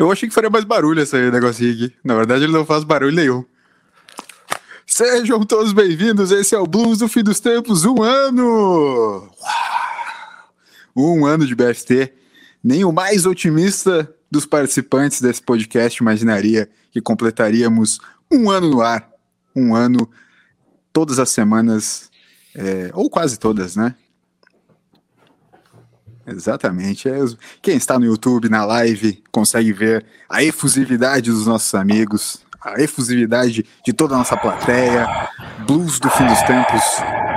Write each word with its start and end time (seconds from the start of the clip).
Eu 0.00 0.10
achei 0.10 0.26
que 0.26 0.34
faria 0.34 0.48
mais 0.48 0.64
barulho 0.64 1.02
esse 1.02 1.30
negocinho 1.30 1.74
aqui. 1.74 1.92
Na 2.02 2.14
verdade, 2.14 2.44
ele 2.44 2.54
não 2.54 2.64
faz 2.64 2.84
barulho 2.84 3.14
nenhum. 3.14 3.44
Sejam 4.86 5.44
todos 5.44 5.74
bem-vindos. 5.74 6.30
Esse 6.30 6.54
é 6.54 6.58
o 6.58 6.66
Blues 6.66 7.00
do 7.00 7.06
Fim 7.06 7.22
dos 7.22 7.38
Tempos. 7.38 7.84
Um 7.84 8.02
ano! 8.02 9.30
Um 10.96 11.26
ano 11.26 11.46
de 11.46 11.54
BFT. 11.54 12.14
Nem 12.64 12.82
o 12.82 12.90
mais 12.90 13.26
otimista 13.26 14.10
dos 14.30 14.46
participantes 14.46 15.20
desse 15.20 15.42
podcast 15.42 16.02
imaginaria 16.02 16.70
que 16.90 17.02
completaríamos 17.02 18.00
um 18.32 18.48
ano 18.48 18.70
no 18.70 18.80
ar. 18.80 19.06
Um 19.54 19.74
ano, 19.74 20.08
todas 20.94 21.18
as 21.18 21.28
semanas, 21.28 22.10
é, 22.54 22.90
ou 22.94 23.10
quase 23.10 23.38
todas, 23.38 23.76
né? 23.76 23.94
Exatamente. 26.26 27.08
É, 27.08 27.18
quem 27.62 27.76
está 27.76 27.98
no 27.98 28.04
YouTube, 28.04 28.48
na 28.48 28.64
live, 28.64 29.22
consegue 29.30 29.72
ver 29.72 30.04
a 30.28 30.42
efusividade 30.42 31.30
dos 31.30 31.46
nossos 31.46 31.74
amigos, 31.74 32.42
a 32.60 32.80
efusividade 32.80 33.64
de 33.84 33.92
toda 33.92 34.14
a 34.14 34.18
nossa 34.18 34.36
plateia. 34.36 35.06
Blues 35.66 35.98
do 35.98 36.10
fim 36.10 36.26
dos 36.26 36.42
tempos, 36.42 36.82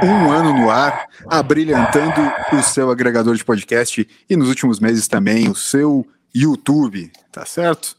um 0.04 0.32
ano 0.32 0.54
no 0.54 0.70
ar, 0.70 1.08
abrilhantando 1.28 2.22
o 2.52 2.62
seu 2.62 2.90
agregador 2.92 3.36
de 3.36 3.44
podcast 3.44 4.08
e 4.30 4.36
nos 4.36 4.50
últimos 4.50 4.80
meses 4.80 5.08
também 5.08 5.50
o 5.50 5.56
seu 5.56 6.06
YouTube, 6.34 7.12
tá 7.32 7.46
certo? 7.46 7.96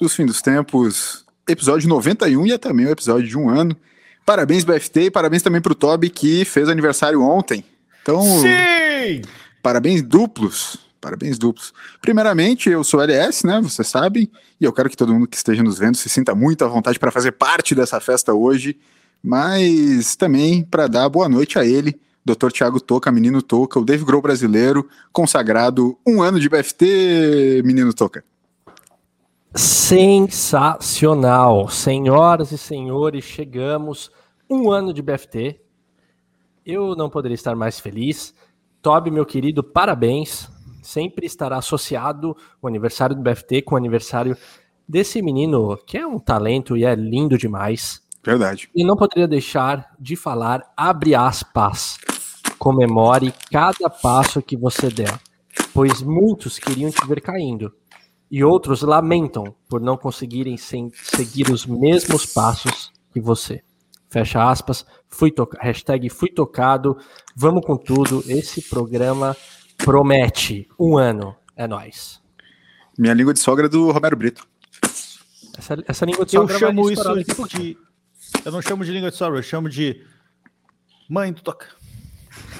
Dos 0.00 0.14
fim 0.14 0.26
dos 0.26 0.42
tempos, 0.42 1.24
episódio 1.48 1.88
91 1.88 2.46
e 2.46 2.52
é 2.52 2.58
também 2.58 2.86
o 2.86 2.90
episódio 2.90 3.28
de 3.28 3.38
um 3.38 3.48
ano. 3.48 3.76
Parabéns, 4.24 4.64
BFT, 4.64 5.02
e 5.02 5.10
parabéns 5.10 5.42
também 5.42 5.60
para 5.60 5.72
o 5.72 5.76
Toby 5.76 6.08
que 6.08 6.44
fez 6.44 6.68
aniversário 6.68 7.22
ontem. 7.22 7.64
Então, 8.02 8.22
Sim! 8.22 9.22
Parabéns 9.64 10.02
duplos. 10.02 10.76
Parabéns 11.00 11.38
duplos. 11.38 11.72
Primeiramente, 12.02 12.68
eu 12.68 12.84
sou 12.84 13.00
LS, 13.00 13.46
né? 13.46 13.60
Vocês 13.62 13.88
sabem, 13.88 14.30
e 14.60 14.64
eu 14.64 14.72
quero 14.72 14.90
que 14.90 14.96
todo 14.96 15.12
mundo 15.12 15.26
que 15.26 15.36
esteja 15.36 15.62
nos 15.62 15.78
vendo 15.78 15.96
se 15.96 16.08
sinta 16.08 16.34
muito 16.34 16.64
à 16.64 16.68
vontade 16.68 16.98
para 16.98 17.10
fazer 17.10 17.32
parte 17.32 17.74
dessa 17.74 17.98
festa 17.98 18.34
hoje, 18.34 18.78
mas 19.22 20.16
também 20.16 20.62
para 20.62 20.86
dar 20.86 21.08
boa 21.08 21.28
noite 21.28 21.58
a 21.58 21.64
ele, 21.64 21.98
Dr. 22.24 22.50
Tiago 22.52 22.78
Toca, 22.78 23.10
menino 23.10 23.42
Toca, 23.42 23.78
o 23.78 23.84
Dave 23.84 24.04
Grohl 24.04 24.20
brasileiro, 24.20 24.86
consagrado 25.12 25.98
um 26.06 26.22
ano 26.22 26.38
de 26.38 26.48
BFT, 26.48 27.62
menino 27.64 27.92
Toca. 27.94 28.22
Sensacional. 29.54 31.70
Senhoras 31.70 32.52
e 32.52 32.58
senhores, 32.58 33.24
chegamos 33.24 34.10
um 34.48 34.70
ano 34.70 34.92
de 34.92 35.00
BFT. 35.00 35.58
Eu 36.64 36.96
não 36.96 37.10
poderia 37.10 37.34
estar 37.34 37.54
mais 37.54 37.78
feliz. 37.78 38.34
Toby, 38.84 39.10
meu 39.10 39.24
querido, 39.24 39.64
parabéns. 39.64 40.46
Sempre 40.82 41.24
estará 41.24 41.56
associado 41.56 42.36
o 42.60 42.68
aniversário 42.68 43.16
do 43.16 43.22
BFT 43.22 43.62
com 43.62 43.76
o 43.76 43.78
aniversário 43.78 44.36
desse 44.86 45.22
menino 45.22 45.78
que 45.86 45.96
é 45.96 46.06
um 46.06 46.18
talento 46.18 46.76
e 46.76 46.84
é 46.84 46.94
lindo 46.94 47.38
demais. 47.38 48.02
Verdade. 48.22 48.68
E 48.76 48.84
não 48.84 48.94
poderia 48.94 49.26
deixar 49.26 49.90
de 49.98 50.16
falar, 50.16 50.70
abre 50.76 51.14
aspas, 51.14 51.96
comemore 52.58 53.32
cada 53.50 53.88
passo 53.88 54.42
que 54.42 54.54
você 54.54 54.90
der, 54.90 55.18
pois 55.72 56.02
muitos 56.02 56.58
queriam 56.58 56.90
te 56.90 57.06
ver 57.06 57.22
caindo 57.22 57.72
e 58.30 58.44
outros 58.44 58.82
lamentam 58.82 59.54
por 59.66 59.80
não 59.80 59.96
conseguirem 59.96 60.58
seguir 60.58 61.50
os 61.50 61.64
mesmos 61.64 62.26
passos 62.26 62.92
que 63.10 63.20
você. 63.20 63.62
Fecha 64.14 64.48
aspas, 64.48 64.86
fui 65.08 65.32
toca 65.32 65.58
hashtag 65.60 66.08
fui 66.08 66.28
tocado, 66.28 66.96
vamos 67.34 67.66
com 67.66 67.76
tudo, 67.76 68.22
esse 68.28 68.62
programa 68.62 69.36
promete 69.76 70.68
um 70.78 70.96
ano, 70.96 71.34
é 71.56 71.66
nós. 71.66 72.22
Minha 72.96 73.12
língua 73.12 73.34
de 73.34 73.40
sogra 73.40 73.66
é 73.66 73.68
do 73.68 73.90
Romero 73.90 74.16
Brito. 74.16 74.46
Essa, 75.58 75.82
essa 75.88 76.04
língua 76.04 76.24
de 76.24 76.36
Eu 76.36 76.42
sogra 76.42 76.58
vai 76.60 76.68
chamo 76.68 76.90
estourar 76.92 77.18
isso 77.18 77.48
de. 77.48 77.76
Eu 78.44 78.52
não 78.52 78.62
chamo 78.62 78.84
de 78.84 78.92
língua 78.92 79.10
de 79.10 79.16
sogra, 79.16 79.36
eu 79.36 79.42
chamo 79.42 79.68
de. 79.68 80.00
Mãe 81.10 81.32
do 81.32 81.42
toca. 81.42 81.66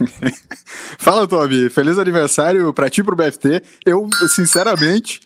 Fala, 0.98 1.28
Toby. 1.28 1.71
Feliz 1.71 1.98
aniversário 1.98 2.75
pra 2.75 2.91
ti 2.91 3.00
e 3.00 3.04
pro 3.04 3.15
BFT. 3.15 3.62
Eu, 3.86 4.09
sinceramente, 4.26 5.21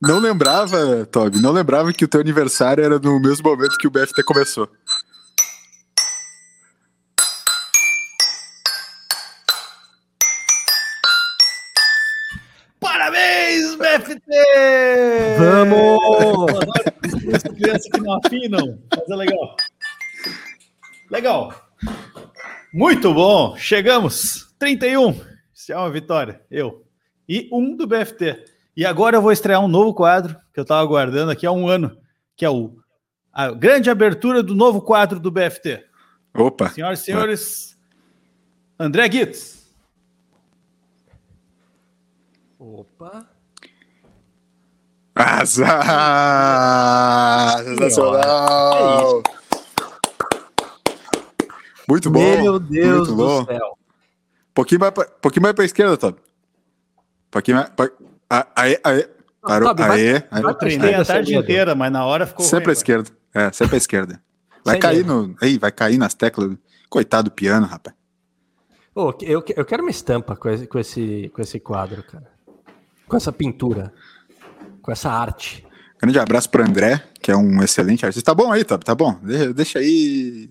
não 0.00 0.18
lembrava, 0.18 1.06
Toby, 1.06 1.40
não 1.40 1.52
lembrava 1.52 1.90
que 1.92 2.04
o 2.04 2.08
teu 2.08 2.20
aniversário 2.20 2.82
era 2.84 2.98
no 2.98 3.18
mesmo 3.18 3.48
momento 3.48 3.78
que 3.78 3.86
o 3.86 3.90
BFT 3.90 4.22
começou. 4.24 4.68
Vamos! 15.38 16.52
Essa 17.32 17.48
criança 17.48 17.90
que 17.90 18.00
não 18.00 18.14
afinam, 18.14 18.78
mas 18.90 19.08
é 19.08 19.16
legal. 19.16 19.56
Legal. 21.10 21.54
Muito 22.72 23.12
bom. 23.12 23.56
Chegamos. 23.56 24.54
31. 24.58 25.20
Isso 25.54 25.72
é 25.72 25.76
uma 25.76 25.90
vitória. 25.90 26.40
Eu. 26.50 26.84
E 27.28 27.48
um 27.52 27.76
do 27.76 27.86
BFT. 27.86 28.44
E 28.76 28.86
agora 28.86 29.16
eu 29.16 29.22
vou 29.22 29.32
estrear 29.32 29.60
um 29.60 29.68
novo 29.68 29.94
quadro 29.94 30.36
que 30.52 30.60
eu 30.60 30.62
estava 30.62 30.80
aguardando 30.80 31.30
aqui 31.30 31.46
há 31.46 31.52
um 31.52 31.68
ano, 31.68 31.96
que 32.36 32.44
é 32.44 32.50
o 32.50 32.80
a 33.32 33.52
grande 33.52 33.88
abertura 33.88 34.42
do 34.42 34.54
novo 34.54 34.82
quadro 34.82 35.20
do 35.20 35.30
BFT. 35.30 35.84
Opa. 36.34 36.68
Senhoras 36.70 37.00
e 37.00 37.04
senhores, 37.04 37.78
André 38.78 39.08
Guitz. 39.08 39.72
Opa! 42.58 43.29
Azar! 46.30 47.62
Sensacional! 47.64 49.22
Muito 51.88 52.10
bom. 52.10 52.20
Meu 52.42 52.58
Deus 52.58 53.08
muito 53.08 53.10
do 53.10 53.16
bom. 53.16 53.44
céu. 53.44 53.78
Pouquinho 54.54 54.80
mais 54.80 54.92
pra, 54.92 55.04
pouquinho 55.04 55.42
mais 55.42 55.54
pra 55.54 55.64
esquerda, 55.64 55.96
Toby. 55.96 56.18
Pouquinho 57.30 57.56
mais. 57.58 57.68
Pra, 57.70 57.90
aê, 58.56 58.80
aê. 58.84 59.08
Parou. 59.42 59.68
Toby, 59.70 59.82
vai- 59.82 60.00
aê, 60.00 60.22
Eu 60.42 60.54
treinei 60.54 60.94
a 60.94 61.04
tarde 61.04 61.34
inteira, 61.34 61.74
mas 61.74 61.90
na 61.92 62.04
hora 62.04 62.26
ficou. 62.26 62.44
Sempre 62.44 62.66
à 62.66 62.68
ruim, 62.68 62.72
esquerda. 62.72 63.10
É, 63.34 63.52
sempre 63.52 63.74
à 63.76 63.78
esquerda. 63.78 64.22
Vai 64.64 64.74
Sem 64.74 64.80
cair 64.82 65.06
no. 65.06 65.34
Ei, 65.40 65.58
vai 65.58 65.72
cair 65.72 65.96
nas 65.96 66.12
teclas. 66.12 66.54
Coitado 66.90 67.30
do 67.30 67.32
piano, 67.34 67.66
rapaz. 67.66 67.96
Ô, 68.94 69.10
eu, 69.22 69.42
eu 69.56 69.64
quero 69.64 69.82
uma 69.82 69.90
estampa 69.90 70.36
com 70.36 70.50
esse, 70.50 70.66
com, 70.66 70.78
esse, 70.78 71.30
com 71.34 71.40
esse 71.40 71.58
quadro, 71.58 72.02
cara. 72.02 72.30
Com 73.08 73.16
essa 73.16 73.32
pintura. 73.32 73.90
Com 74.82 74.92
essa 74.92 75.10
arte. 75.10 75.64
Grande 76.00 76.18
abraço 76.18 76.48
pro 76.48 76.62
André, 76.64 77.02
que 77.20 77.30
é 77.30 77.36
um 77.36 77.62
excelente 77.62 78.04
artista. 78.06 78.30
Tá 78.30 78.34
bom 78.34 78.50
aí, 78.50 78.64
Toby, 78.64 78.84
tá 78.84 78.94
bom. 78.94 79.18
Deixa, 79.22 79.52
deixa 79.52 79.78
aí. 79.78 80.48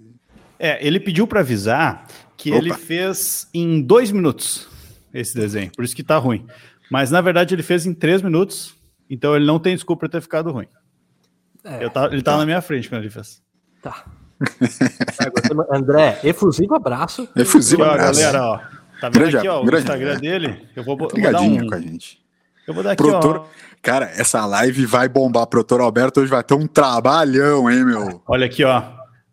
É, 0.59 0.85
ele 0.85 0.99
pediu 0.99 1.25
para 1.25 1.39
avisar 1.39 2.05
que 2.37 2.49
Opa. 2.51 2.59
ele 2.59 2.73
fez 2.73 3.47
em 3.53 3.81
dois 3.81 4.11
minutos 4.11 4.67
esse 5.13 5.33
desenho, 5.33 5.71
por 5.75 5.83
isso 5.83 5.95
que 5.95 6.03
tá 6.03 6.17
ruim. 6.17 6.45
Mas 6.91 7.09
na 7.11 7.21
verdade 7.21 7.55
ele 7.55 7.63
fez 7.63 7.85
em 7.85 7.93
três 7.93 8.21
minutos, 8.21 8.75
então 9.09 9.35
ele 9.35 9.45
não 9.45 9.57
tem 9.59 9.73
desculpa 9.73 10.01
para 10.01 10.09
ter 10.09 10.21
ficado 10.21 10.51
ruim. 10.51 10.67
É, 11.63 11.83
Eu 11.83 11.89
tava- 11.89 12.13
ele 12.13 12.21
tava 12.21 12.37
na 12.39 12.45
minha 12.45 12.61
frente 12.61 12.87
quando 12.89 13.01
ele 13.01 13.09
fez. 13.09 13.41
tá. 13.81 14.05
Gostei, 14.59 15.57
André, 15.71 16.19
efusivo 16.23 16.75
abraço. 16.75 17.27
Efusivo 17.35 17.83
Aqui, 17.83 17.91
ó, 17.91 17.93
abraço. 17.95 18.19
galera, 18.21 18.43
ó. 18.45 18.57
Tá 18.57 19.09
vendo 19.09 19.13
Grande- 19.13 19.37
aqui, 19.37 19.47
ó, 19.47 19.61
o 19.61 19.65
grande 19.65 19.83
Instagram 19.83 20.19
dele? 20.19 20.67
Eu 20.75 20.83
vou, 20.83 20.93
eu 20.93 20.99
vou 20.99 21.07
dar 21.09 21.15
Ligadinho 21.17 21.63
um. 21.65 21.67
com 21.67 21.75
a 21.75 21.79
gente. 21.81 22.19
Eu 22.67 22.73
vou 22.73 22.83
dar 22.83 22.91
aqui, 22.91 23.03
Produtor. 23.03 23.37
ó. 23.37 23.45
Cara, 23.81 24.05
essa 24.15 24.45
live 24.45 24.85
vai 24.85 25.07
bombar. 25.07 25.47
Produtor 25.47 25.81
Alberto 25.81 26.19
hoje 26.21 26.29
vai 26.29 26.43
ter 26.43 26.53
um 26.53 26.67
trabalhão, 26.67 27.69
hein, 27.71 27.85
meu? 27.85 28.21
Olha 28.27 28.45
aqui, 28.45 28.63
ó. 28.63 28.83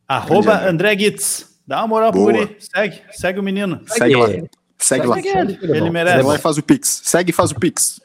Arroba 0.06 0.54
André. 0.54 0.68
André 0.92 0.98
Gitz. 0.98 1.56
Dá 1.66 1.78
uma 1.80 1.88
moral 1.88 2.12
pro 2.12 2.20
Boa. 2.20 2.32
guri. 2.32 2.56
Segue, 2.60 3.02
segue 3.12 3.40
o 3.40 3.42
menino. 3.42 3.80
Segue 3.88 4.14
lá. 4.14 4.30
ele. 4.30 4.50
Segue 4.78 5.06
lá. 5.06 5.16
Segue 5.16 5.28
ele. 5.28 5.38
Ele 5.40 5.52
é 5.52 5.56
bom. 5.56 5.64
Ele 5.64 5.78
Segue 5.78 5.90
merece. 5.90 6.22
lá 6.22 6.34
e 6.36 6.38
faz 6.38 6.58
o 6.58 6.62
Pix. 6.62 7.00
Segue 7.04 7.30
e 7.30 7.32
faz 7.34 7.50
o 7.50 7.56
Pix. 7.56 8.00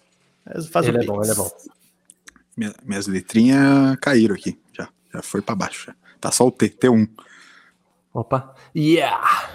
Faz 0.71 0.87
Ele 0.87 0.97
o 0.97 1.01
é 1.01 1.05
bom, 1.05 1.17
pix. 1.19 1.29
ele 1.29 1.31
é 1.31 1.43
bom. 1.43 1.51
Minha- 2.57 2.73
minhas 2.83 3.05
letrinhas 3.07 3.95
caíram 4.01 4.33
aqui. 4.35 4.59
Já, 4.75 4.89
já 5.13 5.21
foi 5.21 5.41
pra 5.43 5.53
baixo. 5.55 5.87
já. 5.87 5.95
Tá 6.19 6.31
só 6.31 6.47
o 6.47 6.51
T, 6.51 6.69
T1. 6.69 7.07
Opa. 8.13 8.55
Yeah! 8.75 9.49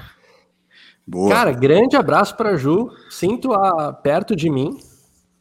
Boa. 1.06 1.30
Cara, 1.30 1.52
grande 1.52 1.96
abraço 1.96 2.36
pra 2.36 2.56
Ju. 2.56 2.90
Sinto-a 3.10 3.92
perto 3.92 4.34
de 4.36 4.48
mim. 4.48 4.78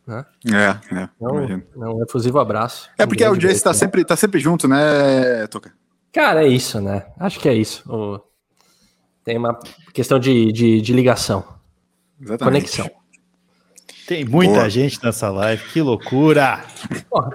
Né? 0.08 0.24
é, 0.54 0.96
é. 0.96 1.10
Não, 1.20 1.38
imagino. 1.38 1.64
não 1.76 2.04
efusivo 2.04 2.40
abraço. 2.40 2.90
É 2.98 3.06
porque 3.08 3.24
Um 3.24 3.28
a 3.28 3.30
grande 3.32 3.46
audiência 3.48 3.64
tá 3.64 3.70
beijo. 3.72 3.80
sempre, 3.80 4.06
tá 4.06 4.16
sempre 4.16 4.40
junto, 4.40 4.68
né, 4.68 5.48
Toca? 5.48 5.74
Cara, 6.14 6.44
é 6.46 6.48
isso, 6.48 6.80
né? 6.80 7.08
Acho 7.20 7.40
que 7.40 7.50
é 7.50 7.54
isso. 7.54 7.84
O- 7.92 8.20
Tem 9.24 9.38
uma 9.38 9.58
questão 9.94 10.20
de, 10.20 10.52
de, 10.52 10.80
de 10.82 10.94
ligação, 10.94 11.44
Exatamente. 12.22 12.44
conexão. 12.78 12.90
Tem 14.08 14.24
muita 14.24 14.54
Boa. 14.54 14.70
gente 14.70 15.04
nessa 15.04 15.30
live. 15.32 15.64
Que 15.70 15.82
loucura. 15.82 16.64
Porra, 17.10 17.32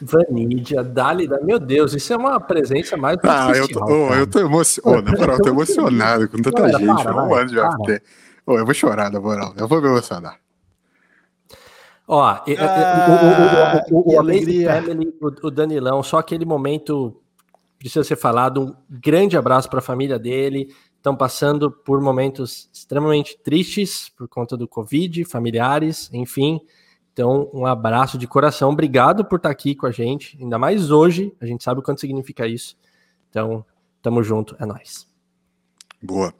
Vanídia, 0.00 0.82
meu 1.42 1.58
Deus, 1.58 1.92
isso 1.94 2.12
é 2.12 2.16
uma 2.16 2.38
presença 2.40 2.96
mais 2.96 3.16
do 3.16 3.22
que 3.22 3.28
Ah, 3.28 3.50
eu 3.54 3.68
tô, 3.68 3.84
oh, 3.84 4.14
eu 4.14 4.26
tô 4.26 4.38
emocionado. 4.40 5.02
na 5.02 5.12
moral, 5.18 5.36
eu 5.36 5.42
tô 5.42 5.48
emocionado 5.50 6.28
com 6.28 6.36
tanta 6.38 6.62
Para, 6.62 6.78
gente. 6.78 7.02
para, 7.02 7.24
um 7.24 7.28
vai, 7.28 7.40
ano 7.42 7.50
de 7.50 7.54
para. 7.56 7.70
FT. 7.72 8.02
Ô, 8.46 8.58
eu 8.58 8.64
vou 8.64 8.74
chorar, 8.74 9.10
na 9.10 9.20
moral. 9.20 9.52
Eu 9.56 9.68
vou 9.68 9.80
me 9.82 9.88
emocionar. 9.88 10.36
Ó, 12.12 12.20
Ah, 12.22 12.44
o, 13.90 13.94
o, 13.94 14.00
o, 14.02 14.14
o, 14.14 14.20
Amazing. 14.20 14.66
Family, 14.66 15.14
o, 15.18 15.46
o 15.46 15.50
Danilão, 15.50 16.02
só 16.02 16.18
aquele 16.18 16.44
momento 16.44 17.18
precisa 17.78 18.04
ser 18.04 18.16
falado. 18.16 18.60
Um 18.62 18.74
grande 18.90 19.34
abraço 19.34 19.70
para 19.70 19.78
a 19.78 19.82
família 19.82 20.18
dele. 20.18 20.68
Estão 20.94 21.16
passando 21.16 21.70
por 21.70 22.02
momentos 22.02 22.68
extremamente 22.70 23.38
tristes 23.42 24.10
por 24.10 24.28
conta 24.28 24.58
do 24.58 24.68
Covid, 24.68 25.24
familiares, 25.24 26.10
enfim. 26.12 26.60
Então, 27.14 27.48
um 27.50 27.64
abraço 27.64 28.18
de 28.18 28.26
coração. 28.26 28.68
Obrigado 28.68 29.24
por 29.24 29.36
estar 29.36 29.48
aqui 29.48 29.74
com 29.74 29.86
a 29.86 29.90
gente, 29.90 30.36
ainda 30.38 30.58
mais 30.58 30.90
hoje. 30.90 31.34
A 31.40 31.46
gente 31.46 31.64
sabe 31.64 31.80
o 31.80 31.82
quanto 31.82 32.02
significa 32.02 32.46
isso. 32.46 32.76
Então, 33.30 33.64
tamo 34.02 34.22
junto, 34.22 34.54
é 34.60 34.66
nóis. 34.66 35.11
Boa. 36.02 36.34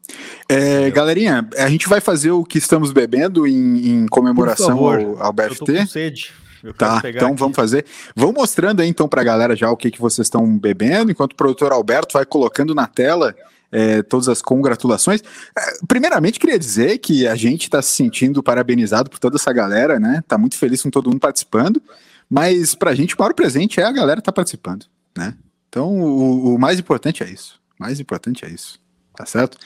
É, 0.48 0.90
galerinha, 0.90 1.48
a 1.56 1.68
gente 1.68 1.88
vai 1.88 2.00
fazer 2.00 2.32
o 2.32 2.44
que 2.44 2.58
estamos 2.58 2.90
bebendo 2.92 3.46
em, 3.46 3.86
em 3.88 4.06
comemoração 4.08 4.68
favor. 4.68 4.98
ao, 4.98 5.22
ao 5.22 5.34
Eu 5.38 5.54
tô 5.56 5.64
com 5.66 5.72
BFT. 5.72 5.86
sede. 5.86 6.32
Eu 6.62 6.74
Tá, 6.74 7.02
então 7.04 7.28
aqui. 7.28 7.38
vamos 7.38 7.56
fazer. 7.56 7.84
Vão 8.14 8.32
mostrando 8.32 8.80
aí 8.80 8.88
então 8.88 9.08
pra 9.08 9.24
galera 9.24 9.56
já 9.56 9.70
o 9.70 9.76
que, 9.76 9.90
que 9.90 10.00
vocês 10.00 10.26
estão 10.26 10.58
bebendo, 10.58 11.10
enquanto 11.10 11.32
o 11.32 11.36
produtor 11.36 11.72
Alberto 11.72 12.12
vai 12.14 12.24
colocando 12.24 12.74
na 12.74 12.86
tela 12.86 13.34
é, 13.70 14.02
todas 14.02 14.28
as 14.28 14.40
congratulações. 14.42 15.22
É, 15.58 15.62
primeiramente, 15.88 16.38
queria 16.38 16.58
dizer 16.58 16.98
que 16.98 17.26
a 17.26 17.34
gente 17.34 17.62
está 17.62 17.80
se 17.82 17.90
sentindo 17.96 18.42
parabenizado 18.42 19.10
por 19.10 19.18
toda 19.18 19.36
essa 19.36 19.52
galera, 19.52 19.98
né? 19.98 20.22
Tá 20.28 20.38
muito 20.38 20.56
feliz 20.56 20.82
com 20.82 20.90
todo 20.90 21.08
mundo 21.10 21.20
participando, 21.20 21.82
mas 22.30 22.74
pra 22.74 22.94
gente 22.94 23.14
o 23.14 23.18
maior 23.18 23.34
presente 23.34 23.80
é 23.80 23.84
a 23.84 23.92
galera 23.92 24.20
tá 24.20 24.30
participando, 24.30 24.86
né? 25.16 25.34
Então 25.68 25.88
o, 25.98 26.54
o 26.54 26.58
mais 26.58 26.78
importante 26.78 27.24
é 27.24 27.30
isso. 27.30 27.60
O 27.80 27.82
mais 27.82 27.98
importante 27.98 28.44
é 28.44 28.48
isso, 28.48 28.78
tá 29.22 29.26
certo? 29.26 29.56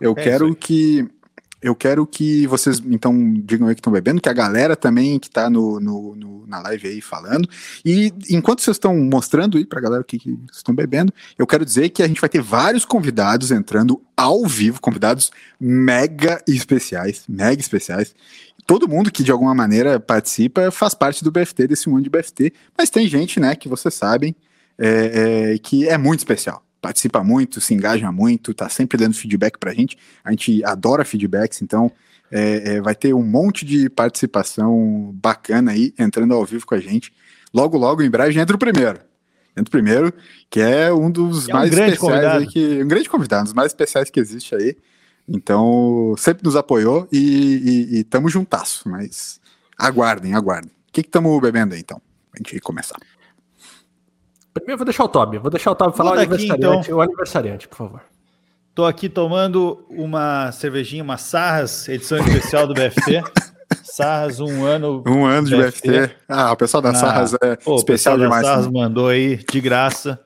Eu 0.00 0.12
É 0.16 0.22
quero 0.24 0.54
que 0.56 1.06
eu 1.60 1.76
quero 1.76 2.04
que 2.04 2.44
vocês, 2.48 2.82
então, 2.86 3.14
digam 3.44 3.68
aí 3.68 3.74
que 3.76 3.78
estão 3.80 3.92
bebendo, 3.92 4.20
que 4.20 4.28
a 4.28 4.32
galera 4.32 4.74
também 4.74 5.16
que 5.20 5.28
está 5.28 5.48
no, 5.48 5.78
no- 5.78 6.16
no- 6.16 6.44
na 6.44 6.58
live 6.60 6.88
aí 6.88 7.00
falando. 7.00 7.48
E 7.84 8.12
enquanto 8.30 8.62
vocês 8.62 8.74
estão 8.74 8.96
mostrando 8.96 9.56
aí 9.56 9.64
pra 9.64 9.80
galera 9.80 10.02
o 10.02 10.04
que, 10.04 10.18
que 10.18 10.36
estão 10.52 10.74
bebendo, 10.74 11.14
eu 11.38 11.46
quero 11.46 11.64
dizer 11.64 11.90
que 11.90 12.02
a 12.02 12.08
gente 12.08 12.20
vai 12.20 12.28
ter 12.28 12.42
vários 12.42 12.84
convidados 12.84 13.52
entrando 13.52 14.02
ao 14.16 14.44
vivo, 14.44 14.80
convidados 14.80 15.30
mega 15.60 16.42
especiais, 16.48 17.22
mega 17.28 17.60
especiais. 17.60 18.12
Todo 18.66 18.88
mundo 18.88 19.10
que 19.12 19.22
de 19.22 19.30
alguma 19.30 19.54
maneira 19.54 20.00
participa 20.00 20.68
faz 20.72 20.94
parte 20.94 21.22
do 21.22 21.30
BFT, 21.30 21.68
desse 21.68 21.88
mundo 21.88 22.02
de 22.02 22.10
BFT, 22.10 22.52
mas 22.76 22.90
tem 22.90 23.06
gente, 23.06 23.38
né, 23.38 23.54
que 23.54 23.68
vocês 23.68 23.94
sabem, 23.94 24.34
é, 24.76 25.52
é, 25.54 25.58
que 25.58 25.88
é 25.88 25.96
muito 25.96 26.18
especial. 26.20 26.64
Participa 26.82 27.22
muito, 27.22 27.60
se 27.60 27.72
engaja 27.72 28.10
muito, 28.10 28.52
tá 28.52 28.68
sempre 28.68 28.98
dando 28.98 29.14
feedback 29.14 29.56
pra 29.56 29.72
gente. 29.72 29.96
A 30.24 30.32
gente 30.32 30.62
adora 30.64 31.04
feedbacks, 31.04 31.62
então 31.62 31.92
é, 32.28 32.74
é, 32.74 32.80
vai 32.80 32.94
ter 32.94 33.14
um 33.14 33.22
monte 33.22 33.64
de 33.64 33.88
participação 33.88 35.12
bacana 35.14 35.70
aí, 35.70 35.94
entrando 35.96 36.34
ao 36.34 36.44
vivo 36.44 36.66
com 36.66 36.74
a 36.74 36.80
gente. 36.80 37.12
Logo, 37.54 37.78
logo, 37.78 38.02
em 38.02 38.10
breve, 38.10 38.40
entra 38.40 38.56
o 38.56 38.58
primeiro. 38.58 38.98
Entra 39.56 39.68
o 39.68 39.70
primeiro, 39.70 40.12
que 40.50 40.60
é 40.60 40.92
um 40.92 41.10
dos 41.10 41.48
É 41.48 41.54
um 41.54 41.58
mais 41.58 41.70
grande 41.70 41.92
especiais 41.92 42.48
que. 42.48 42.82
Um 42.82 42.88
grande 42.88 43.08
convidado, 43.08 43.42
um 43.42 43.44
dos 43.44 43.52
mais 43.52 43.68
especiais 43.68 44.10
que 44.10 44.18
existe 44.18 44.54
aí. 44.54 44.76
Então, 45.28 46.14
sempre 46.18 46.42
nos 46.42 46.56
apoiou 46.56 47.06
e, 47.12 47.18
e, 47.92 47.98
e 47.98 48.04
tamo 48.04 48.28
juntasso, 48.28 48.88
mas 48.88 49.40
aguardem, 49.78 50.34
aguardem. 50.34 50.70
O 50.88 50.92
que 50.92 51.02
que 51.02 51.08
estamos 51.08 51.40
bebendo 51.40 51.74
aí, 51.74 51.80
então? 51.80 52.02
Pra 52.30 52.38
gente 52.38 52.58
começar. 52.60 52.96
Primeiro 54.52 54.74
eu 54.74 54.78
vou 54.78 54.84
deixar 54.84 55.04
o 55.04 55.08
Toby. 55.08 55.38
Vou 55.38 55.50
deixar 55.50 55.70
o 55.70 55.74
Toby 55.74 55.96
falar 55.96 56.10
o 56.10 56.14
aniversariante, 56.14 56.86
então. 56.86 56.96
o 56.96 57.00
aniversariante, 57.00 57.68
por 57.68 57.76
favor. 57.76 58.00
Tô 58.74 58.86
aqui 58.86 59.08
tomando 59.08 59.84
uma 59.90 60.50
cervejinha, 60.52 61.02
uma 61.02 61.18
Sarras, 61.18 61.88
edição 61.88 62.18
especial 62.18 62.66
do 62.66 62.74
BFT. 62.74 63.22
Sarras, 63.84 64.40
um 64.40 64.64
ano. 64.64 65.02
Um 65.06 65.24
ano 65.24 65.48
de 65.48 65.56
BFT. 65.56 65.90
BFT. 65.90 66.16
Ah, 66.28 66.52
o 66.52 66.56
pessoal 66.56 66.82
da 66.82 66.90
Ah, 66.90 66.94
Sarras 66.94 67.34
é 67.42 67.56
Pô, 67.56 67.72
o 67.72 67.76
especial 67.76 68.14
pessoal 68.14 68.18
da 68.18 68.24
demais. 68.24 68.46
Sarras 68.46 68.66
né? 68.66 68.72
mandou 68.72 69.08
aí 69.08 69.36
de 69.36 69.60
graça. 69.60 70.20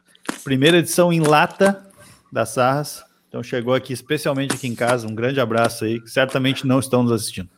Primeira 0.44 0.78
edição 0.78 1.12
em 1.12 1.20
lata 1.20 1.84
da 2.32 2.46
Sarras. 2.46 3.04
Então 3.28 3.42
chegou 3.42 3.74
aqui 3.74 3.92
especialmente 3.92 4.54
aqui 4.54 4.68
em 4.68 4.74
casa. 4.74 5.06
Um 5.06 5.14
grande 5.14 5.40
abraço 5.40 5.84
aí, 5.84 6.00
que 6.00 6.08
certamente 6.08 6.66
não 6.66 6.78
estão 6.78 7.02
nos 7.02 7.12
assistindo. 7.12 7.48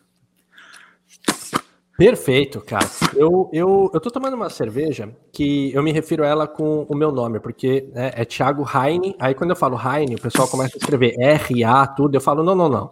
Perfeito, 1.99 2.61
cara. 2.61 2.89
Eu, 3.12 3.50
eu, 3.53 3.91
eu 3.93 4.00
tô 4.00 4.09
tomando 4.09 4.35
uma 4.35 4.49
cerveja 4.49 5.12
que 5.33 5.75
eu 5.75 5.83
me 5.83 5.91
refiro 5.91 6.23
a 6.23 6.29
ela 6.29 6.47
com 6.47 6.87
o 6.89 6.95
meu 6.95 7.11
nome, 7.11 7.41
porque 7.41 7.91
né, 7.93 8.12
é 8.15 8.25
Thiago 8.25 8.65
Heine. 8.73 9.17
Aí 9.19 9.35
quando 9.35 9.50
eu 9.50 9.56
falo 9.56 9.77
Heine, 9.77 10.15
o 10.15 10.21
pessoal 10.21 10.47
começa 10.47 10.77
a 10.77 10.79
escrever 10.79 11.17
R-A, 11.19 11.89
tudo. 11.89 12.15
Eu 12.15 12.21
falo, 12.21 12.45
não, 12.45 12.55
não, 12.55 12.69
não. 12.69 12.89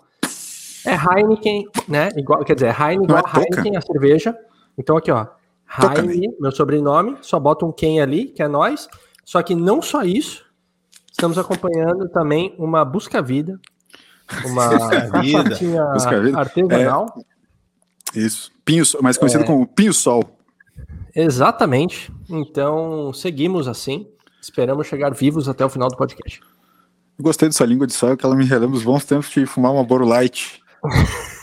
É 0.85 0.97
Heineken, 0.97 1.69
né? 1.87 2.08
Igual, 2.17 2.44
quer 2.44 2.55
dizer, 2.55 2.67
é 2.67 2.70
Heine 2.70 2.97
Não 2.97 3.05
igual 3.05 3.23
é 3.25 3.38
Heineken, 3.38 3.76
a 3.76 3.81
cerveja. 3.81 4.37
Então 4.76 4.97
aqui, 4.97 5.12
ó. 5.12 5.25
Toca 5.81 6.00
Heine, 6.00 6.35
meu 6.41 6.50
sobrenome, 6.50 7.17
só 7.20 7.38
bota 7.38 7.64
um 7.64 7.70
quem 7.70 8.00
ali, 8.00 8.25
que 8.25 8.43
é 8.43 8.49
nós. 8.49 8.88
Só 9.25 9.41
que 9.41 9.55
não 9.55 9.81
só 9.81 10.03
isso, 10.03 10.44
estamos 11.12 11.38
acompanhando 11.38 12.08
também 12.08 12.56
uma 12.58 12.85
Busca 12.85 13.23
Vida, 13.23 13.61
uma 14.44 14.69
Busca 15.94 16.20
Vida. 16.20 16.41
artesanal. 16.41 17.06
Isso. 18.14 18.50
Pinho, 18.64 18.85
Sol, 18.85 19.03
mais 19.03 19.17
conhecido 19.17 19.44
É. 19.44 19.47
como 19.47 19.67
Pinho 19.67 19.93
Sol. 19.93 20.23
Exatamente. 21.14 22.12
Então, 22.29 23.12
seguimos 23.12 23.69
assim. 23.69 24.06
Esperamos 24.41 24.87
chegar 24.87 25.12
vivos 25.14 25.49
até 25.49 25.64
o 25.64 25.69
final 25.69 25.88
do 25.88 25.97
podcast. 25.97 26.41
Eu 27.19 27.23
gostei 27.25 27.49
dessa 27.49 27.64
língua 27.64 27.87
de 27.87 27.94
sol, 27.94 28.17
que 28.17 28.25
ela 28.26 28.37
me 28.37 28.44
relembra 28.44 28.76
os 28.76 28.82
bons 28.85 29.05
tempos 29.05 29.31
de 29.31 29.47
fumar 29.47 29.73
uma 29.73 29.82
Boro 29.82 30.05
Light. 30.05 30.61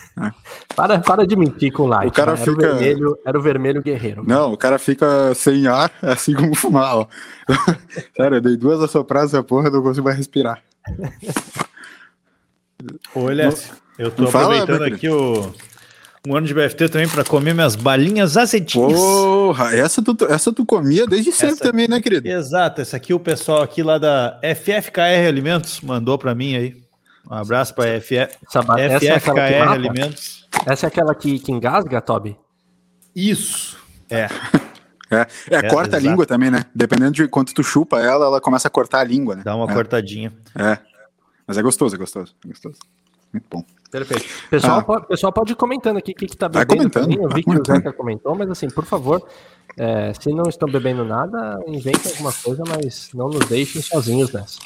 Para, 0.76 1.00
para 1.00 1.26
de 1.26 1.36
mentir 1.36 1.74
com 1.74 1.84
o 1.84 1.88
Light. 1.88 2.08
O 2.10 2.14
cara 2.14 2.34
né? 2.36 2.42
era, 2.42 2.52
fica- 2.52 2.68
o 2.68 2.78
vermelho, 2.78 3.18
era 3.26 3.40
o 3.40 3.42
vermelho 3.42 3.82
guerreiro. 3.82 4.24
Não, 4.24 4.54
o 4.54 4.58
cara 4.58 4.78
fica 4.78 5.34
sem 5.34 5.66
ar, 5.66 5.92
assim 6.04 6.36
como 6.36 6.54
fumar, 6.56 6.96
ó. 6.98 7.08
Sério, 8.16 8.38
eu 8.38 8.42
dei 8.42 8.56
duas 8.56 8.80
assopradas 8.80 9.34
a 9.34 9.42
porra, 9.42 9.72
não 9.72 9.82
consigo 9.82 10.06
mais 10.06 10.16
respirar. 10.18 10.62
Ô, 13.16 13.30
Elias, 13.30 13.72
eu 13.98 14.12
tô 14.12 14.28
fala, 14.28 14.62
aproveitando 14.62 14.86
meu 14.88 14.96
aqui 14.96 15.10
o 15.10 15.52
um 16.26 16.38
ano 16.38 16.48
de 16.48 16.54
BFT 16.54 16.88
também 16.88 17.08
para 17.08 17.24
comer 17.26 17.54
minhas 17.54 17.76
balinhas 17.76 18.38
azedinhas. 18.38 18.94
Porra, 18.94 19.76
essa 19.76 20.02
tu, 20.02 20.16
essa 20.30 20.54
tu 20.54 20.66
comia 20.66 21.06
desde 21.06 21.34
sempre 21.34 21.56
Essa- 21.56 21.64
também, 21.66 21.86
né, 21.88 22.00
querido? 22.00 22.26
Exato, 22.28 22.82
esse 22.82 22.96
aqui 22.96 23.14
o 23.14 23.20
pessoal 23.20 23.62
aqui 23.62 23.84
lá 23.84 23.98
da 23.98 24.40
FFKR 24.42 25.28
Alimentos 25.28 25.82
mandou 25.82 26.18
para 26.18 26.34
mim 26.34 26.56
aí. 26.56 26.82
Um 27.30 27.34
abraço 27.36 27.76
para 27.76 28.00
FF, 28.00 28.16
Essa, 28.16 28.60
essa, 28.78 29.06
é 29.06 29.20
FFKR 29.20 29.60
mata? 29.60 29.72
Alimentos. 29.72 30.48
essa 30.66 30.86
é 30.86 30.88
aquela 30.88 31.14
que, 31.14 31.40
que 31.40 31.52
engasga, 31.52 32.00
Toby? 32.02 32.38
Isso. 33.14 33.78
É. 34.10 34.28
É, 35.12 35.28
é, 35.52 35.56
É, 35.58 35.62
corta 35.70 35.98
a 35.98 36.00
exato. 36.00 36.06
língua 36.08 36.26
também, 36.26 36.50
né? 36.50 36.66
Dependendo 36.74 37.12
de 37.12 37.28
quanto 37.28 37.54
tu 37.54 37.64
chupa 37.64 38.00
ela, 38.00 38.26
ela 38.26 38.42
começa 38.42 38.68
a 38.68 38.72
cortar 38.72 39.00
a 39.00 39.04
língua, 39.04 39.36
né? 39.36 39.42
Dá 39.44 39.56
uma 39.56 39.70
é, 39.70 39.74
cortadinha. 39.74 40.34
É. 40.58 40.78
Mas 41.46 41.58
é 41.58 41.62
gostoso, 41.62 41.96
é 41.96 41.98
gostoso, 41.98 42.34
é 42.44 42.48
gostoso. 42.48 42.80
Muito 43.34 43.46
bom. 43.50 43.64
Perfeito. 43.92 44.26
Pessoal, 44.50 44.80
Ah. 44.80 44.84
pode, 44.84 45.08
pessoal 45.08 45.34
pode 45.34 45.52
ir 45.52 45.56
comentando 45.56 45.98
aqui 45.98 46.12
o 46.12 46.16
que, 46.16 46.28
tá 46.36 46.48
Vai 46.48 46.66
bebendo. 46.66 46.90
comentando, 46.92 47.04
também. 47.12 47.24
Eu 47.24 47.30
vi 47.30 47.44
que 47.44 47.50
o. 47.52 47.64
Zeca 47.66 47.94
comentou, 47.94 48.36
mas 48.36 48.50
assim, 48.50 48.68
por 48.70 48.86
favor, 48.86 49.22
é, 49.78 50.14
se 50.14 50.30
não 50.34 50.44
estão 50.50 50.68
bebendo 50.70 51.04
nada, 51.06 51.60
inventem 51.68 52.12
alguma 52.12 52.34
coisa, 52.34 52.64
mas 52.68 53.10
não 53.14 53.30
nos 53.30 53.46
deixem 53.48 53.82
sozinhos 53.82 54.32
nessa. 54.32 54.58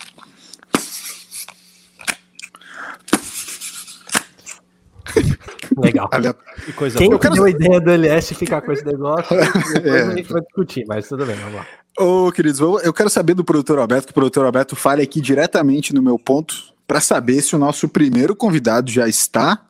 Legal. 5.77 6.09
Olha, 6.13 6.33
Que 6.65 6.73
coisa 6.73 6.97
Quem 6.97 7.17
que 7.17 7.29
deu 7.29 7.43
a 7.45 7.49
ideia 7.49 7.79
do 7.79 7.91
LS 7.91 8.33
ficar 8.35 8.61
com 8.61 8.71
esse 8.71 8.85
negócio? 8.85 9.35
Depois 9.73 9.85
É. 9.85 10.01
a 10.03 10.15
gente 10.15 10.31
vai 10.31 10.41
discutir, 10.41 10.85
mas 10.87 11.07
tudo 11.07 11.25
bem, 11.25 11.35
vamos 11.35 11.55
lá. 11.55 11.65
Ô, 11.99 12.31
queridos, 12.31 12.59
eu 12.59 12.93
quero 12.93 13.09
saber 13.09 13.33
do 13.33 13.43
produtor 13.43 13.79
Alberto, 13.79 14.05
que 14.07 14.11
o 14.11 14.13
produtor 14.13 14.45
Alberto 14.45 14.75
fale 14.75 15.01
aqui 15.01 15.19
diretamente 15.19 15.93
no 15.95 16.01
meu 16.01 16.19
ponto, 16.19 16.55
para 16.87 17.01
saber 17.01 17.41
se 17.41 17.55
o 17.55 17.59
nosso 17.59 17.89
primeiro 17.89 18.35
convidado 18.35 18.89
já 18.89 19.07
está 19.07 19.61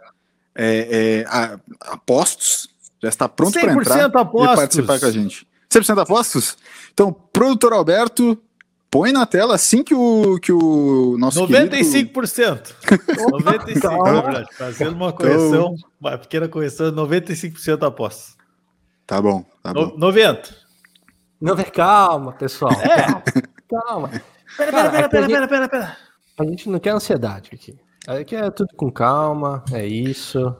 é, 0.55 1.23
é, 1.23 1.25
a, 1.27 1.59
a 1.93 1.97
postos, 1.97 2.69
já 3.01 3.09
está 3.09 3.27
pronto 3.27 3.53
para 3.59 3.73
100% 3.73 3.81
entrar 3.81 3.97
e 3.97 4.01
apostos. 4.01 4.55
participar 4.55 4.99
com 4.99 5.05
a 5.05 5.11
gente. 5.11 5.47
100% 5.69 6.01
apostos? 6.01 6.57
Então, 6.93 7.11
produtor 7.11 7.73
Alberto, 7.73 8.37
põe 8.89 9.11
na 9.11 9.25
tela 9.25 9.55
assim 9.55 9.83
que 9.83 9.93
o, 9.93 10.39
que 10.39 10.51
o 10.51 11.17
nosso 11.17 11.45
querido- 11.45 11.75
95%. 11.75 12.73
95%, 12.85 13.81
Calma. 13.81 14.11
na 14.11 14.21
verdade. 14.21 14.47
Fazendo 14.53 14.95
uma 14.95 15.11
correção, 15.11 15.75
uma 15.99 16.17
pequena 16.17 16.47
correção, 16.47 16.91
95% 16.91 17.85
aposta. 17.85 18.37
Tá 19.05 19.21
bom, 19.21 19.45
tá 19.63 19.73
bom. 19.73 19.87
No, 19.87 19.97
90. 19.97 20.55
Não, 21.39 21.55
calma, 21.73 22.33
pessoal. 22.33 22.71
É. 22.73 23.43
Calma. 23.69 24.09
Pera, 24.57 24.71
Cara, 24.71 24.89
pera, 24.89 25.05
aqui 25.05 25.09
pera, 25.09 25.25
a 25.25 25.29
pera, 25.29 25.47
pera, 25.47 25.69
pera. 25.69 26.06
A 26.39 26.43
gente 26.43 26.69
não 26.69 26.79
quer 26.79 26.91
ansiedade 26.91 27.49
aqui. 27.53 27.75
Aqui 28.07 28.35
é 28.35 28.49
tudo 28.51 28.69
com 28.75 28.91
calma, 28.91 29.63
é 29.71 29.85
isso. 29.85 30.55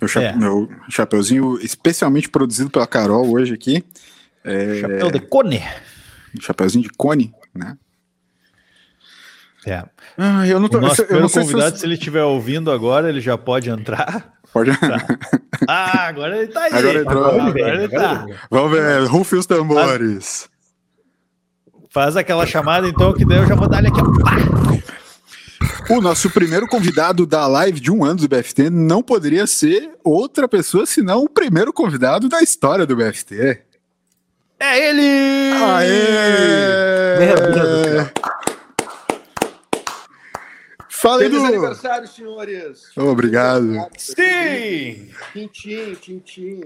Meu, 0.00 0.08
cha- 0.08 0.22
É. 0.22 0.36
meu 0.36 0.68
chapeuzinho 0.90 1.58
especialmente 1.60 2.28
produzido 2.28 2.68
pela 2.70 2.86
Carol 2.86 3.30
hoje 3.30 3.54
aqui. 3.54 3.84
É, 4.44 4.80
Chapéu 4.80 5.10
de 5.10 5.20
cone. 5.20 5.62
chapeuzinho 6.40 6.82
de 6.82 6.90
cone, 6.90 7.32
né? 7.54 7.78
É. 9.66 9.82
Ah, 10.18 10.46
eu 10.46 10.58
não 10.60 10.66
O 10.66 10.68
tô, 10.68 10.78
nosso 10.80 11.00
eu 11.02 11.20
não 11.20 11.28
sei 11.28 11.42
se 11.44 11.48
convidado, 11.52 11.70
vocês- 11.70 11.80
se 11.80 11.86
ele 11.86 11.94
estiver 11.94 12.22
ouvindo 12.22 12.70
agora, 12.70 13.08
ele 13.08 13.20
já 13.20 13.38
pode 13.38 13.70
entrar. 13.70 14.34
Pode. 14.52 14.70
Ah, 15.66 16.06
agora 16.06 16.36
ele 16.36 16.52
tá 16.52 16.64
aí. 16.64 16.72
Agora 16.74 17.00
entrou. 17.00 17.24
Agora, 17.24 17.48
Agora 17.48 17.74
ele 17.76 17.88
tá. 17.88 18.26
Vamos 18.50 18.70
ver, 18.72 19.04
rufem 19.06 19.38
os 19.38 19.46
tambores. 19.46 20.48
Faz 21.94 22.16
aquela 22.16 22.44
chamada, 22.44 22.88
então, 22.88 23.14
que 23.14 23.24
daí 23.24 23.38
eu 23.38 23.46
já 23.46 23.54
vou 23.54 23.68
dar 23.68 23.78
ele 23.78 23.86
aqui. 23.86 24.00
ó. 24.00 25.94
O 25.96 26.00
nosso 26.00 26.28
primeiro 26.28 26.66
convidado 26.66 27.24
da 27.24 27.46
live 27.46 27.78
de 27.78 27.88
um 27.88 28.04
ano 28.04 28.16
do 28.16 28.28
BFT 28.28 28.68
não 28.68 29.00
poderia 29.00 29.46
ser 29.46 29.92
outra 30.02 30.48
pessoa 30.48 30.86
senão 30.86 31.22
o 31.22 31.28
primeiro 31.28 31.72
convidado 31.72 32.28
da 32.28 32.42
história 32.42 32.84
do 32.84 32.96
BFT. 32.96 33.62
É 34.58 34.88
ele! 34.88 35.52
Aê! 35.62 37.18
Meu 37.20 37.36
Deus 37.52 37.68
do 37.68 37.84
céu. 37.84 38.10
Fala, 40.88 41.18
Feliz 41.20 41.36
Edu! 41.36 41.46
aniversário, 41.46 42.08
senhores! 42.08 42.90
Obrigado. 42.96 43.86
Sim! 43.96 45.10
Tintim, 45.32 45.94
tintim. 46.00 46.60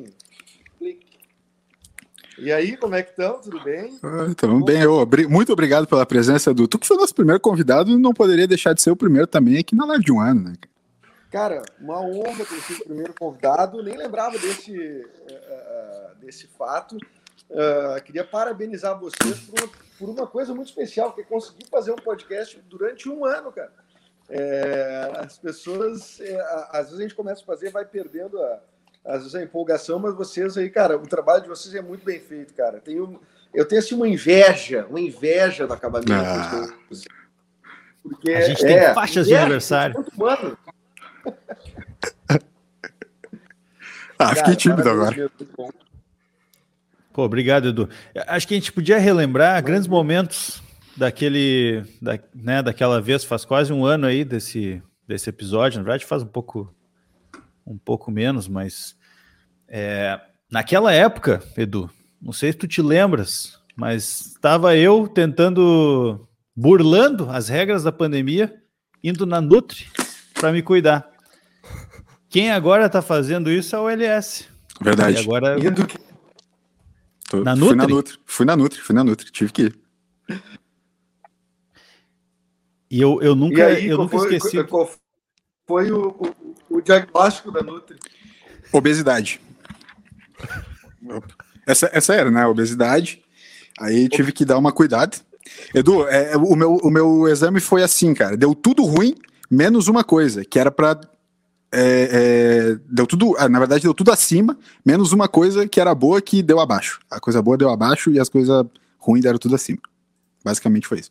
E 2.38 2.52
aí, 2.52 2.76
como 2.76 2.94
é 2.94 3.02
que 3.02 3.10
estão? 3.10 3.40
Tudo 3.40 3.60
bem? 3.62 3.98
Então, 4.30 4.62
bem, 4.62 4.80
eu, 4.82 5.06
muito 5.28 5.52
obrigado 5.52 5.86
pela 5.86 6.06
presença, 6.06 6.50
Edu. 6.50 6.68
Tu 6.68 6.78
que 6.78 6.86
foi 6.86 6.96
nosso 6.96 7.14
primeiro 7.14 7.40
convidado 7.40 7.98
não 7.98 8.12
poderia 8.12 8.46
deixar 8.46 8.72
de 8.74 8.80
ser 8.82 8.90
o 8.90 8.96
primeiro 8.96 9.26
também 9.26 9.58
aqui 9.58 9.74
na 9.74 9.84
live 9.86 10.04
de 10.04 10.12
um 10.12 10.20
ano, 10.20 10.44
né? 10.44 10.52
Cara, 11.30 11.62
uma 11.80 12.00
honra 12.00 12.44
ter 12.44 12.60
sido 12.60 12.80
o 12.82 12.84
primeiro 12.84 13.12
convidado. 13.18 13.82
Nem 13.82 13.96
lembrava 13.96 14.38
desse, 14.38 15.04
eh, 15.28 16.10
desse 16.20 16.46
fato. 16.46 16.96
Eh, 17.50 18.00
queria 18.04 18.24
parabenizar 18.24 18.98
vocês 18.98 19.38
por 19.40 19.58
uma, 19.60 19.68
por 19.98 20.08
uma 20.08 20.26
coisa 20.26 20.54
muito 20.54 20.68
especial, 20.68 21.12
que 21.12 21.20
é 21.20 21.24
conseguir 21.24 21.66
fazer 21.70 21.90
um 21.92 21.96
podcast 21.96 22.58
durante 22.70 23.08
um 23.10 23.24
ano, 23.26 23.50
cara. 23.52 23.72
Eh, 24.30 25.12
as 25.16 25.36
pessoas, 25.38 26.18
a- 26.20 26.70
às 26.78 26.84
vezes 26.86 26.98
a 26.98 27.02
gente 27.02 27.14
começa 27.14 27.42
a 27.42 27.44
fazer, 27.46 27.70
vai 27.70 27.84
perdendo 27.84 28.40
a, 28.42 28.60
a 29.08 29.42
empolgação, 29.42 29.98
mas 29.98 30.14
vocês 30.14 30.58
aí, 30.58 30.68
cara, 30.68 30.96
o 30.96 31.06
trabalho 31.06 31.42
de 31.42 31.48
vocês 31.48 31.74
é 31.74 31.80
muito 31.80 32.04
bem 32.04 32.20
feito, 32.20 32.52
cara. 32.52 32.78
Tenho, 32.78 33.18
eu 33.54 33.66
tenho 33.66 33.80
assim 33.80 33.94
uma 33.94 34.06
inveja, 34.06 34.86
uma 34.88 35.00
inveja 35.00 35.66
do 35.66 35.72
acabamento. 35.72 36.12
Ah. 36.12 36.68
Porque, 38.02 38.32
A 38.32 38.42
gente 38.42 38.62
tem 38.62 38.76
é, 38.76 38.92
faixas 38.94 39.26
de 39.26 39.32
inveja, 39.32 39.44
aniversário. 39.44 40.06
Ah, 44.20 44.34
fiquei 44.34 44.56
tímido 44.56 44.88
agora. 44.88 45.30
Pô, 47.12 47.22
obrigado, 47.22 47.68
Edu. 47.68 47.88
Acho 48.26 48.48
que 48.48 48.54
a 48.54 48.56
gente 48.56 48.72
podia 48.72 48.98
relembrar 48.98 49.62
grandes 49.62 49.86
momentos 49.86 50.60
daquele, 50.96 51.84
da, 52.02 52.18
né, 52.34 52.60
daquela 52.60 53.00
vez, 53.00 53.22
faz 53.22 53.44
quase 53.44 53.72
um 53.72 53.84
ano 53.84 54.06
aí 54.08 54.24
desse, 54.24 54.82
desse 55.06 55.30
episódio. 55.30 55.78
Na 55.78 55.84
verdade, 55.84 56.04
faz 56.04 56.24
um 56.24 56.26
pouco, 56.26 56.74
um 57.64 57.78
pouco 57.78 58.10
menos, 58.10 58.48
mas 58.48 58.97
é, 59.68 60.18
naquela 60.50 60.92
época, 60.92 61.42
Edu, 61.56 61.90
não 62.20 62.32
sei 62.32 62.52
se 62.52 62.58
tu 62.58 62.66
te 62.66 62.80
lembras, 62.82 63.58
mas 63.76 64.26
estava 64.32 64.76
eu 64.76 65.06
tentando, 65.08 66.26
burlando 66.56 67.28
as 67.30 67.48
regras 67.48 67.82
da 67.82 67.92
pandemia, 67.92 68.54
indo 69.02 69.24
na 69.26 69.40
Nutri 69.40 69.86
para 70.34 70.52
me 70.52 70.62
cuidar. 70.62 71.08
Quem 72.28 72.50
agora 72.50 72.86
está 72.86 73.00
fazendo 73.00 73.50
isso 73.50 73.74
é 73.76 73.80
o 73.80 73.88
LS. 73.88 74.46
E 74.80 74.84
Verdade. 74.84 75.18
agora 75.18 75.58
Indo 75.58 75.86
Tô- 77.30 77.44
Na 77.44 77.54
fui 77.56 77.74
na 77.74 77.82
Nutri? 77.86 77.94
Nutri. 77.94 78.18
Fui 78.24 78.46
na 78.46 78.56
Nutri, 78.56 78.80
fui 78.80 78.94
na 78.94 79.04
Nutri. 79.04 79.30
Tive 79.30 79.52
que 79.52 79.62
ir. 79.64 79.78
E 82.90 83.00
eu, 83.00 83.20
eu 83.22 83.32
E 83.34 83.36
nunca, 83.36 83.66
aí, 83.66 83.86
eu 83.86 83.98
nunca 83.98 84.16
foi, 84.18 84.34
esqueci. 84.36 84.64
qual 84.64 84.90
foi 85.66 85.92
o, 85.92 86.08
o- 86.08 86.54
o 86.76 86.80
diagnóstico 86.80 87.50
da 87.52 87.62
Nutri? 87.62 87.98
Obesidade. 88.72 89.40
Essa, 91.66 91.90
essa 91.92 92.14
era, 92.14 92.30
né? 92.30 92.46
Obesidade. 92.46 93.22
Aí 93.78 94.08
tive 94.08 94.32
que 94.32 94.42
dar 94.42 94.56
uma 94.56 94.72
cuidado. 94.72 95.18
Edu, 95.74 96.08
é, 96.08 96.34
o, 96.34 96.56
meu, 96.56 96.76
o 96.76 96.90
meu 96.90 97.28
exame 97.28 97.60
foi 97.60 97.82
assim, 97.82 98.14
cara. 98.14 98.38
Deu 98.38 98.54
tudo 98.54 98.82
ruim, 98.84 99.14
menos 99.50 99.86
uma 99.86 100.02
coisa, 100.02 100.46
que 100.46 100.58
era 100.58 100.70
pra. 100.70 100.98
é, 101.70 102.70
é, 102.72 102.78
deu 102.90 103.06
tudo. 103.06 103.36
ah, 103.38 103.50
Na 103.50 103.58
verdade, 103.58 103.82
deu 103.82 103.92
tudo 103.92 104.10
acima, 104.10 104.56
menos 104.82 105.12
uma 105.12 105.28
coisa 105.28 105.68
que 105.68 105.78
era 105.78 105.94
boa 105.94 106.22
que 106.22 106.42
deu 106.42 106.58
abaixo. 106.58 107.00
A 107.10 107.20
coisa 107.20 107.42
boa 107.42 107.58
deu 107.58 107.68
abaixo 107.68 108.10
e 108.10 108.18
as 108.18 108.30
coisas 108.30 108.64
ruins 108.98 109.22
deram 109.22 109.38
tudo 109.38 109.54
acima. 109.54 109.80
Basicamente 110.42 110.88
foi 110.88 111.00
isso. 111.00 111.10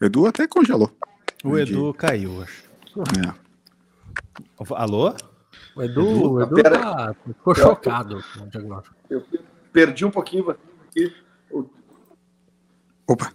O 0.00 0.04
Edu 0.04 0.26
até 0.26 0.46
congelou. 0.46 0.90
O 1.44 1.58
Edu 1.58 1.92
caiu, 1.92 2.42
acho. 2.42 2.64
É. 3.20 3.34
Alô? 4.74 5.14
O 5.76 5.82
Edu, 5.82 6.32
o 6.32 6.42
Edu 6.42 6.54
Pera- 6.54 6.78
tá, 6.78 7.14
ficou 7.26 7.54
chocado 7.54 8.24
com 8.34 8.44
o 8.44 8.48
diagnóstico. 8.48 8.94
Eu 9.10 9.24
perdi 9.72 10.04
um 10.04 10.10
pouquinho 10.10 10.50
aqui. 10.50 11.14
Opa, 13.06 13.32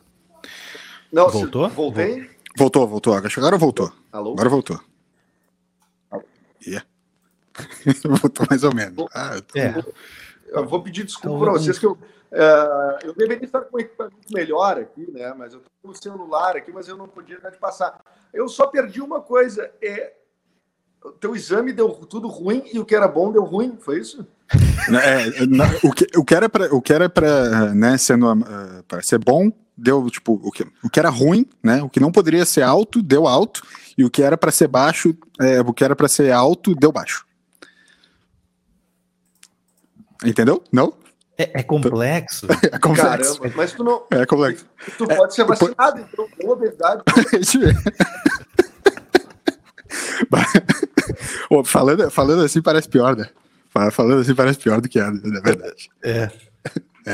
Não, 1.12 1.29
se- 1.29 1.38
Voltou? 1.39 1.69
Voltei? 1.69 2.29
voltou, 2.58 2.88
voltou. 2.88 3.13
Agora 3.13 3.58
voltou. 3.58 3.91
Alô? 4.12 4.31
Agora 4.34 4.50
voltou. 4.50 4.79
Yeah. 6.65 6.86
voltou 8.22 8.46
mais 8.50 8.63
ou 8.63 8.74
menos. 8.74 9.05
Ah, 9.13 9.36
eu 9.36 9.41
tô- 9.41 9.58
É. 9.60 9.84
Eu 10.48 10.65
vou 10.67 10.81
pedir 10.81 11.03
desculpa 11.05 11.27
Então, 11.38 11.39
para 11.39 11.51
vocês 11.60 11.77
que 11.77 11.86
eu, 11.86 11.98
eh, 12.31 13.00
eu 13.03 13.13
deveria 13.13 13.46
estar 13.46 13.62
com 13.62 13.77
um 13.77 13.79
equipamento 13.79 14.17
melhor 14.34 14.77
aqui, 14.79 15.10
né? 15.12 15.34
Mas 15.38 15.53
eu 15.53 15.60
tô 15.60 15.69
com 15.84 15.89
o 15.89 15.96
celular 15.96 16.55
aqui, 16.58 16.72
mas 16.72 16.88
eu 16.88 16.98
não 16.98 17.08
podia 17.08 17.39
dar 17.39 17.51
de 17.51 17.58
passar. 17.60 18.01
Eu 18.34 18.50
só 18.50 18.65
perdi 18.67 19.00
uma 19.01 19.22
coisa. 19.22 19.72
É, 19.81 20.13
o 21.03 21.12
teu 21.12 21.36
exame 21.36 21.72
deu 21.74 21.89
tudo 21.89 22.27
ruim 22.27 22.63
e 22.74 22.79
o 22.79 22.86
que 22.86 22.96
era 22.96 23.08
bom 23.08 23.32
deu 23.32 23.44
ruim, 23.44 23.77
foi 23.79 24.00
isso? 24.00 24.25
É, 24.89 25.46
na- 25.46 25.70
o, 25.84 25.91
que, 25.91 26.08
o 26.18 26.24
que 26.25 26.34
era 26.34 26.50
pra, 26.50 26.74
o 26.74 26.82
que 26.82 26.91
era 26.91 27.08
pra, 27.08 27.74
né, 27.75 27.96
sendo, 27.98 28.27
ah, 28.27 28.84
pra 28.88 29.03
ser 29.03 29.20
bom, 29.20 29.51
deu, 29.77 30.10
tipo, 30.10 30.39
o 30.44 30.51
que, 30.51 30.65
o 30.84 30.89
que 30.89 31.00
era 31.00 31.10
ruim, 31.10 31.46
né, 31.62 31.84
o 31.84 31.89
que 31.89 32.00
não 32.00 32.12
poderia 32.12 32.44
ser 32.46 32.63
alto, 32.63 33.01
deu 33.03 33.27
alto, 33.27 33.62
e 33.98 34.03
o 34.03 34.10
que 34.10 34.24
era 34.24 34.36
pra 34.38 34.51
ser 34.51 34.68
baixo, 34.68 35.15
é, 35.39 35.62
o 35.62 35.72
que 35.74 35.84
era 35.84 35.96
pra 35.96 36.08
ser 36.08 36.32
alto, 36.32 36.74
deu 36.74 36.91
baixo. 36.91 37.24
Entendeu? 40.25 40.63
Não? 40.72 40.94
É, 41.38 41.60
é 41.60 41.63
complexo. 41.63 42.48
É 42.72 42.79
complexo. 42.79 43.39
Caramba, 43.39 43.56
mas 43.56 43.72
tu 43.74 43.84
não. 43.84 44.03
É 44.12 44.25
complexo. 44.25 44.65
Tu 44.98 45.08
pode 45.08 45.36
ser 45.36 45.44
vacinado, 45.46 46.01
então, 46.01 46.27
com 46.41 46.50
obesidade. 46.50 47.03
Ô, 51.50 51.63
falando, 51.63 52.10
falando 52.12 52.44
assim 52.44 52.62
parece 52.62 52.88
pior, 52.88 53.15
né? 53.15 53.29
Fa- 53.70 53.91
Falando 53.91 54.22
assim 54.22 54.36
parece 54.36 54.60
pior 54.60 54.79
do 54.82 54.89
que 54.89 55.00
é, 55.00 55.10
na 55.10 55.39
verdade. 55.41 55.89
É. 56.03 56.29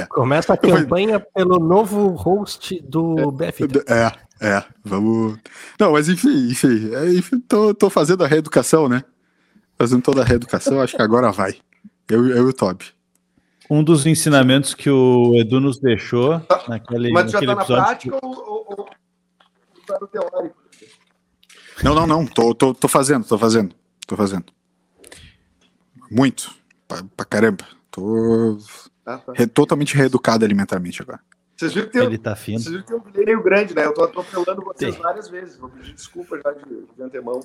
Começa 0.10 0.54
a 0.54 0.58
campanha 0.58 1.20
pelo 1.20 1.58
novo 1.60 2.10
host 2.10 2.82
do 2.82 3.32
BFT. 3.32 3.84
É, 3.88 4.12
é, 4.42 4.64
vamos. 4.84 5.38
Não, 5.80 5.94
mas 5.94 6.10
enfim, 6.10 6.50
enfim, 6.50 6.94
é, 6.94 7.14
enfim 7.14 7.40
tô, 7.40 7.74
tô 7.74 7.90
fazendo 7.90 8.24
a 8.24 8.28
reeducação, 8.28 8.90
né? 8.90 9.04
Fazendo 9.78 10.02
toda 10.02 10.22
a 10.22 10.26
reeducação, 10.26 10.82
acho 10.82 10.96
que 10.96 11.02
agora 11.02 11.32
vai. 11.32 11.56
Eu, 12.10 12.26
eu 12.28 12.48
e 12.48 12.50
o 12.50 12.54
Toby. 12.54 12.86
Um 13.70 13.84
dos 13.84 14.06
ensinamentos 14.06 14.74
que 14.74 14.90
o 14.90 15.34
Edu 15.36 15.60
nos 15.60 15.80
deixou 15.80 16.42
naquele, 16.68 17.12
Mas 17.12 17.26
tu 17.26 17.32
já 17.32 17.42
naquele 17.42 17.52
tá 17.52 17.56
na 17.56 17.62
episódio. 17.62 17.84
prática 18.12 18.20
ou, 18.22 18.32
ou, 18.32 18.66
ou 18.80 18.90
tá 19.88 19.98
no 20.00 20.08
teórico? 20.08 20.56
Não, 21.84 21.96
não, 21.96 22.06
não, 22.08 22.26
tô, 22.26 22.54
tô, 22.54 22.74
tô 22.74 22.88
fazendo, 22.88 23.26
tô 23.26 23.38
fazendo, 23.38 23.74
tô 24.08 24.16
fazendo. 24.16 24.46
Muito, 26.12 26.54
pra, 26.88 27.04
pra 27.16 27.26
caramba. 27.26 27.66
Tô 27.92 28.58
Ah, 29.06 29.18
tá. 29.18 29.34
re- 29.34 29.48
totalmente 29.48 29.96
reeducado 29.96 30.44
alimentarmente 30.46 31.02
agora. 31.02 31.20
Vocês 31.56 31.74
viram 31.74 31.88
que 31.88 31.94
tem, 31.94 32.04
Ele 32.06 32.18
tá 32.18 32.36
fino. 32.36 32.60
vocês 32.60 32.72
viram 32.72 32.86
que 32.86 32.94
um 32.94 33.26
meio 33.26 33.42
grande, 33.42 33.74
né? 33.74 33.86
Eu 33.86 33.94
tô 33.94 34.04
atropelando 34.04 34.62
vocês 34.62 34.94
Tem. 34.94 35.02
várias 35.04 35.30
vezes. 35.30 35.58
Vou 35.58 35.70
pedir 35.70 35.94
desculpa 35.94 36.38
já 36.44 36.52
de, 36.52 36.86
de 36.96 37.02
antemão. 37.02 37.40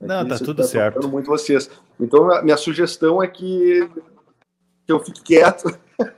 Não, 0.00 0.20
Aqui, 0.20 0.28
tá 0.28 0.38
tudo 0.38 0.62
certo. 0.62 0.88
atropelando 0.98 1.12
muito 1.12 1.26
vocês. 1.26 1.68
Então, 1.98 2.30
a 2.30 2.40
minha 2.42 2.56
sugestão 2.56 3.20
é 3.22 3.26
que, 3.26 3.88
que 4.86 4.92
eu 4.92 5.00
fique 5.00 5.20
quieto. 5.22 5.64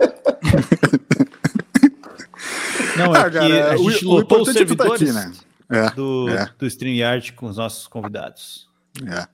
Não, 2.97 3.15
é 3.15 3.19
Ah, 3.21 3.31
que 3.31 3.39
cara, 3.39 3.73
a 3.73 3.77
o- 3.77 3.91
gente 3.91 4.05
o 4.05 4.11
lotou 4.11 4.43
os 4.43 4.49
é 4.49 4.53
tá 4.53 4.59
servidores 4.59 5.03
aqui, 5.03 5.13
né? 5.13 5.33
É, 5.71 5.91
do, 5.95 6.29
é. 6.29 6.51
do 6.59 6.67
StreamYard 6.67 7.33
com 7.35 7.47
os 7.47 7.57
nossos 7.57 7.87
convidados. 7.87 8.69
É. 9.07 9.27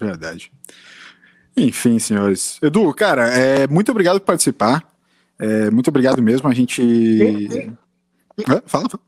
Verdade. 0.00 0.52
Enfim, 1.56 1.98
senhores. 1.98 2.58
Edu, 2.62 2.92
cara, 2.94 3.28
é, 3.28 3.66
muito 3.66 3.90
obrigado 3.90 4.20
por 4.20 4.26
participar. 4.26 4.84
É, 5.38 5.70
muito 5.70 5.88
obrigado 5.88 6.22
mesmo. 6.22 6.48
A 6.48 6.54
gente. 6.54 6.80
Quem- 6.82 7.48
quem- 7.48 7.78
Hã? 8.48 8.62
Fala, 8.66 8.88
fala. 8.88 9.02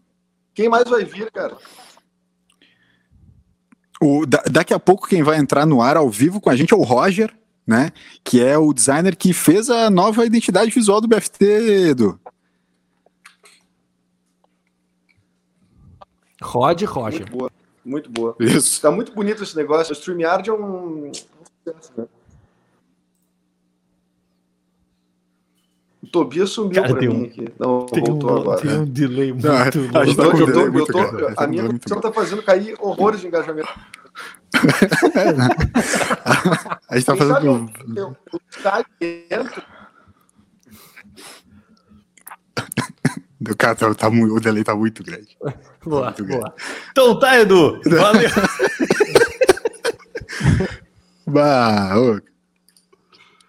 Quem 0.54 0.68
mais 0.68 0.88
vai 0.88 1.04
vir, 1.04 1.30
cara? 1.30 1.56
O, 4.00 4.24
da- 4.24 4.42
daqui 4.50 4.72
a 4.72 4.78
pouco 4.78 5.06
quem 5.08 5.22
vai 5.22 5.38
entrar 5.38 5.66
no 5.66 5.82
ar 5.82 5.96
ao 5.96 6.08
vivo 6.08 6.40
com 6.40 6.48
a 6.50 6.56
gente 6.56 6.72
é 6.72 6.76
o 6.76 6.82
Roger, 6.82 7.34
né? 7.66 7.90
Que 8.24 8.42
é 8.42 8.56
o 8.56 8.72
designer 8.72 9.14
que 9.16 9.32
fez 9.32 9.68
a 9.68 9.90
nova 9.90 10.24
identidade 10.24 10.70
visual 10.70 11.00
do 11.00 11.08
BFT, 11.08 11.44
Edu. 11.90 12.18
Rod 16.40 16.82
Roger. 16.84 17.26
Muito 17.88 18.10
boa. 18.10 18.36
Muito. 18.38 18.54
Isso. 18.56 18.80
Tá 18.82 18.90
muito 18.90 19.12
bonito 19.12 19.42
esse 19.42 19.56
negócio. 19.56 19.92
O 19.92 19.96
StreamYard 19.96 20.50
é 20.50 20.52
um. 20.52 21.10
né? 21.96 22.06
O 26.02 26.06
Tobias 26.06 26.50
sumiu 26.50 26.74
Cara, 26.82 26.88
pra 26.88 26.98
tem 27.00 27.08
mim 27.08 27.22
um- 27.22 27.24
aqui. 27.24 27.48
Não, 27.58 27.86
Tem 27.86 28.04
voltou 28.04 28.32
um, 28.32 28.36
agora. 28.40 28.60
tem 28.60 28.78
um 28.78 28.84
delay 28.84 29.32
muito 29.32 29.46
Não, 29.46 29.56
a 29.56 29.64
gente 29.64 29.78
Eu 29.78 29.90
tá 29.92 30.04
eu 30.04 30.14
tô- 30.14 30.46
delay 30.46 30.66
eu 30.66 30.72
muito 30.72 30.92
tô- 30.92 30.98
a 30.98 31.34
tá 31.34 31.46
minha 31.46 31.62
muito 31.64 31.88
conexão 31.88 32.00
tá 32.00 32.12
fazendo 32.12 32.42
cair 32.42 32.76
horrores 32.78 33.20
de 33.20 33.26
engajamento. 33.26 33.68
A 36.88 36.94
gente 36.96 37.06
tá 37.06 37.16
Quem 37.16 37.28
sabe 37.28 37.46
fazendo. 37.46 37.70
eu- 37.96 38.16
o 38.32 38.40
Skype 38.50 39.26
entra. 39.30 39.64
O 43.50 43.56
cara 43.56 43.74
tá, 43.74 43.94
tá 43.94 44.10
muito- 44.10 44.34
o 44.34 44.40
delay 44.40 44.64
tá 44.64 44.74
muito 44.74 45.02
grande. 45.04 45.36
Boa, 45.88 46.14
boa. 46.20 46.54
Então 46.90 47.18
tá, 47.18 47.40
Edu. 47.40 47.80
Valeu. 47.84 48.30
Bah, 51.28 51.94
ô. 51.98 52.18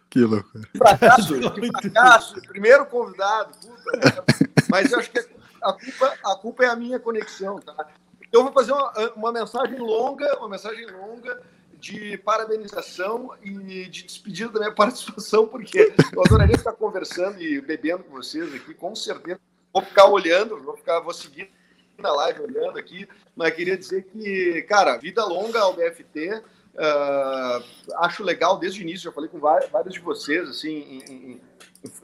Que 0.10 0.19
loucura. 0.19 0.67
fracasso, 0.75 1.34
que 1.53 1.72
fracasso, 1.72 2.41
primeiro 2.41 2.86
convidado, 2.86 3.53
puta 3.62 3.98
merda. 3.98 4.25
Mas 4.69 4.91
eu 4.91 5.00
acho 5.00 5.10
que 5.10 5.19
a 5.62 5.74
culpa, 5.74 6.13
a 6.25 6.36
culpa 6.36 6.63
é 6.65 6.67
a 6.67 6.75
minha 6.75 7.00
conexão, 7.00 7.58
tá? 7.60 7.88
Eu 8.31 8.43
vou 8.43 8.51
fazer 8.51 8.74
uma, 8.74 8.91
uma 9.15 9.31
mensagem 9.31 9.79
longa, 9.79 10.38
uma 10.39 10.50
mensagem 10.50 10.86
longa 10.88 11.41
de 11.79 12.17
parabenização 12.17 13.34
e 13.41 13.88
de 13.88 14.03
despedida 14.03 14.51
da 14.51 14.60
minha 14.60 14.74
participação, 14.75 15.48
porque 15.48 15.93
eu 16.12 16.22
adoraria 16.25 16.58
ficar 16.58 16.74
conversando 16.74 17.41
e 17.41 17.62
bebendo 17.62 18.03
com 18.03 18.12
vocês 18.12 18.53
aqui, 18.53 18.74
com 18.74 18.93
certeza. 18.96 19.39
Vou 19.72 19.84
ficar 19.84 20.08
olhando, 20.08 20.62
vou 20.62 20.75
ficar, 20.75 21.00
vou 21.00 21.13
seguir 21.13 21.50
na 22.01 22.12
live 22.12 22.41
olhando 22.41 22.77
aqui, 22.79 23.08
mas 23.36 23.53
queria 23.53 23.77
dizer 23.77 24.03
que, 24.03 24.62
cara, 24.63 24.98
vida 24.98 25.24
longa 25.25 25.60
ao 25.60 25.74
BFT. 25.74 26.41
ah, 26.77 27.62
acho 27.98 28.24
legal 28.24 28.58
desde 28.58 28.79
o 28.79 28.84
início, 28.84 29.03
já 29.06 29.12
falei 29.12 29.29
com 29.29 29.39
vários, 29.39 29.94
de 29.94 30.00
vocês, 30.00 30.48
assim, 30.50 30.77
em, 30.77 31.01
em- 31.12 31.41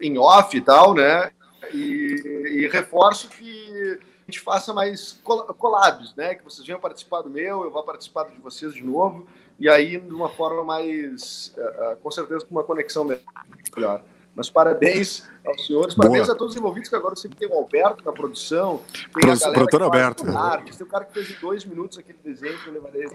em 0.02 0.18
off 0.18 0.56
e 0.56 0.62
tal, 0.62 0.94
né? 0.94 1.32
E, 1.74 2.60
e 2.64 2.68
reforço 2.68 3.30
que 3.30 4.00
a 4.28 4.32
gente 4.32 4.40
faça 4.42 4.74
mais 4.74 5.20
col- 5.24 5.46
collabs, 5.54 6.14
né? 6.16 6.36
Que 6.36 6.44
vocês 6.44 6.66
venham 6.66 6.80
participar 6.80 7.22
do 7.22 7.30
meu, 7.30 7.64
eu 7.64 7.72
vou 7.72 7.84
participar 7.84 8.26
de 8.26 8.38
vocês 8.42 8.74
de 8.74 8.84
novo, 8.84 9.28
e 9.60 9.70
aí 9.70 9.98
de 10.00 10.14
uma 10.14 10.30
forma 10.30 10.64
mais, 10.64 11.54
ah, 11.58 11.62
ah, 11.62 11.96
com 12.02 12.12
certeza, 12.12 12.46
com 12.46 12.52
uma 12.56 12.64
conexão 12.64 13.06
melhor. 13.06 14.04
Mas 14.36 14.50
parabéns 14.50 15.26
aos 15.46 15.66
senhores, 15.66 15.96
parabéns 15.96 16.26
Boa. 16.26 16.36
a 16.36 16.38
todos 16.38 16.54
os 16.54 16.60
envolvidos, 16.60 16.90
que 16.90 16.96
agora 16.96 17.16
que 17.16 17.30
tem 17.30 17.48
o 17.48 17.54
Alberto 17.54 18.04
na 18.04 18.12
produção, 18.12 18.84
tem 18.94 19.08
Pro- 19.12 19.32
a 19.32 19.36
galera 19.36 19.54
produtor 19.54 19.82
Alberto. 19.84 20.38
arte, 20.38 20.78
tem 20.78 20.86
o 20.86 20.90
cara 20.90 21.06
que 21.06 21.14
fez 21.14 21.32
em 21.32 21.40
dois 21.40 21.64
minutos 21.64 21.98
aquele 21.98 22.18
desenho 22.24 22.58
que 22.60 22.68
eu 22.68 22.74
levarei 22.74 23.08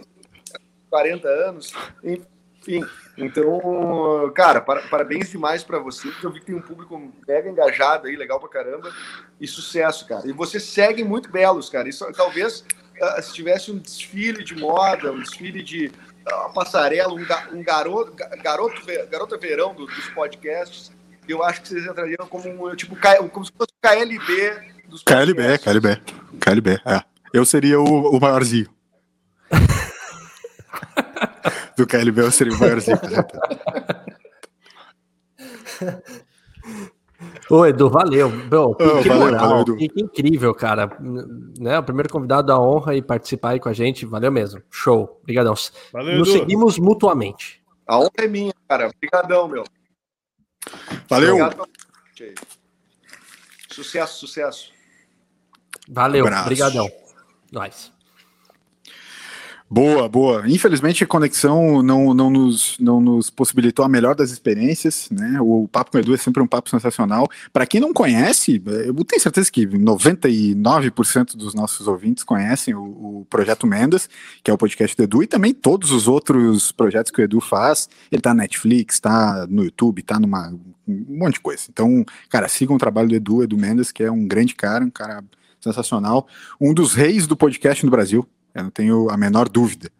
40 0.89 1.29
anos, 1.29 1.73
enfim. 2.03 2.85
Então, 3.17 4.33
cara, 4.35 4.61
para- 4.61 4.83
parabéns 4.89 5.31
demais 5.31 5.62
para 5.62 5.79
vocês. 5.79 6.15
Eu 6.23 6.31
vi 6.31 6.41
que 6.41 6.47
tem 6.47 6.55
um 6.55 6.62
público 6.62 7.12
mega 7.29 7.49
engajado 7.50 8.07
aí, 8.07 8.17
legal 8.17 8.41
pra 8.41 8.49
caramba. 8.49 8.91
E 9.41 9.47
sucesso, 9.47 10.07
cara. 10.07 10.27
E 10.27 10.33
vocês 10.33 10.62
seguem 10.65 11.05
muito 11.05 11.31
belos, 11.31 11.69
cara. 11.69 11.89
Isso 11.89 12.11
talvez 12.12 12.65
ah, 13.03 13.21
se 13.23 13.33
tivesse 13.33 13.71
um 13.71 13.79
desfile 13.79 14.43
de 14.45 14.55
moda, 14.57 15.11
um 15.12 15.21
desfile 15.21 15.62
de 15.62 15.91
ah, 16.27 16.50
passarela, 16.55 17.12
um, 17.12 17.25
ga- 17.25 17.49
um 17.53 17.62
garoto, 17.62 18.12
garota 19.11 19.39
verão 19.39 19.75
do- 19.75 19.87
dos 19.87 20.09
podcasts, 20.11 20.91
eu 21.31 21.43
acho 21.43 21.63
que 21.63 21.69
vocês 21.69 21.87
entrariam 21.87 22.27
como 22.29 22.69
um 22.69 22.75
tipo 22.75 22.97
como 23.33 23.45
se 23.45 23.53
fosse 23.53 23.71
o 23.73 23.81
KLB 23.81 24.71
dos 24.89 25.03
KLB, 25.03 25.43
podcasts. 25.43 25.65
KLB. 25.65 26.00
KLB, 26.41 26.81
é. 26.85 27.02
Eu 27.33 27.45
seria 27.45 27.81
o, 27.81 28.17
o 28.17 28.21
maiorzinho. 28.21 28.69
Do 31.76 31.87
KLB 31.87 32.23
eu 32.23 32.31
seria 32.33 32.52
o 32.52 32.59
maiorzinho. 32.59 32.99
certeza. 32.99 33.26
Ô, 37.50 37.67
Edu, 37.67 37.91
valeu. 37.91 38.31
Meu, 38.31 38.75
que, 38.75 39.02
que 39.02 39.09
valeu, 39.09 39.26
moral, 39.26 39.49
valeu, 39.49 39.61
Edu. 39.63 39.76
que, 39.76 39.89
que 39.89 40.00
incrível, 40.02 40.54
cara. 40.54 40.91
Né, 41.59 41.78
o 41.78 41.83
primeiro 41.83 42.09
convidado 42.09 42.47
da 42.49 42.59
honra 42.59 42.95
e 42.95 43.02
participar 43.02 43.50
aí 43.50 43.61
com 43.61 43.69
a 43.69 43.73
gente. 43.73 44.07
Valeu 44.07 44.31
mesmo. 44.31 44.63
Show. 44.71 45.19
Obrigadão. 45.23 45.54
Valeu, 45.93 46.19
Nos 46.19 46.28
Edu. 46.28 46.39
seguimos 46.39 46.78
mutuamente. 46.78 47.61
A 47.87 47.99
honra 47.99 48.11
é 48.19 48.28
minha, 48.28 48.52
cara. 48.69 48.89
Obrigadão, 48.89 49.49
meu. 49.49 49.65
Valeu. 51.09 51.37
Obrigado. 51.37 51.69
Sucesso, 53.71 54.19
sucesso. 54.19 54.73
Valeu. 55.89 56.27
Abraço. 56.27 56.43
Obrigadão. 56.45 56.91
Nós. 57.51 57.93
Boa, 59.73 60.09
boa. 60.09 60.43
Infelizmente 60.50 61.04
a 61.04 61.06
conexão 61.06 61.80
não, 61.80 62.13
não, 62.13 62.28
nos, 62.28 62.76
não 62.80 63.00
nos 63.00 63.30
possibilitou 63.30 63.85
a 63.85 63.89
melhor 63.89 64.17
das 64.17 64.33
experiências, 64.33 65.09
né? 65.13 65.41
O 65.41 65.69
Papo 65.69 65.93
com 65.93 65.97
o 65.97 66.00
Edu 66.00 66.13
é 66.13 66.17
sempre 66.17 66.43
um 66.43 66.47
papo 66.47 66.69
sensacional. 66.69 67.28
Para 67.52 67.65
quem 67.65 67.80
não 67.80 67.93
conhece, 67.93 68.61
eu 68.67 68.93
tenho 69.04 69.23
certeza 69.23 69.49
que 69.49 69.65
99% 69.65 71.37
dos 71.37 71.54
nossos 71.54 71.87
ouvintes 71.87 72.25
conhecem 72.25 72.75
o, 72.75 72.83
o 72.83 73.26
Projeto 73.30 73.65
Mendas, 73.65 74.11
que 74.43 74.50
é 74.50 74.54
o 74.54 74.59
podcast 74.59 74.97
do 74.97 75.04
Edu, 75.04 75.23
e 75.23 75.28
também 75.28 75.54
todos 75.54 75.93
os 75.93 76.09
outros 76.09 76.73
projetos 76.73 77.13
que 77.13 77.21
o 77.21 77.25
Edu 77.25 77.41
faz. 77.41 77.89
Ele 78.11 78.21
tá 78.21 78.35
na 78.35 78.43
Netflix, 78.43 78.99
tá 78.99 79.47
no 79.49 79.63
YouTube, 79.63 80.02
tá 80.02 80.19
numa 80.19 80.52
um 80.89 81.17
monte 81.17 81.35
de 81.35 81.41
coisa. 81.41 81.63
Então, 81.69 82.04
cara, 82.28 82.49
sigam 82.49 82.75
o 82.75 82.78
trabalho 82.78 83.09
do 83.09 83.15
Edu, 83.15 83.45
Edu 83.45 83.56
Mendes, 83.56 83.93
que 83.93 84.02
é 84.02 84.11
um 84.11 84.26
grande 84.26 84.56
cara, 84.56 84.85
um 84.85 84.91
cara 84.91 85.23
sensacional, 85.61 86.26
um 86.61 86.75
dos 86.75 86.93
reis 86.93 87.28
do 87.28 87.37
podcast 87.37 87.85
no 87.85 87.91
Brasil. 87.93 88.26
Eu 88.54 88.65
não 88.65 88.71
tenho 88.71 89.10
a 89.10 89.17
menor 89.17 89.49
dúvida. 89.49 89.91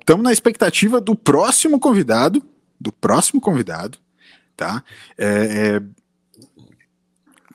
Estamos 0.00 0.24
na 0.24 0.32
expectativa 0.32 1.00
do 1.00 1.14
próximo 1.14 1.78
convidado, 1.78 2.42
do 2.80 2.92
próximo 2.92 3.40
convidado, 3.40 3.98
tá? 4.56 4.82
É, 5.18 5.26
é, 5.76 5.82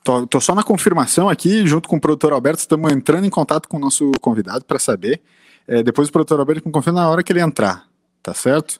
tô, 0.03 0.27
tô 0.27 0.39
só 0.39 0.53
na 0.53 0.63
confirmação 0.63 1.27
aqui, 1.29 1.65
junto 1.65 1.89
com 1.89 1.97
o 1.97 2.01
produtor 2.01 2.31
Alberto, 2.33 2.59
estamos 2.59 2.91
entrando 2.91 3.25
em 3.25 3.29
contato 3.29 3.67
com 3.67 3.77
o 3.77 3.79
nosso 3.79 4.11
convidado 4.21 4.65
para 4.65 4.79
saber. 4.79 5.21
É, 5.67 5.83
depois 5.83 6.07
o 6.07 6.11
produtor 6.11 6.39
Alberto 6.39 6.65
me 6.65 6.71
confirma 6.71 7.01
na 7.01 7.09
hora 7.09 7.23
que 7.23 7.31
ele 7.31 7.41
entrar, 7.41 7.85
tá 8.23 8.33
certo? 8.33 8.79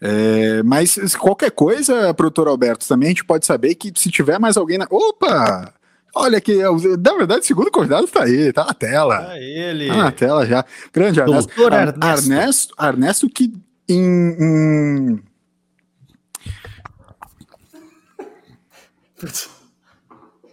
É, 0.00 0.62
mas 0.62 0.96
qualquer 1.16 1.50
coisa, 1.50 2.14
produtor 2.14 2.48
Alberto, 2.48 2.86
também 2.86 3.08
a 3.08 3.10
gente 3.10 3.24
pode 3.24 3.44
saber 3.44 3.74
que 3.74 3.92
se 3.94 4.10
tiver 4.10 4.38
mais 4.38 4.56
alguém 4.56 4.78
na. 4.78 4.86
Opa! 4.90 5.74
Olha 6.14 6.38
aqui, 6.38 6.56
na 6.98 7.14
verdade, 7.14 7.40
o 7.40 7.44
segundo 7.44 7.70
convidado 7.70 8.04
está 8.04 8.24
aí, 8.24 8.52
tá 8.52 8.64
na 8.64 8.74
tela. 8.74 9.28
Ah, 9.30 9.38
ele. 9.38 9.88
Tá 9.88 9.96
na 9.96 10.12
tela 10.12 10.44
já. 10.46 10.64
Grande 10.92 11.20
Ernesto. 11.20 11.54
Doutor 11.54 11.72
Ernesto. 11.72 12.32
Ernesto, 12.32 12.74
Ernesto 12.80 13.28
que 13.30 13.52
em, 13.88 14.36
em- 14.40 15.22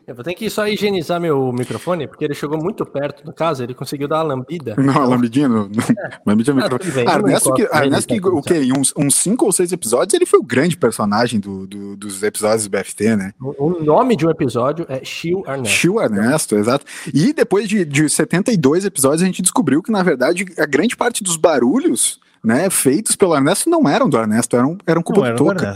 Eu 0.08 0.15
vou 0.15 0.24
ter 0.24 0.34
que 0.36 0.50
só 0.50 0.65
higienizar 0.65 1.20
meu 1.20 1.52
microfone, 1.52 2.08
porque 2.08 2.24
ele 2.24 2.34
chegou 2.34 2.58
muito 2.58 2.86
perto 2.86 3.26
do 3.26 3.34
caso, 3.34 3.62
ele 3.62 3.74
conseguiu 3.74 4.08
dar 4.08 4.24
uma 4.24 4.36
lambida. 4.36 4.74
Não, 4.78 5.06
lambidinho. 5.06 5.50
no- 5.50 5.63
no- 5.67 5.72
lambidinho 6.26 6.56
no 6.56 6.62
Ah, 6.62 6.63
microfone. 6.63 6.91
bem, 7.06 7.13
Ernesto, 7.13 7.54
que, 7.54 7.62
Ernesto 7.63 8.08
que 8.08 8.22
tá 8.22 8.28
tudo 8.30 8.38
o 8.38 8.41
quê? 8.41 8.54
Em 8.63 8.72
uns, 8.72 8.93
uns 8.98 9.15
cinco 9.15 9.46
ou 9.46 9.52
seis 9.52 9.74
episódios, 9.74 10.13
ele 10.13 10.26
foi 10.26 10.39
o 10.39 10.43
grande 10.43 10.78
personagem 10.78 11.41
do, 11.41 11.67
do- 11.67 11.98
dos 11.98 12.24
episódios 12.24 12.63
do 12.63 12.70
BFT, 12.70 13.17
né? 13.17 13.34
O 13.41 13.67
o 13.67 13.84
nome 13.84 14.15
de 14.15 14.26
um 14.26 14.30
episódio 14.30 14.86
é 14.88 15.04
Shield 15.04 15.43
Arnett. 15.46 15.76
Tio 15.78 16.00
Ernesto, 16.02 16.56
exato. 16.56 16.86
E 17.13 17.34
depois 17.34 17.67
de, 17.67 17.84
de 17.84 18.08
72 18.10 18.86
episódios, 18.86 19.22
a 19.22 19.26
gente 19.26 19.41
descobriu 19.41 19.84
que, 19.84 19.91
na 19.91 20.02
verdade, 20.04 20.46
a 20.58 20.65
grande 20.65 20.96
parte 20.96 21.22
dos 21.22 21.36
barulhos 21.36 22.17
né, 22.41 22.70
feitos 22.70 23.17
pelo 23.17 23.36
Ernesto 23.36 23.70
não 23.70 23.89
eram 23.89 24.08
do 24.08 24.17
Ernesto, 24.17 24.56
eram, 24.56 24.78
eram 24.88 25.02
culpa 25.04 25.20
Não 25.20 25.28
era 25.28 25.36
do 25.36 25.43
Toca. 25.43 25.76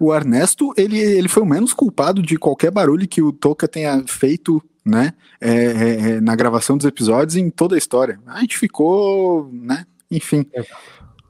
Ernesto. 0.00 0.04
O 0.04 0.14
Ernesto, 0.14 0.72
ele, 0.76 0.98
ele 0.98 1.28
foi 1.28 1.42
o 1.42 1.46
menos 1.46 1.72
culpado 1.74 2.22
de 2.22 2.36
qualquer 2.36 2.70
barulho 2.70 3.06
que 3.06 3.20
o 3.22 3.32
Toca 3.32 3.68
tenha 3.68 4.02
feito, 4.06 4.62
né, 4.84 5.12
é, 5.40 5.50
é, 5.50 6.10
é, 6.12 6.20
na 6.20 6.34
gravação 6.34 6.76
dos 6.76 6.86
episódios 6.86 7.36
em 7.36 7.50
toda 7.50 7.74
a 7.74 7.78
história. 7.78 8.18
A 8.26 8.40
gente 8.40 8.56
ficou, 8.56 9.50
né, 9.52 9.84
enfim. 10.10 10.46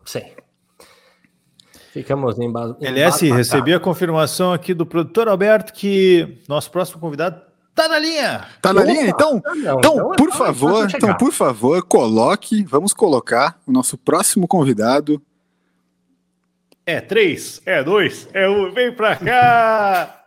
Sim. 0.05 0.23
Ficamos 1.93 2.39
em 2.39 2.51
base. 2.51 2.77
LS, 2.81 3.29
recebi 3.33 3.75
a 3.75 3.81
confirmação 3.81 4.53
aqui 4.53 4.73
do 4.73 4.87
produtor 4.87 5.27
Alberto 5.29 5.73
que 5.73 6.39
nosso 6.49 6.71
próximo 6.71 7.01
convidado 7.01 7.41
tá 7.75 7.89
na 7.89 7.99
linha. 7.99 8.47
Tá 8.63 8.73
na 8.73 8.83
Opa! 8.83 8.91
linha? 8.93 9.09
Então, 9.09 9.43
Não, 9.45 9.79
então, 9.79 10.13
é 10.15 10.17
por 10.17 10.29
só- 10.31 10.35
é 10.35 10.37
só 10.37 10.45
favor, 10.45 10.89
então, 10.95 11.15
por 11.17 11.33
favor, 11.33 11.83
coloque, 11.83 12.63
vamos 12.63 12.93
colocar 12.93 13.59
o 13.67 13.73
nosso 13.73 13.99
próximo 13.99 14.47
convidado. 14.47 15.21
É 16.91 17.01
três, 17.01 17.63
é 17.65 17.85
dois, 17.85 18.29
é 18.33 18.49
um, 18.49 18.73
vem 18.73 18.93
pra 18.93 19.15
cá! 19.15 20.25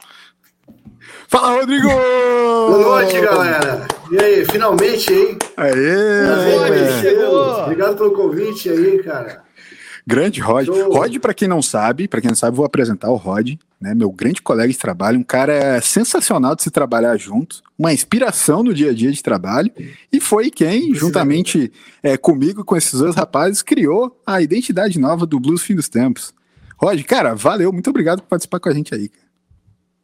Fala, 1.27 1.59
Rodrigo! 1.59 1.89
Boa 1.89 3.01
noite, 3.01 3.19
galera. 3.19 3.85
E 4.09 4.17
aí, 4.17 4.45
finalmente, 4.45 5.11
hein? 5.11 5.37
Aê! 5.57 5.73
Boa 6.25 6.69
noite, 6.69 6.83
Meu 6.83 7.01
chegou. 7.01 7.63
Obrigado 7.63 7.97
pelo 7.97 8.13
convite 8.13 8.69
aí, 8.69 9.03
cara. 9.03 9.43
Grande 10.07 10.39
Rod. 10.39 10.67
Show. 10.67 10.93
Rod, 10.93 11.17
para 11.17 11.33
quem 11.33 11.49
não 11.49 11.61
sabe, 11.61 12.07
para 12.07 12.21
quem 12.21 12.29
não 12.29 12.35
sabe, 12.35 12.55
vou 12.55 12.65
apresentar 12.65 13.09
o 13.09 13.17
Rod, 13.17 13.55
né? 13.81 13.93
Meu 13.93 14.09
grande 14.09 14.41
colega 14.41 14.71
de 14.71 14.79
trabalho, 14.79 15.19
um 15.19 15.23
cara 15.23 15.81
sensacional 15.81 16.55
de 16.55 16.63
se 16.63 16.71
trabalhar 16.71 17.17
junto, 17.17 17.61
uma 17.77 17.91
inspiração 17.91 18.63
no 18.63 18.73
dia 18.73 18.91
a 18.91 18.93
dia 18.93 19.11
de 19.11 19.21
trabalho, 19.21 19.69
e 20.09 20.21
foi 20.21 20.49
quem, 20.49 20.95
juntamente 20.95 21.73
é, 22.01 22.15
comigo 22.15 22.61
e 22.61 22.63
com 22.63 22.77
esses 22.77 22.97
dois 22.97 23.15
rapazes, 23.15 23.61
criou 23.61 24.17
a 24.25 24.41
identidade 24.41 24.97
nova 24.97 25.25
do 25.25 25.41
Blues 25.41 25.61
Fim 25.61 25.75
dos 25.75 25.89
Tempos. 25.89 26.33
Rod, 26.83 27.01
cara, 27.03 27.33
valeu, 27.33 27.71
muito 27.71 27.89
obrigado 27.89 28.21
por 28.21 28.27
participar 28.27 28.59
com 28.59 28.67
a 28.67 28.73
gente 28.73 28.93
aí. 28.93 29.09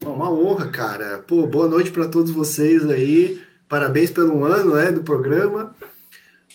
Uma 0.05 0.31
honra, 0.31 0.67
cara. 0.67 1.17
Pô, 1.27 1.45
boa 1.45 1.67
noite 1.67 1.91
para 1.91 2.07
todos 2.07 2.31
vocês 2.31 2.89
aí. 2.89 3.41
Parabéns 3.67 4.09
pelo 4.09 4.45
ano, 4.45 4.75
né, 4.75 4.89
do 4.89 5.03
programa. 5.03 5.75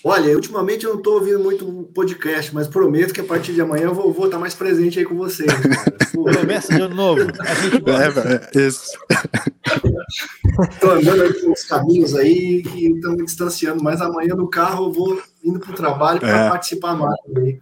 Olha, 0.03 0.35
ultimamente 0.35 0.85
eu 0.85 0.93
não 0.93 0.99
estou 0.99 1.15
ouvindo 1.15 1.41
muito 1.41 1.91
podcast, 1.95 2.55
mas 2.55 2.67
prometo 2.67 3.13
que 3.13 3.21
a 3.21 3.25
partir 3.25 3.53
de 3.53 3.61
amanhã 3.61 3.85
eu 3.85 3.95
vou, 3.95 4.25
estar 4.25 4.39
mais 4.39 4.55
presente 4.55 4.99
aí 4.99 5.05
com 5.05 5.15
vocês. 5.15 5.51
Promessa 6.13 6.75
de 6.75 6.81
ano 6.81 6.95
novo. 6.95 7.21
A 7.41 7.55
gente 7.55 7.81
gosta. 7.81 8.51
É, 8.55 8.59
é, 8.59 8.67
isso. 8.67 8.93
Estou 10.73 10.91
andando 10.93 11.23
aí 11.23 11.33
pelos 11.35 11.65
caminhos 11.65 12.15
aí 12.15 12.63
que 12.63 12.87
estão 12.93 13.13
me 13.13 13.25
distanciando, 13.25 13.83
mas 13.83 14.01
amanhã 14.01 14.35
no 14.35 14.49
carro 14.49 14.87
eu 14.87 14.93
vou 14.93 15.23
indo 15.43 15.61
para 15.61 15.73
o 15.73 15.75
trabalho 15.75 16.21
para 16.21 16.47
É. 16.47 16.49
participar 16.49 16.95
mais 16.95 17.15
aí. 17.37 17.59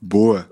Boa. 0.00 0.48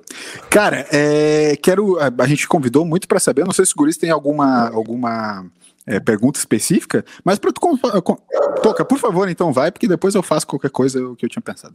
Cara, 0.51 0.87
é, 0.93 1.57
quero. 1.57 1.99
A, 2.01 2.11
a 2.19 2.27
gente 2.27 2.49
convidou 2.49 2.85
muito 2.85 3.07
para 3.07 3.21
saber. 3.21 3.45
Não 3.45 3.53
sei 3.53 3.65
se 3.65 3.73
o 3.73 3.77
Guris 3.77 3.97
tem 3.97 4.11
alguma, 4.11 4.69
alguma 4.71 5.47
é, 5.87 6.01
pergunta 6.01 6.39
específica, 6.39 7.05
mas 7.25 7.39
para 7.39 7.53
tu. 7.53 7.61
con- 7.61 7.79
con- 8.03 8.19
Toca, 8.63 8.85
por 8.85 8.99
favor, 8.99 9.29
então 9.29 9.53
vai, 9.53 9.71
porque 9.71 9.87
depois 9.87 10.15
eu 10.15 10.23
faço 10.23 10.47
qualquer 10.47 10.71
coisa 10.71 10.99
que 11.17 11.25
eu 11.25 11.29
tinha 11.29 11.43
pensado. 11.43 11.75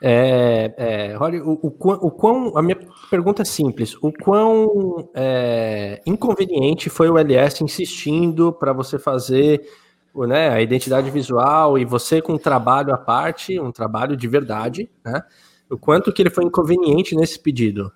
É, 0.00 0.74
é, 1.12 1.18
o, 1.42 1.52
o, 1.62 1.66
o 1.68 2.10
quão- 2.10 2.56
A 2.56 2.62
minha 2.62 2.78
pergunta 3.10 3.42
é 3.42 3.44
simples. 3.44 3.94
O 4.00 4.12
quão 4.12 5.08
é, 5.14 6.00
inconveniente 6.06 6.88
foi 6.88 7.08
o 7.10 7.18
LS 7.18 7.62
insistindo 7.62 8.52
para 8.52 8.72
você 8.72 8.98
fazer 8.98 9.66
o, 10.14 10.26
né, 10.26 10.48
a 10.50 10.62
identidade 10.62 11.10
visual 11.10 11.78
e 11.78 11.84
você 11.84 12.22
com 12.22 12.34
um 12.34 12.38
trabalho 12.38 12.94
à 12.94 12.98
parte, 12.98 13.58
um 13.60 13.72
trabalho 13.72 14.16
de 14.16 14.26
verdade, 14.28 14.88
né? 15.04 15.22
O 15.68 15.76
quanto 15.76 16.12
que 16.12 16.22
ele 16.22 16.30
foi 16.30 16.44
inconveniente 16.44 17.16
nesse 17.16 17.38
pedido? 17.38 17.92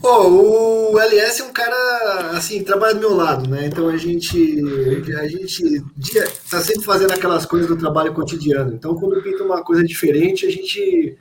Pô, 0.00 0.92
o 0.92 0.98
LS 0.98 1.40
é 1.40 1.44
um 1.44 1.52
cara, 1.52 2.30
assim, 2.32 2.62
trabalha 2.62 2.94
do 2.94 3.00
meu 3.00 3.14
lado, 3.14 3.48
né? 3.48 3.66
Então 3.66 3.88
a 3.88 3.96
gente, 3.96 4.60
a 5.18 5.26
gente 5.26 5.86
tá 6.50 6.60
sempre 6.60 6.84
fazendo 6.84 7.12
aquelas 7.12 7.46
coisas 7.46 7.68
do 7.68 7.76
trabalho 7.76 8.12
cotidiano. 8.12 8.74
Então 8.74 8.94
quando 8.94 9.22
pinta 9.22 9.42
uma 9.42 9.62
coisa 9.62 9.82
diferente, 9.82 10.46
a 10.46 10.50
gente. 10.50 11.16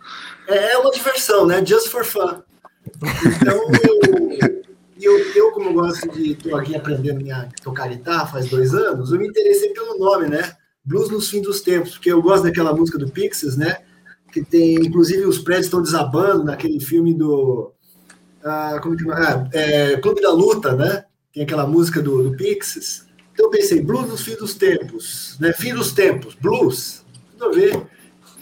É 0.47 0.73
é 0.73 0.77
uma 0.77 0.91
diversão, 0.91 1.45
né? 1.45 1.65
Just 1.65 1.87
for 1.87 2.03
fun. 2.03 2.41
Então 3.41 3.61
eu, 5.01 5.19
eu, 5.35 5.51
como 5.51 5.69
eu 5.69 5.73
gosto 5.73 6.09
de. 6.09 6.35
tô 6.35 6.55
aqui 6.55 6.75
aprendendo 6.75 7.31
a 7.31 7.47
tocar 7.63 7.87
guitarra 7.87 8.27
faz 8.27 8.47
dois 8.47 8.73
anos, 8.73 9.11
eu 9.11 9.19
me 9.19 9.27
interessei 9.27 9.69
pelo 9.69 9.97
nome, 9.97 10.27
né? 10.27 10.55
Blues 10.83 11.09
nos 11.09 11.29
fim 11.29 11.41
dos 11.41 11.61
tempos, 11.61 11.93
porque 11.93 12.11
eu 12.11 12.21
gosto 12.21 12.43
daquela 12.43 12.73
música 12.73 12.97
do 12.97 13.09
Pixies, 13.09 13.57
né? 13.57 13.77
Que 14.31 14.43
tem, 14.43 14.75
inclusive, 14.75 15.25
os 15.25 15.39
prédios 15.39 15.67
estão 15.67 15.81
desabando 15.81 16.43
naquele 16.43 16.79
filme 16.79 17.13
do. 17.13 17.71
Ah, 18.43 18.79
como 18.81 18.95
que 18.95 19.09
ah, 19.11 19.47
é, 19.53 19.97
Clube 19.97 20.21
da 20.21 20.31
Luta, 20.31 20.75
né? 20.75 21.05
Tem 21.33 21.43
aquela 21.43 21.67
música 21.67 22.01
do, 22.01 22.23
do 22.23 22.37
Pixies. 22.37 23.05
Então 23.33 23.45
eu 23.45 23.51
pensei, 23.51 23.81
blues 23.81 24.09
nos 24.09 24.21
fim 24.21 24.35
dos 24.35 24.55
tempos, 24.55 25.37
né? 25.39 25.53
Fim 25.53 25.73
dos 25.73 25.91
tempos, 25.91 26.35
blues, 26.35 27.05
tudo 27.31 27.45
a 27.45 27.51
ver. 27.51 27.87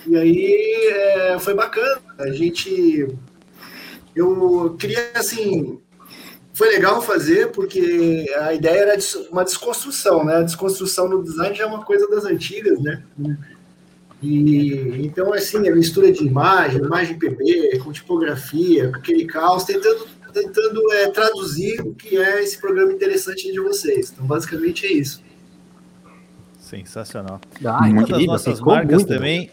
E 0.07 0.15
aí 0.15 0.87
é, 0.89 1.39
foi 1.39 1.53
bacana. 1.53 2.01
A 2.17 2.29
gente. 2.31 3.07
Eu 4.15 4.75
queria, 4.79 5.11
assim. 5.13 5.81
Foi 6.53 6.69
legal 6.69 7.01
fazer, 7.01 7.51
porque 7.51 8.25
a 8.39 8.53
ideia 8.53 8.79
era 8.79 8.97
uma 9.29 9.43
desconstrução, 9.43 10.23
né? 10.23 10.37
A 10.37 10.43
desconstrução 10.43 11.09
no 11.09 11.21
design 11.21 11.53
já 11.53 11.65
é 11.65 11.67
uma 11.67 11.83
coisa 11.83 12.07
das 12.07 12.23
antigas, 12.23 12.81
né? 12.81 13.03
E 14.21 15.05
então, 15.05 15.33
assim, 15.33 15.67
a 15.67 15.75
mistura 15.75 16.11
de 16.11 16.25
imagem, 16.25 16.79
imagem 16.79 17.19
PB, 17.19 17.79
com 17.83 17.91
tipografia, 17.91 18.89
com 18.89 18.97
aquele 18.97 19.25
caos, 19.25 19.63
tentando, 19.65 20.07
tentando 20.33 20.93
é, 20.93 21.09
traduzir 21.09 21.81
o 21.81 21.93
que 21.93 22.17
é 22.17 22.41
esse 22.43 22.59
programa 22.59 22.91
interessante 22.93 23.51
de 23.51 23.59
vocês. 23.59 24.11
Então, 24.11 24.25
basicamente 24.25 24.85
é 24.85 24.93
isso. 24.93 25.21
Sensacional. 26.59 27.39
Ah, 27.63 27.79
Uma 27.85 28.01
das 28.01 28.09
incrível, 28.09 28.25
nossas 28.25 28.59
marcas 28.59 28.93
muito 28.95 29.07
bom. 29.07 29.13
também. 29.13 29.51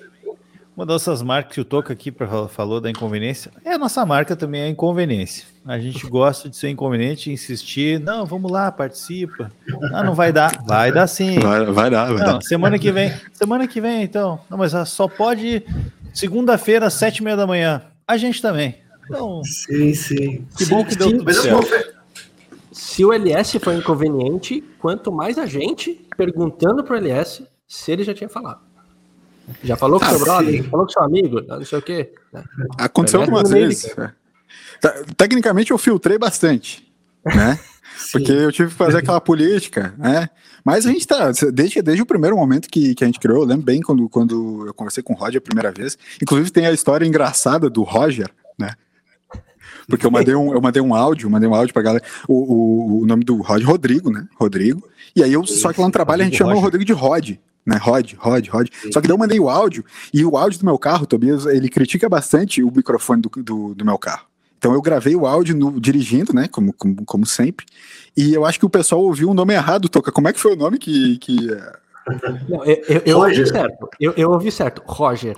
Uma 0.75 0.87
das 0.87 0.94
nossas 0.94 1.22
marcas 1.22 1.55
que 1.55 1.61
o 1.61 1.64
Toca 1.64 1.92
aqui 1.92 2.11
pra, 2.11 2.48
falou 2.48 2.81
da 2.81 2.88
inconveniência. 2.88 3.53
É 3.62 3.75
a 3.75 3.79
nossa 3.79 4.07
marca 4.07 4.35
também, 4.35 4.62
é 4.62 4.64
a 4.64 4.68
inconveniência. 4.68 5.44
A 5.64 5.79
gente 5.79 6.05
gosta 6.09 6.48
de 6.48 6.57
ser 6.57 6.70
inconveniente, 6.70 7.31
insistir. 7.31 8.01
Não, 8.01 8.27
vamos 8.27 8.51
lá, 8.51 8.72
participa. 8.72 9.51
Ah, 9.92 10.03
não 10.03 10.12
vai 10.14 10.33
dar. 10.33 10.61
Vai 10.66 10.90
dar 10.90 11.07
sim. 11.07 11.38
Vai, 11.38 11.64
vai 11.66 11.88
dar, 11.90 12.07
vai 12.12 12.27
Não, 12.27 12.33
dar. 12.35 12.42
semana 12.42 12.79
que 12.79 12.90
vem. 12.90 13.12
Semana 13.33 13.68
que 13.68 13.81
vem, 13.81 14.03
então. 14.03 14.40
Não, 14.51 14.59
mas 14.59 14.75
ah, 14.75 14.85
só 14.85 15.07
pode 15.07 15.64
segunda-feira, 16.12 16.87
às 16.87 16.94
sete 16.94 17.18
e 17.18 17.22
meia 17.22 17.37
da 17.37 17.46
manhã. 17.46 17.81
A 18.09 18.16
gente 18.16 18.42
também. 18.42 18.77
Então, 19.07 19.42
Sim, 19.44 19.94
sim. 19.94 20.46
que 20.57 20.66
bom 20.66 20.85
que 20.85 20.96
deu 20.96 21.11
Sim, 21.11 21.18
tudo 21.18 21.33
certo. 21.33 21.94
Se 22.72 23.05
o 23.05 23.12
LS 23.12 23.59
foi 23.61 23.77
inconveniente, 23.77 24.62
quanto 24.81 25.12
mais 25.12 25.38
a 25.38 25.46
gente 25.46 26.01
perguntando 26.16 26.83
pro 26.83 26.96
LS 26.96 27.46
se 27.68 27.92
ele 27.92 28.03
já 28.03 28.12
tinha 28.14 28.29
falado. 28.29 28.61
Já 29.62 29.77
falou 29.77 29.98
com 30.01 30.07
Ah, 30.07 30.11
seu 30.11 30.20
brother? 30.20 30.64
falou 30.70 30.87
com 30.87 30.92
seu 30.92 31.03
amigo? 31.03 31.40
Não 31.42 31.64
sei 31.64 31.79
o 31.79 31.83
quê. 31.83 32.12
né? 32.33 32.42
Aconteceu 32.79 33.20
vai 33.20 33.29
algumas 33.29 33.51
vezes. 33.51 33.96
é. 33.96 34.12
Te- 34.83 35.14
Tecnicamente 35.16 35.71
eu 35.71 35.79
filtrei 35.79 36.18
bastante, 36.18 36.87
né? 37.25 37.59
Porque 38.11 38.33
eu 38.33 38.51
tive 38.53 38.68
que 38.71 38.75
fazer 38.75 38.99
aquela 38.99 39.21
política, 39.21 39.95
né? 39.97 40.29
Mas 40.64 40.87
a 40.87 40.90
gente 40.90 41.07
tá, 41.07 41.31
desde, 41.53 41.81
desde 41.83 42.03
o 42.03 42.07
primeiro 42.07 42.37
momento 42.37 42.68
que, 42.68 42.95
que 42.95 43.05
a 43.05 43.07
gente 43.07 43.18
criou, 43.21 43.38
eu 43.38 43.45
lembro 43.45 43.64
bem 43.64 43.81
quando, 43.81 44.09
quando 44.09 44.66
eu 44.66 44.75
conversei 44.75 45.03
com 45.03 45.12
o 45.12 45.16
Roger 45.16 45.38
a 45.38 45.40
primeira 45.40 45.71
vez. 45.73 45.97
Inclusive 46.21 46.51
tem 46.51 46.66
a 46.66 46.73
história 46.73 47.07
engraçada 47.07 47.71
do 47.71 47.83
Roger, 47.83 48.29
né? 48.59 48.73
Porque 49.88 50.07
eu 50.07 50.11
mandei 50.11 50.35
um, 50.35 50.53
eu 50.55 50.61
mandei 50.61 50.83
um 50.83 50.95
áudio, 50.95 51.29
mandei 51.31 51.49
um 51.49 51.55
áudio 51.55 51.73
pra 51.75 51.83
galera. 51.83 52.05
O, 52.29 52.35
o, 52.35 53.03
o 53.03 53.07
nome 53.07 53.25
do 53.25 53.37
Roger 53.42 53.66
Rodrigo, 53.66 54.11
né? 54.11 54.27
Rodrigo. 54.37 54.83
E 55.14 55.23
aí 55.23 55.33
eu, 55.33 55.45
só 55.47 55.73
que 55.73 55.81
lá 55.81 55.87
no 55.87 55.92
trabalho 55.92 56.23
a 56.23 56.25
gente 56.25 56.37
chamou 56.38 56.55
o. 56.55 56.61
Rodrigo 56.61 56.85
de 56.85 56.92
Rod, 56.92 57.31
né? 57.66 57.77
Rod, 57.77 58.12
Rod, 58.16 58.49
Rod. 58.49 58.68
Só 58.92 59.01
que 59.01 59.09
daí 59.09 59.14
eu 59.14 59.18
mandei 59.18 59.40
o 59.40 59.49
áudio, 59.51 59.85
e 60.14 60.25
o 60.25 60.37
áudio 60.37 60.59
do 60.61 60.64
meu 60.64 60.79
carro, 60.79 61.07
Tobias, 61.07 61.47
ele 61.47 61.68
critica 61.68 62.09
bastante 62.09 62.62
o 62.62 62.71
microfone 62.75 63.21
do, 63.23 63.29
do, 63.42 63.75
do 63.75 63.85
meu 63.85 63.99
carro. 63.99 64.27
Então 64.62 64.72
eu 64.75 64.81
gravei 64.81 65.16
o 65.16 65.27
áudio 65.27 65.57
no- 65.57 65.81
dirigindo, 65.81 66.33
né? 66.33 66.46
Como, 66.46 66.72
como, 66.72 67.05
como 67.05 67.27
sempre. 67.27 67.66
E 68.16 68.33
eu 68.33 68.44
acho 68.44 68.61
que 68.61 68.64
o 68.64 68.70
pessoal 68.70 69.03
ouviu 69.03 69.29
o 69.29 69.35
nome 69.35 69.53
errado, 69.53 69.88
Toca. 69.88 70.12
Como 70.12 70.29
é 70.29 70.33
que 70.33 70.38
foi 70.38 70.53
o 70.53 70.57
nome 70.57 70.79
que. 70.79 71.18
que 71.18 71.53
é? 71.53 71.72
Não, 72.48 72.64
eu, 72.64 72.77
eu- 72.88 73.03
eu 73.05 73.18
ouvi 73.18 73.48
certo. 73.48 73.88
Eu, 73.98 74.12
eu 74.16 74.31
ouvi 74.31 74.53
certo. 74.53 74.81
Roger. 74.87 75.37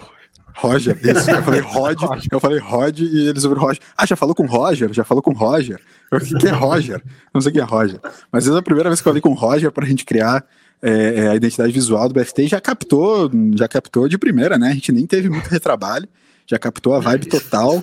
Roger, 0.56 0.94
isso. 1.02 1.30
Eu 1.30 1.42
falei 1.42 1.60
Rod, 1.60 1.98
eu 2.30 2.38
falei 2.38 2.58
Rod 2.58 3.00
e 3.00 3.26
eles 3.28 3.44
ouviram 3.44 3.62
Roger. 3.66 3.80
Ah, 3.96 4.04
já 4.04 4.14
falou 4.14 4.34
com 4.34 4.44
Roger? 4.44 4.92
Já 4.92 5.04
falou 5.04 5.22
com 5.22 5.32
Roger? 5.32 5.80
Eu 6.12 6.20
falei, 6.20 6.40
quem 6.42 6.50
é 6.50 6.52
Roger? 6.52 7.02
Não 7.32 7.40
sei 7.40 7.50
quem 7.50 7.62
é 7.62 7.64
Roger. 7.64 7.98
Mas 8.30 8.46
essa 8.46 8.54
é 8.56 8.58
a 8.58 8.62
primeira 8.62 8.90
vez 8.90 9.00
que 9.00 9.08
eu 9.08 9.10
falei 9.10 9.22
com 9.22 9.30
o 9.30 9.34
Roger 9.34 9.72
pra 9.72 9.86
gente 9.86 10.04
criar 10.04 10.44
é, 10.82 10.90
é, 11.24 11.28
a 11.28 11.34
identidade 11.34 11.72
visual 11.72 12.06
do 12.10 12.14
BFT 12.14 12.46
já 12.46 12.60
captou, 12.60 13.30
já 13.56 13.66
captou 13.66 14.06
de 14.06 14.18
primeira, 14.18 14.58
né? 14.58 14.68
A 14.68 14.74
gente 14.74 14.92
nem 14.92 15.06
teve 15.06 15.30
muito 15.30 15.48
retrabalho, 15.48 16.06
já 16.46 16.58
captou 16.58 16.92
a 16.94 17.00
vibe 17.00 17.26
total. 17.26 17.80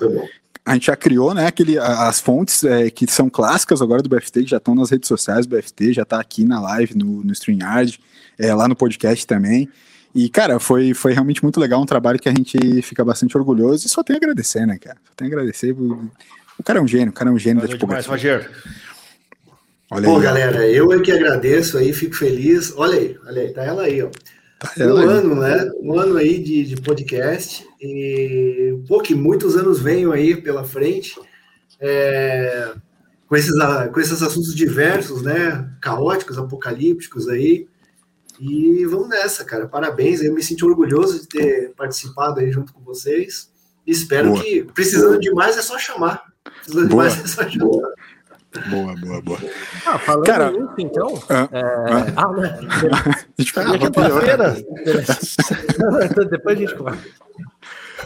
Bom. 0.64 0.70
A 0.70 0.74
gente 0.74 0.86
já 0.86 0.96
criou, 0.96 1.34
né, 1.34 1.46
aquele, 1.46 1.78
as 1.78 2.20
fontes 2.20 2.62
é, 2.64 2.88
que 2.90 3.06
são 3.10 3.28
clássicas 3.28 3.82
agora 3.82 4.02
do 4.02 4.08
BFT, 4.08 4.44
que 4.44 4.50
já 4.50 4.58
estão 4.58 4.74
nas 4.74 4.90
redes 4.90 5.08
sociais 5.08 5.46
do 5.46 5.56
BFT, 5.56 5.92
já 5.92 6.04
tá 6.04 6.20
aqui 6.20 6.44
na 6.44 6.60
live, 6.60 6.96
no, 6.96 7.24
no 7.24 7.32
StreamYard, 7.32 7.98
é, 8.38 8.54
lá 8.54 8.68
no 8.68 8.76
podcast 8.76 9.26
também. 9.26 9.68
E, 10.14 10.28
cara, 10.28 10.60
foi, 10.60 10.92
foi 10.94 11.12
realmente 11.12 11.42
muito 11.42 11.58
legal, 11.58 11.80
um 11.80 11.86
trabalho 11.86 12.18
que 12.18 12.28
a 12.28 12.32
gente 12.32 12.82
fica 12.82 13.04
bastante 13.04 13.36
orgulhoso 13.36 13.86
e 13.86 13.90
só 13.90 14.02
tem 14.02 14.14
a 14.14 14.18
agradecer, 14.18 14.66
né, 14.66 14.78
cara? 14.78 14.98
Só 15.04 15.12
tem 15.16 15.26
a 15.26 15.30
agradecer. 15.30 15.72
O, 15.72 16.62
cara 16.62 16.78
é 16.78 16.82
um 16.82 16.86
gênio, 16.86 17.08
o 17.08 17.12
cara 17.12 17.30
é 17.30 17.32
um 17.32 17.38
gênio 17.38 17.62
da 17.62 17.66
Valeu 17.66 17.78
demais, 17.78 18.04
tipografia. 18.04 18.36
Roger. 18.36 18.50
Olha 19.90 20.04
Pô, 20.04 20.16
aí. 20.16 20.22
galera, 20.22 20.66
eu 20.68 20.92
é 20.92 21.00
que 21.00 21.12
agradeço 21.12 21.76
aí, 21.76 21.92
fico 21.92 22.14
feliz. 22.14 22.72
Olha 22.76 22.98
aí, 22.98 23.18
olha 23.26 23.42
aí, 23.42 23.52
tá 23.52 23.62
ela 23.62 23.82
aí, 23.82 24.02
ó. 24.02 24.08
Tá, 24.58 24.72
Um 24.78 24.82
ela 24.82 25.00
aí. 25.00 25.06
ano, 25.06 25.34
né? 25.34 25.70
Um 25.82 25.98
ano 25.98 26.16
aí 26.16 26.42
de, 26.42 26.64
de 26.64 26.76
podcast. 26.76 27.66
E, 27.82 28.78
pô, 28.86 29.00
que 29.00 29.14
muitos 29.14 29.56
anos 29.56 29.80
venham 29.80 30.12
aí 30.12 30.36
pela 30.40 30.62
frente. 30.62 31.18
é, 31.80 32.74
com, 33.26 33.34
esses, 33.36 33.58
ah, 33.58 33.88
com 33.88 33.98
esses 33.98 34.22
assuntos 34.22 34.54
diversos, 34.54 35.22
né? 35.22 35.68
Caóticos, 35.80 36.38
apocalípticos 36.38 37.28
aí. 37.28 37.66
E 38.40 38.84
vamos 38.86 39.08
nessa, 39.08 39.44
cara. 39.44 39.66
Parabéns. 39.66 40.22
Eu 40.22 40.32
me 40.32 40.42
sinto 40.42 40.66
orgulhoso 40.66 41.20
de 41.20 41.28
ter 41.28 41.72
participado 41.74 42.40
aí 42.40 42.50
junto 42.52 42.72
com 42.72 42.80
vocês. 42.82 43.50
Espero 43.86 44.30
Boa. 44.30 44.42
que, 44.42 44.62
precisando 44.74 45.18
de 45.18 45.32
mais, 45.32 45.58
é 45.58 45.62
só 45.62 45.76
chamar. 45.78 46.22
Precisando 46.44 46.88
Boa. 46.88 47.08
de 47.08 47.16
mais, 47.16 47.24
é 47.24 47.26
só 47.26 47.48
chamar. 47.48 47.90
Boa, 48.68 48.94
boa, 48.96 49.22
boa. 49.22 49.38
Ah, 49.86 49.98
falando 49.98 50.26
Cara, 50.26 50.50
nisso, 50.50 50.74
então. 50.78 51.22
ah, 51.30 51.48
é, 51.50 51.62
ah. 51.62 52.06
Ah, 52.16 52.32
não. 52.32 52.42
A 52.44 53.42
gente 53.42 53.54
vai 53.54 53.78
Quinta-feira. 53.78 54.56
Depois 56.30 56.58
a 56.58 56.60
gente 56.60 56.74
conversa. 56.74 57.02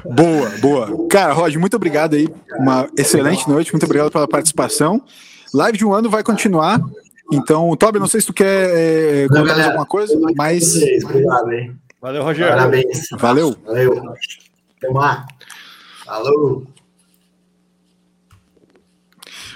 Boa, 0.05 0.51
boa. 0.61 1.09
Cara, 1.09 1.33
Rod, 1.33 1.55
muito 1.57 1.75
obrigado 1.75 2.15
aí. 2.15 2.29
Uma 2.59 2.89
excelente 2.97 3.49
noite, 3.49 3.73
muito 3.73 3.85
obrigado 3.85 4.11
pela 4.11 4.29
participação. 4.29 5.03
Live 5.53 5.79
de 5.79 5.85
um 5.85 5.93
ano 5.93 6.11
vai 6.11 6.23
continuar. 6.23 6.81
Então, 7.33 7.75
Toby, 7.77 7.99
não 7.99 8.07
sei 8.07 8.21
se 8.21 8.27
tu 8.27 8.33
quer 8.33 8.71
é, 8.73 9.27
contar 9.29 9.45
mais 9.45 9.67
alguma 9.67 9.87
coisa, 9.87 10.19
mas. 10.37 10.75
Obrigado, 11.05 11.53
hein? 11.53 11.77
Valeu, 12.01 12.23
Rogério. 12.23 12.55
Parabéns. 12.55 13.09
Valeu. 13.19 13.57
Valeu. 13.65 14.15
Até 14.77 14.91
mais. 14.91 15.25
Falou. 16.05 16.67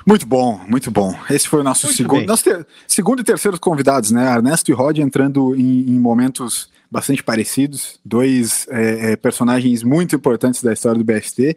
Muito 0.06 0.26
bom, 0.26 0.60
muito 0.66 0.90
bom. 0.90 1.14
Esse 1.30 1.46
foi 1.48 1.60
o 1.60 1.62
nosso 1.62 1.86
Muito 1.86 1.96
segundo, 1.96 2.26
nosso 2.26 2.42
ter- 2.42 2.66
segundo 2.88 3.20
e 3.20 3.24
terceiro 3.24 3.60
convidados, 3.60 4.10
né? 4.10 4.32
Ernesto 4.34 4.70
e 4.70 4.74
Rod 4.74 4.98
entrando 4.98 5.54
em, 5.54 5.90
em 5.90 5.98
momentos 6.00 6.70
bastante 6.90 7.22
parecidos, 7.22 8.00
dois 8.04 8.66
é, 8.70 9.12
é, 9.12 9.16
personagens 9.16 9.82
muito 9.82 10.16
importantes 10.16 10.62
da 10.62 10.72
história 10.72 10.98
do 10.98 11.04
BST. 11.04 11.56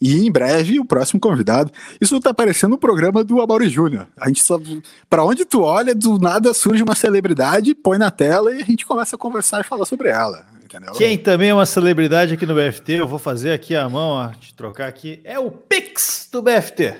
E 0.00 0.26
em 0.26 0.30
breve 0.30 0.78
o 0.80 0.84
próximo 0.84 1.20
convidado. 1.20 1.70
Isso 2.00 2.18
tá 2.20 2.34
parecendo 2.34 2.74
um 2.74 2.78
programa 2.78 3.22
do 3.24 3.40
Amaury 3.40 3.68
Júnior. 3.70 4.06
A 4.20 4.26
gente 4.26 4.42
só. 4.42 4.60
Pra 5.08 5.24
onde 5.24 5.44
tu 5.44 5.62
olha, 5.62 5.94
do 5.94 6.18
nada 6.18 6.52
surge 6.52 6.82
uma 6.82 6.96
celebridade, 6.96 7.74
põe 7.74 7.96
na 7.96 8.10
tela 8.10 8.52
e 8.52 8.60
a 8.60 8.64
gente 8.64 8.84
começa 8.84 9.14
a 9.16 9.18
conversar 9.18 9.60
e 9.60 9.64
falar 9.64 9.86
sobre 9.86 10.08
ela. 10.08 10.44
Entendeu? 10.62 10.92
Quem 10.94 11.16
também 11.16 11.50
é 11.50 11.54
uma 11.54 11.64
celebridade 11.64 12.34
aqui 12.34 12.44
no 12.44 12.54
BFT, 12.56 12.94
eu 12.94 13.06
vou 13.06 13.20
fazer 13.20 13.52
aqui 13.52 13.76
a 13.76 13.88
mão, 13.88 14.08
ó, 14.10 14.28
te 14.28 14.52
trocar 14.52 14.88
aqui, 14.88 15.20
é 15.22 15.38
o 15.38 15.48
Pix 15.50 16.28
do 16.32 16.42
BFT. 16.42 16.94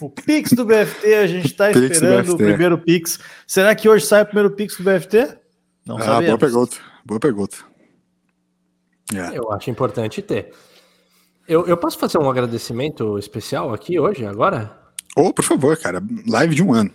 O 0.00 0.10
Pix 0.10 0.52
do 0.52 0.64
BFT, 0.64 1.14
a 1.14 1.26
gente 1.28 1.54
do 1.72 1.84
esperando 1.84 2.30
o 2.30 2.36
BFT. 2.36 2.44
primeiro 2.44 2.76
Pix. 2.78 3.20
Será 3.46 3.74
que 3.76 3.88
hoje 3.88 4.04
sai 4.04 4.22
o 4.22 4.26
primeiro 4.26 4.50
Pix 4.50 4.76
do 4.76 4.82
BFT? 4.82 5.36
Não 5.86 5.94
Ah, 5.96 5.98
boa 5.98 6.14
sabemos. 6.16 6.40
pergunta. 6.40 6.76
Boa 7.06 7.20
pergunta. 7.20 7.56
É. 9.14 9.38
Eu 9.38 9.52
acho 9.52 9.70
importante 9.70 10.20
ter. 10.20 10.52
Eu, 11.46 11.64
eu 11.66 11.76
posso 11.76 11.96
fazer 11.98 12.18
um 12.18 12.28
agradecimento 12.28 13.16
especial 13.18 13.72
aqui 13.72 14.00
hoje, 14.00 14.26
agora? 14.26 14.76
Ou, 15.16 15.32
por 15.32 15.44
favor, 15.44 15.76
cara, 15.78 16.02
live 16.28 16.54
de 16.56 16.62
um 16.62 16.74
ano. 16.74 16.90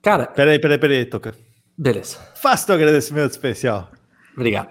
Cara, 0.00 0.26
Peraí, 0.26 0.60
peraí, 0.60 0.78
peraí, 0.78 1.04
Toca. 1.04 1.34
beleza. 1.76 2.18
Faça 2.36 2.66
teu 2.66 2.76
agradecimento 2.76 3.32
especial. 3.32 3.90
Obrigado. 4.36 4.70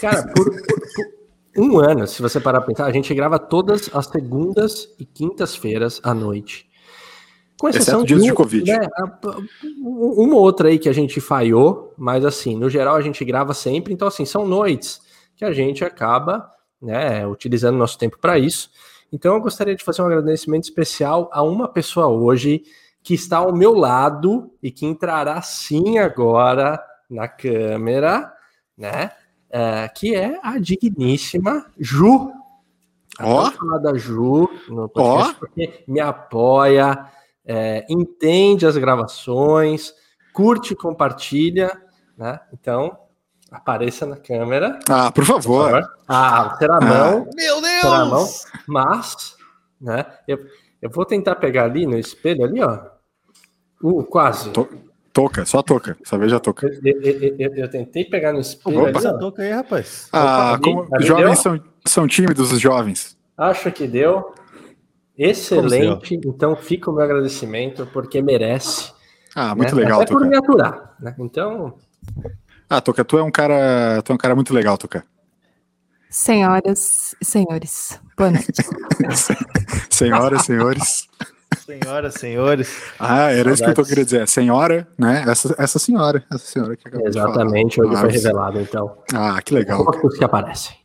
Cara, 0.00 0.22
por, 0.34 0.46
por- 0.50 0.62
por 1.54 1.62
um 1.62 1.78
ano, 1.78 2.06
se 2.06 2.22
você 2.22 2.40
parar 2.40 2.60
pra 2.62 2.68
pensar, 2.68 2.86
a 2.86 2.92
gente 2.92 3.12
grava 3.14 3.38
todas 3.38 3.90
as 3.94 4.06
segundas 4.06 4.88
e 4.98 5.04
quintas-feiras 5.04 6.00
à 6.02 6.14
noite. 6.14 6.66
Com 7.60 7.68
Exceto 7.68 8.04
dias 8.06 8.22
de 8.22 8.32
Covid. 8.32 8.64
né, 8.72 8.88
um- 9.84 10.24
uma 10.24 10.34
ou 10.36 10.40
outra 10.42 10.68
aí 10.70 10.78
que 10.78 10.88
a 10.88 10.92
gente 10.94 11.20
falhou, 11.20 11.91
mas 12.02 12.24
assim, 12.24 12.56
no 12.56 12.68
geral 12.68 12.96
a 12.96 13.00
gente 13.00 13.24
grava 13.24 13.54
sempre, 13.54 13.92
então 13.92 14.08
assim, 14.08 14.24
são 14.24 14.44
noites 14.44 15.00
que 15.36 15.44
a 15.44 15.52
gente 15.52 15.84
acaba, 15.84 16.50
né, 16.80 17.24
utilizando 17.26 17.78
nosso 17.78 17.96
tempo 17.96 18.18
para 18.18 18.38
isso. 18.38 18.70
Então 19.12 19.34
eu 19.34 19.40
gostaria 19.40 19.76
de 19.76 19.84
fazer 19.84 20.02
um 20.02 20.06
agradecimento 20.06 20.64
especial 20.64 21.30
a 21.32 21.42
uma 21.42 21.68
pessoa 21.68 22.08
hoje 22.08 22.64
que 23.02 23.14
está 23.14 23.38
ao 23.38 23.54
meu 23.54 23.74
lado 23.74 24.50
e 24.60 24.70
que 24.70 24.84
entrará 24.84 25.40
sim 25.42 25.98
agora 25.98 26.82
na 27.08 27.28
câmera, 27.28 28.32
né? 28.76 29.12
é, 29.52 29.86
que 29.88 30.14
é 30.14 30.40
a 30.42 30.58
digníssima 30.58 31.66
Ju. 31.78 32.32
Ó. 33.20 33.50
Falar 33.50 33.78
da 33.78 33.94
Ju 33.94 34.48
no 34.68 34.88
podcast 34.88 35.34
porque 35.34 35.84
me 35.86 36.00
apoia, 36.00 37.06
é, 37.44 37.84
entende 37.88 38.66
as 38.66 38.78
gravações, 38.78 39.92
curte, 40.32 40.74
compartilha, 40.74 41.81
né? 42.16 42.40
Então, 42.52 42.96
apareça 43.50 44.06
na 44.06 44.16
câmera. 44.16 44.78
Ah, 44.88 45.10
por 45.10 45.24
por 45.24 45.34
favor. 45.42 45.82
Ah, 46.08 46.56
será 46.58 46.80
não, 46.80 47.28
Meu 47.34 47.60
será 47.60 48.04
não, 48.04 48.16
Deus! 48.16 48.44
mas, 48.66 49.36
né? 49.80 50.06
Eu, 50.26 50.38
eu 50.80 50.90
vou 50.90 51.04
tentar 51.04 51.36
pegar 51.36 51.64
ali 51.64 51.86
no 51.86 51.98
espelho 51.98 52.44
ali, 52.44 52.62
ó. 52.62 52.78
Uh, 53.82 54.04
quase. 54.04 54.50
Tô- 54.50 54.68
Toca, 55.12 55.44
só 55.44 55.62
toca. 55.62 55.94
Essa 56.02 56.16
vez 56.16 56.30
já 56.30 56.40
toca. 56.40 56.66
Eu, 56.66 57.02
eu- 57.02 57.36
eu- 57.38 57.54
eu- 57.54 57.70
tentei 57.70 58.02
pegar 58.02 58.32
no 58.32 58.40
espelho 58.40 58.88
Opa. 58.88 58.98
ali, 58.98 59.18
touca 59.18 59.42
aí, 59.42 59.50
rapaz. 59.50 60.08
Ah, 60.10 60.54
ali, 60.54 60.62
como 60.62 60.88
ali 60.90 61.02
os 61.02 61.06
jovens 61.06 61.38
são, 61.38 61.60
são 61.86 62.06
tímidos, 62.06 62.50
os 62.50 62.58
jovens. 62.58 63.14
Acho 63.36 63.70
que 63.70 63.86
deu. 63.86 64.32
Excelente. 65.18 66.18
Então 66.24 66.56
fica 66.56 66.90
o 66.90 66.94
meu 66.94 67.04
agradecimento, 67.04 67.86
porque 67.92 68.22
merece. 68.22 68.90
Ah, 69.34 69.54
muito 69.54 69.74
né? 69.76 69.82
legal, 69.82 70.00
Até 70.00 70.10
por 70.12 70.20
Toca. 70.20 70.30
me 70.30 70.36
aturar. 70.36 70.94
Né? 70.98 71.14
Então, 71.18 71.74
Ah, 72.68 72.80
Toca, 72.80 73.04
tu 73.04 73.18
é 73.18 73.22
um 73.22 73.30
cara, 73.30 74.00
tu 74.02 74.12
é 74.12 74.14
um 74.14 74.18
cara 74.18 74.34
muito 74.34 74.54
legal, 74.54 74.78
Toca. 74.78 75.04
Senhoras 76.10 77.14
e 77.20 77.24
senhores, 77.24 77.98
boa 78.16 78.30
noite. 78.30 78.52
Senhoras, 79.90 80.42
senhores. 80.42 81.08
Senhoras, 81.64 82.14
senhores. 82.14 82.82
Ah, 82.98 83.30
era 83.30 83.50
isso 83.52 83.62
que 83.62 83.70
eu 83.70 83.74
Saudades. 83.74 83.88
queria 83.88 84.04
dizer. 84.04 84.28
Senhora, 84.28 84.88
né? 84.98 85.24
Essa, 85.28 85.54
essa 85.58 85.78
senhora, 85.78 86.24
essa 86.30 86.44
senhora 86.44 86.76
que 86.76 86.88
acabou 86.88 87.08
de 87.08 87.18
falar. 87.18 87.30
exatamente, 87.30 87.80
hoje 87.80 87.94
Ah, 87.94 88.00
foi 88.00 88.10
revelado. 88.10 88.60
Então, 88.60 88.98
Ah, 89.14 89.40
que 89.42 89.54
legal. 89.54 89.84
poucos 89.84 90.18
que 90.18 90.24
aparecem. 90.24 90.76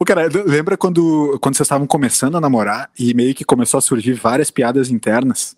O 0.00 0.04
cara, 0.04 0.28
lembra 0.46 0.76
quando, 0.76 1.38
quando 1.40 1.56
vocês 1.56 1.66
estavam 1.66 1.86
começando 1.86 2.36
a 2.36 2.40
namorar 2.40 2.90
e 2.98 3.14
meio 3.14 3.34
que 3.34 3.44
começou 3.44 3.78
a 3.78 3.80
surgir 3.80 4.14
várias 4.14 4.50
piadas 4.50 4.90
internas? 4.90 5.56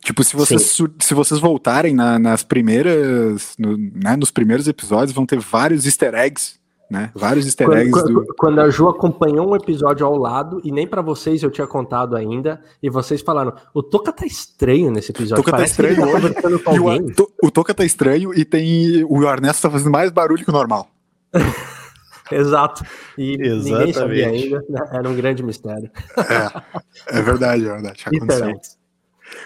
Tipo, 0.00 0.22
se 0.22 0.36
vocês, 0.36 0.76
se 1.00 1.14
vocês 1.14 1.40
voltarem 1.40 1.94
na- 1.94 2.18
nas 2.18 2.44
primeiras, 2.44 3.54
no- 3.58 3.76
né, 3.76 4.16
nos 4.16 4.30
primeiros 4.30 4.68
episódios, 4.68 5.12
vão 5.12 5.26
ter 5.26 5.38
vários 5.40 5.84
easter 5.84 6.14
eggs, 6.14 6.54
né? 6.88 7.10
Vários 7.12 7.44
easter 7.44 7.66
Quando, 7.66 7.78
eggs 7.78 8.02
do... 8.04 8.14
quando- 8.14 8.34
quando 8.38 8.60
a 8.60 8.70
Ju 8.70 8.88
acompanhou 8.88 9.50
um 9.50 9.56
episódio 9.56 10.06
ao 10.06 10.16
lado, 10.16 10.60
e 10.62 10.70
nem 10.70 10.86
pra 10.86 11.02
vocês 11.02 11.42
eu 11.42 11.50
tinha 11.50 11.66
contado 11.66 12.14
ainda, 12.14 12.60
e 12.80 12.88
vocês 12.88 13.20
falaram: 13.20 13.52
o 13.74 13.82
Toca 13.82 14.12
tá 14.12 14.24
estranho 14.24 14.92
nesse 14.92 15.10
episódio. 15.10 15.42
Toca 15.42 15.56
tá 15.56 15.64
estranho 15.64 16.00
hoje, 16.02 16.12
conversando 16.12 16.60
com 16.60 16.74
E 16.76 16.78
o, 16.78 17.28
o 17.42 17.50
Toca 17.50 17.74
tá 17.74 17.84
estranho 17.84 18.32
e 18.32 18.44
tem 18.44 19.04
o 19.08 19.24
Ernesto 19.28 19.62
tá 19.62 19.70
fazendo 19.70 19.90
mais 19.90 20.12
barulho 20.12 20.44
que 20.44 20.50
o 20.50 20.52
normal. 20.52 20.88
Exato. 22.30 22.84
E 23.16 23.36
ninguém 23.36 23.92
sabia 23.92 24.24
Exatamente. 24.26 24.44
ainda. 24.44 24.64
né? 24.68 24.80
Era 24.92 25.08
um 25.08 25.14
grande 25.16 25.42
mistério. 25.42 25.90
É 27.08 27.22
verdade, 27.22 27.64
é 27.66 27.72
verdade. 27.72 28.04
Aconteceu. 28.06 28.52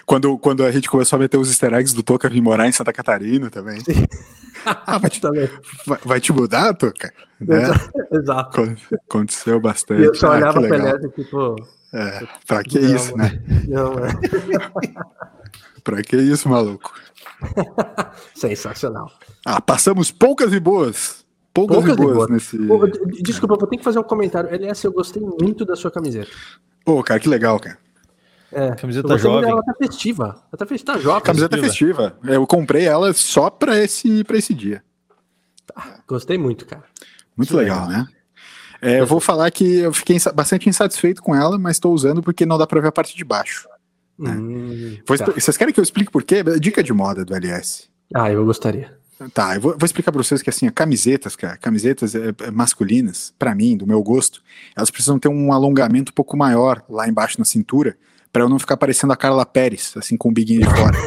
Quando, 0.05 0.37
quando 0.37 0.63
a 0.63 0.71
gente 0.71 0.89
começou 0.89 1.17
a 1.17 1.19
meter 1.19 1.37
os 1.37 1.49
easter 1.49 1.73
eggs 1.73 1.93
do 1.95 2.03
Toca 2.03 2.29
vir 2.29 2.41
morar 2.41 2.67
em 2.67 2.71
Santa 2.71 2.91
Catarina 2.93 3.49
também. 3.49 3.81
Ah, 4.65 4.97
vai, 4.99 5.09
te, 5.09 5.19
vai, 5.87 5.99
vai 6.05 6.19
te 6.21 6.31
mudar, 6.31 6.73
Toca? 6.75 7.11
Né? 7.39 7.63
Exato. 8.11 8.61
Acon- 8.61 8.75
Aconteceu 9.09 9.57
E 9.57 9.59
bastante. 9.59 10.03
eu 10.03 10.13
só 10.13 10.27
Ah, 10.27 10.35
olhava 10.35 10.61
pra 10.61 10.69
legal. 10.69 10.95
ele 10.97 11.09
tipo, 11.09 11.55
É, 11.93 12.27
pra 12.47 12.63
que 12.63 12.79
Não, 12.79 12.95
isso, 12.95 13.17
né? 13.17 13.41
não, 13.67 13.93
é 14.05 14.11
Pra 15.83 16.01
que 16.03 16.15
isso, 16.15 16.47
maluco? 16.47 16.93
sensacional. 18.35 19.11
Ah, 19.45 19.59
passamos 19.59 20.11
poucas 20.11 20.53
e 20.53 20.59
boas. 20.59 21.25
Poucas, 21.53 21.77
Poucas 21.77 21.91
e 21.91 21.93
e 21.93 22.03
boas, 22.05 22.15
boas. 22.17 22.29
nesse. 22.29 22.57
Pô, 22.59 22.87
desculpa, 23.21 23.55
eu 23.55 23.59
vou 23.59 23.67
ter 23.67 23.77
que 23.77 23.83
fazer 23.83 23.99
um 23.99 24.03
comentário. 24.03 24.49
LS, 24.53 24.85
eu 24.85 24.91
gostei 24.93 25.21
muito 25.21 25.65
da 25.65 25.75
sua 25.75 25.91
camiseta. 25.91 26.29
Pô, 26.85 27.03
cara, 27.03 27.19
que 27.19 27.27
legal, 27.27 27.59
cara. 27.59 27.77
É, 28.51 28.75
Camiseta 28.75 29.17
jovem. 29.17 29.49
Ela 29.49 29.63
tá 29.63 29.73
festiva. 29.77 30.25
Ela 30.51 30.57
tá 30.57 30.65
festiva, 30.65 30.93
tá 30.93 30.99
jovem. 30.99 31.21
Camiseta 31.23 31.57
festiva. 31.57 32.17
Eu 32.23 32.45
comprei 32.45 32.85
ela 32.85 33.13
só 33.13 33.49
pra 33.49 33.77
esse, 33.79 34.23
pra 34.23 34.37
esse 34.37 34.53
dia. 34.53 34.83
Gostei 36.07 36.37
muito, 36.37 36.65
cara. 36.65 36.83
Muito 37.35 37.49
Que 37.49 37.55
legal, 37.55 37.87
legal. 37.87 38.03
né? 38.03 38.07
É, 38.81 38.99
eu 38.99 39.05
vou 39.05 39.19
falar 39.19 39.49
que 39.51 39.79
eu 39.79 39.93
fiquei 39.93 40.15
insa- 40.15 40.33
bastante 40.33 40.67
insatisfeito 40.67 41.21
com 41.21 41.35
ela, 41.35 41.57
mas 41.57 41.79
tô 41.79 41.91
usando 41.91 42.21
porque 42.21 42.45
não 42.45 42.57
dá 42.57 42.65
pra 42.65 42.81
ver 42.81 42.87
a 42.87 42.91
parte 42.91 43.15
de 43.15 43.23
baixo. 43.23 43.67
Hum, 44.19 44.97
Vou 45.07 45.17
tá. 45.17 45.25
Vocês 45.31 45.55
querem 45.55 45.73
que 45.73 45.79
eu 45.79 45.83
explique 45.83 46.11
por 46.11 46.23
quê? 46.23 46.43
Dica 46.59 46.83
de 46.83 46.91
moda 46.91 47.23
do 47.23 47.33
LS. 47.33 47.87
Ah, 48.13 48.29
eu 48.31 48.43
gostaria. 48.45 48.99
Tá, 49.35 49.55
eu 49.55 49.61
vou, 49.61 49.71
vou 49.77 49.85
explicar 49.85 50.11
pra 50.11 50.21
vocês 50.21 50.41
que 50.41 50.49
assim, 50.49 50.67
camisetas, 50.71 51.35
cara, 51.35 51.55
camisetas 51.55 52.15
é, 52.15 52.29
é, 52.39 52.51
masculinas, 52.51 53.31
pra 53.37 53.53
mim, 53.53 53.77
do 53.77 53.85
meu 53.85 54.01
gosto, 54.01 54.41
elas 54.75 54.89
precisam 54.89 55.19
ter 55.19 55.27
um 55.29 55.53
alongamento 55.53 56.11
um 56.11 56.15
pouco 56.15 56.35
maior 56.35 56.83
lá 56.89 57.07
embaixo 57.07 57.37
na 57.37 57.45
cintura, 57.45 57.95
pra 58.31 58.43
eu 58.43 58.49
não 58.49 58.59
ficar 58.59 58.77
parecendo 58.77 59.13
a 59.13 59.17
Carla 59.17 59.45
Pérez, 59.45 59.93
assim, 59.95 60.15
com 60.17 60.29
o 60.29 60.31
biguinho 60.31 60.61
de 60.61 60.69
fora. 60.75 60.97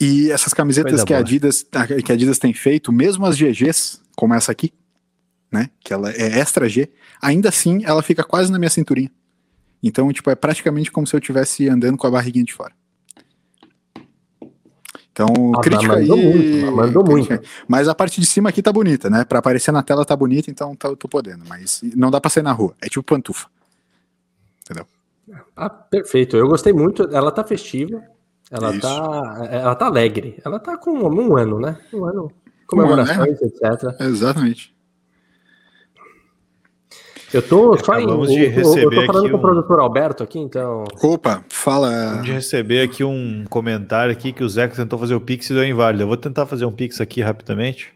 e 0.00 0.30
essas 0.30 0.52
camisetas 0.54 0.92
Coisa 0.92 1.06
que 1.06 1.14
a. 1.14 1.18
Adidas, 1.18 1.64
que 2.04 2.12
a 2.12 2.14
Adidas 2.14 2.38
tem 2.38 2.52
feito, 2.52 2.92
mesmo 2.92 3.24
as 3.26 3.36
GGs, 3.36 4.00
como 4.16 4.34
essa 4.34 4.52
aqui, 4.52 4.72
né, 5.50 5.70
que 5.80 5.92
ela 5.92 6.10
é 6.10 6.38
extra 6.38 6.68
G, 6.68 6.90
ainda 7.22 7.48
assim 7.48 7.84
ela 7.84 8.02
fica 8.02 8.24
quase 8.24 8.50
na 8.50 8.58
minha 8.58 8.70
cinturinha. 8.70 9.10
Então, 9.82 10.10
tipo, 10.12 10.30
é 10.30 10.34
praticamente 10.34 10.90
como 10.90 11.06
se 11.06 11.14
eu 11.14 11.18
estivesse 11.20 11.68
andando 11.68 11.96
com 11.98 12.06
a 12.06 12.10
barriguinha 12.10 12.44
de 12.44 12.52
fora. 12.54 12.72
Então, 15.12 15.26
Ah, 15.56 15.60
crítica 15.60 15.94
aí. 15.94 16.00
mandou 16.08 16.16
muito, 16.16 16.72
mandou 16.76 17.04
crítica 17.04 17.34
muito. 17.36 17.46
aí. 17.46 17.50
Mas 17.68 17.86
a 17.86 17.94
parte 17.94 18.20
de 18.20 18.26
cima 18.26 18.48
aqui 18.48 18.60
tá 18.62 18.72
bonita, 18.72 19.08
né? 19.08 19.24
Pra 19.24 19.38
aparecer 19.38 19.70
na 19.70 19.82
tela 19.82 20.04
tá 20.04 20.16
bonita, 20.16 20.50
então 20.50 20.74
tá, 20.74 20.88
eu 20.88 20.96
tô 20.96 21.06
podendo. 21.06 21.44
Mas 21.48 21.80
não 21.94 22.10
dá 22.10 22.20
pra 22.20 22.28
sair 22.30 22.42
na 22.42 22.50
rua. 22.52 22.74
É 22.82 22.88
tipo 22.88 23.02
pantufa. 23.04 23.46
Ah, 25.56 25.70
perfeito. 25.70 26.36
Eu 26.36 26.48
gostei 26.48 26.72
muito. 26.72 27.02
Ela 27.14 27.30
tá 27.30 27.42
festiva. 27.44 28.02
Ela 28.50 28.70
Isso. 28.72 28.80
tá, 28.82 29.48
ela 29.50 29.74
tá 29.74 29.86
alegre. 29.86 30.40
Ela 30.44 30.58
tá 30.58 30.76
com 30.76 30.90
um 30.92 31.36
ano, 31.36 31.58
né? 31.58 31.78
Um 31.92 32.04
ano. 32.04 32.22
Um 32.22 32.26
ano, 32.26 32.32
Comemorações, 32.66 33.40
etc. 33.42 34.00
Exatamente. 34.00 34.74
Eu 37.32 37.42
tô 37.42 37.76
só 37.78 37.98
em, 37.98 38.06
de 38.06 38.12
eu, 38.12 38.16
eu- 38.16 38.24
eu 38.44 38.50
receber 38.50 39.06
tô 39.06 39.06
falando 39.06 39.24
aqui 39.24 39.30
com 39.30 39.36
o 39.36 39.38
um- 39.38 39.42
produtor 39.42 39.80
Alberto 39.80 40.22
aqui, 40.22 40.38
então. 40.38 40.84
Opa, 41.02 41.44
fala. 41.48 41.88
Acabamos 41.88 42.26
de 42.26 42.32
receber 42.32 42.80
aqui 42.82 43.02
um 43.02 43.44
comentário 43.50 44.12
aqui 44.12 44.32
que 44.32 44.44
o 44.44 44.48
Zeca 44.48 44.76
tentou 44.76 44.98
fazer 44.98 45.14
o 45.16 45.20
Pix 45.20 45.50
e 45.50 45.54
deu 45.54 45.64
inválido. 45.64 46.04
Eu 46.04 46.06
vou 46.08 46.16
tentar 46.16 46.46
fazer 46.46 46.64
um 46.64 46.72
Pix 46.72 47.00
aqui 47.00 47.20
rapidamente. 47.20 47.92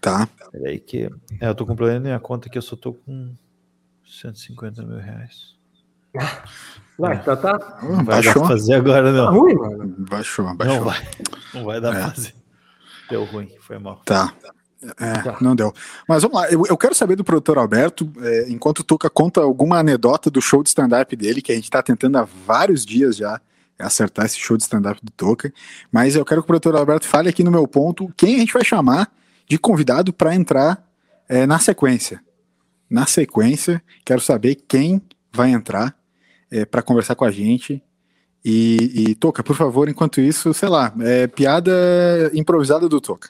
Tá. 0.00 0.26
Peraí 0.50 0.78
que... 0.80 1.10
É, 1.40 1.48
eu 1.48 1.54
tô 1.54 1.66
com 1.66 1.76
problema 1.76 2.00
na 2.00 2.04
minha 2.06 2.20
conta 2.20 2.48
aqui, 2.48 2.56
eu 2.56 2.62
só 2.62 2.74
tô 2.74 2.94
com 2.94 3.34
150 4.06 4.82
mil 4.82 4.96
reais. 4.98 5.54
Vai, 6.98 7.22
tá, 7.22 7.34
tá, 7.36 7.78
Não 7.82 7.96
vai 7.96 8.04
dar 8.04 8.04
Baixou? 8.04 8.32
pra 8.42 8.48
fazer 8.48 8.74
agora, 8.74 9.06
tá 9.06 9.12
não. 9.12 9.32
ruim, 9.40 9.54
mano. 9.54 9.94
Baixou, 10.10 10.44
Não 10.44 10.56
baixou. 10.56 10.84
vai. 10.84 11.08
Não 11.54 11.64
vai 11.64 11.80
dar 11.80 11.94
É. 11.94 11.98
pra 12.00 12.10
fazer. 12.10 12.34
Deu 13.08 13.24
ruim, 13.24 13.50
foi 13.60 13.78
mal. 13.78 14.02
Tá. 14.04 14.34
É, 14.98 15.12
Tá. 15.22 15.36
não 15.40 15.54
deu. 15.56 15.72
Mas 16.08 16.22
vamos 16.22 16.38
lá, 16.38 16.50
eu, 16.50 16.62
eu 16.66 16.76
quero 16.76 16.94
saber 16.94 17.16
do 17.16 17.24
produtor 17.24 17.58
Alberto, 17.58 18.10
é, 18.22 18.46
enquanto 18.50 18.80
o 18.80 18.84
Tuca 18.84 19.08
conta 19.10 19.40
alguma 19.40 19.78
anedota 19.78 20.30
do 20.30 20.40
show 20.40 20.62
de 20.62 20.68
stand-up 20.70 21.14
dele, 21.16 21.42
que 21.42 21.52
a 21.52 21.54
gente 21.54 21.70
tá 21.70 21.82
tentando 21.82 22.16
há 22.18 22.26
vários 22.46 22.84
dias 22.84 23.16
já 23.16 23.40
acertar 23.78 24.26
esse 24.26 24.38
show 24.38 24.56
de 24.58 24.62
stand-up 24.62 25.00
do 25.02 25.10
Tuca. 25.12 25.52
Mas 25.90 26.16
eu 26.16 26.24
quero 26.24 26.42
que 26.42 26.44
o 26.44 26.46
produtor 26.46 26.76
Alberto 26.76 27.06
fale 27.06 27.28
aqui 27.30 27.42
no 27.42 27.50
meu 27.50 27.66
ponto 27.66 28.12
quem 28.16 28.36
a 28.36 28.38
gente 28.38 28.52
vai 28.52 28.64
chamar 28.64 29.10
de 29.48 29.58
convidado 29.58 30.12
para 30.12 30.34
entrar 30.34 30.82
é, 31.28 31.46
na 31.46 31.58
sequência. 31.58 32.22
Na 32.90 33.06
sequência, 33.06 33.82
quero 34.04 34.20
saber 34.20 34.56
quem 34.68 35.00
vai 35.32 35.50
entrar 35.50 35.94
para 36.70 36.82
conversar 36.82 37.14
com 37.14 37.24
a 37.24 37.30
gente. 37.30 37.82
E, 38.44 39.08
e 39.10 39.14
Toca, 39.14 39.42
por 39.42 39.54
favor, 39.54 39.88
enquanto 39.88 40.20
isso, 40.20 40.52
sei 40.54 40.68
lá, 40.68 40.92
é, 41.00 41.26
piada 41.26 41.70
improvisada 42.32 42.88
do 42.88 43.00
Toca. 43.00 43.28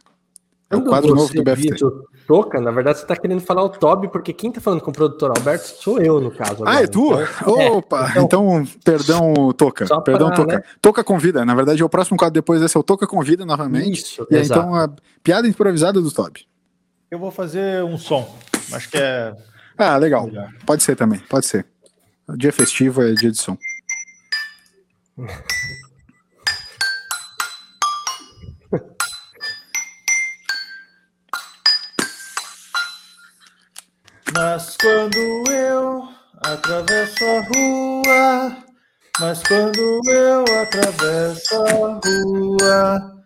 É 0.73 0.77
o 0.77 0.85
quadro 0.85 1.17
novo 1.17 1.35
do 1.35 1.43
BFT. 1.43 1.71
diz 1.73 1.83
o 1.83 2.05
Toca, 2.29 2.61
na 2.61 2.71
verdade, 2.71 3.01
você 3.01 3.07
tá 3.07 3.17
querendo 3.17 3.41
falar 3.41 3.65
o 3.65 3.69
Toby, 3.69 4.07
porque 4.07 4.33
quem 4.33 4.53
tá 4.53 4.61
falando 4.61 4.81
com 4.83 4.93
o 4.93 4.95
produtor 4.95 5.33
Alberto 5.37 5.67
sou 5.83 6.01
eu, 6.01 6.21
no 6.21 6.31
caso. 6.31 6.63
Ah, 6.65 6.79
agora. 6.79 6.85
é 6.85 6.87
tu? 6.87 7.07
Então, 7.13 7.61
é, 7.61 7.71
Opa, 7.73 8.09
então- 8.11 8.23
então, 8.25 8.65
perdão, 8.85 9.53
Toca. 9.53 9.85
Perdão, 10.03 10.29
pra, 10.29 10.37
Toca. 10.37 10.57
né? 10.59 10.63
Toca 10.81 11.03
convida. 11.03 11.45
Na 11.45 11.57
verdade, 11.57 11.83
é 11.83 11.85
o 11.85 11.89
próximo 11.89 12.17
quadro 12.17 12.35
depois 12.35 12.61
desse 12.61 12.77
é 12.77 12.81
o 12.81 12.85
Toca 12.85 13.05
convida 13.05 13.45
novamente. 13.45 14.01
Isso, 14.01 14.25
E 14.31 14.37
aí, 14.37 14.45
então, 14.45 14.73
a 14.77 14.89
piada 15.25 15.49
improvisada 15.49 16.01
do 16.01 16.13
Toby. 16.13 16.47
Eu 17.11 17.19
vou 17.19 17.33
fazer 17.33 17.83
um 17.83 17.99
som. 17.99 18.33
Acho 18.73 18.89
que 18.89 18.97
é. 18.97 19.35
Ah, 19.77 19.97
legal. 19.97 20.27
Melhor. 20.27 20.53
Pode 20.65 20.85
ser 20.85 20.95
também, 20.95 21.19
pode 21.29 21.47
ser. 21.47 21.67
Dia 22.37 22.53
festivo 22.53 23.03
é 23.03 23.13
dia 23.13 23.31
de 23.31 23.39
som. 23.39 23.57
Mas 34.35 34.77
quando 34.81 35.51
eu 35.51 36.09
atravesso 36.45 37.25
a 37.25 37.41
rua, 37.41 38.57
mas 39.19 39.43
quando 39.43 40.01
eu 40.09 40.45
atravesso 40.63 41.55
a 41.57 42.01
rua, 42.05 43.25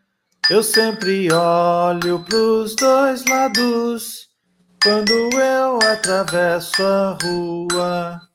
eu 0.51 0.62
sempre 0.62 1.31
olho 1.33 2.25
pros 2.25 2.75
dois 2.75 3.25
lados. 3.27 4.29
Quando 4.83 5.12
eu 5.12 5.79
atravesso 5.83 6.83
a 6.83 7.19
rua. 7.23 8.34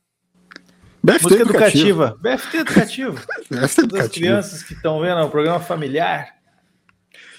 BFT 1.13 1.23
Música 1.23 1.41
educativa. 1.41 2.05
educativa. 2.05 2.17
BFT 2.21 2.57
educativo. 2.57 3.13
BFT 3.13 3.55
Das 3.55 3.77
educativa. 3.77 4.09
crianças 4.09 4.63
que 4.63 4.73
estão 4.73 4.99
vendo 5.01 5.21
o 5.21 5.29
programa 5.29 5.59
familiar. 5.59 6.35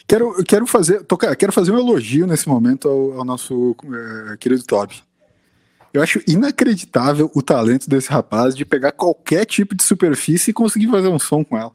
Quero, 0.06 0.42
quero 0.44 0.66
fazer, 0.66 1.04
Toca, 1.04 1.34
quero 1.36 1.52
fazer 1.52 1.70
um 1.70 1.78
elogio 1.78 2.26
nesse 2.26 2.48
momento 2.48 2.88
ao, 2.88 3.18
ao 3.20 3.24
nosso 3.24 3.76
eh, 3.84 4.36
querido 4.38 4.64
Toby. 4.64 5.02
Eu 5.94 6.02
acho 6.02 6.20
inacreditável 6.26 7.30
o 7.34 7.42
talento 7.42 7.88
desse 7.88 8.10
rapaz 8.10 8.56
de 8.56 8.64
pegar 8.64 8.92
qualquer 8.92 9.44
tipo 9.44 9.74
de 9.74 9.82
superfície 9.82 10.50
e 10.50 10.54
conseguir 10.54 10.88
fazer 10.88 11.08
um 11.08 11.18
som 11.18 11.44
com 11.44 11.56
ela. 11.56 11.72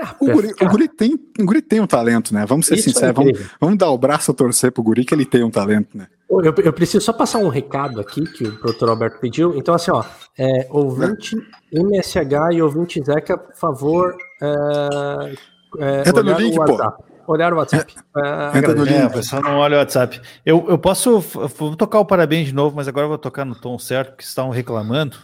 Ah, 0.00 0.14
O 0.20 0.30
guri, 0.30 0.54
o 0.60 0.68
guri 0.68 0.88
tem, 0.88 1.14
o 1.38 1.44
guri 1.44 1.60
tem 1.60 1.80
um 1.80 1.86
talento, 1.86 2.32
né? 2.32 2.46
Vamos 2.46 2.66
ser 2.66 2.76
Isso 2.76 2.90
é 2.90 2.92
sinceros, 2.92 3.16
vamos, 3.16 3.38
vamos 3.60 3.78
dar 3.78 3.90
o 3.90 3.98
braço 3.98 4.30
a 4.30 4.34
torcer 4.34 4.70
pro 4.70 4.82
guri 4.82 5.04
que 5.04 5.14
ele 5.14 5.24
tem 5.24 5.42
um 5.42 5.50
talento, 5.50 5.96
né? 5.96 6.06
Eu, 6.30 6.42
eu 6.42 6.72
preciso 6.72 7.04
só 7.04 7.12
passar 7.12 7.38
um 7.38 7.48
recado 7.48 8.00
aqui 8.00 8.22
que 8.24 8.44
o 8.44 8.58
produtor 8.58 8.90
Alberto 8.90 9.18
pediu. 9.18 9.56
Então, 9.56 9.74
assim, 9.74 9.90
ó, 9.90 10.04
é, 10.38 10.66
ouvinte 10.70 11.36
MSH 11.72 12.52
e 12.52 12.62
ouvinte 12.62 13.02
Zeca, 13.02 13.36
por 13.38 13.56
favor, 13.56 14.14
é, 14.42 15.32
é, 15.78 16.08
Entra 16.08 16.22
no 16.22 16.30
olhar 16.30 16.40
link, 16.40 16.58
o 16.58 16.64
pô. 16.64 16.72
WhatsApp. 16.72 17.04
Olhar 17.26 17.52
o 17.52 17.56
WhatsApp. 17.56 17.94
É, 18.16 18.58
Entra 18.58 18.74
no. 18.74 18.86
É, 18.86 18.90
link. 18.90 19.06
o 19.06 19.12
pessoal 19.12 19.42
não 19.42 19.58
olha 19.58 19.76
o 19.76 19.78
WhatsApp. 19.80 20.20
Eu, 20.46 20.64
eu 20.68 20.78
posso. 20.78 21.20
Vou 21.20 21.76
tocar 21.76 21.98
o 21.98 22.04
parabéns 22.04 22.46
de 22.46 22.54
novo, 22.54 22.76
mas 22.76 22.88
agora 22.88 23.04
eu 23.04 23.08
vou 23.08 23.18
tocar 23.18 23.44
no 23.44 23.54
tom 23.54 23.78
certo, 23.78 24.10
porque 24.10 24.22
vocês 24.22 24.30
estavam 24.30 24.50
reclamando. 24.50 25.16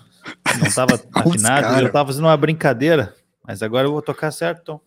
Não 0.59 0.67
estava 0.67 1.01
afinado, 1.15 1.81
eu 1.81 1.87
estava 1.87 2.07
fazendo 2.07 2.25
uma 2.25 2.37
brincadeira. 2.37 3.15
Mas 3.47 3.63
agora 3.63 3.87
eu 3.87 3.93
vou 3.93 4.03
tocar 4.03 4.31
certo, 4.33 4.65
Tom. 4.65 4.81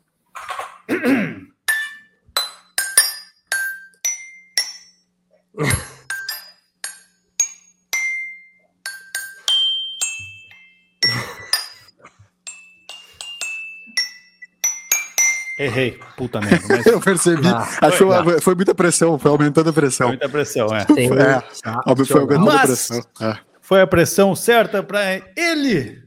Errei, 15.59 15.99
puta 16.15 16.39
merda. 16.39 16.65
Mas 16.69 16.85
Eu 16.85 17.01
percebi. 17.01 17.47
Ah, 17.47 17.67
Achou, 17.87 18.23
foi- 18.23 18.39
foi 18.41 18.55
muita 18.55 18.75
pressão, 18.75 19.17
foi 19.17 19.31
aumentando 19.31 19.69
a 19.69 19.73
pressão. 19.73 20.09
muita 20.09 20.29
pressão, 20.29 20.67
é. 20.75 20.85
Tem 20.85 21.07
É, 21.11 21.43
Óbvio, 21.87 22.05
foi 22.05 22.21
aumentando 22.21 22.49
a 22.51 22.53
Mas- 22.53 22.65
pressão. 22.67 23.01
É. 23.21 23.37
Foi 23.61 23.81
a 23.81 23.87
pressão 23.87 24.35
certa 24.35 24.81
para 24.83 25.15
ele. 25.35 26.01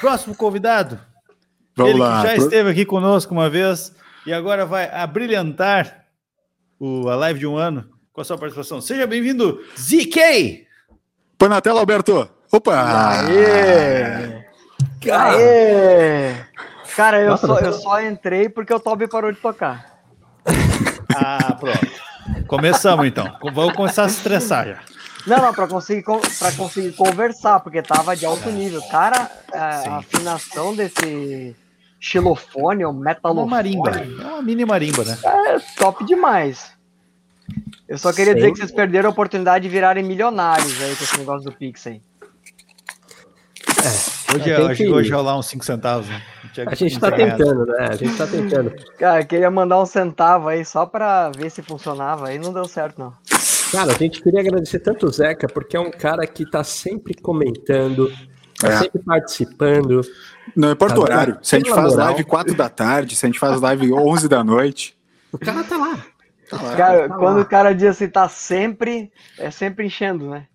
Próximo 0.00 0.34
convidado. 0.34 0.98
Vamos 1.76 1.92
ele 1.92 2.00
lá. 2.00 2.22
que 2.22 2.28
já 2.28 2.36
esteve 2.36 2.70
aqui 2.70 2.84
conosco 2.84 3.32
uma 3.34 3.50
vez 3.50 3.92
e 4.24 4.32
agora 4.32 4.64
vai 4.64 4.88
abrilhantar 4.92 6.04
o, 6.78 7.08
a 7.08 7.16
live 7.16 7.40
de 7.40 7.46
um 7.46 7.56
ano 7.56 7.88
com 8.12 8.20
a 8.20 8.24
sua 8.24 8.38
participação. 8.38 8.80
Seja 8.80 9.06
bem-vindo, 9.06 9.60
ZK! 9.76 10.66
Põe 11.36 11.48
na 11.48 11.60
tela, 11.60 11.80
Alberto. 11.80 12.28
Opa! 12.52 13.24
Aê! 13.26 14.44
Cara, 15.04 15.36
Aê! 15.36 16.34
Cara, 16.94 17.20
eu 17.20 17.30
Nossa, 17.30 17.46
só, 17.46 17.58
eu 17.58 17.72
só 17.72 18.00
entrei 18.02 18.48
porque 18.48 18.72
o 18.72 18.78
Toby 18.78 19.08
parou 19.08 19.32
de 19.32 19.38
tocar. 19.40 19.92
Ah, 21.16 21.54
pronto. 21.54 21.86
Começamos 22.48 23.06
então. 23.06 23.38
Vamos 23.52 23.74
começar 23.74 24.02
a 24.02 24.08
se 24.08 24.16
estressar 24.16 24.66
já. 24.66 24.80
Não, 25.24 25.40
não, 25.40 25.54
pra 25.54 25.68
conseguir, 25.68 26.02
pra 26.02 26.50
conseguir 26.56 26.92
conversar, 26.92 27.60
porque 27.60 27.80
tava 27.80 28.16
de 28.16 28.26
alto 28.26 28.50
nível. 28.50 28.82
Cara, 28.90 29.30
a, 29.52 29.72
Sim. 29.72 29.88
a 29.90 29.96
afinação 29.98 30.74
desse 30.74 31.54
xilofone, 32.04 32.84
ou 32.84 32.92
Uma 32.92 33.04
metalofone, 33.04 33.50
marimba. 33.50 33.90
É 33.90 34.26
uma 34.26 34.42
mini 34.42 34.64
marimba, 34.66 35.04
né? 35.04 35.18
é 35.24 35.58
top 35.78 36.04
demais. 36.04 36.72
Eu 37.88 37.96
só 37.96 38.12
queria 38.12 38.34
dizer 38.34 38.52
que 38.52 38.58
vocês 38.58 38.70
perderam 38.70 39.08
a 39.08 39.12
oportunidade 39.12 39.62
de 39.62 39.68
virarem 39.70 40.04
milionários 40.04 40.80
aí 40.82 40.94
com 40.96 41.04
esse 41.04 41.18
negócio 41.18 41.50
do 41.50 41.56
Pix 41.56 41.86
aí. 41.86 42.02
Hoje, 44.34 44.50
É, 44.50 44.56
tem 44.56 44.66
acho 44.66 44.76
que 44.76 44.88
hoje 44.88 45.12
rolar 45.12 45.38
uns 45.38 45.46
5 45.46 45.64
centavos. 45.64 46.08
Né? 46.08 46.22
A 46.66 46.74
gente 46.74 46.98
tá 46.98 47.10
15 47.10 47.22
reais. 47.22 47.38
tentando, 47.38 47.66
né? 47.66 47.88
A 47.90 47.96
gente 47.96 48.16
tá 48.16 48.26
tentando. 48.26 48.74
Cara, 48.98 49.20
eu 49.20 49.26
queria 49.26 49.50
mandar 49.50 49.80
um 49.80 49.86
centavo 49.86 50.48
aí 50.48 50.64
só 50.64 50.86
pra 50.86 51.30
ver 51.30 51.50
se 51.50 51.62
funcionava 51.62 52.28
aí, 52.28 52.38
não 52.38 52.52
deu 52.52 52.64
certo 52.66 52.98
não. 52.98 53.12
Cara, 53.72 53.92
a 53.92 53.96
gente 53.96 54.22
queria 54.22 54.40
agradecer 54.40 54.78
tanto 54.80 55.06
o 55.06 55.12
Zeca, 55.12 55.46
porque 55.46 55.76
é 55.76 55.80
um 55.80 55.90
cara 55.90 56.26
que 56.26 56.48
tá 56.48 56.62
sempre 56.64 57.14
comentando, 57.14 58.10
tá 58.68 58.72
É. 58.74 58.78
sempre 58.78 58.98
participando. 59.02 60.00
Não 60.56 60.72
importa 60.72 60.94
o 60.94 60.98
Tá, 60.98 61.02
horário. 61.04 61.38
Se 61.42 61.56
a 61.56 61.58
gente 61.58 61.70
faz 61.70 61.90
moral. 61.92 62.06
live 62.06 62.24
4 62.24 62.54
da 62.54 62.68
tarde, 62.68 63.16
se 63.16 63.24
a 63.24 63.28
gente 63.28 63.38
faz 63.38 63.60
live 63.60 63.92
11 63.92 64.28
da 64.28 64.42
noite. 64.44 64.96
O 65.32 65.38
cara 65.38 65.64
tá 65.64 65.76
lá. 65.76 65.98
Cara, 66.76 67.08
tá 67.08 67.14
quando 67.16 67.36
lá. 67.36 67.42
o 67.42 67.46
cara 67.46 67.74
diz 67.74 67.84
assim, 67.88 68.08
tá 68.08 68.28
sempre, 68.28 69.10
é 69.38 69.50
sempre 69.50 69.86
enchendo, 69.86 70.28
né? 70.30 70.46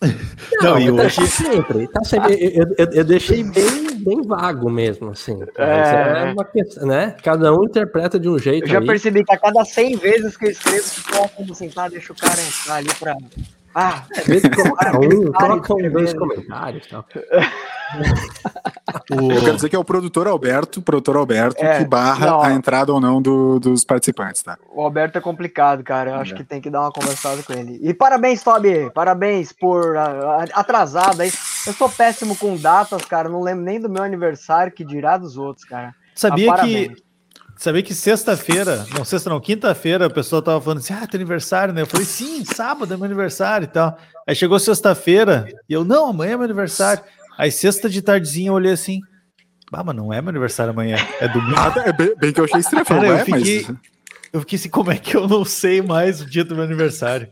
Não, 0.60 0.78
e 0.78 0.90
mas 0.90 1.14
tá 1.16 1.22
hoje. 1.22 1.30
sempre, 1.30 1.88
tá 1.88 2.04
sempre. 2.04 2.34
Eu, 2.54 2.66
eu- 2.76 2.92
eu 2.92 3.04
deixei 3.04 3.42
bem, 3.42 3.94
bem 3.98 4.22
vago 4.22 4.68
mesmo, 4.70 5.10
assim. 5.10 5.38
É. 5.56 6.28
é 6.28 6.32
uma 6.32 6.44
questão, 6.44 6.86
né? 6.86 7.14
Cada 7.22 7.54
um 7.56 7.64
interpreta 7.64 8.18
de 8.18 8.28
um 8.28 8.38
jeito. 8.38 8.64
Eu 8.66 8.72
já 8.72 8.78
aí. 8.80 8.86
percebi 8.86 9.24
que 9.24 9.32
a 9.34 9.38
cada 9.38 9.64
100 9.64 9.96
vezes 9.96 10.36
que 10.36 10.46
eu 10.46 10.50
escrevo, 10.50 10.84
eu 11.08 11.12
coloco 11.12 11.52
assim, 11.52 11.68
tá, 11.70 11.88
deixa 11.88 12.12
o 12.12 12.16
cara 12.16 12.40
entrar 12.42 12.74
ali 12.76 12.90
pra. 12.98 13.16
Ah, 13.78 14.04
um, 14.98 15.28
um, 15.86 15.90
dois 15.90 16.14
comentários 16.14 16.86
tal. 16.86 17.04
Eu 19.10 19.40
quero 19.40 19.56
dizer 19.56 19.68
que 19.68 19.76
é 19.76 19.78
o 19.78 19.84
produtor 19.84 20.26
Alberto, 20.26 20.80
produtor 20.82 21.16
Alberto, 21.16 21.62
É, 21.64 21.78
que 21.78 21.84
barra 21.84 22.26
não. 22.26 22.40
a 22.42 22.52
entrada 22.52 22.92
ou 22.92 23.00
não 23.00 23.20
do- 23.20 23.60
dos 23.60 23.84
participantes, 23.84 24.42
tá? 24.42 24.56
o 24.74 24.80
Alberto 24.82 25.18
é 25.18 25.20
complicado, 25.20 25.84
cara. 25.84 26.10
Eu 26.12 26.14
acho 26.16 26.34
que 26.34 26.42
tem 26.42 26.60
que 26.60 26.70
dar 26.70 26.80
uma 26.80 26.90
conversada 26.90 27.42
com 27.42 27.52
ele. 27.52 27.78
E 27.82 27.92
parabéns, 27.94 28.42
Toby! 28.42 28.90
Parabéns 28.94 29.52
por 29.52 29.94
atrasado 30.54 31.20
aí. 31.20 31.30
Eu 31.66 31.72
sou 31.74 31.88
péssimo 31.88 32.34
com 32.36 32.56
datas, 32.56 33.04
cara. 33.04 33.28
Não 33.28 33.42
lembro 33.42 33.64
nem 33.64 33.78
do 33.78 33.88
meu 33.90 34.02
aniversário, 34.02 34.72
que 34.72 34.84
dirá 34.84 35.16
dos 35.18 35.36
outros, 35.36 35.64
cara. 35.64 35.94
Sabia 36.14 36.50
Ah, 36.50 36.54
que 36.56 36.72
parabéns. 36.72 37.05
Sabia 37.56 37.82
que 37.82 37.94
sexta-feira, 37.94 38.86
não, 38.94 39.02
sexta 39.04 39.30
não, 39.30 39.40
quinta-feira, 39.40 40.06
a 40.06 40.10
pessoa 40.10 40.42
tava 40.42 40.60
falando 40.60 40.78
assim: 40.78 40.92
ah, 40.92 41.06
teu 41.06 41.16
aniversário, 41.16 41.72
né? 41.72 41.82
Eu 41.82 41.86
falei, 41.86 42.04
sim, 42.04 42.44
sábado 42.44 42.92
é 42.92 42.96
meu 42.96 43.06
aniversário 43.06 43.64
e 43.64 43.68
tal. 43.68 43.96
Aí 44.26 44.34
chegou 44.36 44.58
sexta-feira 44.58 45.48
e 45.68 45.72
eu, 45.72 45.82
não, 45.82 46.10
amanhã 46.10 46.32
é 46.32 46.36
meu 46.36 46.44
aniversário. 46.44 47.02
Aí 47.38 47.50
sexta 47.50 47.88
de 47.88 48.02
tardezinha 48.02 48.50
eu 48.50 48.54
olhei 48.54 48.72
assim, 48.72 49.00
ah, 49.72 49.82
mas 49.82 49.96
não 49.96 50.12
é 50.12 50.20
meu 50.20 50.30
aniversário 50.30 50.72
amanhã, 50.72 50.96
é 51.18 51.28
domingo. 51.28 51.56
Ah, 51.58 51.72
é 51.86 51.92
bem, 51.92 52.14
bem 52.16 52.32
que 52.32 52.40
eu 52.40 52.44
achei 52.44 52.60
estranho. 52.60 52.84
Cara, 52.84 53.06
eu 53.06 53.14
"Ué, 53.14 53.24
fiquei, 53.24 53.66
mas... 53.66 53.76
eu 54.32 54.40
fiquei 54.40 54.58
assim, 54.58 54.68
como 54.68 54.92
é 54.92 54.98
que 54.98 55.16
eu 55.16 55.26
não 55.26 55.44
sei 55.44 55.80
mais 55.80 56.20
o 56.20 56.26
dia 56.26 56.44
do 56.44 56.54
meu 56.54 56.64
aniversário? 56.64 57.28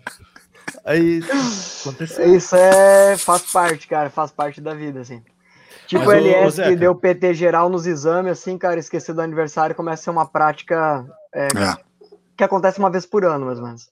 Aí 0.85 1.22
aconteceu. 1.83 2.35
Isso 2.35 2.57
é. 2.57 3.16
faz 3.18 3.43
parte, 3.43 3.87
cara, 3.87 4.11
faz 4.11 4.31
parte 4.31 4.61
da 4.61 4.75
vida, 4.75 5.01
assim. 5.01 5.22
Tipo 5.87 6.05
Mas, 6.07 6.09
o 6.09 6.12
LS 6.12 6.62
que 6.62 6.76
deu 6.76 6.95
PT 6.95 7.35
geral 7.35 7.68
nos 7.68 7.87
exames, 7.87 8.32
assim, 8.32 8.57
cara, 8.57 8.78
esquecer 8.80 9.12
do 9.14 9.20
aniversário 9.20 9.74
começa 9.76 10.01
a 10.03 10.05
ser 10.05 10.11
uma 10.11 10.26
prática 10.26 11.05
é, 11.35 11.47
É. 11.49 11.76
que 12.37 12.43
acontece 12.45 12.78
uma 12.78 12.91
vez 12.91 13.05
por 13.05 13.24
ano, 13.24 13.47
mais 13.47 13.59
ou 13.59 13.64
menos. 13.66 13.89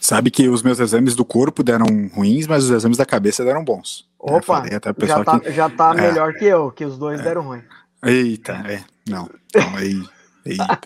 Sabe 0.00 0.30
que 0.30 0.48
os 0.48 0.62
meus 0.62 0.78
exames 0.78 1.14
do 1.14 1.24
corpo 1.24 1.62
deram 1.62 1.86
ruins, 2.14 2.46
mas 2.46 2.64
os 2.64 2.70
exames 2.70 2.96
da 2.98 3.04
cabeça 3.06 3.44
deram 3.44 3.64
bons. 3.64 4.08
Eu 4.24 4.36
Opa, 4.36 4.62
pessoal 4.94 5.18
já 5.18 5.24
tá, 5.24 5.40
que- 5.40 5.52
já 5.52 5.70
tá 5.70 5.94
É. 5.96 6.00
melhor 6.08 6.32
que 6.34 6.44
eu, 6.44 6.70
que 6.70 6.84
os 6.84 6.98
dois 6.98 7.20
deram 7.22 7.42
ruim. 7.42 7.62
Eita, 8.04 8.52
é. 8.68 8.82
Não. 9.08 9.28
Não, 9.54 9.76
aí. 9.76 10.02
Eita. 10.44 10.78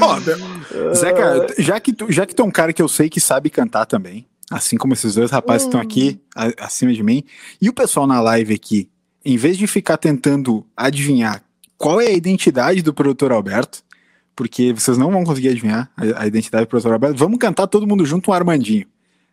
Ó, 0.00 0.18
Zeca, 0.94 1.46
já 1.58 1.78
que, 1.80 1.92
tu, 1.92 2.10
já 2.10 2.26
que 2.26 2.34
tu 2.34 2.42
é 2.42 2.44
um 2.44 2.50
cara 2.50 2.72
que 2.72 2.82
eu 2.82 2.88
sei 2.88 3.08
que 3.08 3.20
sabe 3.20 3.50
cantar 3.50 3.86
também, 3.86 4.26
assim 4.50 4.76
como 4.76 4.92
esses 4.92 5.14
dois 5.14 5.30
rapazes 5.30 5.62
que 5.64 5.68
estão 5.68 5.80
aqui 5.80 6.20
a- 6.34 6.64
acima 6.64 6.92
de 6.92 7.02
mim, 7.02 7.24
e 7.60 7.68
o 7.68 7.72
pessoal 7.72 8.06
na 8.06 8.20
live 8.20 8.54
aqui, 8.54 8.88
em 9.24 9.36
vez 9.36 9.56
de 9.58 9.66
ficar 9.66 9.96
tentando 9.96 10.64
adivinhar 10.76 11.42
qual 11.76 12.00
é 12.00 12.06
a 12.06 12.12
identidade 12.12 12.80
do 12.82 12.94
produtor 12.94 13.32
Alberto, 13.32 13.82
porque 14.34 14.72
vocês 14.72 14.96
não 14.98 15.10
vão 15.10 15.24
conseguir 15.24 15.48
adivinhar 15.48 15.90
a, 15.96 16.22
a 16.22 16.26
identidade 16.26 16.64
do 16.64 16.68
produtor 16.68 16.92
Alberto, 16.92 17.16
vamos 17.16 17.38
cantar 17.38 17.66
todo 17.66 17.86
mundo 17.86 18.04
junto 18.04 18.30
um 18.30 18.34
Armandinho. 18.34 18.86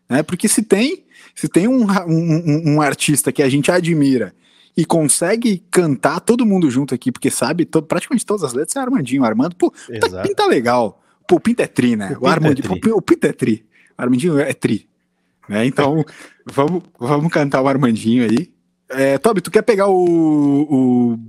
Né? 0.10 0.24
Porque 0.24 0.48
se 0.48 0.62
tem, 0.64 1.04
se 1.36 1.48
tem 1.48 1.68
um, 1.68 1.84
um- 1.86 2.44
um- 2.46 2.76
um 2.76 2.82
artista 2.82 3.32
que 3.32 3.42
a 3.44 3.50
gente 3.50 3.72
admira 3.72 4.34
e 4.76 4.84
consegue 4.86 5.64
cantar 5.70 6.20
todo 6.20 6.46
mundo 6.46 6.70
junto 6.72 6.96
aqui, 6.96 7.12
porque 7.12 7.30
sabe 7.30 7.64
to- 7.66 7.84
praticamente 7.84 8.26
todas 8.26 8.44
as 8.44 8.54
letras, 8.54 8.76
é 8.76 8.80
Armandinho. 8.80 9.22
O 9.22 9.26
Armando, 9.26 9.56
pô, 9.56 9.70
tá, 9.70 10.08
Exato. 10.08 10.28
pinta 10.28 10.46
legal. 10.48 11.02
Pô, 11.28 11.36
o 11.36 11.40
Pinta 11.40 11.64
é 11.64 11.68
tri, 11.68 11.96
né? 11.96 12.18
O 12.20 12.26
O, 12.26 12.28
é 12.28 12.32
Armandinho, 12.32 12.68
tri. 12.70 12.80
pô, 12.82 12.98
o 12.98 13.02
Pinta 13.02 13.28
é 13.28 13.32
tri. 13.34 13.64
O 13.98 14.02
Armandinho 14.02 14.40
é 14.40 14.54
tri. 14.54 14.88
Né? 15.48 15.66
Então, 15.66 16.04
vamos, 16.46 16.84
vamos 17.00 17.32
cantar 17.32 17.62
o 17.62 17.68
Armandinho 17.68 18.24
aí. 18.30 18.52
É, 18.90 19.18
Toby, 19.18 19.42
tu 19.42 19.50
quer 19.52 19.62
pegar 19.64 19.88
o. 19.88 19.96
o... 21.16 21.20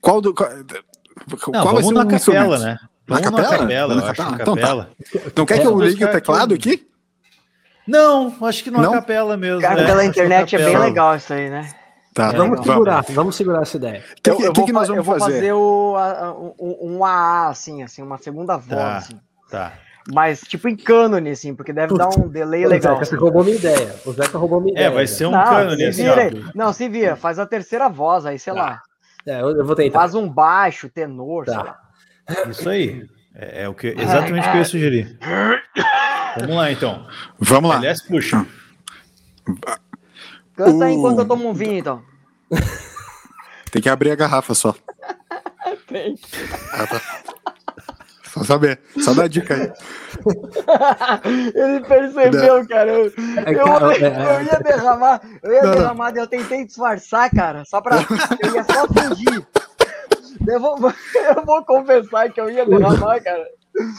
Qual 0.00 0.20
do. 0.20 0.34
Qual, 0.34 0.48
Não, 0.50 1.36
qual 1.62 1.74
vai 1.74 1.82
vamos 1.82 1.86
ser 1.86 1.94
na 1.94 2.00
o 2.00 2.04
capela, 2.04 2.16
instrumento? 2.16 2.58
né? 2.62 2.78
Na 3.06 3.16
Vamos 3.16 3.22
capela? 3.30 3.50
na 3.52 3.58
capela, 3.58 3.92
eu 3.92 3.96
Na 3.96 4.02
acho 4.02 4.06
capela? 4.16 4.30
na 4.30 4.42
Então 4.42 4.54
tá. 4.54 4.60
capela. 4.62 4.90
Então 5.26 5.46
quer 5.46 5.54
que 5.58 5.60
É, 5.62 5.66
eu 5.66 5.80
ligue 5.80 6.04
o 6.04 6.10
teclado 6.10 6.54
aqui. 6.54 6.70
aqui? 6.70 6.88
Não, 7.86 8.34
acho 8.46 8.62
que 8.64 8.70
não, 8.70 8.80
Não? 8.80 8.92
é 8.92 8.94
capela 8.96 9.36
mesmo. 9.36 9.60
Cara, 9.60 9.82
é, 9.82 9.86
pela 9.86 10.00
acho 10.00 10.10
internet 10.10 10.54
é 10.54 10.58
bem 10.58 10.66
capela. 10.68 10.84
legal 10.84 11.16
isso 11.16 11.32
aí, 11.32 11.50
né? 11.50 11.68
Tá, 12.14 12.28
É, 12.28 12.32
Vamos 12.36 12.58
não. 12.58 12.64
segurar, 12.64 13.04
vamos 13.08 13.36
segurar 13.36 13.62
essa 13.62 13.76
ideia. 13.76 14.04
O 14.18 14.22
que, 14.22 14.30
Eu- 14.30 14.36
que, 14.36 14.52
que 14.52 14.64
que 14.66 14.72
nós 14.72 14.86
vamos 14.88 14.98
eu 14.98 15.02
vou 15.04 15.18
fazer? 15.18 15.34
fazer 15.34 15.52
o, 15.52 15.96
a- 15.96 16.12
a- 16.26 16.32
um, 16.34 16.54
um 16.98 17.04
AA, 17.04 17.48
assim, 17.48 17.82
assim, 17.82 18.02
uma 18.02 18.18
segunda 18.18 18.56
voz, 18.56 18.68
Tá. 18.68 18.96
assim. 18.98 19.20
Tá. 19.50 19.72
Mas, 20.12 20.40
tipo, 20.40 20.68
em 20.68 20.74
cânone, 20.76 21.30
assim, 21.30 21.54
porque 21.54 21.72
deve 21.72 21.94
dar 21.96 22.08
um 22.08 22.28
delay 22.28 22.66
O 22.66 22.68
legal. 22.68 22.94
Zeca, 22.94 23.04
você 23.04 23.16
roubou 23.16 23.44
minha 23.44 23.56
ideia. 23.56 23.94
O 24.04 24.12
Zeca 24.12 24.36
roubou 24.38 24.60
minha 24.60 24.72
É, 24.74 24.80
ideia. 24.80 24.90
vai 24.90 25.06
ser 25.06 25.26
um 25.26 25.30
não, 25.30 25.38
ó. 25.40 25.56
aí. 26.18 26.44
Não, 26.54 26.72
se 26.72 26.88
vira, 26.88 27.14
faz 27.14 27.38
a 27.38 27.46
terceira 27.46 27.88
voz 27.88 28.26
aí, 28.26 28.38
sei 28.38 28.52
Tá. 28.52 28.60
lá. 28.60 28.82
É, 29.24 29.40
eu, 29.40 29.64
vou 29.64 29.76
tentar. 29.76 30.00
Faz 30.00 30.14
um 30.16 30.28
baixo, 30.28 30.88
tenor, 30.88 31.44
sei 31.46 31.54
Tá. 31.54 31.62
lá. 31.62 31.78
Isso 32.50 32.68
aí. 32.68 33.06
É, 33.34 33.62
é 33.62 33.68
o 33.68 33.74
que, 33.74 33.88
exatamente 33.88 34.46
o 34.46 34.50
que 34.50 34.56
eu 34.56 34.60
ia 34.60 34.64
sugerir. 34.64 35.18
Vamos 36.40 36.56
lá, 36.56 36.72
então. 36.72 37.06
Vamos 37.38 37.70
lá. 37.70 37.76
Aliás, 37.76 38.02
puxa. 38.02 38.44
Canta 40.56 40.84
aí 40.84 40.94
enquanto 40.94 41.20
eu 41.20 41.24
tomo 41.28 41.48
um 41.48 41.54
vinho, 41.54 41.78
então. 41.78 42.02
Tem 43.70 43.80
que 43.80 43.88
abrir 43.88 44.10
a 44.10 44.16
garrafa 44.16 44.54
só. 44.54 44.74
Tem. 45.88 46.18
Ah, 46.72 46.86
tá. 46.86 47.00
Só 48.32 48.44
saber. 48.44 48.80
Só 48.98 49.12
dar 49.14 49.28
dica 49.28 49.54
aí. 49.54 49.72
Ele 51.54 51.80
percebeu, 51.80 52.66
cara. 52.66 52.90
Eu, 52.90 53.06
É, 53.46 53.52
eu, 53.54 53.64
cara, 53.64 53.84
eu 53.86 53.90
é, 53.90 54.44
ia 54.44 54.60
derramar, 54.60 55.20
eu 55.42 55.52
ia 55.52 55.62
Não, 55.62 55.68
não. 55.70 55.76
derramar, 55.76 56.10
daí 56.12 56.22
eu 56.22 56.26
tentei 56.26 56.64
disfarçar, 56.64 57.30
cara, 57.30 57.64
só 57.66 57.80
pra. 57.80 57.96
Eu 58.42 58.54
ia 58.54 58.64
só 58.64 58.86
fingir. 58.88 59.46
Eu 60.46 60.60
vou, 60.60 60.76
eu 61.36 61.44
vou 61.44 61.64
confessar 61.64 62.30
que 62.30 62.40
eu 62.40 62.50
ia 62.50 62.64
derramar, 62.66 63.20
cara. 63.20 63.44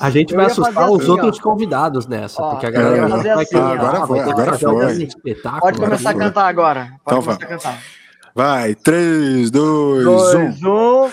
A 0.02 0.10
gente 0.10 0.32
Eu 0.34 0.38
vai 0.38 0.46
assustar 0.48 0.90
os 0.92 1.02
assim, 1.02 1.12
outros 1.12 1.40
ó. 1.40 1.44
convidados 1.44 2.06
nessa, 2.08 2.42
Ó, 2.42 2.52
porque 2.52 2.68
a 2.68 2.72
galera 2.72 3.08
vai 3.08 3.30
assim, 3.30 3.56
ó. 3.58 3.68
Agora 3.74 3.98
ah, 4.04 4.08
foi, 4.08 4.20
vai 4.20 4.30
agora 4.32 4.58
foi. 4.58 4.74
Pode 4.74 5.42
agora 5.46 5.76
começar 5.76 6.10
a 6.10 6.14
foi. 6.14 6.22
cantar 6.22 6.48
agora. 6.48 6.80
Pode 7.04 7.20
Então 7.20 7.22
começar 7.24 7.46
a 7.46 7.48
vamos. 7.48 7.64
cantar. 7.64 7.80
Vai, 8.36 8.76
3, 8.76 9.52
2, 9.52 10.06
1. 10.64 11.10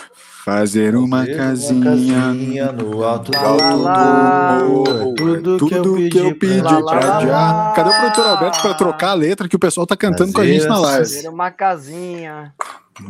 Fazer 0.51 0.97
uma 0.97 1.25
casinha 1.27 2.73
no 2.73 3.05
alto 3.05 3.31
Lá, 3.33 3.51
lá, 3.53 3.75
lá. 3.75 4.59
do 4.59 4.69
morro. 4.69 5.15
Tudo 5.15 5.69
que 5.69 5.75
eu 5.77 5.95
pedi 5.95 6.35
pedi 6.35 6.61
pra- 6.63 6.83
pra 6.83 7.09
lá, 7.09 7.19
lá. 7.21 7.73
Cadê 7.77 7.89
o 7.91 7.93
produtor 8.01 8.27
Alberto 8.27 8.61
pra 8.61 8.75
trocar 8.75 9.11
a 9.11 9.15
letra 9.15 9.49
que 9.49 9.55
o 9.55 9.61
pessoal 9.61 9.87
tá 9.87 9.97
cantando 9.97 10.33
com 10.33 10.41
a 10.41 10.45
gente 10.45 10.65
na 10.67 10.75
Fazer 10.75 10.87
live? 10.87 10.99
Fazer 11.15 11.29
uma 11.29 11.51
casinha. 11.53 12.53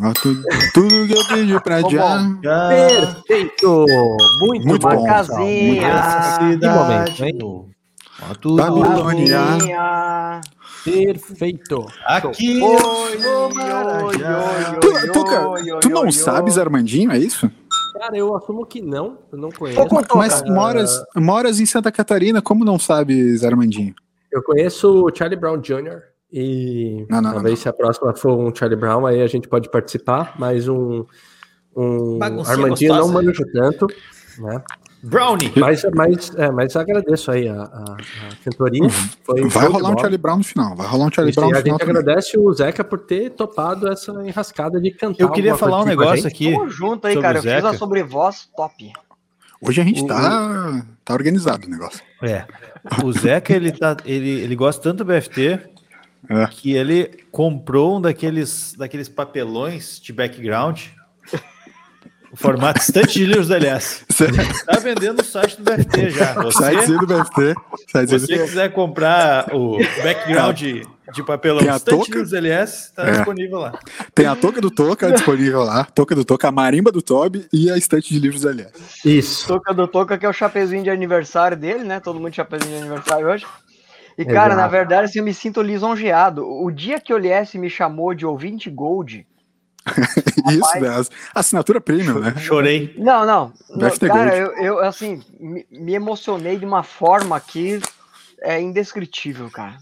Ó, 0.03 0.13
Tudo, 0.23 0.43
tudo 0.75 1.07
que 1.07 1.15
eu 1.17 1.27
pedi 1.29 1.61
pra 1.63 1.81
já. 1.81 2.31
Perfeito! 2.69 3.87
Muito, 4.43 4.67
Muito 4.69 4.87
bom. 4.87 4.97
bom. 4.97 5.05
pessoal. 5.07 5.39
Muito 5.41 5.81
Casinha. 5.81 6.39
bom. 6.39 6.59
Que 6.59 6.69
momento, 6.69 7.25
hein? 7.25 7.39
Babilônia. 8.55 9.39
Casinha. 9.39 10.41
Perfeito. 10.85 11.87
Aqui. 12.07 12.63
Oi, 12.63 12.77
oi, 12.77 13.27
oi, 13.27 14.07
oi, 14.07 14.81
Tu, 14.81 14.89
oi, 14.89 15.13
Tuca, 15.13 15.81
tu 15.81 15.89
não 15.91 16.03
oi, 16.03 16.13
sabes 16.13 16.57
oi. 16.57 16.63
Armandinho, 16.63 17.11
é 17.13 17.19
isso? 17.19 17.51
Cara, 17.99 18.17
eu 18.17 18.35
assumo 18.35 18.65
que 18.65 18.81
não, 18.81 19.19
eu 19.31 19.39
não 19.39 19.51
conheço. 19.51 19.81
Mas 20.15 20.43
moras, 20.49 21.03
moras 21.17 21.61
em 21.61 21.67
Santa 21.67 21.93
Catarina, 21.93 22.41
como 22.41 22.65
não 22.65 22.79
sabes 22.79 23.45
Armandinho? 23.45 23.95
Eu 24.33 24.43
conheço 24.43 25.05
o 25.07 25.15
Charlie 25.15 25.39
Brown 25.39 25.59
Jr. 25.61 26.01
e 26.33 27.05
Não, 27.11 27.21
não, 27.21 27.33
talvez 27.33 27.59
não, 27.59 27.63
se 27.63 27.69
a 27.69 27.73
próxima 27.73 28.15
for 28.15 28.39
um 28.39 28.55
Charlie 28.55 28.79
Brown, 28.79 29.05
aí 29.07 29.21
a 29.21 29.27
gente 29.27 29.49
pode 29.49 29.69
participar, 29.69 30.35
mas 30.39 30.69
um, 30.69 31.05
um 31.77 32.19
Baguncinha 32.19 32.55
Armandinho 32.55 32.93
não 32.95 33.01
gostosa. 33.13 33.23
manjo 33.25 33.45
tanto, 33.53 33.87
né? 34.39 34.63
Brownie. 35.03 35.53
Mas, 35.57 35.83
mas, 35.95 36.35
é, 36.37 36.51
mas 36.51 36.77
agradeço 36.77 37.31
aí 37.31 37.49
a, 37.49 37.63
a, 37.63 37.65
a 37.93 37.97
cantoria. 38.45 38.89
Foi 39.25 39.41
Uhum. 39.43 39.49
Vai 39.49 39.63
show 39.65 39.73
de 39.73 39.79
rolar 39.79 39.95
um. 39.95 39.99
Charlie 39.99 40.19
Brown 40.19 40.37
no 40.39 40.45
final. 40.45 40.77
Vai 40.77 40.87
rolar 40.87 41.07
um 41.07 41.11
Charlie 41.13 41.35
Brown 41.35 41.49
e 41.49 41.53
no 41.53 41.59
a 41.59 41.63
final. 41.63 41.79
gente 41.79 41.87
também. 41.89 42.01
agradece 42.03 42.39
o 42.39 42.53
Zeca 42.53 42.85
por 42.85 42.99
ter 43.01 43.31
topado 43.31 43.89
essa 43.89 44.13
enrascada 44.27 44.81
de 44.81 44.91
cantar. 44.91 45.23
Eu 45.25 45.31
queria 45.31 45.57
falar 45.57 45.79
um 45.79 45.83
a 45.83 45.87
negócio 45.87 46.17
gente. 46.17 46.27
aqui. 46.27 46.53
Tamo 46.53 46.69
junto 46.69 47.07
aí, 47.07 47.21
cara. 47.21 47.35
o 47.35 47.39
Eu 47.39 47.43
fiz 47.43 47.51
Zeca. 47.53 47.67
uma 47.69 47.75
sobrevoz 47.79 48.49
top. 48.57 48.93
Hoje 49.63 49.81
a 49.81 49.85
gente 49.85 50.03
O- 50.03 50.07
tá, 50.07 50.87
tá 51.05 51.15
organizado 51.15 51.67
o 51.67 51.71
negócio. 51.71 52.01
É. 52.23 52.45
O 53.05 53.13
Zeca, 53.13 53.53
ele, 53.55 53.73
tá, 53.73 53.97
ele, 54.05 54.29
ele 54.41 54.57
gosta 54.57 54.83
tanto 54.83 54.99
do 54.99 55.05
BFT 55.05 55.61
É. 56.29 56.47
que 56.51 56.73
ele 56.75 57.25
comprou 57.31 57.97
um 57.97 58.01
daqueles, 58.01 58.75
daqueles 58.77 59.09
papelões 59.09 59.99
de 60.01 60.13
background. 60.13 60.81
O 62.33 62.37
formato 62.37 62.81
estante 62.81 63.19
de 63.19 63.27
livros 63.27 63.49
da 63.49 63.57
LS. 63.57 64.05
Tá 64.65 64.79
vendendo 64.79 65.19
no 65.19 65.25
site 65.25 65.61
do 65.61 65.65
BFT 65.65 66.11
já. 66.11 66.35
Você, 66.43 66.65
Sitezinho 66.71 66.99
do 67.01 67.07
BFT. 67.07 67.55
se 67.89 68.07
você 68.07 68.39
quiser 68.39 68.73
comprar 68.73 69.53
o 69.53 69.79
background 70.03 70.57
de, 70.57 70.87
de 71.13 71.23
papelão 71.25 71.61
estante 71.61 72.07
de 72.07 72.13
livros 72.13 72.31
da 72.31 72.39
LS, 72.39 72.95
tá 72.95 73.09
É. 73.09 73.13
disponível 73.13 73.59
lá. 73.59 73.79
Tem 74.15 74.27
a 74.27 74.37
touca 74.37 74.61
do 74.61 74.71
Toca 74.71 75.11
disponível 75.11 75.65
lá, 75.65 75.85
touca 75.85 76.15
do 76.15 76.25
Toca, 76.25 76.47
a 76.49 76.53
marimba 76.53 76.93
do 76.93 77.03
Toby 77.03 77.49
e 77.53 77.69
a 77.69 77.77
estante 77.77 78.15
de 78.15 78.21
livros 78.21 78.43
da 78.43 78.51
LS. 78.51 78.73
Isso. 79.05 79.49
Toca 79.49 79.75
do 79.75 79.89
Toca, 79.89 80.17
que 80.17 80.25
é 80.25 80.29
o 80.29 80.33
chapezinho 80.33 80.85
de 80.85 80.91
aniversário 80.91 81.57
dele, 81.57 81.83
né? 81.83 81.99
Todo 81.99 82.21
mundo 82.21 82.31
de 82.31 82.37
chapezinho 82.37 82.77
de 82.77 82.81
aniversário 82.85 83.27
hoje. 83.27 83.45
E, 84.17 84.25
cara, 84.25 84.53
Exato. 84.53 84.57
na 84.61 84.69
verdade, 84.69 85.05
assim, 85.07 85.19
eu 85.19 85.25
me 85.25 85.33
sinto 85.35 85.63
lisonjeado. 85.63 86.45
O 86.47 86.71
dia 86.71 87.01
que 87.01 87.13
o 87.13 87.17
LS 87.17 87.57
me 87.59 87.71
chamou 87.71 88.15
de 88.15 88.25
ouvinte 88.27 88.69
Gold. 88.71 89.27
Isso, 90.51 90.81
né? 90.81 90.89
as- 90.89 91.11
Assinatura 91.35 91.81
premium, 91.81 92.19
né? 92.19 92.35
Chorei. 92.39 92.95
Não, 92.99 93.25
não. 93.25 93.53
não, 93.71 93.79
BFT 93.79 94.07
cara, 94.09 94.37
eu, 94.37 94.53
eu, 94.59 94.79
assim, 94.81 95.23
me, 95.39 95.67
me 95.71 95.95
emocionei 95.95 96.59
de 96.59 96.65
uma 96.67 96.83
forma 96.83 97.39
que 97.41 97.81
é 98.43 98.61
indescritível, 98.61 99.51
cara. 99.51 99.79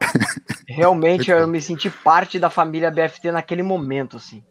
Realmente 0.68 1.30
eu 1.30 1.46
me 1.46 1.60
senti 1.60 1.88
parte 1.90 2.38
da 2.38 2.50
família 2.50 2.90
BFT 2.90 3.30
naquele 3.32 3.62
momento, 3.62 4.16
assim. 4.16 4.42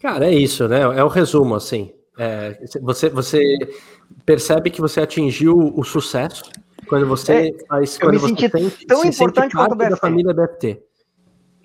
Cara, 0.00 0.26
é 0.26 0.34
isso, 0.34 0.68
né? 0.68 0.80
É 0.82 1.02
o 1.02 1.08
resumo, 1.08 1.54
assim. 1.54 1.92
É, 2.18 2.58
você, 2.80 3.08
você 3.10 3.42
percebe 4.24 4.70
que 4.70 4.80
você 4.80 5.00
atingiu 5.00 5.56
o 5.74 5.84
sucesso 5.84 6.42
quando 6.88 7.06
você 7.06 7.54
faz. 7.68 7.94
eu 7.94 8.00
Quando 8.00 8.14
me 8.14 8.18
você 8.20 8.28
senti 8.28 8.50
sente- 8.50 8.86
tão 8.86 8.96
se 8.98 9.02
sente 9.04 9.14
importante 9.16 9.52
quanto 9.54 9.72
o 9.72 9.76
parte 9.76 9.78
da 9.90 9.96
BFT. 9.96 10.00
família 10.00 10.34
BFT. 10.34 10.82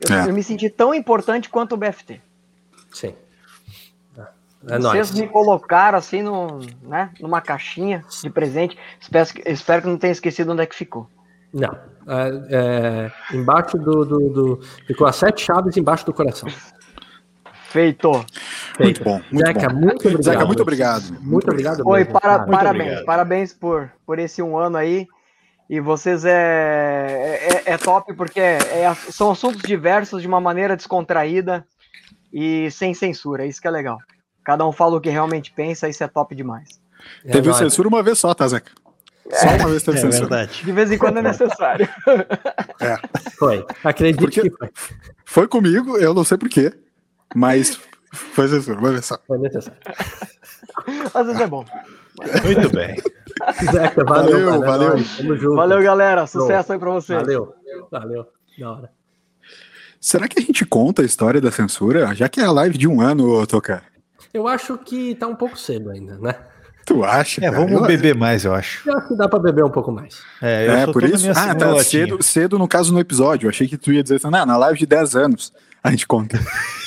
Eu, 0.10 0.16
É. 0.16 0.30
eu 0.30 0.34
me 0.34 0.44
senti 0.44 0.70
tão 0.70 0.94
importante 0.94 1.50
quanto 1.50 1.74
o 1.74 1.78
BFT. 1.78 2.22
Sim. 2.92 3.14
É 4.68 4.78
Vocês 4.78 5.10
nóis. 5.10 5.12
me 5.20 5.28
colocaram 5.28 5.98
assim 5.98 6.22
no, 6.22 6.60
né, 6.84 7.10
numa 7.20 7.42
caixinha 7.42 8.06
de 8.22 8.30
presente. 8.30 8.78
Espero, 9.00 9.30
que- 9.34 9.42
espero 9.50 9.82
que 9.82 9.88
não 9.88 9.98
tenha 9.98 10.12
esquecido 10.12 10.52
onde 10.52 10.62
é 10.62 10.66
que 10.68 10.76
ficou. 10.76 11.10
Não. 11.52 11.76
É, 12.08 13.10
é, 13.32 13.36
embaixo 13.36 13.76
do, 13.78 14.06
do, 14.06 14.30
do- 14.30 14.60
Ficou 14.86 15.08
as 15.08 15.16
sete 15.16 15.44
chaves 15.44 15.76
embaixo 15.78 16.06
do 16.06 16.14
coração. 16.14 16.48
Feito. 17.70 18.12
Muito 18.80 19.04
bom, 19.04 19.20
muito 19.32 19.46
Zeca, 19.48 19.70
bom. 19.70 19.76
muito 19.80 20.08
obrigado. 20.08 20.24
Zeca, 20.24 20.46
muito 20.46 20.62
obrigado. 20.62 21.04
Muito 21.22 21.50
obrigado. 21.50 21.82
Oi, 21.88 22.06
para- 22.06 22.40
parabéns, 22.46 22.84
obrigado. 22.86 23.06
parabéns 23.06 23.54
por, 23.54 23.92
por 24.06 24.20
esse 24.20 24.42
um 24.44 24.58
ano 24.58 24.78
aí. 24.78 25.08
E 25.74 25.80
vocês 25.80 26.26
é, 26.26 27.62
é, 27.66 27.72
é 27.74 27.78
top 27.78 28.14
porque 28.14 28.42
é- 28.42 28.94
são 29.10 29.32
assuntos 29.32 29.62
diversos 29.62 30.22
de 30.22 30.28
uma 30.28 30.42
maneira 30.42 30.76
descontraída 30.76 31.66
e 32.34 32.70
sem 32.72 32.94
censura. 32.94 33.46
Isso 33.46 33.62
que 33.62 33.68
é 33.70 33.72
legal. 33.72 33.98
Cada 34.44 34.68
um 34.68 34.74
fala 34.74 34.98
o 34.98 35.00
que 35.02 35.10
realmente 35.10 35.50
pensa, 35.54 35.88
isso 35.88 36.04
é 36.04 36.10
top 36.10 36.36
demais. 36.36 36.82
É 37.24 37.32
Teve 37.32 37.48
nóis. 37.48 37.58
censura 37.58 37.88
uma 37.88 38.04
vez 38.04 38.20
só, 38.20 38.34
tá, 38.34 38.46
Zeca? 38.50 38.70
Só 39.32 39.48
uma 39.48 39.70
vez 39.70 39.82
teve 39.82 39.98
É 39.98 40.02
censura. 40.02 40.28
verdade. 40.28 40.62
De 40.66 40.72
vez 40.74 40.92
em 40.92 40.98
quando 40.98 41.20
é 41.20 41.22
necessário. 41.22 41.88
Foi. 43.40 43.66
Acredite 43.82 44.20
Porque- 44.20 44.42
que 44.42 44.50
foi. 44.58 44.70
Foi 45.24 45.48
comigo, 45.48 45.98
eu 45.98 46.14
não 46.14 46.26
sei 46.26 46.38
porquê, 46.38 46.74
mas 47.34 47.80
foi 48.12 48.50
censura, 48.50 48.78
uma 48.78 48.92
vez 48.92 49.06
só. 49.06 49.18
Foi 49.26 49.38
necessário. 49.38 49.80
Às 51.14 51.26
vezes 51.28 51.40
é 51.42 51.48
bom. 51.48 51.64
Muito 52.46 52.70
bem. 52.76 52.96
Zeca, 53.72 54.04
valeu. 54.04 54.46
Valeu, 54.46 54.62
cara, 54.62 54.66
é 54.66 54.68
valeu. 54.68 54.90
nóis, 54.90 55.18
Tamo 55.18 55.36
junto. 55.38 55.56
Valeu, 55.56 55.82
galera. 55.84 56.28
Sucesso 56.28 56.74
aí 56.74 56.80
pra 56.80 56.92
vocês. 56.92 57.20
Valeu. 57.20 57.54
Valeu. 57.92 58.26
Da 58.60 58.72
hora. 58.72 58.90
Será 60.00 60.28
que 60.28 60.40
a 60.40 60.42
gente 60.42 60.66
conta 60.66 61.02
a 61.02 61.06
história 61.06 61.40
da 61.40 61.52
censura? 61.52 62.14
Já 62.16 62.28
que 62.28 62.40
é 62.40 62.46
a 62.46 62.52
live 62.52 62.78
de 62.78 62.88
um 62.88 63.02
ano, 63.02 63.28
ô, 63.30 63.46
Toca. 63.48 63.84
Eu 64.34 64.48
acho 64.48 64.78
que 64.78 65.14
tá 65.16 65.28
um 65.28 65.36
pouco 65.36 65.58
cedo 65.58 65.92
ainda, 65.92 66.18
né? 66.18 66.36
Tu 66.86 67.04
acha? 67.04 67.42
É, 67.42 67.50
cara? 67.52 67.58
vamos 67.64 67.80
Eu- 67.82 67.86
beber 67.88 68.16
mais, 68.16 68.44
eu 68.44 68.54
acho. 68.56 68.88
Eu 68.90 68.98
acho 68.98 69.08
que 69.10 69.16
dá 69.16 69.28
pra 69.30 69.38
beber 69.40 69.64
um 69.64 69.70
pouco 69.70 69.92
mais. 69.92 70.22
É, 70.42 70.68
eu 70.68 70.72
É, 70.72 70.86
só 70.86 70.92
por 70.92 71.02
tô 71.02 71.08
na 71.08 71.14
isso? 71.16 71.24
minha 71.24 71.32
Ah, 71.34 71.48
segunda 71.48 71.76
tá. 71.76 71.84
Cedo, 71.84 72.24
cedo, 72.24 72.58
no 72.60 72.68
caso, 72.68 72.92
no 72.94 73.00
episódio. 73.00 73.46
Eu 73.46 73.50
achei 73.52 73.68
que 73.68 73.78
tu 73.78 73.92
ia 73.92 74.02
dizer 74.02 74.16
assim, 74.16 74.30
na 74.30 74.58
live 74.58 74.80
de 74.80 74.86
10 74.88 75.16
anos 75.16 75.54
a 75.84 75.92
gente 75.92 76.08
conta. 76.08 76.40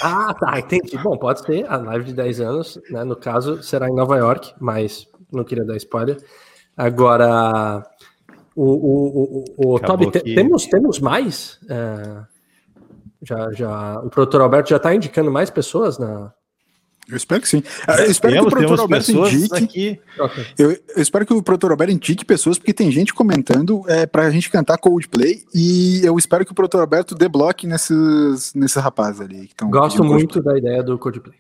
Ah, 0.03 0.35
tá, 0.39 0.59
entendi. 0.59 0.99
Bom, 0.99 1.17
pode 1.17 1.41
ser 1.43 1.65
a 1.69 1.77
live 1.77 2.05
de 2.07 2.13
10 2.15 2.41
anos, 2.41 2.81
né? 2.91 3.05
No 3.05 3.15
caso, 3.15 3.63
será 3.63 3.89
em 3.89 3.95
Nova 3.95 4.17
York, 4.17 4.53
mas 4.61 5.07
não 5.37 5.45
queria 5.45 5.65
dar 5.65 5.77
spoiler. 5.77 6.17
Agora, 6.77 7.87
o, 8.55 8.65
o, 8.65 9.45
o, 9.57 9.75
o 9.75 9.79
Toby, 9.81 10.11
que- 10.11 10.35
temos, 10.35 10.67
temos 10.67 10.99
mais? 11.01 11.59
É, 11.69 12.23
já, 13.23 13.53
já, 13.53 14.01
o 14.01 14.11
produtor 14.11 14.41
Alberto 14.41 14.71
já 14.71 14.77
está 14.77 14.95
indicando 14.95 15.31
mais 15.31 15.51
pessoas 15.51 15.99
na. 15.99 16.33
Eu 17.07 17.19
espero 17.19 17.43
que 17.43 17.49
sim. 17.49 17.63
Ah, 17.87 18.01
Eu 18.01 18.11
espero 18.11 18.33
Temos, 18.33 18.49
que 18.49 18.55
o 18.55 18.57
produtor 18.59 18.81
Alberto 18.81 19.11
indique. 19.11 19.55
aqui. 19.65 20.01
Ok. 20.19 20.47
Eu, 20.57 20.71
eu 20.71 21.03
espero 21.03 21.27
que 21.27 21.35
o 21.35 21.43
produtor 21.43 21.71
Alberto 21.71 21.93
indique 21.93 22.25
pessoas, 22.25 22.59
porque 22.59 22.73
tem 22.73 22.91
gente 22.91 23.13
comentando 23.13 23.83
é, 23.89 24.07
pra 24.07 24.31
gente 24.31 24.49
cantar 24.51 24.79
Coldplay. 24.79 25.43
E 25.55 26.01
eu 26.03 26.17
espero 26.17 26.47
que 26.47 26.53
o 26.53 26.55
produtor 26.55 26.81
Alberto 26.81 27.15
debloque 27.15 27.67
nesses, 27.67 28.55
nesses 28.55 28.83
rapazes 28.83 29.21
ali. 29.21 29.49
Que 29.49 29.55
tão 29.55 29.69
Gosto 29.69 30.03
muito 30.03 30.43
da 30.43 30.57
ideia 30.57 30.83
do 30.83 30.99
Coldplay. 30.99 31.37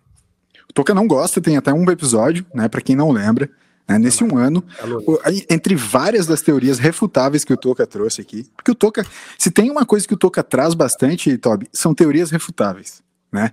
O 0.68 0.72
Toca 0.74 0.92
não 0.92 1.08
gosta, 1.08 1.40
tem 1.40 1.56
até 1.56 1.72
um 1.72 1.90
episódio, 1.90 2.44
né? 2.54 2.68
Pra 2.68 2.82
quem 2.82 2.94
não 2.94 3.10
lembra. 3.10 3.48
Né, 3.88 3.98
nesse 3.98 4.24
um 4.24 4.36
ano, 4.36 4.64
aí, 5.24 5.44
entre 5.50 5.74
várias 5.74 6.26
das 6.26 6.40
teorias 6.40 6.78
refutáveis 6.78 7.44
que 7.44 7.52
o 7.52 7.56
Toca 7.56 7.86
trouxe 7.86 8.20
aqui, 8.20 8.46
porque 8.56 8.70
o 8.70 8.74
Toca, 8.74 9.06
se 9.38 9.50
tem 9.50 9.70
uma 9.70 9.84
coisa 9.84 10.06
que 10.06 10.14
o 10.14 10.16
Toca 10.16 10.42
traz 10.42 10.74
bastante, 10.74 11.36
Toby, 11.36 11.68
são 11.72 11.94
teorias 11.94 12.30
refutáveis, 12.30 13.02
né? 13.30 13.52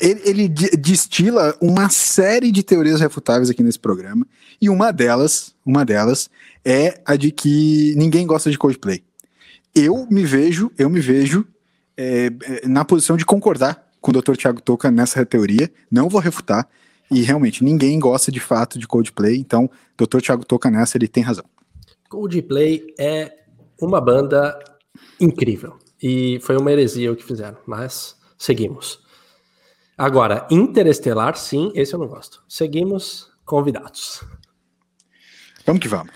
Ele, 0.00 0.20
ele 0.24 0.48
destila 0.48 1.56
uma 1.60 1.88
série 1.88 2.50
de 2.50 2.62
teorias 2.62 3.00
refutáveis 3.00 3.48
aqui 3.48 3.62
nesse 3.62 3.78
programa, 3.78 4.26
e 4.60 4.68
uma 4.68 4.92
delas, 4.92 5.54
uma 5.64 5.84
delas 5.84 6.28
é 6.64 7.00
a 7.06 7.16
de 7.16 7.30
que 7.30 7.94
ninguém 7.96 8.26
gosta 8.26 8.50
de 8.50 8.58
Coldplay. 8.58 9.02
Eu 9.74 10.06
me 10.10 10.24
vejo, 10.24 10.70
eu 10.78 10.88
me 10.88 11.00
vejo 11.00 11.46
é, 11.96 12.30
é, 12.42 12.68
na 12.68 12.84
posição 12.84 13.16
de 13.16 13.24
concordar 13.24 13.84
com 14.00 14.10
o 14.10 14.20
Dr. 14.20 14.36
Tiago 14.36 14.60
Toca 14.60 14.90
nessa 14.90 15.24
teoria, 15.24 15.70
não 15.90 16.08
vou 16.08 16.20
refutar, 16.20 16.68
e 17.14 17.22
realmente 17.22 17.62
ninguém 17.64 17.98
gosta 17.98 18.30
de 18.32 18.40
fato 18.40 18.78
de 18.78 18.86
Coldplay, 18.86 19.36
então 19.36 19.70
Dr. 19.96 20.20
Tiago 20.20 20.44
Toca 20.44 20.70
nessa, 20.70 20.96
ele 20.98 21.08
tem 21.08 21.22
razão. 21.22 21.44
Coldplay 22.08 22.86
é 22.98 23.32
uma 23.80 24.00
banda 24.00 24.58
incrível. 25.20 25.76
E 26.02 26.38
foi 26.42 26.56
uma 26.56 26.70
heresia 26.70 27.10
o 27.12 27.16
que 27.16 27.24
fizeram, 27.24 27.56
mas 27.66 28.16
seguimos. 28.38 29.00
Agora, 29.96 30.46
Interestelar, 30.50 31.36
sim, 31.36 31.70
esse 31.74 31.94
eu 31.94 31.98
não 31.98 32.08
gosto. 32.08 32.42
Seguimos 32.48 33.28
convidados. 33.44 34.22
Vamos 35.64 35.80
que 35.80 35.88
vamos. 35.88 36.12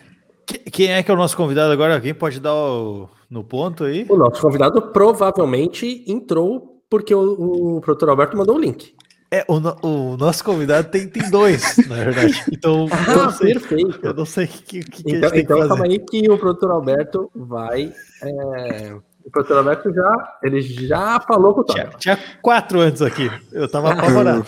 Que- 0.47 0.59
Quem 0.71 0.93
é 0.93 1.03
que 1.03 1.11
é 1.11 1.15
o 1.15 1.17
nosso 1.17 1.37
convidado 1.37 1.73
agora? 1.73 1.95
Alguém 1.95 2.13
pode 2.15 2.41
dar 2.41 2.55
o- 2.55 3.09
no 3.31 3.45
ponto 3.45 3.85
aí? 3.85 4.05
O 4.09 4.17
nosso 4.17 4.41
convidado 4.43 4.81
provavelmente 4.93 6.05
entrou 6.07 6.83
porque 6.91 7.15
o, 7.15 7.77
o 7.77 7.81
produtor 7.81 8.11
Alberto 8.11 8.37
mandou 8.37 8.57
o 8.57 8.59
link. 8.59 8.95
É, 9.31 9.45
o, 9.47 9.57
o 9.87 10.17
nosso 10.17 10.43
convidado 10.43 10.89
tem, 10.89 11.07
tem 11.07 11.29
dois, 11.31 11.77
na 11.87 11.97
verdade. 11.97 12.43
Então, 12.51 12.87
eu 12.87 12.89
Ah, 12.93 13.15
não 13.25 13.31
sei, 13.31 13.53
perfeito. 13.53 14.01
eu 14.03 14.15
não 14.15 14.25
sei 14.25 14.45
o 14.47 14.49
que, 14.49 14.81
que, 14.83 15.03
que 15.03 15.15
a 15.15 15.17
Então, 15.19 15.29
gente 15.29 15.31
tem 15.31 15.41
então 15.43 15.61
que 15.63 15.69
calma 15.69 15.85
aí 15.85 15.99
que 15.99 16.31
o 16.31 16.39
produtor 16.39 16.71
Alberto 16.71 17.31
vai. 17.35 17.93
é, 18.23 18.95
O 19.25 19.31
produtor 19.31 19.59
Alberto 19.59 19.93
já, 19.93 20.39
ele 20.43 20.63
já 20.63 21.21
falou 21.21 21.53
com 21.55 21.61
o 21.61 21.65
Tinha, 21.65 21.85
Toby. 21.87 21.99
tinha 21.99 22.19
quatro 22.41 22.81
antes 22.81 23.03
aqui. 23.03 23.31
Eu 23.53 23.69
tava 23.71 23.93
apavorado. 23.93 24.47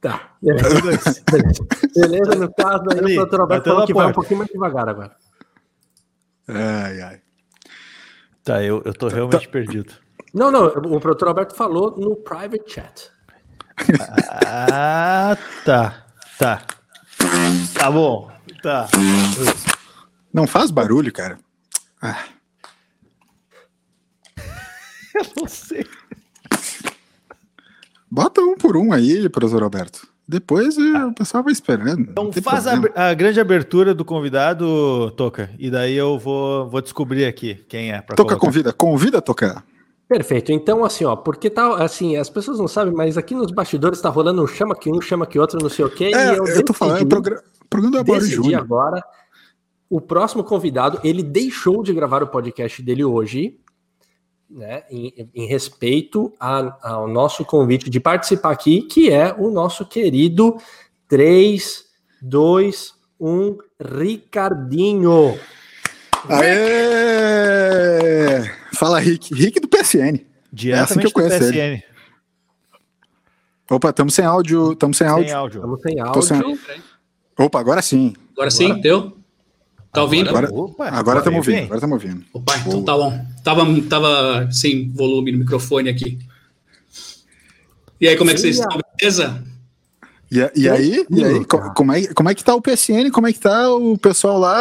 Tá. 0.00 0.30
Beleza. 1.94 2.34
No 2.34 2.52
caso 2.54 2.84
aí, 2.90 2.98
Ali, 2.98 3.12
o 3.12 3.16
produtor 3.16 3.40
Alberto 3.42 3.68
falou 3.70 3.86
que 3.86 3.94
vai 3.94 4.06
um 4.06 4.12
pouquinho 4.12 4.38
mais 4.38 4.50
devagar 4.50 4.88
agora. 4.88 5.12
Ai, 6.48 7.00
ai. 7.02 7.20
Tá, 8.42 8.62
eu, 8.64 8.82
eu 8.84 8.92
tô 8.94 9.08
realmente 9.08 9.46
perdido. 9.48 9.92
Não, 10.34 10.50
não, 10.50 10.66
o 10.66 11.00
produtor 11.00 11.28
Alberto 11.28 11.54
falou 11.54 11.94
no 11.98 12.16
private 12.16 12.64
chat. 12.72 13.11
Ah, 14.46 15.36
tá. 15.64 16.04
Tá. 16.38 16.62
Tá 17.74 17.90
bom. 17.90 18.30
Tá. 18.62 18.88
Não 20.32 20.46
faz 20.46 20.70
barulho, 20.70 21.12
cara. 21.12 21.38
Ah, 22.00 22.24
Eu 25.14 25.26
não 25.36 25.46
sei. 25.48 25.86
bota 28.10 28.40
um 28.40 28.56
por 28.56 28.76
um 28.76 28.92
aí, 28.92 29.28
professor 29.28 29.62
Alberto. 29.62 30.06
Depois 30.26 30.78
eh, 30.78 31.04
o 31.04 31.12
pessoal 31.12 31.42
vai 31.42 31.52
esperando. 31.52 32.00
Então 32.00 32.32
faz 32.32 32.66
a, 32.66 32.74
a 32.94 33.12
grande 33.12 33.40
abertura 33.40 33.92
do 33.92 34.04
convidado, 34.04 35.10
Toca. 35.16 35.50
E 35.58 35.70
daí 35.70 35.94
eu 35.94 36.18
vou, 36.18 36.68
vou 36.70 36.80
descobrir 36.80 37.26
aqui 37.26 37.56
quem 37.68 37.92
é. 37.92 38.00
Toca 38.00 38.16
colocar. 38.16 38.36
convida, 38.36 38.72
convida 38.72 39.18
a 39.18 39.20
tocar. 39.20 39.64
Perfeito. 40.12 40.52
Então, 40.52 40.84
assim, 40.84 41.04
ó, 41.04 41.16
porque 41.16 41.48
tá, 41.48 41.76
assim, 41.82 42.16
as 42.16 42.28
pessoas 42.28 42.58
não 42.58 42.68
sabem, 42.68 42.92
mas 42.92 43.16
aqui 43.16 43.34
nos 43.34 43.50
bastidores 43.50 44.00
tá 44.00 44.10
rolando 44.10 44.42
um 44.42 44.46
chama 44.46 44.74
que 44.76 44.90
um, 44.90 45.00
chama 45.00 45.26
que 45.26 45.38
outro, 45.38 45.58
não 45.62 45.70
sei 45.70 45.84
o 45.84 45.90
quê. 45.90 46.10
É, 46.14 46.34
e 46.34 46.36
eu, 46.36 46.44
eu 46.46 46.64
tô 46.64 46.72
falando, 46.74 46.98
é 46.98 47.02
o 47.02 47.06
programa 47.68 48.04
do 48.04 48.12
decidi 48.12 48.34
Júnior. 48.34 48.60
agora. 48.60 49.02
O 49.88 50.00
próximo 50.00 50.44
convidado, 50.44 51.00
ele 51.02 51.22
deixou 51.22 51.82
de 51.82 51.92
gravar 51.94 52.22
o 52.22 52.26
podcast 52.26 52.82
dele 52.82 53.04
hoje, 53.04 53.58
né? 54.50 54.82
Em, 54.90 55.30
em 55.34 55.46
respeito 55.46 56.32
a- 56.38 56.76
ao 56.82 57.08
nosso 57.08 57.44
convite 57.44 57.88
de 57.88 57.98
participar 58.00 58.50
aqui, 58.52 58.82
que 58.82 59.10
é 59.10 59.34
o 59.38 59.50
nosso 59.50 59.84
querido 59.86 60.56
3, 61.08 61.84
2, 62.20 62.92
1, 63.18 63.56
Ricardinho. 63.80 65.38
Aê! 66.28 68.61
Fala, 68.82 68.98
Rick. 68.98 69.32
Rick 69.32 69.60
do 69.60 69.68
PSN. 69.68 70.18
Diretamente 70.52 70.66
É 70.72 70.80
assim 70.80 70.98
que 70.98 71.06
eu 71.06 71.10
do 71.10 71.14
conheço 71.14 71.38
PSN. 71.38 71.82
Opa, 73.70 73.90
estamos 73.90 74.12
sem 74.12 74.24
áudio. 74.24 74.72
Estamos 74.72 74.96
sem 74.96 75.06
áudio. 75.06 75.28
Sem 75.28 75.34
áudio. 75.36 75.58
Estamos 75.60 75.80
sem 75.82 76.00
áudio. 76.00 76.58
sem- 76.66 76.82
Opa, 77.38 77.60
agora 77.60 77.80
sim. 77.80 78.12
Agora 78.32 78.50
sim, 78.50 78.80
deu? 78.80 79.16
Tá 79.92 80.02
ouvindo? 80.02 80.30
Agora 80.30 80.52
Opa, 80.52 80.88
agora 80.88 81.18
estamos 81.20 81.38
ouvindo. 81.38 81.54
bem. 81.54 81.64
Agora 81.66 81.76
estamos 81.78 82.02
ouvindo. 82.02 82.24
Opa, 82.32 82.56
então 82.58 82.82
tá 82.82 82.96
bom. 82.96 83.24
Tava, 83.44 83.64
tava 83.88 84.48
sem 84.50 84.90
volume 84.90 85.30
no 85.30 85.38
microfone 85.38 85.88
aqui. 85.88 86.18
E 88.00 88.08
aí, 88.08 88.16
como 88.16 88.30
é 88.30 88.34
que 88.34 88.40
vocês 88.40 88.58
estão? 88.58 88.80
Beleza? 88.98 89.44
E, 90.28 90.38
e 90.62 90.68
aí, 90.68 91.06
e 91.08 91.24
aí 91.24 91.44
co- 91.44 91.72
como, 91.72 91.92
é, 91.92 92.06
como 92.14 92.28
é 92.30 92.34
que 92.34 92.42
tá 92.42 92.52
o 92.52 92.60
PSN? 92.60 93.12
Como 93.12 93.28
é 93.28 93.32
que 93.32 93.38
tá 93.38 93.72
o 93.72 93.96
pessoal 93.96 94.40
lá? 94.40 94.58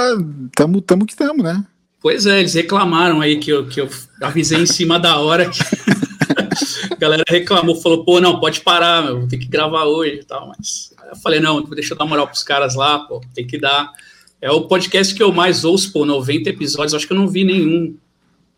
Tamo, 0.55 0.79
tamo 0.79 1.07
que 1.07 1.15
tamo, 1.15 1.41
né? 1.41 1.65
Pois 2.01 2.25
é, 2.25 2.39
eles 2.39 2.55
reclamaram 2.55 3.21
aí 3.21 3.37
que 3.37 3.51
eu, 3.51 3.67
que 3.67 3.79
eu 3.79 3.87
avisei 4.19 4.59
em 4.59 4.65
cima 4.65 4.99
da 4.99 5.17
hora. 5.17 5.49
Que... 5.49 5.59
A 6.91 6.95
galera 6.95 7.23
reclamou, 7.27 7.75
falou, 7.75 8.03
pô, 8.03 8.19
não, 8.19 8.39
pode 8.39 8.61
parar, 8.61 9.03
meu, 9.03 9.27
tem 9.27 9.39
que 9.39 9.47
gravar 9.47 9.85
hoje 9.85 10.15
e 10.15 10.23
tal. 10.23 10.47
Mas 10.47 10.93
eu 11.09 11.15
falei, 11.17 11.39
não, 11.39 11.63
deixa 11.63 11.93
eu 11.93 11.97
dar 11.97 12.05
moral 12.05 12.27
pros 12.27 12.43
caras 12.43 12.75
lá, 12.75 12.99
pô, 12.99 13.21
tem 13.33 13.45
que 13.45 13.57
dar. 13.57 13.91
É 14.41 14.49
o 14.51 14.61
podcast 14.61 15.13
que 15.13 15.21
eu 15.21 15.31
mais 15.31 15.63
ouço, 15.63 15.91
pô, 15.91 16.05
90 16.05 16.49
episódios, 16.49 16.93
acho 16.93 17.07
que 17.07 17.13
eu 17.13 17.17
não 17.17 17.27
vi 17.27 17.43
nenhum. 17.43 17.95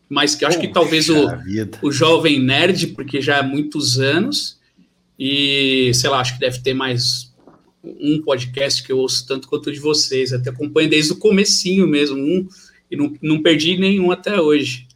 Mas 0.09 0.35
que 0.35 0.45
acho 0.45 0.59
que 0.59 0.67
talvez 0.67 1.09
o, 1.09 1.35
vida. 1.37 1.79
o 1.81 1.91
Jovem 1.91 2.39
Nerd, 2.39 2.87
porque 2.87 3.21
já 3.21 3.39
há 3.39 3.43
muitos 3.43 3.99
anos, 3.99 4.59
e 5.17 5.91
sei 5.93 6.09
lá, 6.09 6.19
acho 6.19 6.33
que 6.35 6.39
deve 6.39 6.59
ter 6.59 6.73
mais 6.73 7.33
um 7.83 8.21
podcast 8.21 8.83
que 8.83 8.91
eu 8.91 8.97
ouço 8.97 9.25
tanto 9.27 9.47
quanto 9.47 9.67
o 9.67 9.73
de 9.73 9.79
vocês. 9.79 10.31
Até 10.31 10.49
acompanho 10.49 10.89
desde 10.89 11.13
o 11.13 11.17
comecinho 11.17 11.87
mesmo, 11.87 12.17
um, 12.17 12.47
e 12.93 12.95
não, 12.95 13.13
não 13.21 13.41
perdi 13.41 13.77
nenhum 13.77 14.11
até 14.11 14.39
hoje. 14.39 14.87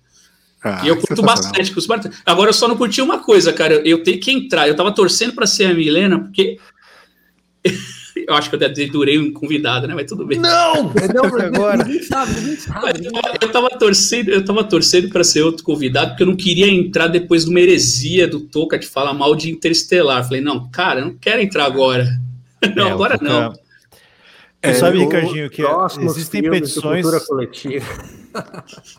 Ah, 0.63 0.81
e 0.83 0.87
eu 0.87 0.97
curto 0.97 1.21
bastante. 1.21 1.71
curto 1.71 1.87
bastante. 1.87 2.17
Agora 2.25 2.49
eu 2.49 2.53
só 2.53 2.67
não 2.67 2.77
curti 2.77 3.01
uma 3.01 3.19
coisa, 3.19 3.51
cara. 3.53 3.75
Eu 3.85 4.03
tenho 4.03 4.19
que 4.19 4.31
entrar. 4.31 4.67
Eu 4.67 4.75
tava 4.75 4.91
torcendo 4.91 5.33
para 5.33 5.47
ser 5.47 5.65
a 5.65 5.73
Milena, 5.73 6.19
porque 6.19 6.59
eu 8.27 8.33
acho 8.35 8.49
que 8.49 8.55
eu 8.55 8.59
dedurei 8.59 9.17
um 9.17 9.31
convidado, 9.31 9.87
né? 9.87 9.95
Mas 9.95 10.07
tudo 10.07 10.25
bem. 10.25 10.39
Não! 10.39 10.93
Não, 11.13 11.25
Agora. 11.25 11.83
ninguém 11.83 12.03
sabe, 12.03 12.33
ninguém 12.33 12.53
eu, 12.53 12.59
sabe. 12.59 13.09
eu 13.41 13.51
tava 13.51 13.69
torcendo, 13.69 14.29
eu 14.29 14.45
tava 14.45 14.63
torcendo 14.63 15.09
para 15.09 15.23
ser 15.23 15.41
outro 15.43 15.63
convidado, 15.63 16.11
porque 16.11 16.23
eu 16.23 16.27
não 16.27 16.35
queria 16.35 16.67
entrar 16.67 17.07
depois 17.07 17.45
de 17.45 17.49
uma 17.49 17.59
heresia 17.59 18.27
do 18.27 18.41
Toca 18.41 18.77
de 18.77 18.87
falar 18.87 19.13
mal 19.13 19.35
de 19.35 19.49
Interestelar. 19.49 20.23
Falei, 20.23 20.41
não, 20.41 20.69
cara, 20.69 20.99
eu 21.01 21.05
não 21.05 21.15
quero 21.15 21.41
entrar 21.41 21.65
agora. 21.65 22.07
Não, 22.75 22.87
É, 22.87 22.91
agora 22.91 23.19
não. 23.21 23.53
É, 24.69 24.73
sabe, 24.73 24.99
Ricardinho, 24.99 25.49
que 25.49 25.61
existem 26.01 26.49
petições, 26.49 27.05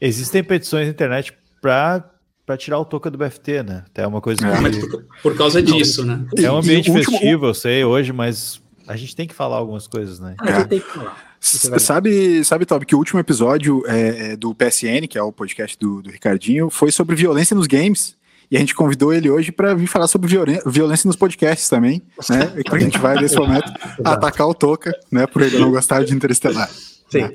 existem 0.00 0.42
petições 0.42 0.86
na 0.86 0.90
internet 0.92 1.32
para 1.60 2.08
para 2.46 2.56
tirar 2.56 2.80
o 2.80 2.84
Toca 2.84 3.08
do 3.08 3.16
BFT, 3.16 3.62
né? 3.62 3.84
Até 3.86 4.04
uma 4.04 4.20
coisa 4.20 4.44
É, 4.44 4.56
que 4.56 4.60
Mas 4.60 4.76
por, 4.78 5.04
por 5.22 5.36
causa 5.36 5.62
disso, 5.62 6.04
né? 6.04 6.24
é 6.36 6.50
um 6.50 6.56
ambiente 6.56 6.90
último- 6.90 7.12
festivo, 7.12 7.46
eu 7.46 7.54
sei 7.54 7.84
hoje, 7.84 8.12
mas 8.12 8.60
a 8.88 8.96
gente 8.96 9.14
tem 9.14 9.28
que 9.28 9.34
falar 9.34 9.58
algumas 9.58 9.86
coisas, 9.86 10.18
né? 10.18 10.34
A 10.40 10.58
gente 10.58 10.68
tem 10.68 10.80
que 10.80 10.90
falar. 10.90 11.16
É. 11.36 11.78
Sabe, 11.78 12.44
sabe, 12.44 12.66
Toby, 12.66 12.86
que 12.86 12.94
o 12.94 12.98
último 12.98 13.20
episódio 13.20 13.84
é, 13.86 14.32
é, 14.32 14.36
do 14.36 14.52
PSN, 14.52 15.06
que 15.08 15.16
é 15.16 15.22
o 15.22 15.30
podcast 15.32 15.78
do, 15.78 16.02
do 16.02 16.10
Ricardinho, 16.10 16.68
foi 16.68 16.90
sobre 16.90 17.14
violência 17.14 17.54
nos 17.54 17.68
games. 17.68 18.16
E 18.50 18.56
a 18.56 18.60
gente 18.60 18.74
convidou 18.74 19.12
ele 19.12 19.30
hoje 19.30 19.52
para 19.52 19.74
vir 19.74 19.86
falar 19.86 20.08
sobre 20.08 20.28
violência 20.66 21.06
nos 21.06 21.14
podcasts 21.16 21.68
também, 21.68 22.02
né? 22.28 22.52
E 22.56 22.64
que 22.64 22.74
a 22.74 22.78
gente 22.78 22.98
vai, 22.98 23.14
nesse 23.14 23.36
momento, 23.36 23.70
atacar 24.04 24.48
o 24.48 24.54
Toca, 24.54 24.92
né? 25.10 25.26
Por 25.26 25.42
ele 25.42 25.58
não 25.58 25.70
gostar 25.70 26.02
de 26.04 26.12
Interestelar. 26.14 26.68
Sim. 26.68 27.30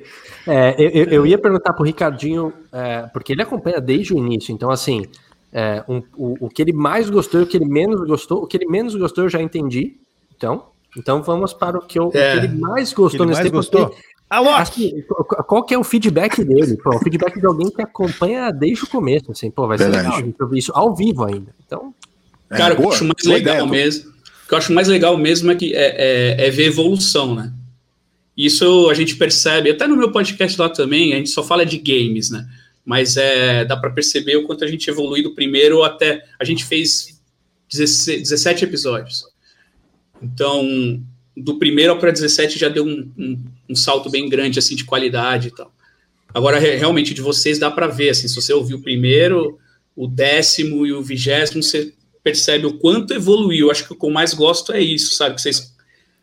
É, 0.48 0.76
eu, 0.78 1.06
eu- 1.06 1.26
ia 1.26 1.38
perguntar 1.38 1.74
pro 1.74 1.86
Ricardinho, 1.86 2.52
é, 2.72 3.04
porque 3.14 3.32
ele 3.34 3.42
acompanha 3.42 3.80
desde 3.82 4.14
o 4.14 4.18
início, 4.18 4.54
então 4.54 4.70
assim, 4.70 5.06
é, 5.52 5.84
um- 5.88 6.04
o, 6.16 6.46
o 6.46 6.50
que 6.50 6.62
ele 6.62 6.72
mais 6.74 7.10
gostou 7.10 7.40
e 7.40 7.44
o 7.44 7.48
que 7.48 7.58
ele 7.58 7.66
menos 7.66 8.06
gostou, 8.06 8.44
o 8.44 8.48
que 8.48 8.58
ele 8.58 8.68
menos 8.68 8.94
gostou 8.96 9.24
eu 9.24 9.30
já 9.30 9.42
entendi. 9.42 9.96
Então, 10.36 10.66
então 10.98 11.24
vamos 11.24 11.54
para 11.54 11.78
o 11.78 11.82
que, 11.82 11.98
eu- 11.98 12.08
o 12.08 12.12
que 12.12 12.18
É. 12.18 12.36
ele 12.38 12.50
mais 12.60 12.90
Que 12.90 12.96
gostou 12.98 13.22
ele 13.26 13.30
nesse 13.36 13.52
mais 13.52 13.68
tempo. 13.70 13.82
gostou? 13.86 13.96
Assim, 14.30 15.04
qual- 15.48 15.64
que 15.64 15.74
é 15.74 15.78
o 15.78 15.84
feedback 15.84 16.44
dele? 16.44 16.78
Pô, 16.78 16.96
o 16.96 17.00
feedback 17.00 17.40
de 17.40 17.46
alguém 17.46 17.70
que 17.70 17.82
acompanha 17.82 18.52
desde 18.52 18.84
o 18.84 18.88
começo, 18.88 19.32
assim, 19.32 19.52
pô, 19.52 19.68
vai 19.68 19.78
ser 19.78 19.86
Verdade. 19.86 20.06
legal 20.08 20.20
a 20.20 20.26
gente 20.26 20.42
ouvir 20.44 20.58
isso 20.60 20.72
ao 20.74 20.96
vivo 20.96 21.24
ainda. 21.26 21.54
Então, 21.66 21.94
É, 22.50 22.58
Cara, 22.58 22.74
o 22.74 22.78
que 22.78 22.82
eu 22.82 22.86
boa, 22.86 22.96
acho 22.96 23.04
mais 23.06 23.24
boa 23.24 23.36
legal 23.36 23.56
ideia, 23.56 23.70
mesmo. 23.70 24.10
O 24.12 24.48
que 24.48 24.54
eu 24.54 24.58
acho 24.58 24.72
mais 24.74 24.88
legal 24.88 25.18
mesmo 25.18 25.52
é 25.52 25.56
que 25.56 25.74
é, 25.74 26.36
é- 26.38 26.48
é 26.48 26.50
ver 26.52 26.66
evolução, 26.66 27.34
né? 27.34 27.52
Isso 28.38 28.90
a 28.90 28.94
gente 28.94 29.16
percebe, 29.16 29.72
até 29.72 29.88
no 29.88 29.96
meu 29.98 30.12
podcast 30.12 30.60
lá 30.60 30.70
também, 30.70 31.14
a 31.14 31.18
gente 31.18 31.30
só 31.30 31.42
fala 31.44 31.66
de 31.66 31.78
games, 31.78 32.30
né? 32.30 32.48
Mas 32.86 33.18
é, 33.18 33.66
dá 33.66 33.76
para 33.78 33.90
perceber 33.90 34.36
o 34.38 34.46
quanto 34.46 34.64
a 34.64 34.68
gente 34.68 34.88
evolui 34.90 35.24
do 35.24 35.34
primeiro 35.34 35.82
até. 35.84 36.24
A 36.40 36.44
gente 36.44 36.64
fez 36.66 37.20
16 37.72 38.22
17 38.30 38.64
episódios. 38.66 39.24
Então, 40.22 41.02
do 41.36 41.58
primeiro 41.60 41.98
para 41.98 42.12
17 42.12 42.58
já 42.58 42.70
deu 42.70 42.86
um, 42.86 43.12
um- 43.18 43.40
um 43.70 43.76
salto 43.76 44.10
bem 44.10 44.30
grande 44.30 44.60
assim 44.60 44.76
de 44.76 44.84
qualidade 44.86 45.50
e 45.50 45.52
tal. 45.52 45.72
Agora, 46.34 46.60
re- 46.60 46.76
realmente, 46.76 47.14
de 47.14 47.22
vocês 47.22 47.58
dá 47.60 47.70
para 47.72 47.88
ver, 47.88 48.10
assim, 48.10 48.28
se 48.28 48.36
você 48.36 48.54
ouvir 48.54 48.74
o 48.76 48.82
primeiro, 48.82 49.58
o 49.96 50.08
décimo 50.08 50.86
e 50.86 50.92
o 50.94 51.02
vigésimo, 51.02 51.64
você 51.64 51.94
percebe 52.24 52.66
o 52.66 52.74
quanto 52.78 53.14
evoluiu. 53.14 53.72
Acho 53.72 53.86
que 53.88 53.94
o 53.94 53.96
que 53.98 54.06
eu 54.06 54.10
mais 54.10 54.34
gosto 54.34 54.72
é 54.74 54.82
isso, 54.82 55.16
sabe? 55.16 55.36
Que 55.36 55.42
vocês, 55.42 55.74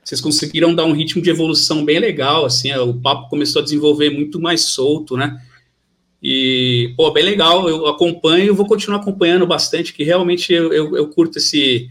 vocês 0.04 0.20
conseguiram 0.20 0.74
dar 0.74 0.84
um 0.84 0.92
ritmo 0.92 1.22
de 1.22 1.30
evolução 1.30 1.84
bem 1.84 1.98
legal, 1.98 2.44
assim, 2.44 2.70
é, 2.70 2.78
o 2.80 2.92
papo 2.94 3.28
começou 3.30 3.60
a 3.60 3.64
desenvolver 3.64 4.10
muito 4.10 4.40
mais 4.40 4.62
solto, 4.62 5.16
né? 5.16 5.40
E, 6.22 6.92
pô, 6.96 7.10
bem 7.10 7.24
legal, 7.24 7.68
eu 7.68 7.86
acompanho, 7.86 8.54
vou 8.54 8.66
continuar 8.66 8.98
acompanhando 8.98 9.46
bastante, 9.46 9.92
que 9.92 10.04
realmente 10.04 10.52
eu, 10.52 10.72
eu, 10.72 10.96
eu 10.96 11.08
curto 11.08 11.38
esse, 11.38 11.88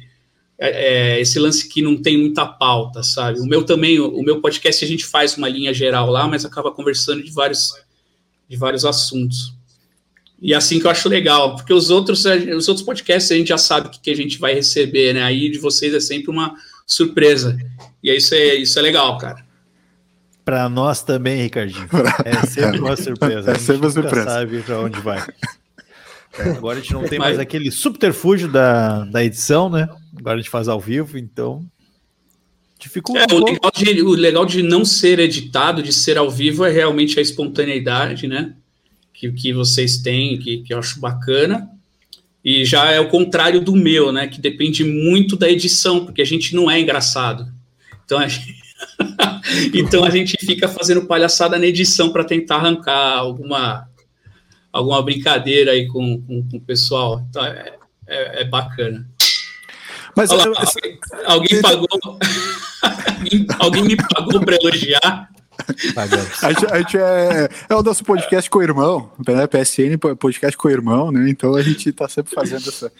é, 0.63 1.15
é, 1.15 1.19
esse 1.19 1.39
lance 1.39 1.67
que 1.67 1.81
não 1.81 1.97
tem 1.97 2.15
muita 2.15 2.45
pauta, 2.45 3.01
sabe? 3.01 3.39
O 3.39 3.45
meu 3.45 3.63
também, 3.63 3.99
o, 3.99 4.15
o 4.15 4.23
meu 4.23 4.39
podcast 4.39 4.85
a 4.85 4.87
gente 4.87 5.03
faz 5.03 5.35
uma 5.35 5.49
linha 5.49 5.73
geral 5.73 6.07
lá, 6.11 6.27
mas 6.27 6.45
acaba 6.45 6.71
conversando 6.71 7.23
de 7.23 7.31
vários, 7.31 7.71
de 8.47 8.55
vários 8.55 8.85
assuntos. 8.85 9.55
E 10.39 10.53
é 10.53 10.55
assim 10.55 10.79
que 10.79 10.85
eu 10.85 10.91
acho 10.91 11.09
legal, 11.09 11.55
porque 11.55 11.73
os 11.73 11.89
outros, 11.89 12.25
os 12.25 12.67
outros 12.67 12.85
podcasts 12.85 13.31
a 13.31 13.35
gente 13.35 13.47
já 13.47 13.57
sabe 13.57 13.87
o 13.87 13.89
que, 13.89 13.99
que 13.99 14.11
a 14.11 14.15
gente 14.15 14.37
vai 14.37 14.53
receber, 14.53 15.15
né? 15.15 15.23
Aí 15.23 15.49
de 15.49 15.57
vocês 15.57 15.95
é 15.95 15.99
sempre 15.99 16.29
uma 16.29 16.55
surpresa. 16.85 17.57
E 18.03 18.15
isso 18.15 18.35
é, 18.35 18.53
isso 18.53 18.77
é 18.77 18.83
legal, 18.83 19.17
cara. 19.17 19.43
Para 20.45 20.69
nós 20.69 21.01
também, 21.01 21.41
Ricardinho. 21.41 21.89
É 22.23 22.45
sempre 22.45 22.79
uma 22.79 22.97
surpresa. 22.97 23.49
É 23.49 23.53
a 23.53 23.57
gente 23.57 23.65
sempre 23.65 23.87
uma 23.87 23.87
nunca 23.87 24.01
surpresa. 24.01 24.29
sabe 24.29 24.61
para 24.61 24.79
onde 24.79 24.99
vai. 24.99 25.25
É, 26.39 26.49
agora 26.51 26.77
a 26.77 26.81
gente 26.81 26.93
não 26.93 27.03
tem 27.03 27.19
mais 27.19 27.37
aquele 27.37 27.69
subterfúgio 27.69 28.47
da, 28.47 29.03
da 29.03 29.21
edição, 29.21 29.69
né? 29.69 29.89
Agora 30.17 30.35
a 30.35 30.41
gente 30.41 30.49
faz 30.49 30.67
ao 30.67 30.79
vivo, 30.79 31.17
então 31.17 31.65
dificulta 32.81 33.21
É, 33.21 33.35
o, 33.35 33.45
legal 33.45 33.71
de, 33.71 34.01
o 34.01 34.09
legal 34.09 34.45
de 34.45 34.63
não 34.63 34.83
ser 34.83 35.19
editado, 35.19 35.83
de 35.83 35.93
ser 35.93 36.17
ao 36.17 36.31
vivo, 36.31 36.65
é 36.65 36.71
realmente 36.71 37.19
a 37.19 37.21
espontaneidade, 37.21 38.27
né? 38.27 38.55
Que, 39.13 39.31
que 39.31 39.53
vocês 39.53 39.97
têm, 39.97 40.39
que, 40.39 40.63
que 40.63 40.73
eu 40.73 40.79
acho 40.79 40.99
bacana. 40.99 41.69
E 42.43 42.65
já 42.65 42.89
é 42.89 42.99
o 42.99 43.07
contrário 43.07 43.61
do 43.61 43.75
meu, 43.75 44.11
né? 44.11 44.27
Que 44.27 44.41
depende 44.41 44.83
muito 44.83 45.37
da 45.37 45.49
edição, 45.49 46.05
porque 46.05 46.23
a 46.23 46.25
gente 46.25 46.55
não 46.55 46.71
é 46.71 46.79
engraçado. 46.79 47.47
Então 48.03 48.17
a 48.17 48.27
gente, 48.27 48.55
então 49.75 50.03
a 50.03 50.09
gente 50.09 50.35
fica 50.43 50.67
fazendo 50.67 51.05
palhaçada 51.05 51.59
na 51.59 51.67
edição 51.67 52.11
para 52.11 52.23
tentar 52.23 52.55
arrancar 52.55 53.19
alguma, 53.19 53.87
alguma 54.73 55.03
brincadeira 55.03 55.71
aí 55.71 55.87
com, 55.87 56.19
com, 56.23 56.49
com 56.49 56.57
o 56.57 56.61
pessoal. 56.61 57.23
Então 57.29 57.45
é, 57.45 57.77
é, 58.07 58.41
é 58.41 58.43
bacana. 58.43 59.07
Mas 60.15 60.29
eu- 60.31 60.37
lá, 60.37 60.63
alguém 61.25 61.61
pagou. 61.61 61.87
alguém, 61.91 63.47
alguém 63.59 63.83
me 63.83 63.95
pagou 63.95 64.39
para 64.41 64.55
elogiar. 64.55 65.29
A 66.41 66.51
gente, 66.51 66.65
a 66.73 66.77
gente 66.79 66.97
é, 66.97 67.49
é 67.69 67.75
o 67.75 67.83
nosso 67.83 68.03
podcast 68.03 68.49
com 68.49 68.59
o 68.59 68.63
irmão, 68.63 69.11
né? 69.27 69.45
PSN, 69.45 69.97
podcast 70.17 70.57
com 70.57 70.67
o 70.67 70.71
irmão, 70.71 71.11
né? 71.11 71.29
Então 71.29 71.53
a 71.55 71.61
gente 71.61 71.91
tá 71.91 72.07
sempre 72.09 72.33
fazendo 72.33 72.67
essa. 72.67 72.91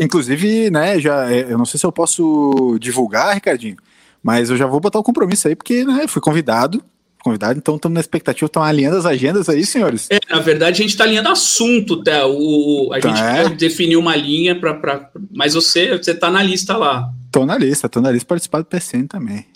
Inclusive, 0.00 0.70
né, 0.70 0.98
já, 0.98 1.30
é, 1.32 1.52
eu 1.52 1.56
não 1.58 1.64
sei 1.64 1.78
se 1.78 1.86
eu 1.86 1.92
posso 1.92 2.76
divulgar, 2.80 3.34
Ricardinho, 3.34 3.76
mas 4.22 4.50
eu 4.50 4.56
já 4.56 4.66
vou 4.66 4.80
botar 4.80 4.98
o 4.98 5.04
compromisso 5.04 5.46
aí, 5.46 5.54
porque 5.54 5.84
né, 5.84 6.06
fui 6.08 6.20
convidado. 6.20 6.82
Convidado, 7.24 7.58
então 7.58 7.76
estamos 7.76 7.94
na 7.94 8.00
expectativa, 8.02 8.44
estão 8.44 8.62
alinhando 8.62 8.98
as 8.98 9.06
agendas 9.06 9.48
aí, 9.48 9.64
senhores. 9.64 10.06
É, 10.10 10.18
na 10.28 10.40
verdade, 10.40 10.74
a 10.74 10.82
gente 10.82 10.90
está 10.90 11.04
alinhando 11.04 11.30
assunto, 11.30 12.02
tá? 12.02 12.26
O, 12.26 12.90
a 12.92 13.00
Tá, 13.00 13.44
gente 13.44 13.56
definiu 13.56 13.98
uma 13.98 14.14
linha 14.14 14.54
para. 14.54 15.10
Mas 15.34 15.54
você, 15.54 15.96
você 15.96 16.14
tá 16.14 16.30
na 16.30 16.42
lista 16.42 16.76
lá. 16.76 17.10
Tô 17.32 17.46
na 17.46 17.56
lista, 17.56 17.88
tô 17.88 18.02
na 18.02 18.10
lista 18.10 18.26
participar 18.28 18.58
do 18.60 18.66
PSN 18.66 19.06
também. 19.08 19.46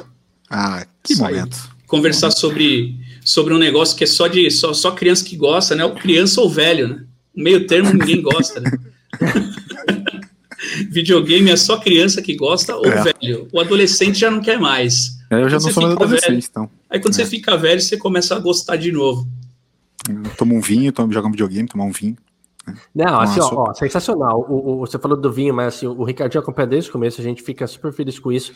Ah, 0.49 0.87
que 1.05 1.13
Isso 1.13 1.23
aí. 1.23 1.35
momento. 1.35 1.59
Conversar 1.87 2.31
sobre, 2.31 2.97
sobre 3.23 3.53
um 3.53 3.59
negócio 3.59 3.95
que 3.99 4.05
é 4.05 4.07
só 4.07 4.29
de 4.29 4.51
só, 4.51 4.73
só 4.73 4.93
criança 4.93 5.23
que 5.27 5.37
gosta, 5.37 5.75
né? 5.75 5.85
Ou 5.85 5.95
criança 5.95 6.41
ou 6.41 6.49
velho, 6.49 6.89
né? 6.89 7.05
O 7.37 7.43
meio 7.43 7.67
termo 7.67 7.93
ninguém 7.93 8.23
gosta, 8.23 8.61
né? 8.61 8.73
Videogame 10.91 11.51
é 11.51 11.57
só 11.57 11.77
criança 11.79 12.21
que 12.23 12.35
gosta 12.35 12.75
ou 12.77 12.87
É. 12.87 13.03
velho. 13.05 13.47
O 13.53 13.61
adolescente 13.61 14.19
já 14.19 14.31
não 14.31 14.41
quer 14.41 14.59
mais. 14.59 15.18
Eu 15.31 15.49
já 15.49 15.49
Quando 15.49 15.53
não 15.53 15.61
você 15.61 15.73
sou 15.73 15.83
mais 15.83 15.93
fica 15.95 16.05
adolescente, 16.05 16.31
velho- 16.31 16.47
então. 16.51 16.71
Aí 16.91 17.01
quando 17.01 17.15
É. 17.15 17.17
você 17.17 17.27
fica 17.27 17.57
velho, 17.57 17.81
você 17.81 17.97
começa 17.97 18.35
a 18.35 18.39
gostar 18.39 18.77
de 18.77 18.91
novo. 18.93 19.27
Eu 20.09 20.23
tomo 20.37 20.55
um 20.55 20.61
vinho, 20.61 20.93
jogo 21.11 21.29
um 21.29 21.31
videogame, 21.31 21.69
tomar 21.69 21.85
um 21.85 21.93
vinho. 21.93 22.17
Não, 22.95 23.19
assim, 23.21 23.41
ó, 23.41 23.49
ó, 23.71 23.75
sensacional. 23.75 24.45
O, 24.49 24.73
o- 24.75 24.79
você 24.81 24.99
falou 24.99 25.17
do 25.19 25.33
vinho, 25.33 25.55
mas 25.55 25.69
assim, 25.75 25.87
o 25.87 26.05
Ricardinho 26.05 26.43
acompanha 26.43 26.67
desde 26.69 26.91
o 26.91 26.93
começo, 26.93 27.19
a 27.21 27.25
gente 27.25 27.43
fica 27.43 27.67
super 27.67 27.93
feliz 27.93 28.19
com 28.19 28.31
isso. 28.31 28.53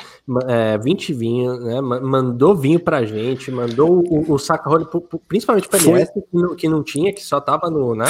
É, 0.48 0.76
20 0.78 1.14
vinhos, 1.14 1.62
né? 1.64 1.80
ma- 1.80 2.00
Mandou 2.00 2.54
vinho 2.54 2.78
pra 2.78 3.04
gente, 3.06 3.50
mandou 3.50 4.02
o, 4.06 4.32
o 4.32 4.38
saca-rolho, 4.38 4.84
pro- 4.86 5.00
pro- 5.00 5.18
principalmente 5.26 5.66
pra 5.68 5.78
Foi. 5.80 5.92
LS, 5.92 6.12
que 6.12 6.22
não, 6.36 6.54
que 6.56 6.68
não 6.68 6.82
tinha, 6.82 7.12
que 7.12 7.22
só 7.24 7.40
tava 7.40 7.70
no, 7.70 7.94
né? 7.94 8.04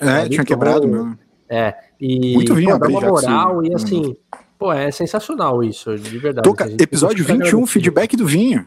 É, 0.00 0.26
tinha 0.28 0.44
quebrado 0.44 0.88
meu. 0.88 1.12
É, 1.48 1.74
e 2.00 2.32
Muito 2.32 2.54
vinho 2.54 2.72
pô, 2.72 2.78
dá 2.78 2.88
uma 2.88 3.00
já 3.00 3.08
moral 3.10 3.50
e 3.62 3.68
mandou. 3.70 3.76
assim, 3.76 4.16
pô, 4.62 4.72
é 4.72 4.90
sensacional 4.92 5.64
isso, 5.64 5.96
de 5.98 6.18
verdade. 6.18 6.48
Toca, 6.48 6.64
A 6.64 6.68
gente 6.68 6.80
episódio 6.80 7.24
fica 7.24 7.32
21, 7.32 7.46
agradecido. 7.46 7.66
feedback 7.66 8.16
do 8.16 8.26
vinho. 8.26 8.66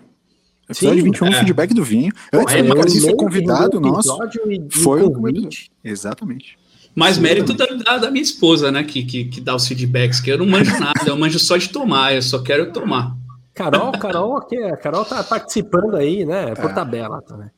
Episódio 0.70 0.98
Sim, 0.98 1.04
21, 1.04 1.28
é. 1.28 1.32
feedback 1.34 1.74
do 1.74 1.84
vinho. 1.84 2.12
Antes 2.34 2.54
é, 2.54 2.58
do 2.58 2.68
mas 2.68 2.78
Ricardinho 2.78 3.02
ser 3.02 3.16
convidado 3.16 3.70
do 3.70 3.80
nosso. 3.80 4.10
episódio 4.10 4.52
e, 4.52 4.68
foi 4.70 5.04
um 5.04 5.14
convite. 5.14 5.72
Exatamente. 5.82 6.58
Mais 6.94 7.16
Sim, 7.16 7.22
mérito 7.22 7.54
da, 7.54 7.66
da, 7.66 7.98
da 7.98 8.12
minha 8.12 8.24
esposa, 8.24 8.72
né? 8.72 8.84
Que, 8.84 9.04
que, 9.06 9.26
que 9.26 9.40
dá 9.40 9.56
os 9.56 9.68
feedbacks, 9.68 10.20
que 10.20 10.32
eu 10.32 10.38
não 10.38 10.46
manjo 10.46 10.78
nada, 10.80 11.08
eu 11.08 11.18
manjo 11.18 11.40
só 11.40 11.56
de 11.56 11.70
tomar, 11.70 12.14
eu 12.14 12.22
só 12.22 12.40
quero 12.42 12.74
tomar. 12.74 13.16
Carol, 13.54 13.92
Carol, 13.94 14.38
aqui, 14.38 14.58
a 14.58 14.76
Carol 14.76 15.06
tá 15.06 15.24
participando 15.24 15.96
aí, 15.96 16.26
né? 16.26 16.54
Por 16.56 16.74
tabela 16.74 17.22
também. 17.22 17.50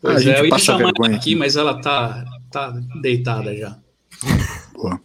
Pois 0.00 0.16
a 0.16 0.20
gente 0.20 0.36
é, 0.36 0.40
eu 0.40 0.46
ia 0.46 0.58
chamar 0.58 0.78
vergonha 0.78 1.08
ela 1.08 1.16
aqui. 1.16 1.30
aqui, 1.30 1.34
mas 1.34 1.56
ela 1.56 1.80
tá, 1.80 2.24
tá 2.52 2.72
deitada 3.02 3.56
já. 3.56 3.76
Boa. 4.74 5.00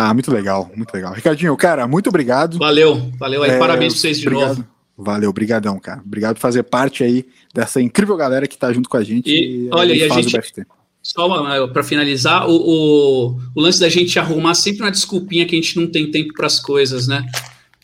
Ah, 0.00 0.14
muito 0.14 0.30
legal, 0.32 0.70
muito 0.76 0.94
legal. 0.94 1.12
Ricardinho, 1.12 1.56
cara, 1.56 1.88
muito 1.88 2.08
obrigado. 2.08 2.56
Valeu, 2.56 3.10
valeu 3.18 3.42
aí. 3.42 3.50
É, 3.50 3.58
Parabéns 3.58 3.94
pra 3.94 4.00
vocês 4.00 4.20
de 4.20 4.28
obrigado. 4.28 4.48
novo. 4.58 4.64
Valeu, 4.96 5.32
brigadão, 5.32 5.78
cara. 5.80 6.00
Obrigado 6.04 6.36
por 6.36 6.40
fazer 6.40 6.62
parte 6.62 7.02
aí 7.02 7.26
dessa 7.52 7.80
incrível 7.80 8.16
galera 8.16 8.46
que 8.46 8.56
tá 8.56 8.72
junto 8.72 8.88
com 8.88 8.96
a 8.96 9.02
gente. 9.02 9.28
E, 9.28 9.68
olha, 9.72 9.92
e 9.92 10.02
a 10.04 10.08
gente- 10.08 10.36
BFT. 10.36 10.64
Só 11.02 11.66
para 11.68 11.82
finalizar, 11.82 12.48
o, 12.48 12.54
o, 12.54 13.40
o 13.56 13.60
lance 13.60 13.80
da 13.80 13.88
gente 13.88 14.18
arrumar 14.18 14.54
sempre 14.54 14.82
uma 14.82 14.90
desculpinha 14.90 15.46
que 15.46 15.54
a 15.56 15.60
gente 15.60 15.78
não 15.80 15.86
tem 15.88 16.10
tempo 16.10 16.32
para 16.34 16.46
as 16.46 16.60
coisas, 16.60 17.08
né? 17.08 17.24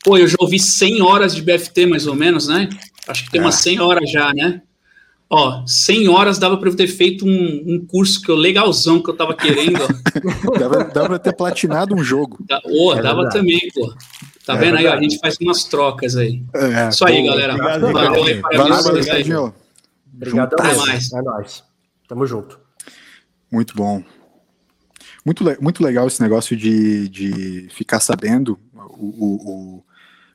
Pô, 0.04 0.16
eu 0.18 0.28
já 0.28 0.36
ouvi 0.38 0.58
100 0.58 1.00
horas 1.02 1.34
de 1.34 1.42
BFT, 1.42 1.86
mais 1.86 2.06
ou 2.06 2.14
menos, 2.14 2.46
né? 2.46 2.68
Acho 3.08 3.24
que 3.24 3.30
tem 3.30 3.40
É. 3.40 3.44
umas 3.44 3.54
100 3.56 3.80
horas 3.80 4.10
já, 4.10 4.32
né? 4.34 4.60
Ó, 5.30 5.64
100 5.66 6.08
horas 6.08 6.38
dava 6.38 6.56
para 6.58 6.68
eu 6.68 6.76
ter 6.76 6.86
feito 6.86 7.24
um, 7.26 7.64
um 7.74 7.86
curso 7.86 8.20
que 8.20 8.30
eu 8.30 8.36
legalzão 8.36 9.02
que 9.02 9.10
eu 9.10 9.16
tava 9.16 9.34
querendo. 9.34 9.78
Dava, 10.58 10.84
dava 10.84 11.08
pra 11.08 11.18
ter 11.18 11.34
platinado 11.34 11.94
um 11.94 12.04
jogo. 12.04 12.38
Da- 12.46 12.60
Ô, 12.66 12.92
É 12.92 13.02
dava 13.02 13.22
verdade. 13.22 13.34
também, 13.38 13.60
pô. 13.74 13.92
Tá 14.46 14.54
É 14.54 14.58
vendo 14.58 14.76
aí? 14.76 14.84
ó? 14.84 14.88
A 14.88 14.90
verdade. 14.92 15.02
gente 15.10 15.18
faz 15.18 15.36
umas 15.40 15.64
trocas 15.64 16.16
aí. 16.16 16.44
É, 16.54 16.88
Isso 16.90 17.04
aí, 17.04 17.22
boa. 17.22 17.30
galera. 17.32 17.54
Obrigado, 17.54 17.80
Valeu 17.92 18.24
aí, 18.24 18.40
parabéns 18.40 18.84
Valeu, 18.84 19.46
aí. 19.46 19.52
Obrigadão 20.14 20.58
Até 20.66 20.76
mais. 20.76 21.12
É 21.12 21.22
nóis. 21.22 21.64
Tamo 22.06 22.26
junto. 22.26 22.60
Muito 23.50 23.74
bom. 23.74 24.02
Muito, 25.24 25.42
muito 25.60 25.82
legal 25.82 26.06
esse 26.06 26.20
negócio 26.20 26.54
de, 26.56 27.08
de 27.08 27.68
ficar 27.70 27.98
sabendo 27.98 28.58
o, 28.74 29.06
o- 29.06 29.50
o 29.78 29.84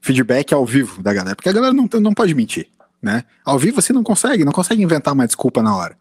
feedback 0.01 0.51
ao 0.53 0.65
vivo 0.65 1.01
da 1.03 1.13
galera, 1.13 1.35
porque 1.35 1.49
a 1.49 1.53
galera 1.53 1.73
não, 1.73 1.87
não 2.01 2.13
pode 2.13 2.33
mentir, 2.33 2.67
né? 3.01 3.23
Ao 3.45 3.57
vivo 3.57 3.81
você 3.81 3.93
não 3.93 4.03
consegue, 4.03 4.43
não 4.45 4.51
consegue 4.51 4.81
inventar 4.83 5.13
uma 5.13 5.25
desculpa 5.25 5.61
na 5.61 5.75
hora. 5.75 5.97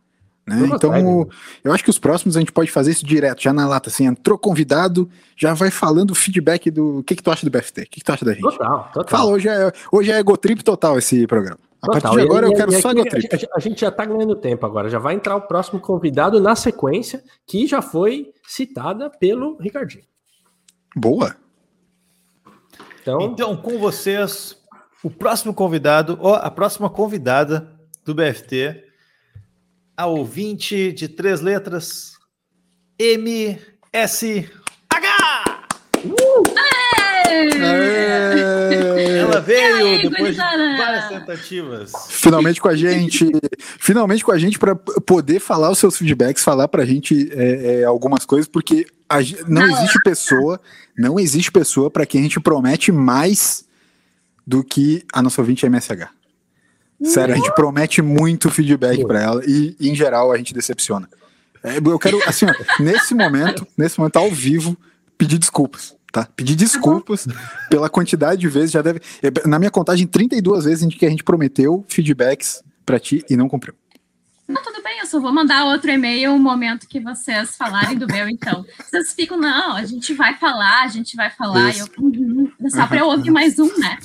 Né? 0.46 0.62
Então, 0.64 0.90
consegue. 0.90 1.30
eu 1.62 1.72
acho 1.74 1.84
que 1.84 1.90
os 1.90 1.98
próximos 1.98 2.34
a 2.34 2.40
gente 2.40 2.52
pode 2.52 2.70
fazer 2.70 2.90
isso 2.92 3.04
direto, 3.04 3.42
já 3.42 3.52
na 3.52 3.68
lata, 3.68 3.90
assim, 3.90 4.06
entrou 4.06 4.38
convidado, 4.38 5.08
já 5.36 5.52
vai 5.52 5.70
falando 5.70 6.12
o 6.12 6.14
feedback 6.14 6.70
do. 6.70 7.00
O 7.00 7.02
que, 7.04 7.14
que 7.14 7.22
tu 7.22 7.30
acha 7.30 7.44
do 7.44 7.50
BFT? 7.50 7.82
O 7.82 7.84
que, 7.84 8.00
que 8.00 8.04
tu 8.04 8.12
acha 8.12 8.24
da 8.24 8.32
gente? 8.32 8.42
Total, 8.42 8.90
total. 8.94 9.18
Fala, 9.18 9.30
hoje 9.30 9.46
é, 9.48 9.70
hoje 9.92 10.10
é 10.10 10.18
egotrip 10.18 10.62
total 10.64 10.96
esse 10.96 11.26
programa. 11.26 11.58
A 11.82 11.86
Total. 11.86 12.00
partir 12.00 12.16
de 12.16 12.22
E- 12.22 12.24
agora 12.26 12.46
e- 12.46 12.50
eu 12.50 12.56
quero 12.56 12.72
e 12.72 12.80
só 12.80 12.90
egotrip. 12.90 13.28
a, 13.30 13.36
gente- 13.36 13.48
a 13.54 13.60
gente 13.60 13.80
já 13.82 13.90
tá 13.90 14.04
ganhando 14.06 14.34
tempo 14.34 14.64
agora. 14.66 14.88
Já 14.88 14.98
vai 14.98 15.14
entrar 15.14 15.36
o 15.36 15.42
próximo 15.42 15.78
convidado 15.78 16.40
na 16.40 16.56
sequência, 16.56 17.22
que 17.46 17.66
já 17.68 17.80
foi 17.82 18.32
citada 18.46 19.08
pelo 19.10 19.56
Ricardinho. 19.58 20.02
Boa. 20.96 21.36
Então, 23.00 23.20
Então, 23.22 23.56
com 23.56 23.78
vocês, 23.78 24.56
o 25.02 25.10
próximo 25.10 25.54
convidado, 25.54 26.18
ó, 26.20 26.34
a 26.34 26.50
próxima 26.50 26.90
convidada 26.90 27.72
do 28.04 28.14
BFT, 28.14 28.84
a 29.96 30.06
ouvinte 30.06 30.92
de 30.92 31.08
três 31.08 31.40
letras, 31.40 32.12
MSH! 32.98 34.50
É... 37.30 39.18
Ela 39.18 39.40
veio 39.40 39.76
aí, 39.76 40.02
depois 40.02 40.34
de 40.34 40.40
várias 40.40 41.08
tentativas. 41.08 41.92
Finalmente 42.08 42.60
com 42.60 42.68
a 42.68 42.76
gente, 42.76 43.30
finalmente 43.78 44.24
com 44.24 44.32
a 44.32 44.38
gente 44.38 44.58
para 44.58 44.74
poder 44.74 45.38
falar 45.40 45.70
os 45.70 45.78
seus 45.78 45.96
feedbacks, 45.96 46.42
falar 46.42 46.68
pra 46.68 46.84
gente 46.84 47.30
é, 47.32 47.80
é, 47.80 47.84
algumas 47.84 48.24
coisas, 48.24 48.48
porque 48.48 48.86
a 49.08 49.18
não 49.46 49.66
existe 49.68 49.98
pessoa, 50.02 50.60
não 50.96 51.18
existe 51.18 51.52
pessoa 51.52 51.90
para 51.90 52.06
quem 52.06 52.20
a 52.20 52.24
gente 52.24 52.40
promete 52.40 52.90
mais 52.90 53.67
do 54.48 54.64
que 54.64 55.04
a 55.12 55.20
nossa 55.20 55.42
ouvinte 55.42 55.66
MSH. 55.66 56.08
Sério, 57.04 57.34
a 57.34 57.36
gente 57.36 57.54
promete 57.54 58.00
muito 58.00 58.50
feedback 58.50 59.04
pra 59.06 59.20
ela 59.20 59.42
e, 59.46 59.76
em 59.78 59.94
geral, 59.94 60.32
a 60.32 60.38
gente 60.38 60.54
decepciona. 60.54 61.06
É, 61.62 61.76
eu 61.76 61.98
quero, 61.98 62.18
assim, 62.26 62.46
ó, 62.46 62.54
nesse 62.82 63.14
momento, 63.14 63.66
nesse 63.76 63.98
momento, 63.98 64.16
ao 64.16 64.30
vivo, 64.30 64.74
pedir 65.18 65.36
desculpas, 65.36 65.94
tá? 66.10 66.26
Pedir 66.34 66.56
desculpas 66.56 67.28
pela 67.68 67.90
quantidade 67.90 68.40
de 68.40 68.48
vezes, 68.48 68.70
já 68.70 68.80
deve... 68.80 69.00
é, 69.22 69.46
Na 69.46 69.58
minha 69.58 69.70
contagem, 69.70 70.06
32 70.06 70.64
vezes 70.64 70.82
em 70.82 70.88
que 70.88 71.04
a 71.04 71.10
gente 71.10 71.22
prometeu 71.22 71.84
feedbacks 71.86 72.62
pra 72.86 72.98
ti 72.98 73.22
e 73.28 73.36
não 73.36 73.50
cumpriu. 73.50 73.74
Não, 74.48 74.62
tudo 74.62 74.82
bem, 74.82 74.98
eu 74.98 75.06
só 75.06 75.20
vou 75.20 75.30
mandar 75.30 75.66
outro 75.66 75.90
e-mail 75.90 76.32
no 76.32 76.38
momento 76.38 76.88
que 76.88 76.98
vocês 77.00 77.54
falarem 77.54 77.98
do 77.98 78.06
meu, 78.06 78.26
então. 78.30 78.64
Vocês 78.78 79.12
ficam, 79.12 79.36
não, 79.36 79.76
a 79.76 79.84
gente 79.84 80.14
vai 80.14 80.38
falar, 80.38 80.84
a 80.84 80.88
gente 80.88 81.14
vai 81.14 81.28
falar. 81.28 81.68
Isso. 81.68 81.90
Eu, 81.98 82.02
uhum, 82.02 82.50
só 82.70 82.86
para 82.86 83.00
eu 83.00 83.08
ouvir 83.08 83.30
mais 83.30 83.58
um, 83.58 83.66
né? 83.78 83.98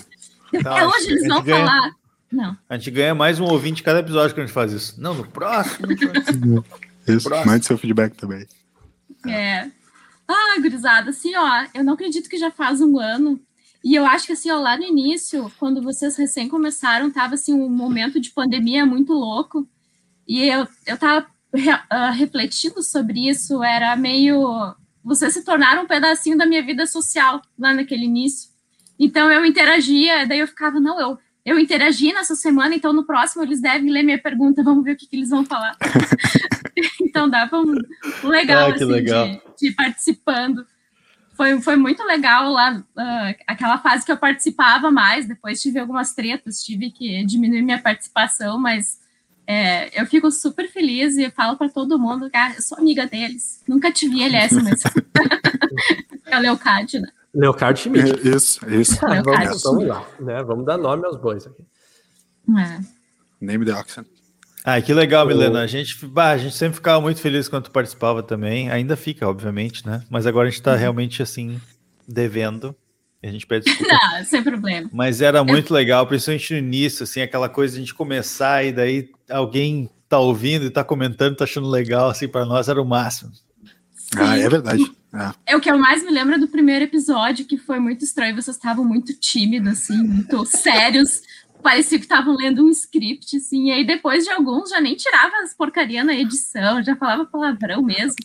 Tá, 0.62 0.80
é 0.80 0.86
hoje 0.88 1.12
eles 1.12 1.28
vão 1.28 1.42
ganha- 1.42 1.66
falar. 1.66 1.92
Não. 2.32 2.58
A 2.70 2.78
gente 2.78 2.92
ganha 2.92 3.14
mais 3.16 3.40
um 3.40 3.46
ouvinte 3.46 3.84
cada 3.84 4.00
episódio 4.00 4.34
que 4.34 4.42
a 4.42 4.46
gente 4.46 4.54
faz 4.54 4.72
isso. 4.74 5.00
Não, 5.00 5.14
no 5.14 5.28
próximo. 5.28 5.88
Isso, 7.08 7.30
mande 7.46 7.66
seu 7.66 7.78
feedback 7.78 8.16
também. 8.16 8.48
É. 9.28 9.70
Ah, 10.28 10.60
gurizada, 10.60 11.10
assim, 11.12 11.36
ó, 11.36 11.66
eu 11.74 11.84
não 11.84 11.94
acredito 11.94 12.30
que 12.30 12.38
já 12.38 12.50
faz 12.50 12.82
um 12.82 12.98
ano. 13.00 13.40
E 13.84 13.94
eu 13.96 14.06
acho 14.06 14.26
que, 14.26 14.34
assim, 14.34 14.50
ó, 14.50 14.58
lá 14.60 14.78
no 14.78 14.84
início, 14.84 15.52
quando 15.60 15.82
vocês 15.82 16.16
recém 16.16 16.48
começaram, 16.48 17.12
tava, 17.12 17.34
assim, 17.36 17.54
um 17.54 17.70
momento 17.70 18.20
de 18.20 18.32
pandemia 18.32 18.86
muito 18.86 19.12
louco. 19.14 19.68
E 20.28 20.48
eu, 20.48 20.66
eu 20.88 20.98
tava 20.98 21.28
re- 21.54 21.82
ah, 21.90 22.10
refletindo 22.12 22.82
sobre 22.82 23.30
isso, 23.30 23.62
era 23.62 23.96
meio... 23.96 24.74
Vocês 25.04 25.34
se 25.34 25.44
tornaram 25.44 25.84
um 25.84 25.88
pedacinho 25.88 26.38
da 26.38 26.46
minha 26.46 26.64
vida 26.66 26.88
social 26.88 27.42
lá 27.60 27.74
naquele 27.74 28.06
início. 28.06 28.50
Então, 29.00 29.32
eu 29.32 29.46
interagia, 29.46 30.26
daí 30.26 30.40
eu 30.40 30.48
ficava, 30.48 30.80
não, 30.80 31.00
eu... 31.00 31.18
Eu 31.46 31.60
interagi 31.60 32.14
nessa 32.14 32.38
semana, 32.38 32.74
então 32.74 32.94
no 32.94 33.06
próximo 33.06 33.44
eles 33.44 33.60
devem 33.60 33.92
ler 33.92 34.02
minha 34.02 34.18
pergunta, 34.18 34.64
vamos 34.64 34.82
ver 34.82 34.94
o 34.94 34.96
que, 34.96 35.06
que 35.06 35.18
eles 35.18 35.30
vão 35.30 35.44
falar. 35.44 35.76
então 37.02 37.30
dava 37.30 37.60
um, 37.60 37.76
um 38.24 38.28
legal, 38.30 38.70
Ah, 38.70 38.74
assim, 38.74 38.86
legal. 38.86 39.28
De, 39.28 39.42
de 39.60 39.76
participando. 39.76 40.66
Foi, 41.34 41.60
foi 41.62 41.76
muito 41.76 42.02
legal 42.04 42.50
lá, 42.50 42.82
ah, 42.96 43.36
aquela 43.46 43.78
fase 43.78 44.06
que 44.06 44.12
eu 44.12 44.18
participava 44.18 44.90
mais, 44.90 45.28
depois 45.28 45.62
tive 45.62 45.80
algumas 45.80 46.14
tretas, 46.14 46.64
tive 46.64 46.92
que 46.92 47.26
diminuir 47.26 47.62
minha 47.62 47.82
participação, 47.82 48.58
mas 48.58 49.00
é, 49.46 50.00
eu 50.00 50.06
fico 50.06 50.32
super 50.32 50.70
feliz 50.70 51.18
e 51.18 51.30
falo 51.32 51.58
para 51.58 51.70
todo 51.70 52.00
mundo, 52.00 52.30
cara, 52.32 52.54
eu 52.56 52.62
sou 52.62 52.78
amiga 52.78 53.06
deles. 53.06 53.62
Nunca 53.68 53.92
te 53.92 54.08
vi 54.08 54.24
LS, 54.24 54.56
mas 54.62 54.84
é 56.28 56.38
o 56.38 56.42
Leocádio, 56.42 57.02
né? 57.02 57.10
Leocard 57.34 57.80
Schmidt. 57.80 58.28
É, 58.28 58.36
Isso, 58.36 58.70
isso. 58.70 59.00
Ah, 59.06 59.18
eu 59.18 59.24
vamos, 59.24 59.64
vamos 59.64 59.88
lá, 59.88 60.08
né? 60.20 60.44
Vamos 60.44 60.66
dar 60.66 60.78
nome 60.78 61.06
aos 61.06 61.18
bois 61.18 61.48
aqui. 61.48 61.64
É. 62.60 62.80
Name 63.42 63.66
the 63.66 63.74
oxen. 63.74 64.06
Ah, 64.64 64.82
que 64.82 64.94
legal, 64.94 65.26
Milena. 65.26 65.62
A 65.62 65.68
gente, 65.68 66.06
bah, 66.06 66.32
a 66.32 66.38
gente 66.38 66.56
sempre 66.56 66.76
ficava 66.76 67.02
muito 67.02 67.20
feliz 67.20 67.50
quando 67.50 67.66
tu 67.66 67.72
participava 67.72 68.24
também. 68.24 68.70
Ainda 68.72 68.96
fica, 68.96 69.28
obviamente, 69.28 69.86
né? 69.86 70.04
Mas 70.10 70.26
agora 70.26 70.48
a 70.48 70.52
gente 70.52 70.62
tá 70.62 70.76
realmente 70.76 71.22
assim, 71.22 71.60
devendo. 72.08 72.74
E 73.22 73.28
a 73.28 73.32
gente 73.32 73.46
pede 73.46 73.66
desculpa. 73.66 73.94
Não, 73.94 74.24
sem 74.26 74.44
problema. 74.44 74.90
Mas 74.94 75.22
era 75.22 75.44
muito 75.44 75.74
legal, 75.74 76.06
principalmente 76.08 76.54
no 76.54 76.60
início, 76.60 77.04
assim, 77.04 77.22
aquela 77.22 77.50
coisa 77.50 77.74
de 77.74 77.80
a 77.80 77.84
gente 77.84 77.94
começar 77.94 78.64
e 78.66 78.72
daí 78.72 79.10
alguém 79.30 79.90
tá 80.08 80.20
ouvindo 80.20 80.66
e 80.66 80.70
tá 80.70 80.84
comentando, 80.84 81.36
tá 81.36 81.44
achando 81.44 81.70
legal, 81.70 82.10
assim, 82.10 82.28
para 82.28 82.46
nós 82.46 82.70
era 82.70 82.82
o 82.82 82.86
máximo. 82.86 83.32
Ah, 84.18 84.38
é 84.38 84.50
verdade. 84.50 84.92
É. 85.14 85.54
É 85.54 85.56
o 85.56 85.60
que 85.62 85.70
eu 85.70 85.78
mais 85.78 86.04
me 86.04 86.12
lembro 86.12 86.40
do 86.40 86.48
primeiro 86.48 86.86
episódio, 86.86 87.46
que 87.46 87.58
foi 87.58 87.80
muito 87.80 88.04
estranho. 88.04 88.36
Vocês 88.36 88.56
estavam 88.56 88.84
muito 88.84 89.14
tímidos, 89.20 89.74
assim, 89.74 89.98
muito 89.98 90.44
sérios. 90.48 91.22
Parecia 91.62 91.98
que 91.98 92.04
estavam 92.04 92.36
lendo 92.36 92.66
um 92.66 92.70
script, 92.70 93.38
assim. 93.38 93.70
E 93.70 93.72
aí, 93.72 93.86
depois 93.86 94.26
de 94.26 94.32
alguns, 94.32 94.70
já 94.70 94.82
nem 94.82 94.96
tirava 94.96 95.32
as 95.44 95.54
porcaria 95.56 96.04
na 96.04 96.14
edição, 96.14 96.84
já 96.84 96.96
falava 96.96 97.26
palavrão 97.26 97.82
mesmo. 97.82 98.16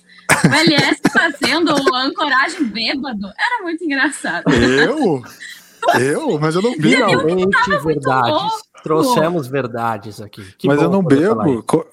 O 0.45 0.55
LS 0.55 1.01
fazendo 1.13 1.71
ancoragem 1.95 2.65
bêbado. 2.65 3.27
Era 3.39 3.63
muito 3.63 3.85
engraçado. 3.85 4.51
Eu? 4.53 5.23
Eu? 6.01 6.39
Mas 6.41 6.55
eu 6.57 6.63
não 6.63 6.77
bebo. 6.77 6.89
Finalmente, 7.09 7.57
verdades. 7.85 8.31
louco. 8.31 8.59
Trouxemos 8.83 9.47
verdades 9.47 10.21
aqui. 10.21 10.43
Que 10.59 10.67
Mas 10.67 10.79
bom 10.79 10.85
eu 10.85 10.91
não 10.91 11.03
bebo. 11.03 11.63
Co- 11.63 11.87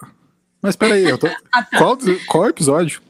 Mas 0.61 0.75
peraí, 0.75 1.03
eu 1.03 1.17
tô... 1.17 1.27
Ah, 1.53 1.63
tá. 1.63 1.77
qual, 1.77 1.97
qual 2.27 2.49
episódio? 2.49 3.01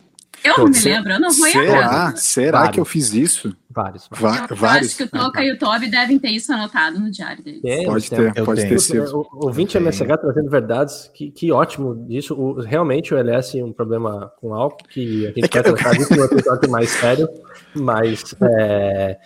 Eu 0.44 0.58
não 0.60 0.66
me 0.68 0.80
lembro, 0.80 1.12
eu 1.14 1.20
não 1.20 1.32
vou 1.32 1.48
errar. 1.48 1.62
Será? 1.64 2.16
Será 2.16 2.58
Vários. 2.60 2.74
que 2.76 2.80
eu 2.80 2.86
fiz 2.86 3.14
isso? 3.14 3.56
Vários. 3.70 4.08
Va- 4.12 4.48
Eu 4.50 4.56
vários. 4.56 4.88
acho 4.90 4.98
que 4.98 5.04
o 5.04 5.10
Toca 5.10 5.44
e 5.44 5.52
o 5.52 5.58
Toby 5.58 5.88
devem 5.90 6.18
ter 6.20 6.30
isso 6.30 6.54
anotado 6.54 7.00
no 7.00 7.10
diário 7.12 7.44
deles. 7.44 7.62
Pode 7.86 8.10
ter, 8.10 8.34
Eu 8.38 8.46
pode 8.46 8.62
tenho. 8.62 8.74
ter 8.74 8.80
sido. 8.80 9.28
O, 9.34 9.48
o 9.48 9.52
20 9.52 9.76
Eu 9.76 9.82
tenho. 9.82 9.84
MSH 9.90 10.18
trazendo 10.22 10.50
verdades, 10.50 11.12
que, 11.14 11.32
que 11.32 11.52
ótimo 11.52 11.96
disso. 12.08 12.34
O- 12.36 12.62
realmente 12.62 13.14
o 13.14 13.18
LS 13.18 13.60
é 13.60 13.64
um 13.66 13.74
problema 13.74 14.32
com 14.40 14.54
álcool, 14.54 14.88
que 14.88 15.26
a 15.26 15.30
gente 15.30 15.44
É 15.46 15.48
que 15.48 15.62
vai 15.62 15.72
eu- 15.72 15.76
tratar 15.76 15.98
disso 15.98 16.14
em 16.14 16.20
um 16.20 16.26
episódio 16.26 16.70
mais 16.72 16.90
sério, 16.92 17.28
mas 17.76 18.24
é, 18.42 19.18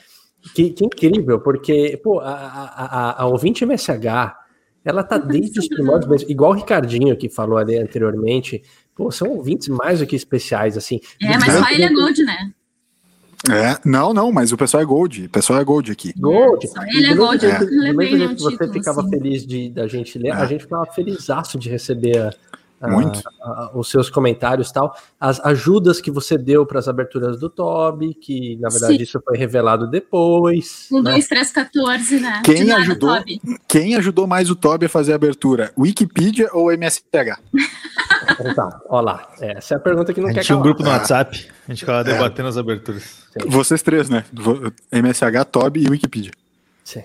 que, 0.55 0.69
que 0.71 0.85
incrível, 0.85 1.39
porque 1.41 1.99
pô, 2.03 2.19
a, 2.19 2.29
a, 2.31 2.85
a, 3.19 3.21
a 3.23 3.25
ouvinte 3.27 3.63
MSH, 3.65 4.35
ela 4.85 5.03
tá 5.03 5.17
desde 5.17 5.59
os 5.59 5.67
primórdios 5.67 6.23
igual 6.29 6.51
o 6.51 6.55
Ricardinho 6.55 7.15
que 7.17 7.29
falou 7.29 7.57
ali 7.57 7.77
anteriormente, 7.77 8.63
pô, 8.99 9.09
são 9.09 9.29
ouvintes 9.29 9.69
mais 9.69 9.99
do 9.99 10.05
que 10.05 10.13
especiais, 10.13 10.75
assim. 10.75 10.99
É, 11.21 11.37
mas 11.37 11.53
só 11.53 11.69
ele 11.71 11.83
é 11.83 11.89
gold, 11.89 12.21
né? 12.21 12.51
É, 13.49 13.79
não, 13.85 14.13
não, 14.13 14.29
mas 14.29 14.51
o 14.51 14.57
pessoal 14.57 14.83
é 14.83 14.85
gold. 14.85 15.27
O 15.27 15.29
pessoal 15.29 15.61
é 15.61 15.63
gold 15.63 15.89
aqui. 15.89 16.13
Gold. 16.19 16.67
Só 16.67 16.83
ele 16.83 17.05
é 17.05 17.15
gold, 17.15 17.45
mesmo 17.47 17.63
eu 17.63 17.81
levei 17.81 18.17
nenhum 18.17 18.35
que 18.35 18.41
você 18.41 18.57
título, 18.57 18.73
ficava 18.73 18.99
assim. 18.99 19.09
feliz 19.09 19.47
de 19.47 19.69
da 19.69 19.87
gente 19.87 20.19
ler, 20.19 20.29
É. 20.29 20.31
a 20.33 20.45
gente 20.45 20.63
ficava 20.63 20.85
felizaço 20.87 21.57
de 21.57 21.69
receber 21.69 22.37
a, 22.81 22.89
Muito. 22.89 23.21
ah, 23.41 23.71
os 23.73 23.89
seus 23.89 24.09
comentários 24.09 24.69
e 24.69 24.73
tal, 24.73 24.93
as 25.17 25.39
ajudas 25.39 26.01
que 26.01 26.11
você 26.11 26.37
deu 26.37 26.65
para 26.65 26.79
as 26.79 26.89
aberturas 26.89 27.39
do 27.39 27.49
Toby, 27.49 28.13
que 28.13 28.57
na 28.57 28.67
verdade 28.69 28.97
Sim. 28.97 29.03
isso 29.03 29.21
foi 29.23 29.37
revelado 29.37 29.87
depois. 29.89 30.87
Um, 30.91 31.01
né? 31.01 31.11
dois, 31.11 31.27
três, 31.27 31.51
14, 31.51 32.19
né? 32.19 32.41
Quem 32.43 32.65
nada, 32.65 32.81
ajudou? 32.81 33.17
Toby. 33.17 33.41
Quem 33.67 33.95
ajudou 33.95 34.27
mais 34.27 34.49
o 34.49 34.55
Toby 34.55 34.87
a 34.87 34.89
fazer 34.89 35.13
a 35.13 35.15
abertura? 35.15 35.71
Wikipedia 35.77 36.49
ou 36.51 36.71
MSPH? 36.73 37.39
Então, 38.45 38.69
ó 38.89 39.01
lá, 39.01 39.27
essa 39.39 39.73
é 39.73 39.77
a 39.77 39.79
pergunta 39.79 40.13
que 40.13 40.21
não 40.21 40.27
A 40.29 40.31
quer 40.31 40.37
gente 40.39 40.45
tinha 40.47 40.57
um 40.57 40.61
grupo 40.61 40.83
no 40.83 40.89
WhatsApp, 40.89 41.47
a 41.67 41.71
gente 41.71 41.79
ficava 41.81 42.03
debatendo 42.03 42.47
as 42.49 42.57
aberturas. 42.57 43.23
Vocês 43.47 43.81
três, 43.81 44.09
né? 44.09 44.23
MSH, 44.91 45.45
Toby 45.51 45.83
e 45.85 45.89
Wikipedia. 45.89 46.31
Sim. 46.83 47.03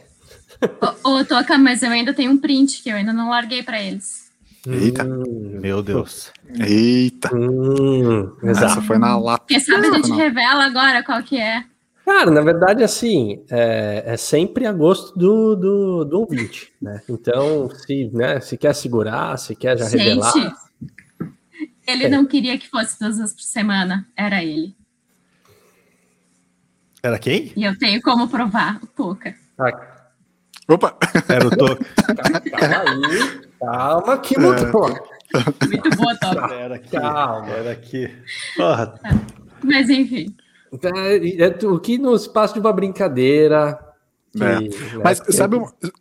Ô, 1.04 1.10
ô, 1.18 1.24
Toca, 1.24 1.58
mas 1.58 1.82
eu 1.82 1.90
ainda 1.90 2.14
tenho 2.14 2.30
um 2.32 2.38
print 2.38 2.82
que 2.82 2.88
eu 2.90 2.96
ainda 2.96 3.12
não 3.12 3.30
larguei 3.30 3.62
pra 3.62 3.82
eles. 3.82 4.24
Eita, 4.66 5.04
Hum, 5.04 5.58
Meu 5.60 5.82
Deus. 5.82 6.32
eita. 6.58 7.34
hum, 7.34 8.32
Essa 8.42 8.64
exato. 8.66 8.82
foi 8.82 8.96
na 8.96 9.18
lata. 9.18 9.44
Quem 9.46 9.60
sabe 9.60 9.86
a 9.88 9.92
gente 9.92 10.08
Não. 10.08 10.16
revela 10.16 10.64
agora 10.64 11.02
qual 11.02 11.22
que 11.22 11.38
é. 11.38 11.62
Cara, 12.04 12.30
na 12.30 12.40
verdade, 12.42 12.82
assim, 12.82 13.42
é, 13.50 14.02
é 14.06 14.16
sempre 14.16 14.66
a 14.66 14.72
gosto 14.72 15.18
do, 15.18 15.54
do, 15.56 16.04
do 16.04 16.20
ouvinte, 16.20 16.70
né? 16.80 17.00
Então, 17.08 17.68
se, 17.70 18.10
né, 18.12 18.40
se 18.40 18.56
quer 18.58 18.74
segurar, 18.74 19.38
se 19.38 19.54
quer 19.56 19.76
já 19.78 19.86
revelar. 19.88 20.32
Ele 21.86 22.04
É. 22.04 22.08
não 22.08 22.24
queria 22.26 22.58
que 22.58 22.68
fosse 22.68 22.98
duas 22.98 23.18
vezes 23.18 23.34
por 23.34 23.42
semana. 23.42 24.06
Era 24.16 24.42
ele. 24.42 24.74
Era 27.02 27.18
quem? 27.18 27.52
E 27.54 27.64
eu 27.64 27.76
tenho 27.78 28.00
como 28.00 28.28
provar. 28.28 28.80
O 28.82 28.86
Toca. 28.86 29.34
Ah, 29.58 30.00
Opa! 30.66 30.96
Era 31.28 31.46
o 31.46 31.50
Toca. 31.56 31.84
calma 32.58 33.06
aí, 33.08 33.40
calma 33.60 34.18
que 34.18 34.38
mudou. 34.38 34.88
Muito 35.68 35.90
boa, 35.96 36.16
Toca. 36.16 36.54
Era 36.54 36.74
aqui. 36.76 36.90
Calma. 36.90 37.48
Era 37.50 37.70
aqui. 37.72 38.14
Porra, 38.56 39.00
Mas 39.62 39.90
enfim. 39.90 40.34
É, 40.82 41.44
é 41.44 41.66
o 41.66 41.78
que 41.78 41.98
no 41.98 42.14
espaço 42.14 42.54
de 42.54 42.60
uma 42.60 42.72
brincadeira. 42.72 43.78
que, 44.32 44.42
É. 44.42 44.60
né, 44.60 44.68
Mas 45.04 45.22
sabe, 45.30 45.56
um- 45.56 45.66
três 45.66 45.92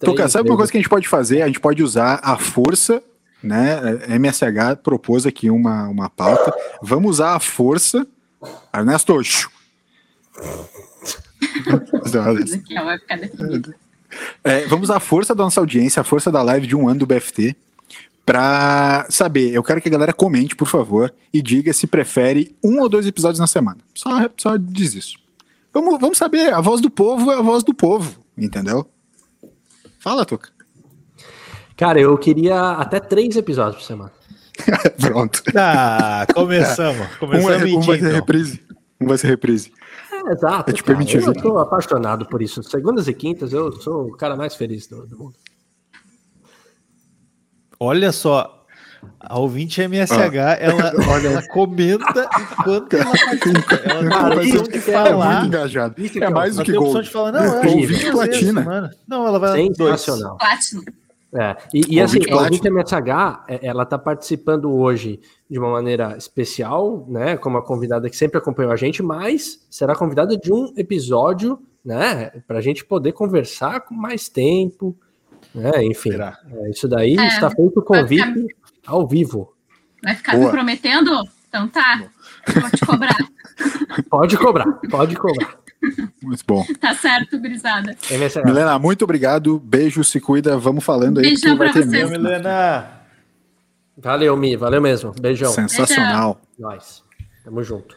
Toca, 0.00 0.28
sabe 0.28 0.50
uma 0.50 0.56
coisa 0.56 0.70
que 0.72 0.76
a 0.78 0.80
gente 0.80 0.90
pode 0.90 1.08
fazer? 1.08 1.42
A 1.42 1.46
gente 1.46 1.60
pode 1.60 1.82
usar 1.82 2.18
a 2.22 2.36
força, 2.36 3.00
né? 3.42 3.80
MSH 4.16 4.76
propôs 4.82 5.26
aqui 5.26 5.50
uma, 5.50 5.88
uma 5.88 6.10
pauta. 6.10 6.52
Vamos 6.82 7.12
usar 7.12 7.34
a 7.34 7.40
força. 7.40 8.06
Ernesto. 8.74 9.18
É, 14.42 14.64
vamos 14.66 14.88
usar 14.88 14.96
a 14.96 15.00
força 15.00 15.34
da 15.34 15.44
nossa 15.44 15.60
audiência, 15.60 16.00
a 16.00 16.04
força 16.04 16.32
da 16.32 16.42
live 16.42 16.66
de 16.66 16.74
um 16.74 16.88
ano 16.88 17.00
do 17.00 17.06
BFT, 17.06 17.54
pra 18.24 19.06
saber. 19.10 19.52
Eu 19.52 19.62
quero 19.62 19.80
que 19.80 19.88
a 19.88 19.92
galera 19.92 20.12
comente, 20.12 20.56
por 20.56 20.66
favor, 20.66 21.14
e 21.32 21.42
diga 21.42 21.72
se 21.72 21.86
prefere 21.86 22.56
um 22.64 22.80
ou 22.80 22.88
dois 22.88 23.06
episódios 23.06 23.38
na 23.38 23.46
semana. 23.46 23.78
Só, 23.94 24.08
só 24.36 24.56
diz 24.56 24.94
isso. 24.94 25.18
Vamos, 25.72 26.00
vamos 26.00 26.18
saber, 26.18 26.52
a 26.52 26.60
voz 26.60 26.80
do 26.80 26.90
povo 26.90 27.30
é 27.30 27.36
a 27.36 27.42
voz 27.42 27.62
do 27.62 27.74
povo, 27.74 28.18
entendeu? 28.36 28.88
Fala, 29.98 30.24
Tuca. 30.24 30.50
Cara, 31.78 31.98
eu 32.00 32.18
queria 32.18 32.72
até 32.72 32.98
três 33.00 33.36
episódios 33.36 33.76
por 33.82 33.86
semana. 33.86 34.12
Pronto. 35.00 35.42
Ah, 35.56 36.26
começamos. 36.34 37.06
Um, 37.16 37.18
Começamos 37.20 37.50
é- 37.50 37.54
a 37.54 37.58
um 37.58 37.64
mentir, 37.64 37.86
vai 37.86 37.98
ser 37.98 38.04
então. 38.06 38.14
reprise. 38.16 38.62
Um 39.00 39.06
vai 39.06 39.18
ser 39.18 39.26
reprise. 39.28 39.72
É, 40.12 40.32
exato. 40.32 40.70
Eu 40.70 40.74
te 40.74 40.82
cara. 40.82 41.04
eu 41.04 41.32
tô 41.34 41.58
apaixonado 41.58 42.26
por 42.26 42.42
isso. 42.42 42.62
Segundas 42.64 43.06
e 43.06 43.14
quintas, 43.14 43.52
eu 43.52 43.70
sou 43.80 44.08
o 44.08 44.16
cara 44.16 44.36
mais 44.36 44.56
feliz 44.56 44.88
do, 44.88 45.06
do 45.06 45.16
mundo. 45.16 45.34
Olha 47.78 48.10
só, 48.10 48.64
a 49.20 49.38
ouvinte 49.38 49.80
MSH, 49.80 50.34
ela, 50.58 50.88
ela 51.24 51.48
comenta 51.48 52.28
enquanto 52.40 52.92
ela 52.94 53.04
participa. 53.12 53.74
Ela 53.84 54.02
não 54.02 54.10
Cara, 54.10 54.36
tem 54.40 54.48
isso 54.48 54.58
opção 54.58 54.72
de 54.72 54.80
que 54.84 54.90
é 54.90 54.94
É 54.94 55.04
falar. 55.10 55.32
muito 55.34 55.46
engajado. 55.46 55.94
Isso 56.02 56.18
É 56.18 56.24
é 56.24 56.30
mais 56.30 56.56
do 56.56 56.62
Ela 56.62 56.64
que 56.64 56.72
tem 56.72 56.80
a 56.80 56.82
opção 56.82 56.94
gol. 56.94 57.02
de 57.02 57.10
falar, 57.10 57.32
não, 57.32 57.44
é 57.44 57.56
Ouvinte 57.58 57.86
vezes 57.86 58.10
platina. 58.10 58.62
semana. 58.62 58.90
Não, 59.06 59.26
ela 59.28 59.38
vai 59.38 59.68
dois. 59.70 60.00
Sensacional. 60.00 60.36
Platinum. 60.38 60.82
É, 61.34 61.56
e, 61.74 61.96
e 61.96 62.00
assim, 62.00 62.18
Ouvinte 62.18 62.32
a 62.32 62.36
Platinum. 62.36 62.78
MSH, 62.78 63.44
é, 63.48 63.66
ela 63.66 63.82
está 63.82 63.98
participando 63.98 64.72
hoje 64.72 65.20
de 65.48 65.58
uma 65.58 65.70
maneira 65.70 66.16
especial, 66.16 67.04
né? 67.08 67.36
Como 67.36 67.58
a 67.58 67.62
convidada 67.62 68.08
que 68.08 68.16
sempre 68.16 68.38
acompanhou 68.38 68.72
a 68.72 68.76
gente, 68.76 69.02
mas 69.02 69.66
será 69.70 69.94
convidada 69.94 70.36
de 70.36 70.52
um 70.52 70.72
episódio, 70.76 71.58
né? 71.84 72.30
Para 72.46 72.58
a 72.58 72.62
gente 72.62 72.84
poder 72.84 73.12
conversar 73.12 73.80
com 73.80 73.94
mais 73.94 74.28
tempo, 74.28 74.96
né? 75.54 75.84
Enfim, 75.84 76.12
é, 76.12 76.70
isso 76.70 76.88
daí 76.88 77.16
É, 77.18 77.26
está 77.26 77.50
feito 77.50 77.80
o 77.80 77.82
convite 77.82 78.46
ao 78.86 79.06
vivo. 79.06 79.52
Vai 80.02 80.14
ficar 80.14 80.32
Boa. 80.32 80.46
me 80.46 80.50
prometendo? 80.50 81.10
Então 81.48 81.68
tá. 81.68 82.08
Vou 82.54 82.70
te 82.70 82.86
cobrar. 82.86 83.16
Pode 84.08 84.36
cobrar, 84.36 84.66
pode 84.88 85.16
cobrar. 85.16 85.58
Muito 86.22 86.44
bom. 86.46 86.64
Tá 86.80 86.94
certo, 86.94 87.38
gurizada. 87.38 87.96
Milena, 88.44 88.78
muito 88.78 89.02
obrigado. 89.04 89.58
Beijo, 89.58 90.02
se 90.04 90.20
cuida. 90.20 90.58
Vamos 90.58 90.84
falando 90.84 91.18
aí. 91.18 91.26
Beijão 91.26 91.56
porque 91.56 91.58
vai 91.58 91.72
pra 91.72 91.82
ter 91.82 91.88
vocês. 91.88 92.10
Mesmo. 92.10 92.22
Milena. 92.24 92.90
Valeu, 93.96 94.36
Mi, 94.36 94.56
valeu 94.56 94.80
mesmo. 94.80 95.12
Beijão. 95.20 95.52
Sensacional. 95.52 96.40
Nós. 96.58 97.02
Tamo 97.44 97.62
junto. 97.62 97.96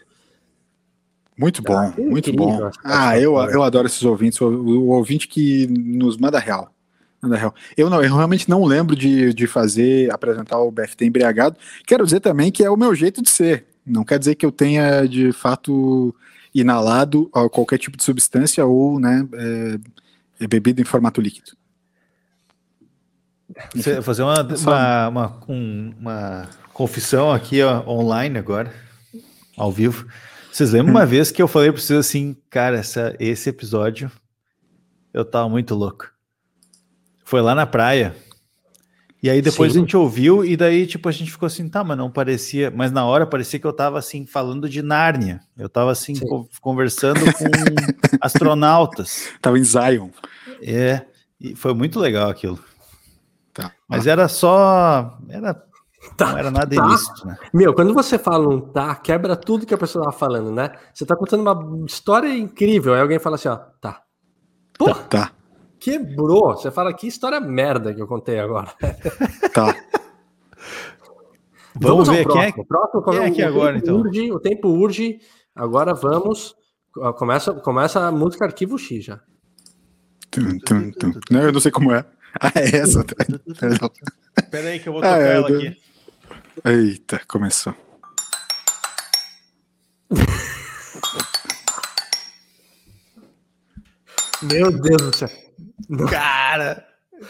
Muito 1.38 1.62
bom, 1.64 1.78
Ah, 1.78 1.92
que 1.92 2.02
muito 2.02 2.30
incrível 2.30 2.58
bom. 2.58 2.68
essa 2.68 2.80
Ah, 2.84 3.20
eu, 3.20 3.36
eu 3.50 3.64
adoro 3.64 3.88
esses 3.88 4.04
ouvintes, 4.04 4.40
o, 4.42 4.48
o 4.48 4.88
ouvinte 4.90 5.28
que 5.28 5.66
nos 5.68 6.18
manda 6.18 6.38
real. 6.40 6.72
Manda 7.22 7.36
real. 7.36 7.56
Eu, 7.76 7.90
não, 7.90 8.02
eu 8.04 8.14
realmente 8.16 8.50
não 8.50 8.64
lembro 8.64 8.96
de, 8.96 9.34
de 9.34 9.48
fazer, 9.48 10.12
apresentar 10.14 10.60
o 10.60 10.72
BFT 10.72 11.06
embriagado. 11.06 11.58
Quero 11.88 12.04
dizer 12.06 12.20
também 12.20 12.52
que 12.52 12.64
é 12.64 12.70
o 12.70 12.78
meu 12.78 12.94
jeito 12.94 13.22
de 13.22 13.30
ser. 13.30 13.66
Não 13.86 14.04
quer 14.04 14.20
dizer 14.20 14.36
que 14.36 14.46
eu 14.46 14.52
tenha, 14.52 15.08
de 15.08 15.32
fato, 15.32 16.14
inalado 16.54 17.30
ó, 17.34 17.48
qualquer 17.50 17.78
tipo 17.78 17.96
de 17.98 18.04
substância 18.04 18.66
ou 18.66 19.00
né, 19.00 19.28
é, 19.34 20.44
é 20.44 20.48
bebido 20.48 20.82
em 20.82 20.86
formato 20.86 21.22
líquido. 21.22 21.52
Você- 23.76 24.02
Fazer 24.02 24.24
uma, 24.24 24.42
uma, 24.44 25.08
uma, 25.10 25.40
um- 25.48 25.94
uma 26.00 26.50
confissão 26.74 27.32
aqui 27.32 27.62
ó, 27.62 27.84
online 27.88 28.38
agora, 28.38 28.74
ao 29.58 29.72
vivo. 29.72 30.08
Vocês 30.52 30.72
lembram 30.72 30.94
uma 30.94 31.06
vez 31.06 31.32
que 31.32 31.42
eu 31.42 31.48
falei 31.48 31.72
pra 31.72 31.82
vocês 31.82 32.00
assim, 32.00 32.36
cara, 32.50 32.78
essa, 32.78 33.16
esse 33.20 33.50
episódio 33.50 34.12
eu 35.14 35.24
tava 35.26 35.48
muito 35.50 35.76
louco. 35.76 36.10
Foi 37.24 37.42
lá 37.42 37.54
na 37.56 37.66
praia. 37.66 38.16
E 39.24 39.30
aí 39.30 39.40
depois 39.42 39.72
Sim. 39.72 39.78
a 39.78 39.82
gente 39.82 39.96
ouviu 39.96 40.44
e 40.44 40.58
daí 40.58 40.88
tipo 40.88 41.08
a 41.08 41.12
gente 41.12 41.30
ficou 41.32 41.46
assim, 41.46 41.70
tá, 41.70 41.84
mas 41.84 41.96
não 41.98 42.10
parecia, 42.10 42.72
mas 42.76 42.92
na 42.92 43.06
hora 43.06 43.28
parecia 43.28 43.60
que 43.60 43.68
eu 43.68 43.74
tava 43.74 44.00
assim 44.00 44.26
falando 44.26 44.68
de 44.68 44.82
Nárnia. 44.82 45.42
Eu 45.56 45.70
tava 45.70 45.92
assim 45.92 46.16
Sim. 46.16 46.26
co- 46.28 46.50
conversando 46.60 47.20
com 47.34 47.46
astronautas. 48.20 49.30
Tava 49.42 49.60
em 49.60 49.64
Zion. 49.64 50.10
É, 50.62 51.06
e 51.40 51.56
foi 51.56 51.74
muito 51.74 52.00
legal 52.00 52.30
aquilo. 52.30 52.60
Tá. 53.54 53.72
Mas 53.88 54.08
era 54.08 54.28
só. 54.28 55.18
Era, 55.30 55.62
Tá, 56.18 56.32
não 56.32 56.38
era 56.40 56.50
nada 56.50 56.76
tá. 56.76 56.84
ilícito, 56.84 57.28
né? 57.28 57.38
Meu, 57.54 57.76
quando 57.76 57.94
você 57.94 58.18
fala 58.18 58.50
um 58.50 58.60
tá, 58.60 58.96
quebra 58.96 59.36
tudo 59.36 59.68
que 59.68 59.74
a 59.74 59.78
pessoa 59.78 60.06
tava 60.06 60.18
falando, 60.18 60.52
né? 60.52 60.72
Você 60.92 61.06
tá 61.06 61.16
contando 61.16 61.42
uma 61.48 61.86
história 61.86 62.36
incrível, 62.36 62.96
aí 62.96 63.02
alguém 63.02 63.20
fala 63.20 63.36
assim, 63.36 63.50
ó, 63.50 63.56
tá. 63.56 64.02
Pô, 64.80 64.96
Tá, 64.96 65.32
quebrou. 65.82 66.54
Você 66.56 66.72
fala, 66.72 66.94
que 66.94 67.08
história 67.08 67.40
merda 67.42 67.94
que 67.94 68.02
eu 68.02 68.08
contei 68.08 68.40
agora. 68.40 68.72
tá. 69.54 69.76
Vamos 71.76 72.08
ao 72.08 72.16
ver 72.16 72.26
quem 72.28 72.42
é, 72.44 72.52
próximo. 72.52 72.66
Próximo, 72.66 73.04
quem 73.04 73.16
é 73.16 73.20
o 73.20 73.24
aqui 73.26 73.36
tempo 73.38 73.50
agora, 73.50 73.78
então? 73.78 73.98
Urge, 73.98 74.32
o 74.32 74.40
tempo 74.40 74.68
urge. 74.70 75.20
Agora 75.56 75.94
vamos. 75.94 76.56
Começa, 77.18 77.54
começa 77.54 78.00
a 78.06 78.12
música 78.12 78.46
Arquivo 78.46 78.78
X 78.78 79.04
já. 79.06 79.20
Tum, 80.30 80.58
tum, 80.60 80.92
tum. 80.92 81.12
Não, 81.30 81.42
eu 81.42 81.52
não 81.52 81.60
sei 81.60 81.72
como 81.72 81.92
é. 81.94 82.06
Ah, 82.40 82.52
é 82.56 82.78
essa. 82.78 83.04
Perdão. 83.60 83.92
Pera 84.50 84.70
aí 84.70 84.80
que 84.80 84.88
eu 84.88 84.94
vou 84.94 85.02
Ah, 85.02 85.06
tocar 85.08 85.22
é, 85.22 85.36
ela 85.36 85.50
eu- 85.50 85.58
aqui. 85.58 85.78
Eita, 86.66 87.22
começou. 87.28 87.74
Meu 94.42 94.72
Deus 94.72 95.02
do 95.02 95.16
céu. 95.16 95.30
Cara! 96.10 96.86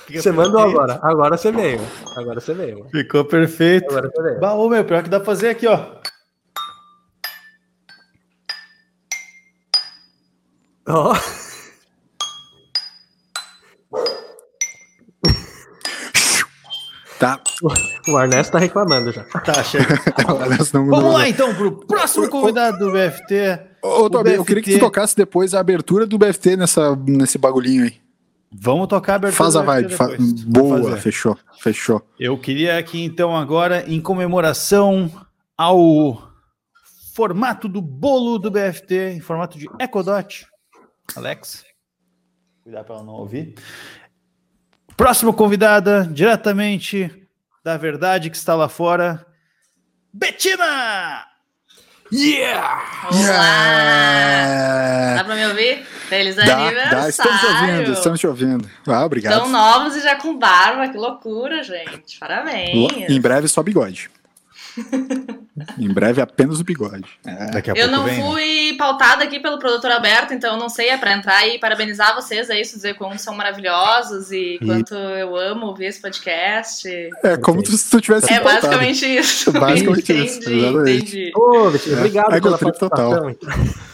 Você 0.09 0.31
mandou 0.31 0.55
perfeito. 0.61 0.79
agora. 0.79 0.99
Agora 1.03 1.37
você 1.37 1.51
veio. 1.51 1.81
Agora 2.15 2.39
você 2.39 2.53
veio. 2.53 2.87
Ficou 2.91 3.25
perfeito. 3.25 3.89
Agora 3.89 4.09
você 4.09 4.21
veio. 4.23 4.39
Bah, 4.39 4.53
ô, 4.53 4.69
meu, 4.69 4.85
pior 4.85 5.03
que 5.03 5.09
dá 5.09 5.19
pra 5.19 5.25
fazer 5.25 5.49
aqui, 5.49 5.67
ó. 5.67 5.85
Ó. 10.87 11.13
Tá. 17.19 17.39
O 18.07 18.19
Ernesto 18.19 18.51
tá 18.53 18.57
reclamando 18.59 19.11
já. 19.11 19.23
Tá, 19.23 19.63
chega. 19.63 19.85
Não- 20.73 20.85
Vamos 20.87 21.03
não- 21.03 21.11
lá 21.13 21.29
então 21.29 21.53
pro 21.53 21.71
próximo 21.85 22.27
convidado 22.29 22.79
do 22.79 22.91
BFT. 22.91 23.59
Ô, 23.83 24.03
O 24.05 24.09
Tobi, 24.09 24.33
eu 24.33 24.43
queria 24.45 24.63
que 24.63 24.71
tu 24.71 24.73
BFT. 24.73 24.79
tocasse 24.85 25.15
depois 25.15 25.53
a 25.53 25.59
abertura 25.59 26.07
do 26.07 26.17
BFT 26.17 26.55
nessa, 26.55 26.95
nesse 26.95 27.37
bagulhinho 27.37 27.83
aí. 27.83 28.01
Vamos 28.53 28.87
tocar 28.87 29.13
a 29.13 29.15
abertura. 29.15 29.37
Faz 29.37 29.55
a 29.55 29.61
vibe. 29.61 29.93
Fa-. 29.93 30.07
Vamos 30.07 30.43
Boa, 30.43 30.97
fechou, 30.97 31.37
fechou. 31.59 32.05
Eu 32.19 32.37
queria 32.37 32.77
aqui, 32.77 33.01
então, 33.03 33.35
agora, 33.35 33.89
em 33.89 34.01
comemoração 34.01 35.09
ao 35.57 36.29
formato 37.15 37.69
do 37.69 37.81
bolo 37.81 38.37
do 38.37 38.51
BFT, 38.51 39.13
em 39.15 39.19
formato 39.19 39.57
de 39.57 39.67
Ecodot. 39.79 40.45
Alex, 41.15 41.63
cuidado 42.63 42.85
para 42.85 42.95
ela 42.95 43.03
não 43.03 43.13
ouvir. 43.13 43.55
Próxima 44.97 45.33
convidada, 45.33 46.07
diretamente 46.11 47.27
da 47.63 47.77
verdade 47.77 48.29
que 48.29 48.37
está 48.37 48.55
lá 48.55 48.67
fora, 48.67 49.25
Betina! 50.13 51.25
Yeah! 52.11 52.83
Olá! 53.09 55.15
Dá 55.15 55.23
pra 55.23 55.35
me 55.35 55.45
ouvir? 55.45 55.85
Feliz 56.11 56.35
Dá, 56.35 56.43
aniversário! 56.43 56.91
dá, 56.91 57.07
estamos 57.07 57.39
te 57.39 57.45
ouvindo, 57.45 57.93
estamos 57.93 58.19
te 58.19 58.27
ouvindo. 58.27 58.69
Ah, 58.85 59.05
obrigado. 59.05 59.39
Tão 59.39 59.49
novos 59.49 59.95
e 59.95 60.01
já 60.01 60.17
com 60.17 60.37
barba, 60.37 60.89
que 60.89 60.97
loucura, 60.97 61.63
gente. 61.63 62.19
Parabéns. 62.19 63.09
Em 63.09 63.21
breve 63.21 63.47
só 63.47 63.63
bigode. 63.63 64.11
em 65.77 65.87
breve 65.89 66.21
apenas 66.21 66.59
o 66.59 66.63
bigode. 66.63 67.05
Daqui 67.53 67.71
a 67.71 67.73
Eu 67.73 67.87
pouco 67.89 67.91
não 67.91 68.03
vem. 68.03 68.17
né? 68.17 68.23
fui 68.31 68.75
pautada 68.77 69.23
aqui 69.23 69.39
pelo 69.39 69.59
produtor 69.59 69.91
Alberto, 69.91 70.33
então 70.33 70.53
eu 70.53 70.59
não 70.59 70.69
sei, 70.69 70.89
é 70.89 70.97
pra 70.97 71.13
entrar 71.13 71.47
e 71.47 71.59
parabenizar 71.59 72.15
vocês, 72.15 72.49
é 72.49 72.59
isso, 72.59 72.75
dizer 72.75 72.95
como 72.95 73.17
são 73.19 73.35
maravilhosos 73.35 74.31
e 74.31 74.59
quanto 74.65 74.93
eu 74.93 75.35
amo 75.35 75.67
ouvir 75.67 75.85
esse 75.85 76.01
podcast. 76.01 76.87
É 77.23 77.37
como 77.37 77.65
se 77.65 77.89
tu 77.89 77.99
tivesse 78.01 78.25
É 78.31 78.35
sido 78.35 78.43
pautado. 78.43 78.61
basicamente 78.67 79.05
isso. 79.05 79.51
Basicamente 79.61 80.11
entendi, 80.11 80.25
isso, 80.25 80.49
exatamente. 80.49 80.97
entendi. 81.01 81.31
Ô, 81.35 81.69
Betinho, 81.69 81.97
obrigado 81.97 82.33
É, 82.35 82.41
pela 82.41 82.57
participação. 82.57 83.35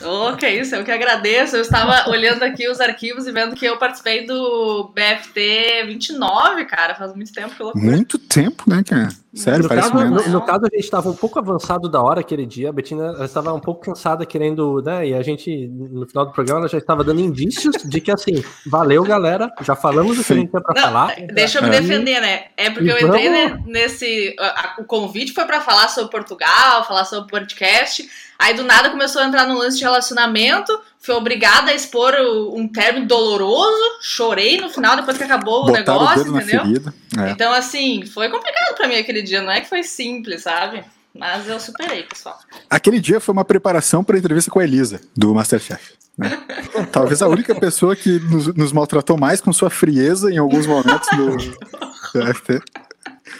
Oh, 0.05 0.35
que 0.37 0.47
isso, 0.47 0.75
eu 0.75 0.83
que 0.83 0.91
agradeço. 0.91 1.55
Eu 1.55 1.61
estava 1.61 2.09
olhando 2.09 2.43
aqui 2.43 2.69
os 2.69 2.79
arquivos 2.79 3.27
e 3.27 3.31
vendo 3.31 3.55
que 3.55 3.65
eu 3.65 3.77
participei 3.77 4.25
do 4.25 4.91
BFT 4.95 5.83
29, 5.87 6.65
cara, 6.65 6.95
faz 6.95 7.13
muito 7.15 7.31
tempo 7.33 7.53
que 7.55 7.61
loucura. 7.63 7.83
Muito 7.83 8.17
tempo, 8.17 8.63
né, 8.67 8.83
cara? 8.87 9.09
Sério, 9.33 9.63
No 9.63 9.69
parece 9.69 9.91
caso, 9.91 10.03
menos. 10.03 10.25
no, 10.27 10.31
no 10.33 10.41
caso, 10.45 10.61
a 10.65 10.69
gente 10.75 10.83
estava 10.83 11.09
um 11.09 11.13
pouco 11.15 11.37
avançado 11.37 11.56
da 11.89 12.01
hora 12.01 12.21
aquele 12.21 12.45
dia. 12.45 12.69
A 12.69 12.71
Betina 12.71 13.05
ela 13.07 13.25
estava 13.25 13.53
um 13.53 13.59
pouco 13.59 13.81
cansada 13.81 14.25
querendo, 14.25 14.81
né? 14.83 15.07
E 15.07 15.13
a 15.13 15.21
gente, 15.21 15.67
no 15.67 16.07
final 16.07 16.25
do 16.25 16.31
programa, 16.31 16.61
ela 16.61 16.69
já 16.69 16.77
estava 16.77 17.03
dando 17.03 17.19
indícios 17.21 17.75
de 17.83 18.01
que, 18.01 18.11
assim, 18.11 18.43
valeu, 18.65 19.03
galera. 19.03 19.51
Já 19.61 19.75
falamos 19.75 20.19
o 20.19 20.23
que 20.23 20.33
a 20.33 20.35
gente 20.35 20.49
tinha 20.49 20.61
pra 20.61 20.73
Não, 20.75 20.81
falar. 20.81 21.15
Deixa 21.33 21.59
eu 21.59 21.63
me 21.63 21.69
É. 21.69 21.81
defender, 21.81 22.21
né? 22.21 22.45
É 22.57 22.69
porque 22.69 22.89
eu 22.91 22.97
E 22.97 23.03
entrei 23.03 23.29
vamos- 23.29 23.65
ne- 23.65 23.71
nesse. 23.71 24.35
a- 24.39 24.45
a- 24.45 24.75
o 24.79 24.85
convite 24.85 25.33
foi 25.33 25.45
pra 25.45 25.61
falar 25.61 25.87
sobre 25.89 26.11
Portugal, 26.11 26.83
falar 26.85 27.05
sobre 27.05 27.29
podcast. 27.29 28.07
Aí 28.39 28.53
do 28.53 28.63
nada 28.63 28.91
começou 28.91 29.21
a 29.21 29.25
entrar 29.25 29.47
no 29.47 29.57
lance 29.57 29.77
de 29.77 29.83
relacionamento. 29.83 30.71
Fui 30.99 31.15
obrigada 31.15 31.71
a 31.71 31.73
expor 31.73 32.13
o- 32.13 32.55
um 32.55 32.67
término 32.67 33.07
doloroso. 33.07 33.81
Chorei 34.01 34.59
no 34.61 34.69
final, 34.69 34.95
depois 34.95 35.17
que 35.17 35.23
acabou 35.23 35.63
o 35.63 35.65
Botaram 35.67 35.97
o 35.97 35.99
negócio, 36.01 36.17
dedo 36.23 36.31
na 36.33 36.41
entendeu? 36.43 36.61
ferida. 36.61 36.93
É. 37.19 37.29
Então, 37.31 37.51
assim, 37.51 38.05
foi 38.05 38.29
complicado 38.29 38.75
pra 38.75 38.87
mim 38.87 38.95
aquele 38.95 39.21
dia. 39.23 39.41
Não 39.41 39.51
é 39.51 39.61
que 39.61 39.69
foi 39.69 39.81
simples, 39.83 40.43
sabe? 40.43 40.83
Mas 41.17 41.47
eu 41.47 41.59
superei, 41.59 42.03
pessoal. 42.03 42.37
Aquele 42.69 42.99
dia 42.99 43.19
foi 43.19 43.33
uma 43.33 43.45
preparação 43.45 44.03
para 44.03 44.15
a 44.15 44.19
entrevista 44.19 44.51
com 44.51 44.59
a 44.59 44.63
Elisa, 44.63 45.01
do 45.15 45.33
Masterchef. 45.33 45.93
né? 46.17 46.29
Talvez 46.91 47.21
a 47.21 47.27
única 47.27 47.55
pessoa 47.55 47.95
que 47.95 48.19
nos, 48.19 48.47
nos 48.55 48.71
maltratou 48.71 49.17
mais 49.17 49.41
com 49.41 49.51
sua 49.51 49.69
frieza 49.69 50.31
em 50.31 50.37
alguns 50.37 50.65
momentos 50.67 51.07
do 51.15 51.37
do 51.37 52.63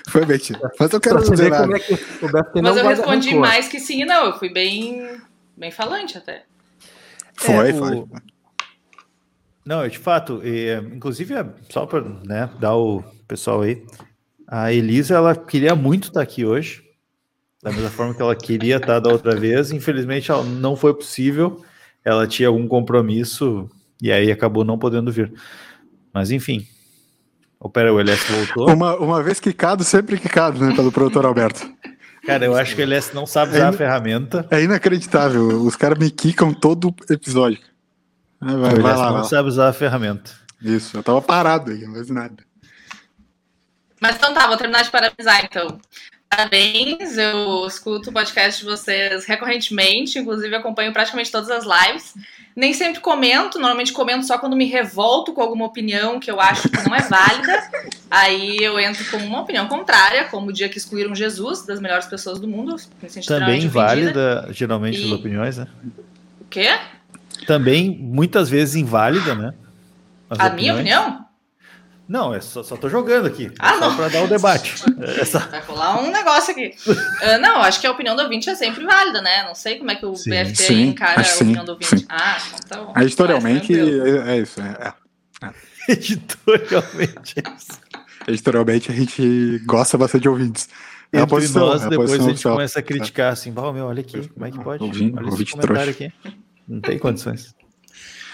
foi 0.10 0.24
a 0.24 0.26
Betina. 0.26 0.60
Mas 0.80 0.92
eu 0.92 1.00
quero 1.00 1.20
dizer 1.30 1.50
nada. 1.50 1.64
como 1.64 1.76
é 1.76 1.80
que 1.80 2.62
Mas 2.62 2.78
eu 2.78 2.88
respondi 2.88 3.30
rancor. 3.30 3.42
mais 3.42 3.68
que 3.68 3.80
sim 3.80 4.02
e 4.02 4.06
não. 4.06 4.26
Eu 4.28 4.38
fui 4.40 4.50
bem, 4.50 5.20
bem 5.56 5.72
falante 5.72 6.18
até. 6.18 6.44
Foi, 7.36 7.70
É, 7.70 7.74
foi. 7.74 7.96
o- 7.96 8.10
Não, 9.66 9.88
de 9.88 9.98
fato, 10.00 10.42
e, 10.46 10.68
é, 10.70 10.78
inclusive, 10.78 11.34
é, 11.34 11.46
só 11.70 11.86
para 11.86 12.02
né, 12.02 12.50
dar 12.60 12.76
o 12.76 13.04
pessoal 13.28 13.62
aí, 13.62 13.84
a 14.48 14.72
Elisa, 14.72 15.16
ela 15.16 15.36
queria 15.36 15.76
muito 15.76 16.08
estar 16.08 16.22
aqui 16.22 16.46
hoje, 16.46 16.84
da 17.62 17.72
mesma 17.72 17.90
forma 17.90 18.14
que 18.14 18.22
ela 18.22 18.36
queria 18.36 18.78
estar 18.78 19.00
da 19.00 19.10
outra 19.10 19.36
vez, 19.36 19.72
infelizmente 19.72 20.30
ela 20.32 20.44
não 20.44 20.76
foi 20.76 20.94
possível, 20.94 21.64
ela 22.04 22.28
tinha 22.28 22.48
algum 22.48 22.68
compromisso 22.68 23.70
e 24.02 24.12
aí 24.12 24.32
acabou 24.32 24.64
não 24.64 24.78
podendo 24.78 25.12
vir. 25.12 25.34
Mas 26.14 26.32
enfim, 26.32 26.68
o 27.60 27.70
pera, 27.70 27.94
o 27.94 28.00
LS 28.00 28.32
voltou. 28.32 28.70
Uma, 28.74 28.96
uma 28.98 29.24
vez 29.24 29.40
quicado, 29.40 29.84
sempre 29.84 30.18
quicado, 30.18 30.64
né, 30.64 30.76
pelo 30.76 30.92
produtor 30.92 31.26
Alberto. 31.26 31.68
Cara, 32.26 32.46
eu 32.46 32.56
acho 32.56 32.76
que 32.76 32.82
o 32.82 32.84
LS 32.84 33.16
não 33.16 33.26
sabe 33.26 33.56
usar 33.56 33.70
a 33.70 33.74
ferramenta. 33.74 34.46
É 34.52 34.62
inacreditável. 34.62 35.48
Os 35.62 35.76
caras 35.76 35.98
me 35.98 36.12
quicam 36.12 36.54
todo 36.54 36.94
episódio. 37.10 37.60
Ah, 38.40 38.56
Vai, 38.56 38.56
o 38.56 38.82
vai 38.82 38.92
LS 38.92 39.00
lá, 39.00 39.06
não 39.08 39.20
vai 39.20 39.30
sabe 39.30 39.50
usar 39.50 39.70
a 39.70 39.74
ferramenta. 39.74 40.32
Isso, 40.62 40.98
eu 40.98 41.04
tava 41.04 41.22
parado 41.22 41.72
aí, 41.72 41.86
mas 41.88 42.10
nada. 42.10 42.44
Mas 44.02 44.16
então 44.16 44.34
tá, 44.34 44.48
vou 44.48 44.58
terminar 44.58 44.84
de 44.84 44.92
parabenizar 44.92 45.44
então. 45.44 45.80
Parabéns, 46.30 47.18
eu 47.18 47.66
escuto 47.66 48.10
o 48.10 48.14
podcast 48.14 48.60
de 48.60 48.66
vocês 48.70 49.26
recorrentemente, 49.26 50.20
inclusive 50.20 50.54
acompanho 50.56 50.92
praticamente 50.92 51.32
todas 51.32 51.50
as 51.50 51.64
lives. 51.64 52.14
Nem 52.56 52.74
sempre 52.74 53.00
comento, 53.00 53.58
normalmente 53.60 53.94
comento 53.94 54.26
só 54.26 54.38
quando 54.38 54.56
me 54.56 54.66
revolto 54.66 55.32
com 55.32 55.42
alguma 55.42 55.66
opinião 55.66 56.20
que 56.20 56.30
eu 56.30 56.42
acho 56.42 56.68
que 56.70 56.84
não 56.90 56.96
é 56.96 57.02
válida. 57.02 57.70
Aí 58.10 58.58
eu 58.58 58.80
entro 58.80 59.06
com 59.12 59.18
uma 59.18 59.42
opinião 59.42 59.68
contrária, 59.68 60.26
como 60.26 60.50
o 60.50 60.54
dia 60.54 60.68
que 60.68 60.78
excluíram 60.78 61.14
Jesus, 61.16 61.66
das 61.66 61.80
melhores 61.80 62.08
pessoas 62.08 62.40
do 62.40 62.48
mundo. 62.48 62.76
Também 63.26 63.68
válida, 63.68 64.48
geralmente, 64.52 64.98
as 65.04 65.10
E- 65.10 65.14
opiniões, 65.14 65.58
né? 65.58 65.68
O 66.42 66.46
quê? 66.50 66.78
Também, 67.46 67.90
muitas 67.92 68.50
vezes, 68.50 68.76
inválida, 68.76 69.34
né? 69.36 69.54
As 70.30 70.40
A 70.40 70.50
minha 70.50 70.74
opiniões. 70.74 70.80
opinião? 71.04 71.27
Não, 72.08 72.34
é 72.34 72.40
só, 72.40 72.64
só 72.64 72.78
tô 72.78 72.88
jogando 72.90 73.26
aqui. 73.28 73.52
Ah, 73.60 73.76
é 73.76 73.80
só 73.80 73.90
não. 73.90 73.96
pra 73.98 74.08
dar 74.08 74.24
o 74.24 74.28
debate. 74.28 74.76
É 75.20 75.26
só- 75.26 75.40
Vai 75.40 75.62
rolar 75.62 76.00
um 76.02 76.10
negócio 76.12 76.52
aqui. 76.52 76.74
Ah, 77.22 77.38
não, 77.38 77.62
acho 77.62 77.82
que 77.82 77.88
a 77.88 77.92
opinião 77.92 78.16
do 78.16 78.22
ouvinte 78.22 78.50
é 78.50 78.56
sempre 78.56 78.86
válida, 78.86 79.22
né? 79.22 79.44
Não 79.44 79.54
sei 79.56 79.78
como 79.78 79.92
é 79.92 79.96
que 79.96 80.06
o 80.06 80.16
Sim. 80.16 80.30
BFT 80.30 80.56
Sim, 80.64 80.82
encara 80.88 81.22
a 81.22 81.24
sim, 81.24 81.44
opinião 81.44 81.66
do 81.66 81.72
ouvinte. 81.74 82.00
sim. 82.00 82.06
Ah, 82.10 82.38
então 82.48 82.60
tá 82.70 82.84
bom. 82.94 83.02
Editorialmente, 83.02 83.74
tranquilo. 83.74 84.08
é, 84.08 84.38
é 84.38 84.42
isso. 84.42 84.62
É, 84.62 84.94
é. 85.44 85.54
Editorialmente. 85.92 87.36
é 87.38 87.42
isso. 87.58 87.80
Editorialmente, 88.28 88.92
a 88.92 88.96
gente 88.96 89.60
gosta 89.66 89.98
bastante 89.98 90.24
de 90.24 90.30
ouvintes. 90.30 90.70
É 91.12 91.20
a 91.20 91.22
Entre 91.22 91.30
posição, 91.36 91.66
nós, 91.68 91.82
é 91.84 91.86
a 91.86 91.90
depois 91.90 92.10
a 92.10 92.14
posição 92.14 92.26
gente 92.28 92.34
oficial. 92.36 92.54
começa 92.56 92.80
a 92.80 92.82
criticar 92.84 93.32
assim, 93.32 93.52
"Bah, 93.54 93.72
meu, 93.72 93.86
olha 93.86 94.02
aqui, 94.02 94.28
como 94.28 94.46
é 94.46 94.52
que 94.52 94.60
pode? 94.60 94.84
Ouvinte- 94.84 95.16
olha 95.18 95.26
ouvinte 95.30 95.44
esse 95.44 95.62
comentário 95.62 95.92
aqui. 95.92 96.12
Não 96.68 96.82
tem 96.82 97.00
condições. 97.00 97.56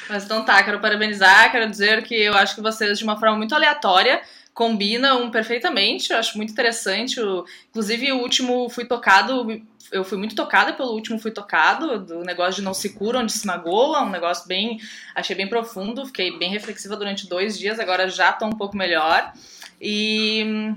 Mas 0.09 0.25
então 0.25 0.43
tá, 0.43 0.61
quero 0.63 0.79
parabenizar, 0.79 1.51
quero 1.51 1.69
dizer 1.69 2.03
que 2.03 2.13
eu 2.15 2.33
acho 2.33 2.55
que 2.55 2.61
vocês, 2.61 2.97
de 2.97 3.03
uma 3.03 3.17
forma 3.19 3.37
muito 3.37 3.55
aleatória, 3.55 4.21
combinam 4.53 5.31
perfeitamente, 5.31 6.11
eu 6.11 6.17
acho 6.19 6.37
muito 6.37 6.51
interessante. 6.51 7.19
O- 7.19 7.45
inclusive, 7.69 8.11
o 8.11 8.19
último 8.19 8.69
Fui 8.69 8.85
Tocado, 8.85 9.61
eu 9.91 10.03
fui 10.03 10.17
muito 10.17 10.35
tocada 10.35 10.73
pelo 10.73 10.91
último 10.91 11.17
Fui 11.17 11.31
Tocado, 11.31 11.99
do 11.99 12.19
negócio 12.21 12.55
de 12.55 12.61
não 12.61 12.73
se 12.73 12.89
cura 12.89 13.19
onde 13.19 13.31
se 13.31 13.47
magoa, 13.47 14.01
um 14.01 14.09
negócio 14.09 14.47
bem, 14.47 14.79
achei 15.15 15.35
bem 15.35 15.47
profundo, 15.47 16.05
fiquei 16.05 16.37
bem 16.37 16.51
reflexiva 16.51 16.95
durante 16.95 17.27
dois 17.27 17.57
dias, 17.57 17.79
agora 17.79 18.07
já 18.09 18.31
tô 18.31 18.45
um 18.45 18.51
pouco 18.51 18.77
melhor. 18.77 19.33
E 19.81 20.71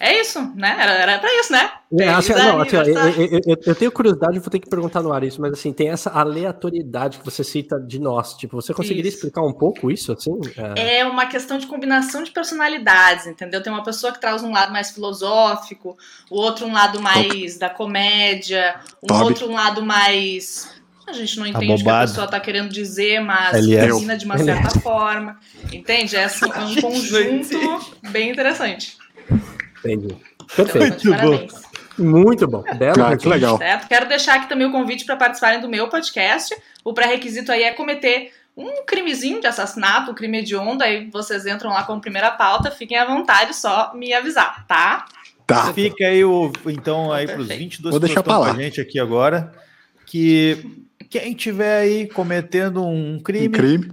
é 0.00 0.20
isso, 0.20 0.40
né? 0.54 0.76
Era, 0.80 0.92
era 0.92 1.18
pra 1.18 1.28
isso, 1.40 1.52
né? 1.52 1.70
É, 2.00 2.08
assim, 2.10 2.32
não, 2.34 2.60
assim, 2.60 2.76
ó, 2.76 2.82
eu, 2.82 2.94
eu- 2.94 3.40
eu- 3.46 3.56
eu 3.66 3.74
tenho 3.74 3.90
curiosidade, 3.90 4.38
vou 4.38 4.50
ter 4.50 4.58
que 4.58 4.68
perguntar 4.68 5.02
no 5.02 5.12
ar 5.12 5.24
isso, 5.24 5.40
mas 5.40 5.52
assim, 5.54 5.72
tem 5.72 5.88
essa 5.88 6.10
aleatoriedade 6.10 7.18
que 7.18 7.24
você 7.24 7.42
cita 7.42 7.80
de 7.80 7.98
nós. 7.98 8.34
Tipo, 8.34 8.56
você 8.60 8.74
conseguiria 8.74 9.08
Isso. 9.08 9.16
explicar 9.18 9.42
um 9.42 9.52
pouco 9.52 9.90
isso, 9.90 10.12
assim? 10.12 10.32
É, 10.76 10.98
É 10.98 11.04
uma 11.06 11.26
questão 11.26 11.58
de 11.58 11.66
combinação 11.66 12.22
de 12.22 12.30
personalidades, 12.30 13.26
entendeu? 13.26 13.62
Tem 13.62 13.72
uma 13.72 13.82
pessoa 13.82 14.12
que 14.12 14.20
traz 14.20 14.42
um 14.42 14.52
lado 14.52 14.72
mais 14.72 14.90
filosófico, 14.90 15.96
o 16.30 16.36
outro 16.38 16.66
um 16.66 16.72
lado 16.72 17.00
mais 17.00 17.58
da 17.58 17.70
comédia, 17.70 18.76
um 19.02 19.06
Toby. 19.06 19.22
outro 19.24 19.48
um 19.48 19.54
lado 19.54 19.82
mais. 19.84 20.76
A 21.06 21.12
gente 21.14 21.38
não 21.38 21.46
entende 21.46 21.64
o 21.64 21.66
que 21.68 21.72
a 21.72 21.74
Abobado. 21.92 22.10
pessoa 22.10 22.26
tá 22.26 22.38
querendo 22.38 22.68
dizer, 22.68 23.18
mas 23.20 23.54
LS. 23.54 23.96
ensina 23.96 24.14
de 24.14 24.26
uma 24.26 24.36
certa 24.36 24.78
forma. 24.80 25.38
Entende? 25.72 26.14
É 26.16 26.24
é 26.24 26.60
um 26.64 26.74
conjunto 26.82 27.96
bem 28.10 28.30
interessante. 28.30 28.98
Entendi. 29.92 30.16
Então, 30.52 30.64
Perfeito. 30.66 30.98
de 31.02 31.10
parabéns. 31.10 31.52
Muito 31.98 32.46
bom. 32.46 32.62
Belo 32.76 33.04
Ah, 33.04 33.16
que 33.16 33.28
legal. 33.28 33.58
Certo? 33.58 33.88
Quero 33.88 34.08
deixar 34.08 34.36
aqui 34.36 34.48
também 34.48 34.66
o 34.66 34.72
convite 34.72 35.04
para 35.04 35.16
participarem 35.16 35.60
do 35.60 35.68
meu 35.68 35.88
podcast. 35.88 36.54
O 36.84 36.94
pré-requisito 36.94 37.50
aí 37.50 37.64
é 37.64 37.72
cometer 37.72 38.32
um 38.56 38.84
crimezinho 38.84 39.40
de 39.40 39.46
assassinato, 39.46 40.10
um 40.10 40.14
crime 40.14 40.38
hediondo, 40.38 40.82
aí 40.82 41.08
vocês 41.10 41.46
entram 41.46 41.70
lá 41.70 41.84
com 41.84 41.92
a 41.94 42.00
primeira 42.00 42.30
pauta, 42.30 42.70
fiquem 42.70 42.96
à 42.98 43.04
vontade, 43.04 43.54
só 43.54 43.92
me 43.94 44.12
avisar, 44.12 44.66
tá? 44.66 45.06
Tá. 45.46 45.72
Fica 45.72 46.04
aí, 46.06 46.24
o, 46.24 46.52
então, 46.66 47.12
aí 47.12 47.24
pros 47.26 47.46
Perfeito. 47.46 47.60
22 47.60 47.92
Vou 47.92 48.00
deixar 48.00 48.14
que 48.14 48.20
estão 48.20 48.34
pra 48.34 48.38
lá. 48.48 48.54
com 48.54 48.60
a 48.60 48.62
gente 48.62 48.80
aqui 48.80 48.98
agora, 49.00 49.52
que 50.06 50.84
quem 51.08 51.34
tiver 51.34 51.80
aí 51.80 52.08
cometendo 52.08 52.84
um 52.84 53.18
crime, 53.20 53.48
Um 53.48 53.52
crime. 53.52 53.92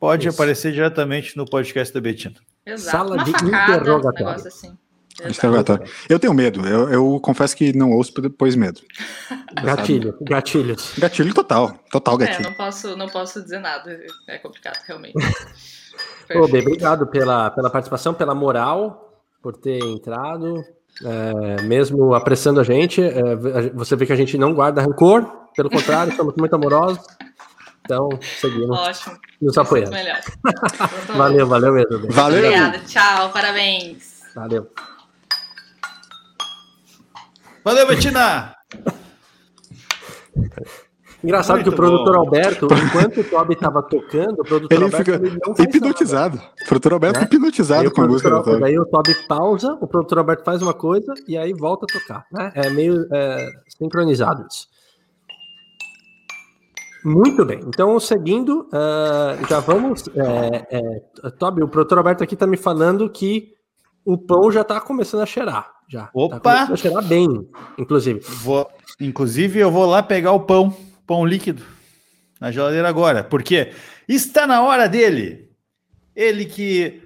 pode 0.00 0.28
Isso. 0.28 0.36
aparecer 0.36 0.72
diretamente 0.72 1.36
no 1.36 1.44
podcast 1.44 1.92
da 1.92 2.00
Betina. 2.00 2.36
Exato. 2.64 2.96
Sala 2.96 3.14
Uma 3.16 3.24
de 3.24 3.32
facada, 3.32 3.46
um 3.46 3.62
interrogatório. 3.78 4.26
negócio 4.26 4.48
assim. 4.48 4.78
Extravatório. 5.24 5.84
Eu 6.08 6.18
tenho 6.18 6.32
medo. 6.34 6.66
Eu, 6.66 6.88
eu 6.90 7.20
confesso 7.20 7.56
que 7.56 7.72
não 7.76 7.90
ouço 7.92 8.12
depois 8.20 8.54
medo. 8.54 8.80
Gatilho, 9.62 10.14
gatilhos. 10.22 10.92
Gatilho 10.98 11.34
total. 11.34 11.74
Total 11.90 12.14
É, 12.14 12.18
gatilho. 12.18 12.42
não 12.50 12.52
posso, 12.54 12.96
não 12.96 13.08
posso 13.08 13.42
dizer 13.42 13.58
nada. 13.58 13.98
É 14.28 14.38
complicado, 14.38 14.78
realmente. 14.86 15.14
Ô, 16.34 16.46
bem, 16.46 16.60
obrigado 16.60 17.06
pela, 17.06 17.50
pela 17.50 17.70
participação, 17.70 18.12
pela 18.14 18.34
moral, 18.34 19.22
por 19.42 19.56
ter 19.56 19.78
entrado, 19.82 20.62
é, 21.04 21.62
mesmo 21.62 22.14
apressando 22.14 22.60
a 22.60 22.64
gente. 22.64 23.02
é, 23.02 23.70
você 23.74 23.96
vê 23.96 24.04
que 24.06 24.12
a 24.12 24.16
gente 24.16 24.36
não 24.36 24.52
guarda 24.54 24.82
rancor, 24.82 25.24
pelo 25.56 25.70
contrário, 25.70 26.14
somos 26.14 26.34
muito 26.36 26.54
amorosos. 26.54 27.04
Então, 27.84 28.10
seguimos 28.38 28.78
Ótimo. 28.78 29.16
nos 29.40 29.56
apoiando. 29.56 29.90
melhor. 29.92 30.20
Valeu, 31.16 31.46
valeu 31.46 31.72
mesmo. 31.72 32.06
Valeu. 32.12 32.44
Obrigada. 32.44 32.78
Tchau. 32.80 33.30
Parabéns. 33.32 34.20
Valeu. 34.34 34.68
Valeu, 37.64 37.86
Betina! 37.86 38.54
Engraçado 41.22 41.56
Muito 41.56 41.68
que 41.68 41.74
o 41.74 41.76
produtor 41.76 42.14
bom. 42.14 42.20
Alberto, 42.20 42.66
enquanto 42.66 43.20
o 43.20 43.24
Toby 43.24 43.54
estava 43.54 43.82
tocando, 43.82 44.40
o 44.40 44.44
produtor 44.44 44.76
Ele 44.76 44.84
Alberto 44.84 45.04
fica 45.04 45.26
ele 45.26 45.38
não 45.44 45.52
hipnotizado. 45.58 46.40
O 46.62 46.64
produtor 46.66 46.92
Alberto 46.92 47.18
Né? 47.18 47.24
hipnotizado 47.24 47.82
Aí 47.82 47.90
com 47.90 48.02
a 48.02 48.06
música 48.06 48.30
do 48.30 48.42
Toby. 48.42 48.60
daí 48.60 48.78
o 48.78 48.86
Toby 48.86 49.26
pausa, 49.26 49.76
o 49.80 49.88
produtor 49.88 50.18
Alberto 50.18 50.44
faz 50.44 50.62
uma 50.62 50.74
coisa 50.74 51.12
e 51.26 51.36
aí 51.36 51.52
volta 51.52 51.86
a 51.86 51.98
tocar. 51.98 52.24
Né? 52.30 52.52
É 52.54 52.70
meio 52.70 53.04
é, 53.12 53.48
sincronizado 53.76 54.46
isso. 54.48 54.68
Muito 57.04 57.44
bem. 57.44 57.60
Então, 57.66 57.98
seguindo, 57.98 58.68
ah, 58.72 59.36
já 59.48 59.58
vamos. 59.58 60.08
É, 60.14 60.78
é, 60.78 61.30
Toby, 61.30 61.62
o 61.62 61.68
produtor 61.68 61.98
Alberto 61.98 62.22
aqui 62.22 62.34
está 62.34 62.46
me 62.46 62.56
falando 62.56 63.10
que 63.10 63.52
o 64.04 64.16
pão 64.16 64.52
já 64.52 64.60
está 64.60 64.80
começando 64.80 65.22
a 65.22 65.26
cheirar. 65.26 65.77
Já. 65.88 66.02
Tá 66.02 66.10
Opa! 66.12 66.38
começando 66.38 66.72
a 66.72 66.76
cheirar 66.76 67.04
bem, 67.04 67.48
inclusive. 67.78 68.20
Vou, 68.20 68.70
inclusive, 69.00 69.58
eu 69.58 69.70
vou 69.70 69.86
lá 69.86 70.02
pegar 70.02 70.32
o 70.32 70.40
pão, 70.40 70.76
pão 71.06 71.24
líquido, 71.24 71.64
na 72.38 72.52
geladeira 72.52 72.88
agora, 72.88 73.24
porque 73.24 73.72
está 74.06 74.46
na 74.46 74.62
hora 74.62 74.86
dele. 74.86 75.48
Ele 76.14 76.44
que 76.44 77.02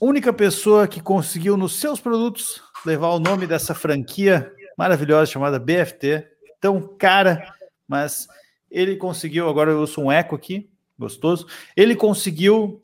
única 0.00 0.32
pessoa 0.32 0.86
que 0.86 1.00
conseguiu 1.00 1.56
nos 1.56 1.74
seus 1.74 1.98
produtos 1.98 2.62
levar 2.86 3.08
o 3.08 3.18
nome 3.18 3.46
dessa 3.46 3.74
franquia 3.74 4.52
maravilhosa 4.76 5.30
chamada 5.30 5.58
BFT, 5.58 6.26
tão 6.60 6.80
cara, 6.96 7.52
mas 7.88 8.28
ele 8.70 8.96
conseguiu. 8.96 9.48
Agora 9.48 9.70
eu 9.70 9.80
ouço 9.80 10.00
um 10.00 10.12
eco 10.12 10.34
aqui, 10.34 10.70
gostoso. 10.98 11.46
Ele 11.76 11.96
conseguiu 11.96 12.82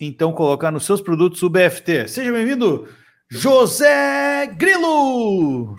então 0.00 0.32
colocar 0.32 0.70
nos 0.70 0.84
seus 0.84 1.00
produtos 1.00 1.42
o 1.42 1.50
BFT. 1.50 2.08
Seja 2.08 2.30
bem-vindo, 2.32 2.88
José 3.30 4.46
Grilo. 4.56 5.76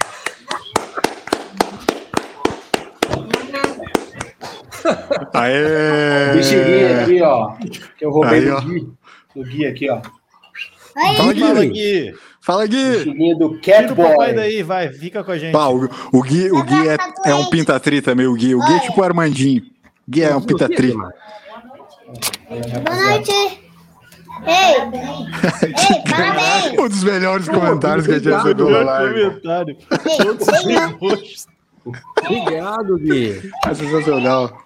Aê! 5.34 6.40
Esse 6.40 6.56
guia 6.64 7.02
aqui, 7.02 7.22
ó. 7.22 7.52
Que 7.98 8.06
eu 8.06 8.12
roubei 8.12 8.40
Aí, 8.40 8.46
do. 8.46 8.62
Gui. 8.62 8.88
Do 9.36 9.44
Gui 9.44 9.66
aqui, 9.66 9.90
ó. 9.90 10.00
Fala, 11.18 11.34
Gui. 11.34 11.42
Fala, 11.42 11.66
Gui. 11.66 12.16
Fala, 12.42 12.68
Gui. 12.68 13.36
Do 13.36 13.58
Tira 13.60 13.92
o 13.92 13.96
papai 13.96 14.10
Catboy. 14.12 14.34
daí, 14.34 14.64
vai, 14.64 14.90
fica 14.94 15.24
com 15.24 15.32
a 15.32 15.38
gente. 15.38 15.52
Pá, 15.52 15.68
o, 15.70 15.90
o 16.12 16.22
Gui, 16.22 16.52
o 16.52 16.64
Gui 16.64 16.88
é, 16.88 16.98
é 17.32 17.36
um 17.36 17.50
pinta-tri 17.50 18.02
também, 18.02 18.28
o 18.28 18.34
Gui. 18.34 18.54
O 18.56 18.60
Gui 18.60 18.74
é 18.74 18.80
tipo 18.80 19.02
o 19.02 19.04
Armandinho. 19.04 19.64
O 20.08 20.12
Gui 20.12 20.24
é 20.24 20.36
um 20.36 20.42
pinta-tri. 20.42 20.94
Boa 20.94 21.14
noite. 23.10 23.59
Ei, 24.46 24.76
ei, 25.70 26.04
parabéns. 26.10 26.80
Um 26.80 26.88
dos 26.90 27.04
melhores 27.04 27.48
comentários 27.50 28.06
que 28.06 28.14
a 28.14 28.20
gente 28.20 28.30
recebeu 28.30 28.70
na 28.70 28.80
live. 28.80 29.22
comentário. 29.22 29.78
Ei, 32.30 32.40
Obrigado, 32.40 32.98
Gui. 33.00 33.52
É 33.68 33.74
sensacional. 33.74 34.58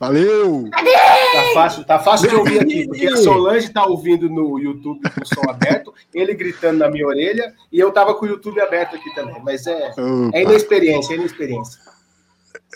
Valeu! 0.00 0.68
Tá 0.70 1.42
fácil, 1.54 1.84
tá 1.84 1.98
fácil 1.98 2.28
de 2.28 2.36
ouvir 2.36 2.60
aqui, 2.60 2.86
porque 2.86 3.06
a 3.08 3.16
Solange 3.16 3.68
tá 3.70 3.84
ouvindo 3.84 4.28
no 4.28 4.56
YouTube 4.58 5.00
com 5.10 5.20
o 5.22 5.26
som 5.26 5.50
aberto, 5.50 5.92
ele 6.14 6.34
gritando 6.34 6.78
na 6.78 6.88
minha 6.88 7.04
orelha, 7.06 7.52
e 7.72 7.80
eu 7.80 7.90
tava 7.90 8.14
com 8.14 8.24
o 8.24 8.28
YouTube 8.28 8.60
aberto 8.60 8.94
aqui 8.94 9.12
também. 9.16 9.40
Mas 9.42 9.66
é, 9.66 9.90
Opa. 9.90 10.30
é 10.34 10.42
inexperiência, 10.42 11.14
é 11.14 11.16
inexperiência. 11.16 11.80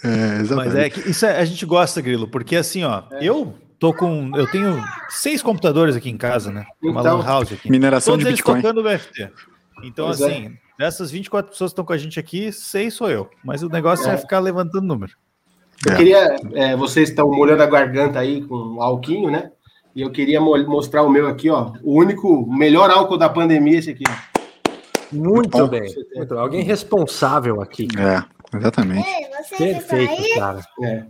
É, 0.02 0.08
Mas 0.08 0.40
exatamente. 0.50 0.78
é 0.78 0.90
que 0.90 1.10
isso 1.10 1.24
é- 1.24 1.38
a 1.38 1.44
gente 1.44 1.64
gosta, 1.64 2.00
Grilo, 2.00 2.26
porque 2.26 2.56
assim, 2.56 2.82
ó, 2.82 3.02
eu 3.20 3.54
tô 3.82 3.92
com. 3.92 4.30
Eu 4.36 4.46
tenho 4.50 4.80
seis 5.08 5.42
computadores 5.42 5.96
aqui 5.96 6.08
em 6.08 6.16
casa, 6.16 6.52
né? 6.52 6.64
Uma 6.80 7.00
Então, 7.00 7.18
lan 7.18 7.24
house 7.24 7.52
aqui. 7.52 7.68
Mineração 7.68 8.12
Todos 8.12 8.24
de 8.24 8.30
eles 8.30 8.38
Bitcoin. 8.38 8.62
tocando 8.62 8.78
o 8.80 8.84
BFT. 8.84 9.28
Então, 9.82 10.06
Pois 10.06 10.20
é. 10.20 10.26
assim, 10.26 10.54
dessas 10.78 11.10
24 11.10 11.50
pessoas 11.50 11.70
que 11.70 11.72
estão 11.72 11.84
com 11.84 11.92
a 11.92 11.98
gente 11.98 12.20
aqui, 12.20 12.52
seis 12.52 12.94
sou 12.94 13.10
eu. 13.10 13.28
Mas 13.44 13.62
o 13.64 13.68
negócio 13.68 14.08
é, 14.08 14.14
É. 14.14 14.16
ficar 14.16 14.38
levantando 14.38 14.86
número. 14.86 15.12
Eu 15.84 15.94
É. 15.94 15.96
queria, 15.96 16.36
é, 16.54 16.76
vocês 16.76 17.08
estão 17.08 17.28
molhando 17.28 17.62
a 17.62 17.66
garganta 17.66 18.20
aí 18.20 18.42
com 18.44 18.54
um 18.54 18.80
alquinho, 18.82 19.28
né? 19.30 19.50
E 19.96 20.00
eu 20.02 20.10
queria 20.12 20.40
mo- 20.40 20.56
mostrar 20.68 21.02
o 21.02 21.10
meu 21.10 21.26
aqui, 21.26 21.50
ó. 21.50 21.72
O 21.82 21.98
único, 21.98 22.28
o 22.44 22.56
melhor 22.56 22.88
álcool 22.88 23.18
da 23.18 23.28
pandemia, 23.28 23.78
esse 23.80 23.90
aqui. 23.90 24.04
Muito 25.12 25.50
Bom. 25.50 25.66
bem. 25.68 25.92
Muito 26.14 26.34
bem. 26.34 26.38
Alguém 26.38 26.62
responsável 26.62 27.60
aqui. 27.60 27.88
É, 27.98 28.56
exatamente. 28.56 29.06
ei, 29.60 29.74
Perfeito, 29.74 30.38
cara. 30.38 30.60
É. 30.84 31.04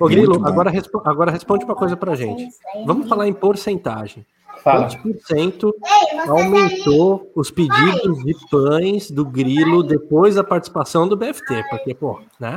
Ô, 0.00 0.06
Grilo, 0.06 0.46
agora, 0.46 0.70
respo- 0.70 1.02
agora 1.04 1.30
responde 1.30 1.64
uma 1.64 1.74
coisa 1.74 1.96
pra 1.96 2.14
gente. 2.14 2.48
Vamos 2.86 3.08
falar 3.08 3.28
em 3.28 3.32
porcentagem. 3.32 4.24
Fala. 4.62 4.80
Quantos 4.88 4.96
por 4.96 5.14
cento 5.26 5.74
você 5.80 6.30
aumentou 6.30 7.30
os 7.34 7.50
pedidos 7.50 8.24
de 8.24 8.34
pães 8.50 9.10
do 9.10 9.24
Grilo 9.24 9.82
depois 9.82 10.36
da 10.36 10.44
participação 10.44 11.06
do 11.06 11.16
BFT? 11.16 11.64
Porque, 11.68 11.94
pô, 11.94 12.20
né? 12.40 12.56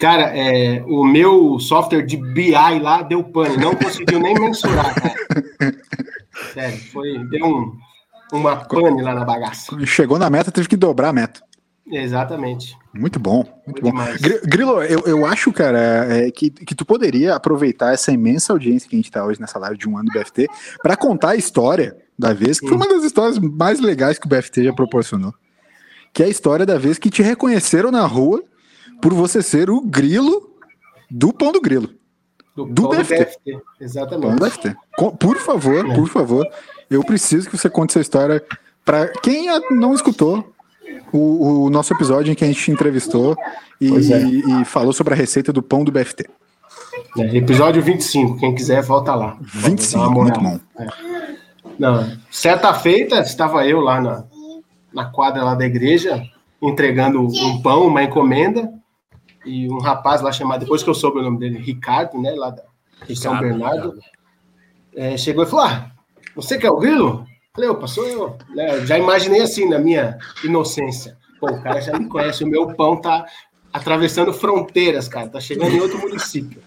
Cara, 0.00 0.36
é, 0.36 0.82
o 0.86 1.04
meu 1.04 1.58
software 1.60 2.02
de 2.02 2.16
BI 2.16 2.52
lá 2.80 3.02
deu 3.02 3.22
pane, 3.24 3.56
não 3.56 3.74
conseguiu 3.74 4.18
nem 4.20 4.34
mensurar, 4.34 4.94
cara. 4.94 5.14
Sério, 6.54 6.78
foi, 6.92 7.18
deu 7.28 7.46
um, 7.46 7.72
uma 8.32 8.56
pane 8.56 9.02
lá 9.02 9.14
na 9.14 9.24
bagaça. 9.24 9.76
Chegou 9.86 10.18
na 10.18 10.30
meta, 10.30 10.50
teve 10.52 10.68
que 10.68 10.76
dobrar 10.76 11.08
a 11.08 11.12
meta. 11.12 11.40
Exatamente. 11.90 12.76
Muito 12.92 13.18
bom, 13.18 13.44
muito 13.66 13.80
bom. 13.82 13.90
demais. 13.90 14.20
Gri- 14.20 14.40
Grilo, 14.44 14.82
eu, 14.82 15.00
eu 15.06 15.24
acho, 15.26 15.52
cara, 15.52 15.78
é, 16.12 16.30
que, 16.30 16.50
que 16.50 16.74
tu 16.74 16.84
poderia 16.84 17.34
aproveitar 17.34 17.92
essa 17.94 18.12
imensa 18.12 18.52
audiência 18.52 18.88
que 18.88 18.94
a 18.96 18.98
gente 18.98 19.10
tá 19.10 19.24
hoje 19.24 19.40
nessa 19.40 19.58
live 19.58 19.78
de 19.78 19.88
um 19.88 19.96
ano 19.96 20.08
do 20.12 20.18
BFT 20.18 20.46
para 20.82 20.96
contar 20.96 21.30
a 21.30 21.36
história 21.36 21.96
da 22.18 22.32
vez, 22.32 22.58
que 22.60 22.66
foi 22.66 22.76
uma 22.76 22.88
das 22.88 23.04
histórias 23.04 23.38
mais 23.38 23.80
legais 23.80 24.18
que 24.18 24.26
o 24.26 24.28
BFT 24.28 24.64
já 24.64 24.72
proporcionou. 24.72 25.32
Que 26.12 26.22
é 26.22 26.26
a 26.26 26.28
história 26.28 26.66
da 26.66 26.76
vez 26.78 26.98
que 26.98 27.10
te 27.10 27.22
reconheceram 27.22 27.90
na 27.90 28.04
rua 28.06 28.42
por 29.00 29.14
você 29.14 29.40
ser 29.42 29.70
o 29.70 29.80
grilo 29.80 30.50
do 31.10 31.32
pão 31.32 31.52
do 31.52 31.60
grilo. 31.60 31.88
Do, 32.56 32.64
Do 32.66 32.82
pão 32.88 32.98
BFT. 32.98 33.14
BFT. 33.24 33.52
Pão 33.52 33.62
Exatamente. 33.80 34.34
do 34.36 34.44
BFT. 34.44 34.76
Por 35.20 35.36
favor, 35.38 35.84
por 35.94 36.08
favor, 36.08 36.46
eu 36.90 37.04
preciso 37.04 37.48
que 37.48 37.56
você 37.56 37.70
conte 37.70 37.90
essa 37.92 38.00
história 38.00 38.44
para 38.84 39.06
quem 39.22 39.46
não 39.70 39.94
escutou 39.94 40.52
o, 41.12 41.64
o 41.64 41.70
nosso 41.70 41.92
episódio 41.92 42.32
em 42.32 42.34
que 42.34 42.44
a 42.44 42.46
gente 42.46 42.62
te 42.62 42.70
entrevistou 42.70 43.36
e, 43.80 44.12
é. 44.12 44.60
e 44.60 44.64
falou 44.64 44.92
sobre 44.92 45.14
a 45.14 45.16
receita 45.16 45.52
do 45.52 45.62
pão 45.62 45.84
do 45.84 45.92
BFT. 45.92 46.26
É, 47.16 47.36
episódio 47.36 47.82
25, 47.82 48.38
quem 48.38 48.54
quiser, 48.54 48.82
volta 48.82 49.14
lá. 49.14 49.36
Dá 49.40 49.68
25, 49.68 50.04
uma 50.04 50.10
muito 50.10 50.40
bom. 50.40 50.58
Não, 51.78 52.18
certa 52.30 52.74
feita, 52.74 53.20
estava 53.20 53.66
eu 53.66 53.80
lá 53.80 54.00
na, 54.00 54.24
na 54.92 55.04
quadra 55.06 55.44
lá 55.44 55.54
da 55.54 55.64
igreja, 55.64 56.22
entregando 56.60 57.20
um 57.20 57.62
pão, 57.62 57.86
uma 57.86 58.02
encomenda, 58.02 58.68
e 59.44 59.70
um 59.70 59.78
rapaz 59.78 60.20
lá 60.20 60.32
chamado, 60.32 60.60
depois 60.60 60.82
que 60.82 60.90
eu 60.90 60.94
soube 60.94 61.20
o 61.20 61.22
nome 61.22 61.38
dele, 61.38 61.58
Ricardo, 61.58 62.20
né, 62.20 62.32
lá 62.32 62.54
de 63.06 63.16
São 63.16 63.38
Bernardo, 63.38 63.94
é, 64.94 65.16
chegou 65.16 65.44
e 65.44 65.46
falou, 65.46 65.66
ah, 65.66 65.90
você 66.34 66.58
que 66.58 66.66
é 66.66 66.70
o 66.70 66.78
Grilo? 66.78 67.24
Falei, 67.58 67.70
opa, 67.70 67.88
sou 67.88 68.06
eu. 68.06 68.36
Né, 68.54 68.76
eu 68.76 68.86
já 68.86 68.96
imaginei 68.96 69.40
assim, 69.40 69.68
na 69.68 69.80
minha 69.80 70.16
inocência. 70.44 71.18
Pô, 71.40 71.50
o 71.50 71.60
cara 71.60 71.80
já 71.80 71.98
me 71.98 72.06
conhece, 72.06 72.44
o 72.44 72.46
meu 72.46 72.68
pão 72.74 73.00
tá 73.00 73.26
atravessando 73.72 74.32
fronteiras, 74.32 75.08
cara, 75.08 75.28
tá 75.28 75.40
chegando 75.40 75.74
em 75.74 75.80
outro 75.80 75.98
município. 75.98 76.62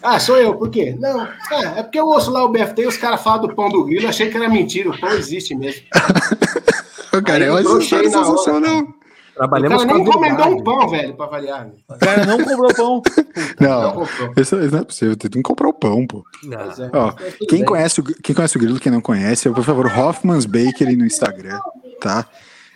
Ah, 0.00 0.20
sou 0.20 0.36
eu, 0.36 0.54
por 0.54 0.70
quê? 0.70 0.96
Não, 0.96 1.24
é, 1.24 1.80
é 1.80 1.82
porque 1.82 1.98
eu 1.98 2.06
ouço 2.06 2.30
lá 2.30 2.44
o 2.44 2.48
BFT 2.48 2.82
e 2.82 2.86
os 2.86 2.96
caras 2.96 3.24
falam 3.24 3.48
do 3.48 3.56
pão 3.56 3.68
do 3.68 3.84
grilo, 3.84 4.04
eu 4.04 4.08
achei 4.08 4.30
que 4.30 4.36
era 4.36 4.48
mentira, 4.48 4.88
o 4.88 5.00
pão 5.00 5.10
existe 5.10 5.52
mesmo. 5.52 5.82
Cara, 7.26 7.44
Aí 7.44 7.50
é 7.50 7.50
uma 7.50 7.60
história 7.82 8.08
hora, 8.08 8.86
sensacional. 9.32 9.34
O 9.34 9.34
Trabalhamos 9.34 9.82
cara 9.84 9.92
nem 9.94 10.02
encomendou 10.02 10.46
um 10.48 10.62
pão, 10.62 10.88
velho, 10.88 11.14
pra 11.14 11.26
variar. 11.26 11.66
né? 11.66 11.72
O 11.88 11.98
cara 11.98 12.26
não 12.26 12.44
cobrou 12.44 12.74
pão. 12.74 13.02
Não 13.60 13.68
Não, 13.82 13.92
comprou. 13.92 14.32
isso, 14.36 14.56
não 14.56 14.78
é 14.78 14.84
possível, 14.84 15.16
tem 15.16 15.30
que 15.30 15.42
comprar 15.42 15.68
o 15.68 15.72
pão, 15.72 16.06
pô. 16.06 16.24
É, 16.50 16.96
Ó, 16.96 17.12
tudo 17.12 17.46
Quem 17.48 17.58
bem. 17.60 17.64
conhece, 17.64 18.00
o, 18.00 18.04
quem 18.04 18.34
conhece 18.34 18.56
o 18.56 18.60
Grilo, 18.60 18.80
quem 18.80 18.90
não 18.92 19.00
conhece, 19.00 19.48
por 19.50 19.64
favor, 19.64 19.86
Hoffman's 19.86 20.44
Bakery 20.46 20.96
no 20.96 21.06
Instagram, 21.06 21.58
tá? 22.00 22.26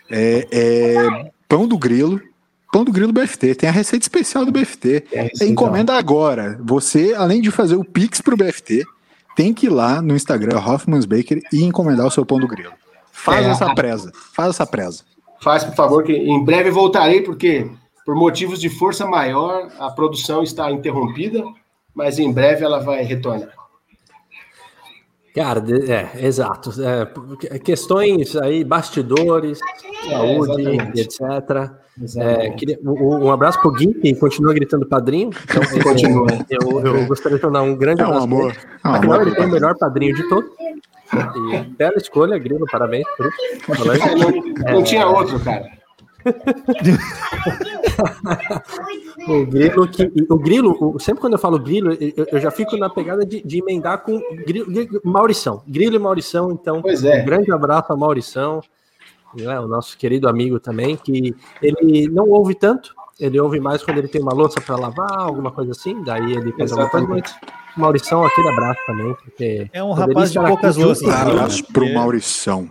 É, 0.09 0.47
é 0.51 1.31
Pão 1.47 1.67
do 1.67 1.77
Grilo, 1.77 2.19
Pão 2.71 2.83
do 2.83 2.91
Grilo 2.91 3.11
BFT, 3.13 3.55
tem 3.55 3.69
a 3.69 3.71
receita 3.71 4.03
especial 4.05 4.45
do 4.45 4.51
BFT. 4.51 5.05
É, 5.11 5.29
encomenda 5.45 5.93
agora. 5.93 6.57
Você, 6.63 7.13
além 7.15 7.41
de 7.41 7.51
fazer 7.51 7.75
o 7.75 7.83
Pix 7.83 8.19
pro 8.21 8.37
BFT, 8.37 8.83
tem 9.35 9.53
que 9.53 9.67
ir 9.67 9.69
lá 9.69 10.01
no 10.01 10.15
Instagram, 10.15 10.57
Hoffman's 10.59 11.05
Bakery, 11.05 11.43
e 11.53 11.63
encomendar 11.63 12.05
o 12.07 12.11
seu 12.11 12.25
pão 12.25 12.39
do 12.39 12.47
grilo. 12.47 12.71
Faz 13.11 13.45
É, 13.45 13.49
essa 13.49 13.73
presa. 13.75 14.11
Faz 14.33 14.49
essa 14.49 14.65
presa. 14.65 15.03
Faz, 15.41 15.63
por 15.63 15.75
favor, 15.75 16.03
que 16.03 16.13
em 16.13 16.43
breve 16.43 16.69
voltarei, 16.71 17.21
porque 17.21 17.69
por 18.05 18.15
motivos 18.15 18.59
de 18.59 18.69
força 18.69 19.05
maior, 19.05 19.67
a 19.79 19.89
produção 19.91 20.41
está 20.43 20.71
interrompida, 20.71 21.43
mas 21.93 22.17
em 22.19 22.31
breve 22.31 22.63
ela 22.63 22.79
vai 22.79 23.03
retornar. 23.03 23.49
Cara, 25.35 25.63
é, 25.87 26.25
exato. 26.25 26.71
É, 26.81 27.59
questões 27.59 28.35
aí, 28.35 28.63
bastidores, 28.63 29.59
saúde, 30.09 30.61
exatamente. 30.63 31.01
etc. 31.01 31.71
É, 32.17 32.49
queria- 32.51 32.79
um, 32.83 33.25
um 33.25 33.31
abraço 33.31 33.61
pro 33.61 33.71
Gui, 33.71 33.93
que 33.93 34.15
continua 34.15 34.51
gritando 34.53 34.87
padrinho. 34.87 35.29
Então, 35.43 35.61
eu- 35.77 35.83
Continua. 35.83 36.27
Eu, 36.49 36.85
eu 36.85 37.05
gostaria 37.05 37.37
de 37.37 37.43
mandar 37.45 37.61
um 37.61 37.75
grande 37.75 38.01
É 38.01 38.05
um 38.05 38.07
abraço. 38.07 38.23
amor. 38.25 38.49
ele. 38.51 38.59
É 38.83 38.87
um 38.87 38.91
Afinal, 38.93 39.13
amor. 39.15 39.27
ele 39.27 39.35
tem 39.35 39.45
o 39.45 39.51
melhor 39.51 39.75
padrinho 39.77 40.15
de 40.15 40.27
todos. 40.27 40.49
E 41.13 41.63
bela 41.77 41.95
escolha, 41.97 42.37
Grilo, 42.37 42.65
parabéns. 42.71 43.05
É, 43.19 44.15
não, 44.15 44.73
não 44.75 44.83
tinha 44.83 45.07
outro, 45.07 45.39
cara. 45.39 45.65
O 49.27 49.45
Grilo, 49.45 49.87
que, 49.87 50.11
o 50.29 50.37
Grilo, 50.37 50.77
o- 50.79 50.99
sempre 50.99 51.21
quando 51.21 51.33
eu 51.33 51.39
falo 51.39 51.59
Grilo, 51.59 51.93
eu, 51.93 52.25
eu 52.31 52.39
já 52.39 52.51
fico 52.51 52.77
na 52.77 52.89
pegada 52.89 53.25
de, 53.25 53.41
de 53.43 53.59
emendar 53.59 53.99
com 54.03 54.19
Grilo, 54.45 54.65
Grilo- 54.71 55.01
Maurição. 55.03 55.63
Grilo 55.67 55.95
e 55.95 55.99
Maurição, 55.99 56.51
então, 56.51 56.81
Pois 56.81 57.03
é. 57.03 57.21
um 57.21 57.25
grande 57.25 57.51
abraço 57.51 57.91
a 57.91 57.97
Maurição, 57.97 58.61
né, 59.35 59.59
o 59.59 59.67
nosso 59.67 59.97
querido 59.97 60.27
amigo 60.29 60.59
também, 60.59 60.95
que 60.95 61.35
ele 61.61 62.07
não 62.09 62.29
ouve 62.29 62.55
tanto, 62.55 62.93
ele 63.19 63.39
ouve 63.39 63.59
mais 63.59 63.83
quando 63.83 63.97
ele 63.97 64.07
tem 64.07 64.21
uma 64.21 64.33
louça 64.33 64.61
para 64.61 64.75
lavar, 64.75 65.17
alguma 65.19 65.51
coisa 65.51 65.71
assim, 65.71 66.01
daí 66.03 66.33
ele 66.33 66.51
faz 66.53 66.71
alguma 66.71 66.89
coisa, 66.89 67.07
mas 67.07 67.35
Maurição, 67.77 68.23
aquele 68.25 68.49
abraço 68.49 68.79
também, 68.85 69.15
porque... 69.23 69.69
É 69.73 69.83
um 69.83 69.91
rapaz 69.93 70.31
de 70.31 70.39
poucas 70.39 70.77
né? 70.77 70.83
ele. 70.83 71.11
Abraço 71.11 71.63
pro 71.71 71.93
Maurição. 71.93 72.69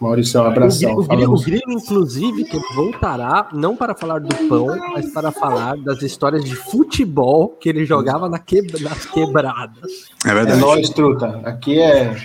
Maurição, 0.00 0.44
O 0.44 0.46
abração. 0.48 0.92
O, 0.96 1.04
Grilo, 1.04 1.34
o 1.34 1.40
Grilo, 1.40 1.72
inclusive, 1.72 2.44
que 2.44 2.58
voltará 2.74 3.48
não 3.52 3.74
para 3.76 3.94
falar 3.94 4.18
do 4.18 4.34
pão, 4.48 4.66
mas 4.92 5.10
para 5.12 5.30
falar 5.30 5.76
das 5.78 6.02
histórias 6.02 6.44
de 6.44 6.54
futebol 6.54 7.48
que 7.60 7.68
ele 7.68 7.86
jogava 7.86 8.28
na 8.28 8.38
que- 8.38 8.60
nas 8.82 9.06
quebradas. 9.06 10.08
É 10.26 10.30
É 10.30 10.34
verdade. 10.34 10.60
nóis, 10.60 10.90
truta. 10.90 11.40
Aqui 11.44 11.80
é 11.80 12.16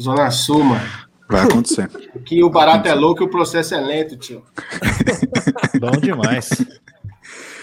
Zona 0.00 0.30
Sul, 0.30 0.64
mano. 0.64 0.80
Vai 1.28 1.44
acontecer. 1.44 1.88
Aqui 2.16 2.42
o 2.42 2.50
barato 2.50 2.88
é 2.88 2.94
louco 2.94 3.22
e 3.22 3.26
o 3.26 3.30
processo 3.30 3.74
é 3.74 3.80
lento, 3.80 4.16
tio. 4.16 4.42
Bom 5.78 5.92
demais. 6.00 6.50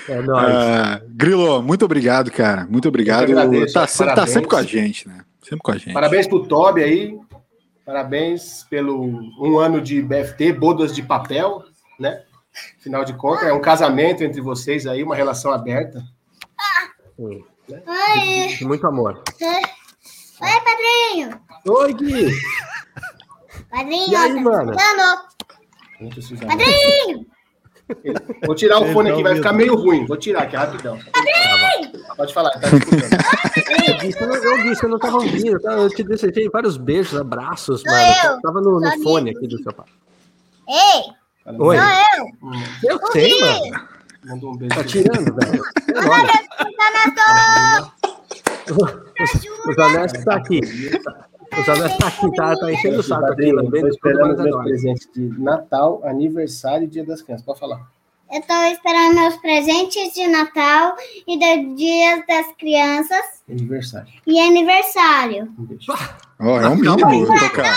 É 0.10 0.22
nóis. 0.22 0.48
Ah, 0.56 1.02
Grilo, 1.08 1.62
muito 1.62 1.84
obrigado, 1.86 2.32
cara. 2.32 2.66
Muito 2.70 2.88
obrigado. 2.88 3.24
Agradeço, 3.24 3.74
tá, 3.74 3.86
sempre, 3.88 4.16
tá 4.16 4.28
sempre 4.28 4.50
com 4.50 4.56
a 4.56 4.64
gente, 4.64 5.08
né? 5.08 5.24
Sempre 5.42 5.60
com 5.60 5.72
a 5.72 5.78
gente. 5.78 5.94
Parabéns 5.94 6.28
pro 6.28 6.46
Toby 6.48 6.84
aí. 6.84 7.20
Parabéns 7.86 8.66
pelo 8.70 9.02
um 9.40 9.58
ano 9.58 9.80
de 9.82 10.02
BFT, 10.02 10.52
bodas 10.54 10.94
de 10.94 11.02
papel, 11.02 11.64
né? 12.00 12.22
Afinal 12.80 13.06
de 13.06 13.14
contas, 13.14 13.48
é 13.48 13.54
um 13.54 13.62
casamento 13.62 14.24
entre 14.24 14.42
vocês 14.42 14.86
aí, 14.86 15.04
uma 15.04 15.16
relação 15.16 15.52
aberta. 15.52 16.04
Sim. 17.16 17.44
Oi, 17.70 18.58
De 18.58 18.66
muito 18.66 18.86
amor. 18.88 19.22
oi, 19.42 20.60
padrinho. 20.64 21.42
Oi, 21.68 21.94
Gui! 21.94 22.34
Padrinho, 23.70 24.12
E 24.12 24.16
aí, 24.16 24.34
tá 24.36 24.42
mano? 24.42 24.74
Padrinho! 26.48 27.26
Vou 28.46 28.56
tirar 28.56 28.80
o 28.80 28.92
fone 28.92 29.12
aqui, 29.12 29.24
vai 29.24 29.36
ficar 29.36 29.54
meio 29.54 29.76
ruim. 29.76 30.06
Vou 30.06 30.18
tirar 30.18 30.44
aqui, 30.44 30.56
rapidão. 30.56 31.00
Pode 32.16 32.34
falar, 32.34 32.52
tá 32.52 32.68
escutando. 32.68 33.04
Eu 34.84 34.90
não- 34.90 35.00
tava 35.00 35.18
ouvindo. 35.18 35.60
Eu, 35.64 35.90
te 35.90 36.04
desejei 36.04 36.50
vários 36.50 36.78
beijos, 36.78 37.20
abraços, 37.20 37.84
mano. 37.84 37.98
eu, 38.26 38.42
tava 38.42 38.62
no, 38.62 38.80
no 38.80 39.04
fone 39.04 39.32
aqui 39.32 39.48
do 39.48 39.58
seu 39.62 39.74
pai. 39.74 39.86
Ei, 40.68 41.04
Oi, 41.58 41.78
sou 41.78 41.86
eu. 42.84 42.92
eu 42.92 43.00
sei, 43.12 43.40
mano. 43.40 43.88
Manda 44.26 44.46
um 44.48 44.56
beijo. 44.58 44.76
Tá 44.76 44.84
tirando, 44.84 45.34
velho. 45.36 45.64
É 45.96 46.02
nóis. 46.02 46.32
O 49.66 49.74
Zanetti 49.74 50.24
tá 50.26 50.36
aqui. 50.36 50.60
O 51.60 51.64
Zanetti 51.64 51.98
tá 51.98 52.08
aqui, 52.08 52.32
tá, 52.36 52.56
tá 52.56 52.72
enchendo 52.72 53.00
o 53.00 53.04
saco 53.04 53.26
aqui, 53.32 53.42
lembrando 53.52 53.72
tudo, 53.72 53.88
esperando 53.90 54.42
é 54.42 54.44
meus 54.44 54.64
presentes 54.64 55.10
de 55.14 55.40
Natal, 55.42 56.02
aniversário 56.04 56.86
e 56.86 56.88
Dia 56.88 57.06
das 57.06 57.22
Crianças. 57.22 57.46
Pode 57.46 57.60
falar. 57.60 57.82
Eu 58.30 58.42
tô 58.42 58.54
esperando 58.66 59.16
meus 59.16 59.38
presentes 59.38 60.14
de 60.14 60.28
Natal 60.28 60.96
e 61.26 61.38
do 61.40 61.76
Dia 61.76 62.24
das 62.28 62.48
Crianças 62.60 63.42
Aniversário. 63.50 64.08
e 64.28 64.40
aniversário. 64.40 65.48
Um. 65.58 65.78
Ó, 66.42 66.60
é 66.62 66.68
um 66.68 66.76
mínimo, 66.76 67.26
tocar. 67.40 67.74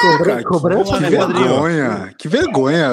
Cobra- 0.00 0.42
cobrança 0.44 0.94
que 0.96 1.00
né, 1.02 1.10
de 1.10 1.16
vergonha. 1.16 2.14
Que 2.18 2.28
vergonha. 2.28 2.88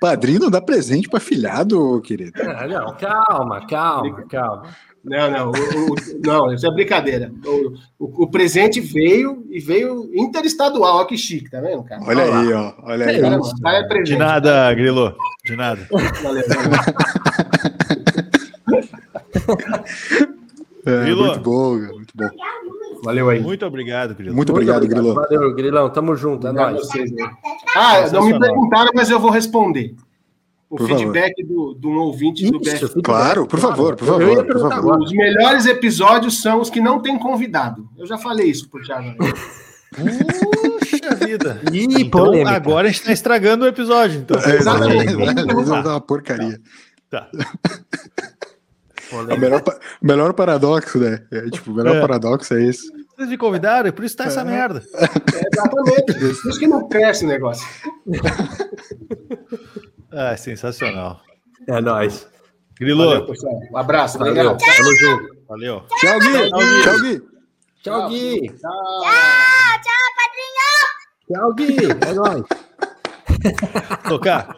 Padrinho 0.00 0.40
não 0.40 0.50
dá 0.50 0.62
presente 0.62 1.08
pra 1.10 1.20
filhado, 1.20 2.00
querido. 2.00 2.32
Ah, 2.42 2.66
não, 2.66 2.96
calma, 2.96 3.66
calma, 3.66 4.24
calma. 4.28 4.62
Não, 5.08 5.30
não, 5.30 5.50
o- 5.50 5.92
o- 5.92 6.20
não, 6.24 6.52
isso 6.52 6.66
é 6.66 6.70
brincadeira. 6.70 7.32
O, 7.44 7.74
o- 8.04 8.24
o 8.24 8.30
presente 8.30 8.80
veio 8.80 9.44
e 9.50 9.58
veio 9.60 10.10
interestadual. 10.14 10.96
Olha 10.98 11.06
que 11.06 11.16
chique, 11.16 11.50
tá 11.50 11.60
vendo, 11.60 11.82
cara? 11.84 12.02
Olha 12.04 12.24
aí, 12.24 12.52
ó. 12.52 12.72
Olha 12.82 13.06
aí. 13.06 13.20
Cara, 13.20 13.76
é 13.78 13.88
presente. 13.88 14.12
De 14.12 14.18
nada, 14.18 14.74
Grilo. 14.74 15.14
De 15.44 15.56
nada. 15.56 15.86
Valeu, 15.90 16.10
valeu. 16.22 16.44
É, 20.86 21.00
Grilo. 21.02 21.26
muito 21.26 21.40
bom, 21.40 21.80
cara, 21.80 21.92
muito 21.94 22.14
bom. 22.16 22.28
Valeu 23.02 23.28
aí. 23.28 23.40
Muito 23.40 23.66
obrigado, 23.66 24.14
Grilo. 24.14 24.34
Muito 24.34 24.52
obrigado, 24.52 24.86
Grilo. 24.86 25.14
Valeu, 25.14 25.54
Grilão, 25.54 25.90
tamo 25.90 26.14
junto, 26.14 26.46
é 26.46 26.50
Obrigado 26.50 26.68
a 26.68 26.72
nóis. 26.74 26.86
vocês, 26.86 27.10
né? 27.12 27.28
Ah, 27.76 28.08
não 28.12 28.24
me 28.26 28.38
perguntaram, 28.38 28.90
mas 28.94 29.10
eu 29.10 29.18
vou 29.18 29.30
responder. 29.30 29.94
O 30.68 30.76
Por 30.76 30.88
feedback 30.88 31.44
do, 31.44 31.74
do 31.74 31.90
ouvinte 31.90 32.42
do 32.50 32.56
Isso, 32.56 32.58
BF. 32.58 32.78
feedback, 32.88 33.02
Claro, 33.04 33.46
por 33.46 33.60
favor, 33.60 33.94
por 33.94 34.08
Eu 34.08 34.20
ia 34.20 34.36
favor, 34.36 34.46
por 34.46 34.60
favor. 34.70 34.98
Os 35.00 35.12
melhores 35.12 35.64
episódios 35.66 36.40
são 36.42 36.60
os 36.60 36.68
que 36.68 36.80
não 36.80 37.00
tem 37.00 37.16
convidado. 37.18 37.88
Eu 37.96 38.04
já 38.04 38.18
falei 38.18 38.48
isso 38.50 38.68
pro 38.68 38.82
Thiago. 38.82 39.14
Puxa 39.96 41.14
vida. 41.24 41.60
Ih, 41.72 41.84
Então, 42.00 42.24
polêmica. 42.24 42.50
agora 42.50 42.88
a 42.88 42.90
gente 42.90 43.04
tá 43.04 43.12
estragando 43.12 43.64
o 43.64 43.68
episódio. 43.68 44.18
Então. 44.20 44.38
É, 44.40 44.56
exatamente. 44.56 45.14
Vai 45.14 45.34
dar 45.82 45.90
uma 45.90 46.00
porcaria. 46.00 46.60
Tá. 47.10 47.28
O 49.12 49.22
melhor, 49.38 49.62
melhor 50.02 50.32
paradoxo, 50.32 50.98
né? 50.98 51.22
É, 51.30 51.48
tipo, 51.48 51.70
o 51.70 51.74
melhor 51.76 51.94
É. 51.94 52.00
paradoxo 52.00 52.52
é 52.54 52.64
esse. 52.64 52.90
Vocês 53.14 53.28
me 53.28 53.38
convidaram, 53.38 53.92
por 53.92 54.04
isso 54.04 54.16
tá 54.16 54.24
essa 54.24 54.44
merda. 54.44 54.82
É, 54.94 55.04
exatamente. 55.52 56.12
Por 56.42 56.50
isso 56.50 56.58
que 56.58 56.66
não 56.66 56.88
cresce 56.88 57.24
o 57.24 57.28
negócio. 57.28 57.64
Ah, 60.12 60.36
sensacional. 60.36 61.20
É 61.68 61.80
nóis. 61.80 62.26
Grilo, 62.78 63.06
Valeu. 63.06 63.26
Um 63.72 63.76
abraço. 63.76 64.18
Valeu, 64.18 64.34
Legal. 64.34 64.56
tamo 64.56 64.96
junto. 64.98 65.36
valeu. 65.48 65.82
Tchau, 66.00 66.18
Gui. 66.20 66.50
Tchau, 66.82 67.00
Gui. 67.00 67.22
Tchau, 67.82 68.08
Gui. 68.08 68.40
Tchau, 68.50 68.92
tchau, 69.82 70.06
padrinho! 70.16 71.32
Tchau, 71.32 71.54
Gui. 71.54 71.76
É 72.06 72.12
nóis. 72.12 72.44
Tocar. 74.08 74.56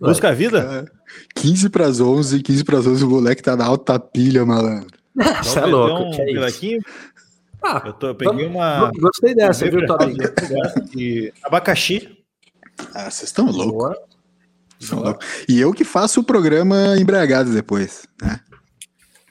Busca 0.00 0.28
a 0.28 0.32
vida? 0.32 0.90
15 1.34 1.68
pras 1.70 2.00
11, 2.00 2.42
15 2.42 2.64
pras 2.64 2.86
11, 2.86 3.04
o 3.04 3.10
moleque 3.10 3.42
tá 3.42 3.56
na 3.56 3.66
alta 3.66 3.98
pilha, 3.98 4.44
malandro. 4.44 4.96
Você 5.42 5.58
é 5.58 5.66
louco, 5.66 6.02
um 6.04 6.10
que 6.12 6.20
é 6.22 6.46
isso? 6.48 6.78
Ah, 7.62 7.82
Eu, 7.86 7.92
tô, 7.92 8.06
eu 8.08 8.14
peguei 8.14 8.44
vamos- 8.48 8.56
uma. 8.56 8.90
Gostei 9.00 9.34
dessa, 9.34 9.68
viu, 9.68 9.80
abacaxi. 11.42 12.16
Ah, 12.94 13.10
vocês 13.10 13.24
estão 13.24 13.46
loucos. 13.46 13.72
Boa. 13.72 13.88
vocês 13.90 13.96
tão 13.96 13.96
loucos. 13.96 14.08
E 15.48 15.60
eu 15.60 15.72
que 15.72 15.84
faço 15.84 16.20
o 16.20 16.24
programa 16.24 16.96
embriagado 16.98 17.52
depois, 17.52 18.06
né? 18.22 18.40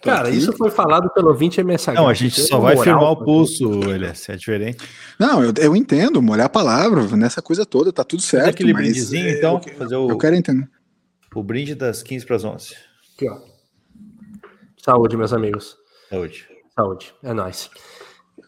Tô 0.02 0.10
Cara, 0.12 0.28
aqui. 0.28 0.38
isso 0.38 0.54
foi 0.54 0.70
falado 0.70 1.10
pelo 1.10 1.34
20 1.34 1.62
MSH. 1.62 1.94
Não, 1.96 2.08
a 2.08 2.14
gente 2.14 2.40
só 2.42 2.60
vai 2.60 2.78
firmar 2.78 3.12
o 3.12 3.18
pulso, 3.18 3.82
LS. 3.90 4.32
É 4.32 4.36
diferente. 4.36 4.78
Não, 5.20 5.44
eu, 5.44 5.52
eu 5.58 5.76
entendo, 5.76 6.22
molhar 6.22 6.46
a 6.46 6.50
palavra 6.50 7.04
nessa 7.18 7.42
coisa 7.42 7.66
toda, 7.66 7.92
tá 7.92 8.04
tudo 8.04 8.22
Fazer 8.22 8.44
certo. 8.44 8.50
aquele 8.50 8.74
mas 8.74 8.84
brindezinho, 8.84 9.28
é, 9.28 9.38
então. 9.38 9.60
Eu, 9.66 9.74
fazer 9.76 9.96
o, 9.96 10.10
eu 10.10 10.18
quero 10.18 10.36
entender. 10.36 10.70
o 11.34 11.42
brinde 11.44 11.74
das 11.74 12.04
15 12.04 12.26
para 12.26 12.36
as 12.36 12.44
11. 12.44 12.76
Aqui, 13.16 13.28
ó. 13.28 13.40
Saúde, 14.78 15.18
meus 15.18 15.34
amigos. 15.34 15.76
Saúde. 16.10 16.48
Saúde. 16.76 17.14
É 17.24 17.34
nóis. 17.34 17.70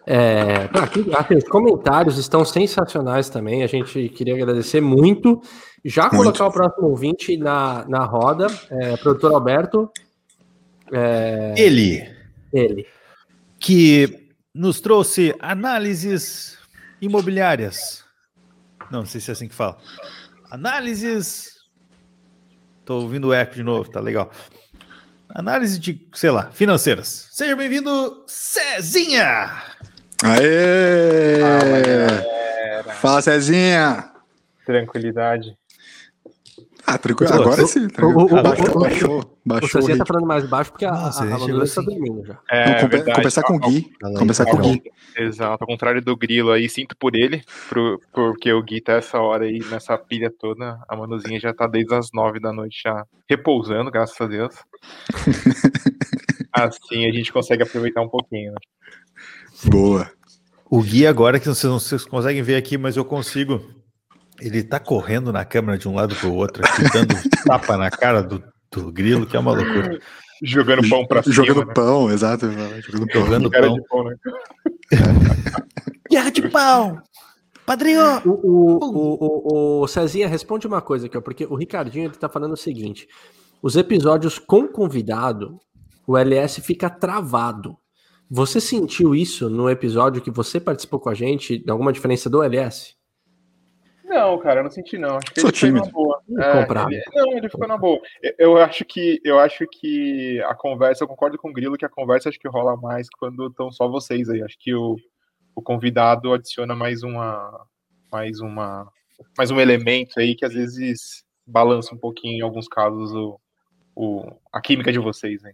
É, 0.05 0.67
tá, 0.67 0.83
aqui, 0.83 1.05
aqui, 1.13 1.35
os 1.35 1.43
comentários 1.43 2.17
estão 2.17 2.45
sensacionais 2.45 3.29
também. 3.29 3.63
A 3.63 3.67
gente 3.67 4.07
queria 4.09 4.35
agradecer 4.35 4.81
muito. 4.81 5.41
Já 5.85 6.03
Muito. 6.03 6.17
colocar 6.17 6.47
o 6.47 6.51
próximo 6.51 6.87
ouvinte 6.87 7.37
na, 7.37 7.85
na 7.87 8.03
roda. 8.05 8.47
É, 8.69 8.97
produtor 8.97 9.33
Alberto. 9.33 9.91
É, 10.91 11.53
Ele, 11.57 12.09
ele. 12.51 12.87
que 13.59 14.33
nos 14.53 14.81
trouxe 14.81 15.35
análises 15.39 16.57
imobiliárias. 17.01 18.03
Não, 18.91 18.99
não 19.01 19.05
sei 19.05 19.21
se 19.21 19.29
é 19.29 19.33
assim 19.33 19.47
que 19.47 19.53
fala. 19.55 19.77
Análises. 20.49 21.59
Tô 22.83 23.01
ouvindo 23.01 23.27
o 23.27 23.33
eco 23.33 23.53
de 23.53 23.61
novo, 23.63 23.89
tá 23.89 23.99
legal. 23.99 24.31
Análise 25.29 25.79
de, 25.79 26.07
sei 26.15 26.31
lá, 26.31 26.49
financeiras. 26.51 27.27
Seja 27.31 27.55
bem-vindo, 27.55 28.23
Cezinha! 28.25 29.51
Aê! 30.23 31.39
Fala, 32.99 33.21
Cezinha! 33.21 34.11
tranquilidade. 34.65 35.57
Ah, 36.91 36.97
tranquilo. 36.97 37.33
Agora 37.33 37.65
sim. 37.67 37.87
tranquilo. 37.87 38.27
Baixou, 38.41 38.79
baixou, 38.79 39.19
O 39.19 39.23
baixou 39.45 39.67
o 39.67 39.71
Cezinha 39.71 39.97
tá 39.99 40.05
falando 40.05 40.25
mais 40.25 40.45
baixo 40.49 40.71
porque 40.71 40.85
a, 40.85 40.91
Nossa, 40.91 41.23
a, 41.23 41.27
a 41.27 41.29
tá 41.37 41.63
assim. 41.63 41.83
dormindo 41.85 42.25
já. 42.25 42.39
É, 42.49 42.73
conver- 42.75 42.89
verdade. 42.89 43.15
conversar 43.15 43.43
com 43.43 43.55
o 43.55 43.59
Gui. 43.59 43.91
Conversar 44.17 44.45
com 44.45 44.57
o. 44.57 44.61
Gui. 44.61 44.81
Exato, 45.17 45.63
ao 45.63 45.67
contrário 45.67 46.01
do 46.01 46.15
Grilo 46.17 46.51
aí, 46.51 46.67
sinto 46.67 46.95
por 46.97 47.15
ele, 47.15 47.43
pro- 47.69 47.99
porque 48.13 48.51
o 48.51 48.63
Gui 48.63 48.81
tá 48.81 48.93
essa 48.93 49.19
hora 49.19 49.45
aí, 49.45 49.59
nessa 49.69 49.97
pilha 49.97 50.31
toda, 50.39 50.79
a 50.87 50.95
Manuzinha 50.95 51.39
já 51.39 51.53
tá 51.53 51.67
desde 51.67 51.93
as 51.93 52.09
nove 52.13 52.39
da 52.39 52.51
noite 52.51 52.81
já 52.83 53.03
repousando, 53.29 53.91
graças 53.91 54.19
a 54.19 54.25
Deus. 54.27 54.55
Assim 56.51 57.05
a 57.07 57.11
gente 57.11 57.31
consegue 57.31 57.63
aproveitar 57.63 58.01
um 58.01 58.09
pouquinho, 58.09 58.51
né? 58.51 58.57
Boa. 59.65 60.09
O 60.69 60.81
Gui 60.81 61.05
agora, 61.05 61.39
que 61.39 61.47
vocês 61.47 61.63
não 62.03 62.09
conseguem 62.09 62.41
ver 62.41 62.55
aqui, 62.55 62.77
mas 62.77 62.95
eu 62.97 63.05
consigo. 63.05 63.61
Ele 64.41 64.63
tá 64.63 64.79
correndo 64.79 65.31
na 65.31 65.43
câmera 65.43 65.77
de 65.77 65.87
um 65.87 65.95
lado 65.95 66.15
pro 66.15 66.33
outro, 66.33 66.63
aqui, 66.65 66.83
dando 66.93 67.15
tapa 67.45 67.77
na 67.77 67.89
cara 67.89 68.21
do, 68.23 68.43
do 68.71 68.91
grilo, 68.91 69.25
que 69.25 69.35
é 69.35 69.39
uma 69.39 69.53
loucura. 69.53 69.99
Jogando 70.41 70.87
pão 70.87 71.05
pra 71.05 71.21
cima, 71.21 71.35
Jogando 71.35 71.65
né? 71.65 71.73
pão, 71.73 72.11
exato. 72.11 72.49
Jogando 72.49 73.07
pão. 73.11 73.25
Jogando 73.25 73.51
pão. 73.51 73.73
de 73.73 73.81
pão, 73.87 74.03
né? 74.05 74.15
Guerra 76.09 76.29
de 76.29 76.49
pau! 76.49 77.01
Padrinho! 77.65 78.01
O, 78.25 78.29
o, 78.29 78.79
o, 78.81 79.79
o, 79.79 79.81
o 79.81 79.87
Cezinha 79.87 80.27
responde 80.27 80.65
uma 80.65 80.81
coisa 80.81 81.05
aqui, 81.05 81.17
ó, 81.17 81.21
porque 81.21 81.45
o 81.45 81.55
Ricardinho 81.55 82.05
ele 82.05 82.15
tá 82.15 82.29
falando 82.29 82.53
o 82.53 82.57
seguinte: 82.57 83.07
os 83.61 83.75
episódios 83.75 84.39
com 84.39 84.67
convidado, 84.67 85.59
o 86.07 86.17
LS 86.17 86.61
fica 86.61 86.89
travado. 86.89 87.77
Você 88.29 88.61
sentiu 88.61 89.13
isso 89.13 89.49
no 89.49 89.69
episódio 89.69 90.21
que 90.21 90.31
você 90.31 90.59
participou 90.59 90.99
com 90.99 91.09
a 91.09 91.13
gente? 91.13 91.63
Alguma 91.67 91.91
diferença 91.91 92.29
do 92.29 92.41
LS? 92.41 92.95
Não, 94.09 94.39
cara, 94.39 94.61
eu 94.61 94.63
não 94.63 94.71
senti 94.71 94.97
não. 94.97 95.17
Acho 95.17 95.31
que 95.31 95.39
Sou 95.39 95.49
ele 95.51 95.57
foi 95.57 95.69
na 95.71 95.79
tímido. 95.81 95.93
boa. 95.93 96.21
Comprado. 96.27 96.91
ele- 96.91 97.03
não, 97.13 97.31
ele 97.37 97.47
ficou 97.49 97.67
na 97.67 97.77
boa. 97.77 97.99
Eu- 98.23 98.33
Eu 98.39 98.57
acho 98.57 98.83
que 98.83 99.21
eu 99.23 99.39
acho 99.39 99.65
que 99.71 100.41
a 100.47 100.55
conversa, 100.55 101.03
eu 101.03 101.07
concordo 101.07 101.37
com 101.37 101.49
o 101.49 101.53
Grilo 101.53 101.77
que 101.77 101.85
a 101.85 101.89
conversa 101.89 102.27
acho 102.29 102.39
que 102.39 102.47
rola 102.49 102.75
mais 102.75 103.07
quando 103.19 103.47
estão 103.47 103.71
só 103.71 103.87
vocês 103.87 104.27
aí. 104.29 104.41
Acho 104.41 104.57
que 104.59 104.73
o, 104.73 104.95
o 105.55 105.61
convidado 105.61 106.33
adiciona 106.33 106.75
mais 106.75 107.03
uma 107.03 107.65
mais 108.11 108.39
uma 108.39 108.87
mais 109.37 109.51
um 109.51 109.59
elemento 109.59 110.19
aí 110.19 110.33
que 110.33 110.43
às 110.45 110.53
vezes 110.53 111.23
balança 111.45 111.93
um 111.93 111.97
pouquinho 111.97 112.39
em 112.39 112.41
alguns 112.41 112.67
casos 112.67 113.11
o, 113.13 113.39
o 113.95 114.25
a 114.51 114.59
química 114.59 114.91
de 114.91 114.97
vocês, 114.99 115.41
né? 115.43 115.51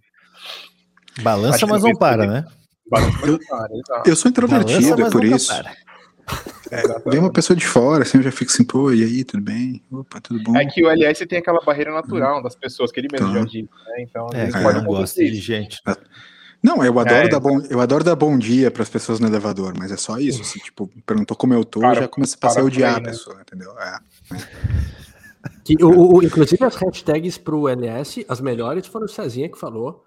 Balança, 1.21 1.65
mas 1.67 1.83
não 1.83 1.93
para, 1.93 2.25
né? 2.25 2.45
Balança, 2.89 3.17
mas 3.21 3.31
não 3.31 3.39
para, 3.39 3.73
exato. 3.77 4.09
Eu 4.09 4.15
sou 4.15 4.29
introvertido, 4.29 4.95
Balança, 4.95 5.07
é 5.07 5.11
por 5.11 5.23
isso. 5.25 5.47
para. 5.53 5.75
Vem 7.05 7.19
uma 7.19 7.31
pessoa 7.31 7.55
de 7.55 7.65
fora, 7.65 8.03
assim, 8.03 8.17
eu 8.17 8.23
já 8.23 8.31
fico 8.31 8.51
assim, 8.51 8.63
pô, 8.63 8.91
e 8.91 9.03
aí, 9.03 9.23
tudo 9.23 9.43
bem? 9.43 9.83
Opa, 9.91 10.19
tudo 10.19 10.41
bom? 10.43 10.55
É 10.57 10.65
que 10.65 10.83
o 10.83 10.89
LS 10.89 11.25
tem 11.25 11.37
aquela 11.39 11.61
barreira 11.61 11.91
natural 11.93 12.41
das 12.41 12.55
pessoas 12.55 12.91
que 12.91 12.99
ele 12.99 13.07
mesmo 13.11 13.27
Tá. 13.27 13.33
já 13.39 13.43
disse, 13.45 13.61
né? 13.87 13.95
Então, 14.01 14.27
É, 14.33 14.45
não 14.47 14.51
gosta 14.51 14.79
acontecer 14.79 15.31
de 15.31 15.39
gente. 15.39 15.79
Não, 16.63 16.83
eu 16.83 16.97
adoro, 16.99 17.27
É, 17.27 17.29
dar 17.29 17.39
bom, 17.39 17.61
eu 17.69 17.79
adoro 17.79 18.03
dar 18.03 18.15
bom 18.15 18.35
dia 18.39 18.71
pras 18.71 18.89
pessoas 18.89 19.19
no 19.19 19.27
elevador, 19.27 19.75
mas 19.77 19.91
é 19.91 19.97
só 19.97 20.17
isso, 20.17 20.41
assim, 20.41 20.57
tipo, 20.59 20.89
perguntou 21.05 21.37
como 21.37 21.53
eu 21.53 21.63
tô, 21.63 21.79
Para- 21.81 22.01
já 22.01 22.07
começa 22.07 22.35
a 22.35 22.39
passar 22.39 22.61
a 22.61 22.63
para 22.63 22.65
odiar 22.65 22.89
por 22.89 22.95
a 22.95 22.97
aí, 22.97 23.03
né? 23.03 23.11
pessoa, 23.11 23.41
entendeu? 23.41 23.71
É. 23.79 23.99
Que, 25.63 25.75
o, 25.83 26.15
o- 26.17 26.23
inclusive 26.23 26.63
as 26.65 26.75
hashtags 26.75 27.37
pro 27.37 27.67
LS, 27.69 28.25
as 28.27 28.41
melhores 28.41 28.87
foram 28.87 29.05
o 29.05 29.09
Cezinha 29.09 29.47
que 29.49 29.59
falou. 29.59 30.04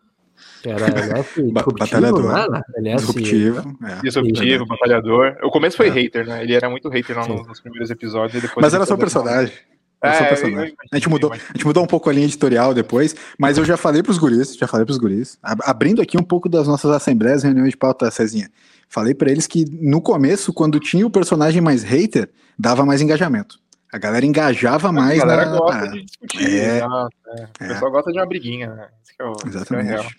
Era 0.64 0.86
LS 0.86 1.42
Ba- 1.52 1.60
disruptivo, 1.62 1.72
batalhador. 1.78 2.22
não 2.22 2.36
era? 2.38 2.64
LS 2.76 3.06
Disruptivo, 3.06 3.76
é. 3.86 4.02
Disruptivo, 4.02 4.66
batalhador. 4.66 5.36
O 5.42 5.50
começo 5.50 5.76
foi 5.76 5.88
É. 5.88 5.90
hater, 5.90 6.26
né? 6.26 6.42
Ele 6.42 6.54
era 6.54 6.68
muito 6.68 6.88
hater 6.88 7.16
nos, 7.16 7.46
nos 7.46 7.60
primeiros 7.60 7.90
episódios. 7.90 8.42
E 8.42 8.46
depois 8.46 8.62
Mas 8.64 8.74
era 8.74 8.84
só 8.86 8.96
personagem. 8.96 9.52
Era 10.00 10.14
só 10.14 10.24
É, 10.24 10.28
personagem. 10.28 10.68
eu 10.70 10.76
A 10.92 10.96
gente, 10.96 11.08
mudou, 11.08 11.32
a 11.32 11.36
gente 11.36 11.66
mudou 11.66 11.82
um 11.82 11.86
pouco 11.86 12.08
a 12.08 12.12
linha 12.12 12.26
editorial 12.26 12.72
depois, 12.72 13.16
mas 13.38 13.58
eu 13.58 13.64
já 13.64 13.76
falei 13.76 14.00
pros 14.02 14.16
guris, 14.16 14.56
já 14.56 14.66
falei 14.68 14.86
pros 14.86 14.96
guris, 14.96 15.36
ab- 15.42 15.60
abrindo 15.64 16.00
aqui 16.00 16.16
um 16.16 16.22
pouco 16.22 16.48
das 16.48 16.68
nossas 16.68 16.90
assembleias, 16.92 17.42
reuniões 17.42 17.70
de 17.70 17.76
pauta, 17.76 18.08
Cezinha. 18.10 18.48
Falei 18.88 19.12
pra 19.12 19.28
eles 19.30 19.46
que 19.48 19.64
no 19.80 20.00
começo, 20.00 20.52
quando 20.52 20.78
tinha 20.78 21.04
o 21.04 21.10
personagem 21.10 21.60
mais 21.60 21.82
hater, 21.82 22.30
dava 22.56 22.86
mais 22.86 23.00
engajamento. 23.02 23.58
A 23.92 23.98
galera 23.98 24.24
engajava 24.24 24.92
mais 24.92 25.18
a 25.20 25.26
galera 25.26 25.50
na. 25.50 25.58
gosta 25.58 25.88
de 25.88 26.04
discutir, 26.04 26.46
É. 26.60 26.76
exato. 26.76 27.08
é. 27.26 27.42
O 27.60 27.64
É. 27.64 27.68
pessoal 27.68 27.90
gosta 27.90 28.12
de 28.12 28.18
uma 28.18 28.26
briguinha, 28.26 28.68
né? 28.74 28.88
Isso 29.02 29.12
que 29.16 29.22
é 29.22 29.26
o, 29.26 29.32
isso 29.32 29.40
que 29.66 29.74
é 29.74 29.82
real. 29.82 29.94
Exatamente. 29.98 30.16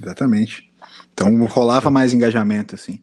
Exatamente. 0.00 0.70
Então 1.12 1.44
rolava 1.46 1.90
mais 1.90 2.12
engajamento, 2.12 2.74
assim. 2.74 3.00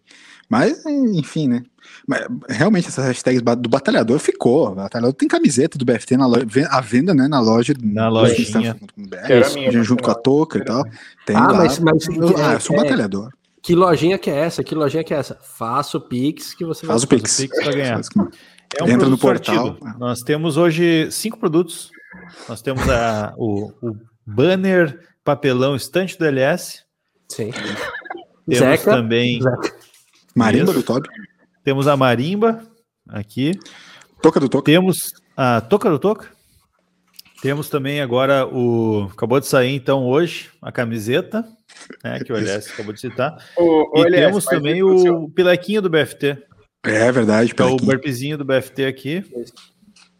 Mas, 0.49 0.85
enfim, 0.85 1.47
né? 1.47 1.63
Mas, 2.07 2.25
realmente, 2.47 2.87
essas 2.87 3.03
hashtags 3.05 3.41
do 3.41 3.69
batalhador 3.69 4.17
ficou. 4.19 4.69
O 4.71 4.75
batalhador 4.75 5.13
tem 5.13 5.27
camiseta 5.27 5.77
do 5.77 5.83
BFT 5.85 6.15
na 6.15 6.25
loja, 6.25 6.45
à 6.69 6.79
venda, 6.79 7.13
né? 7.13 7.27
Na 7.27 7.39
loja. 7.41 7.73
Na 7.81 8.07
lojinha. 8.07 8.77
Minha, 8.95 9.83
junto 9.83 10.03
com 10.03 10.11
a 10.11 10.15
touca 10.15 10.57
e 10.57 10.63
tal. 10.63 10.83
Tem 11.25 11.35
Ah, 11.35 11.47
lá. 11.47 11.57
mas- 11.57 11.79
mas- 11.79 12.07
eu, 12.07 12.37
ah, 12.37 12.53
eu 12.53 12.59
sou 12.61 12.75
um 12.75 12.79
é- 12.79 12.83
batalhador. 12.83 13.29
Que 13.61 13.75
lojinha 13.75 14.17
que 14.17 14.29
é 14.29 14.35
essa? 14.37 14.63
Que 14.63 14.73
lojinha 14.73 15.03
que 15.03 15.13
é 15.13 15.17
essa? 15.17 15.37
Faça 15.41 15.97
o 15.97 16.01
Pix 16.01 16.53
que 16.53 16.63
você 16.63 16.85
Faz 16.85 17.03
o 17.03 17.07
Pix. 17.07 17.35
Pix 17.41 17.63
pra 17.63 17.73
ganhar. 17.73 17.95
Faz 17.95 18.07
É 18.79 18.83
um 18.83 18.87
Entra 18.87 19.09
no 19.09 19.17
portal. 19.17 19.55
sortido. 19.55 19.97
Nós 19.99 20.21
temos 20.21 20.55
hoje 20.55 21.09
cinco 21.11 21.37
produtos. 21.37 21.89
Nós 22.47 22.61
temos 22.61 22.87
a- 22.89 23.33
o, 23.37 23.71
o 23.81 23.97
banner 24.25 24.97
papelão 25.27 25.75
estante 25.75 26.17
do 26.17 26.23
LS. 26.25 26.83
Sim. 27.29 27.51
Temos 28.47 28.59
Zeca, 28.79 28.91
também. 28.91 29.41
Zeca. 29.41 29.75
Marimba 30.33 30.71
Isso. 30.71 30.73
do 30.79 30.83
Toby. 30.83 31.09
Temos 31.65 31.85
a 31.85 31.97
marimba 31.97 32.61
aqui. 33.09 33.51
Toca 34.21 34.39
do 34.39 34.47
Toca. 34.47 34.71
Temos 34.71 35.11
a 35.35 35.59
toca 35.59 35.89
do 35.89 35.99
toca. 35.99 36.29
Temos 37.41 37.67
também 37.69 37.99
agora 37.99 38.47
o. 38.47 39.09
Acabou 39.13 39.37
de 39.41 39.47
sair 39.47 39.75
então 39.75 40.05
hoje 40.05 40.49
a 40.61 40.71
camiseta, 40.71 41.45
né, 42.03 42.19
que 42.21 42.31
o 42.31 42.37
LS 42.37 42.71
acabou 42.71 42.93
de 42.93 43.01
citar. 43.01 43.37
Ô, 43.57 43.99
ô, 43.99 44.03
E 44.03 44.07
LS, 44.07 44.25
temos 44.27 44.45
também 44.45 44.77
isso, 44.77 44.99
seu- 44.99 45.23
o 45.23 45.29
pilequinho 45.29 45.81
do 45.81 45.89
BFT. 45.89 46.37
É 46.85 47.11
verdade, 47.11 47.53
Que 47.53 47.61
é 47.61 47.65
o 47.65 47.75
burpezinho 47.75 48.37
do 48.37 48.45
BFT 48.45 48.85
aqui. 48.85 49.25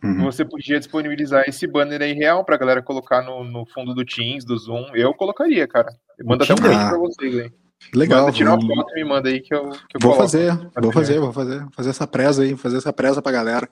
Uhum. 0.04 0.24
Você 0.26 0.46
podia 0.46 0.78
disponibilizar 0.80 1.44
esse 1.48 1.66
banner 1.66 2.02
aí 2.02 2.14
real 2.14 2.46
pra 2.46 2.58
galera 2.58 2.82
colocar 2.84 3.22
no, 3.24 3.44
no 3.44 3.66
fundo 3.66 3.94
do 3.96 4.06
Teams, 4.06 4.46
do 4.46 4.58
Zoom. 4.58 4.96
Eu 4.96 5.14
colocaria, 5.14 5.68
cara. 5.68 5.90
Manda 6.24 6.44
até 6.44 6.54
um 6.54 6.58
link 6.68 6.90
pra 6.90 6.98
vocês 6.98 7.36
aí. 7.40 7.52
Legal. 7.96 8.22
Manda, 8.22 8.32
tira 8.32 8.54
uma 8.54 8.62
foto 8.76 8.92
e 8.92 8.96
me 8.96 9.04
manda 9.10 9.30
aí 9.30 9.40
que 9.40 9.54
eu, 9.54 9.70
que 9.70 9.96
eu 9.96 10.00
Vou 10.02 10.12
coloco. 10.12 10.22
fazer, 10.24 10.52
vou 10.80 10.92
fazer, 10.92 11.20
vou 11.20 11.34
fazer. 11.34 11.60
Vou 11.62 11.72
fazer 11.72 11.90
essa 11.90 12.08
presa 12.08 12.44
aí, 12.44 12.56
fazer 12.56 12.78
essa 12.78 12.94
presa 12.94 13.22
pra 13.22 13.32
galera. 13.32 13.68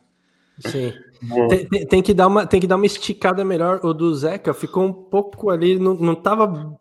Sim. 0.60 0.94
Tem- 1.70 1.86
tem 1.88 2.02
que 2.02 2.14
dar 2.14 2.28
uma, 2.28 2.46
tem 2.48 2.62
que 2.62 2.68
dar 2.68 2.76
uma 2.78 2.86
esticada 2.86 3.44
melhor. 3.44 3.80
O 3.84 3.94
do 3.94 4.14
Zeca 4.16 4.54
ficou 4.54 4.86
um 4.86 4.94
pouco 4.94 5.50
ali, 5.50 5.78
não, 5.78 5.94
não 5.96 6.16
tava 6.16 6.76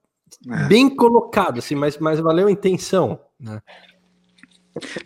É. 0.51 0.69
bem 0.69 0.89
colocado, 0.95 1.59
assim, 1.59 1.75
mas, 1.75 1.99
mas 1.99 2.21
valeu 2.21 2.47
a 2.47 2.51
intenção. 2.53 3.19
Né? 3.41 3.61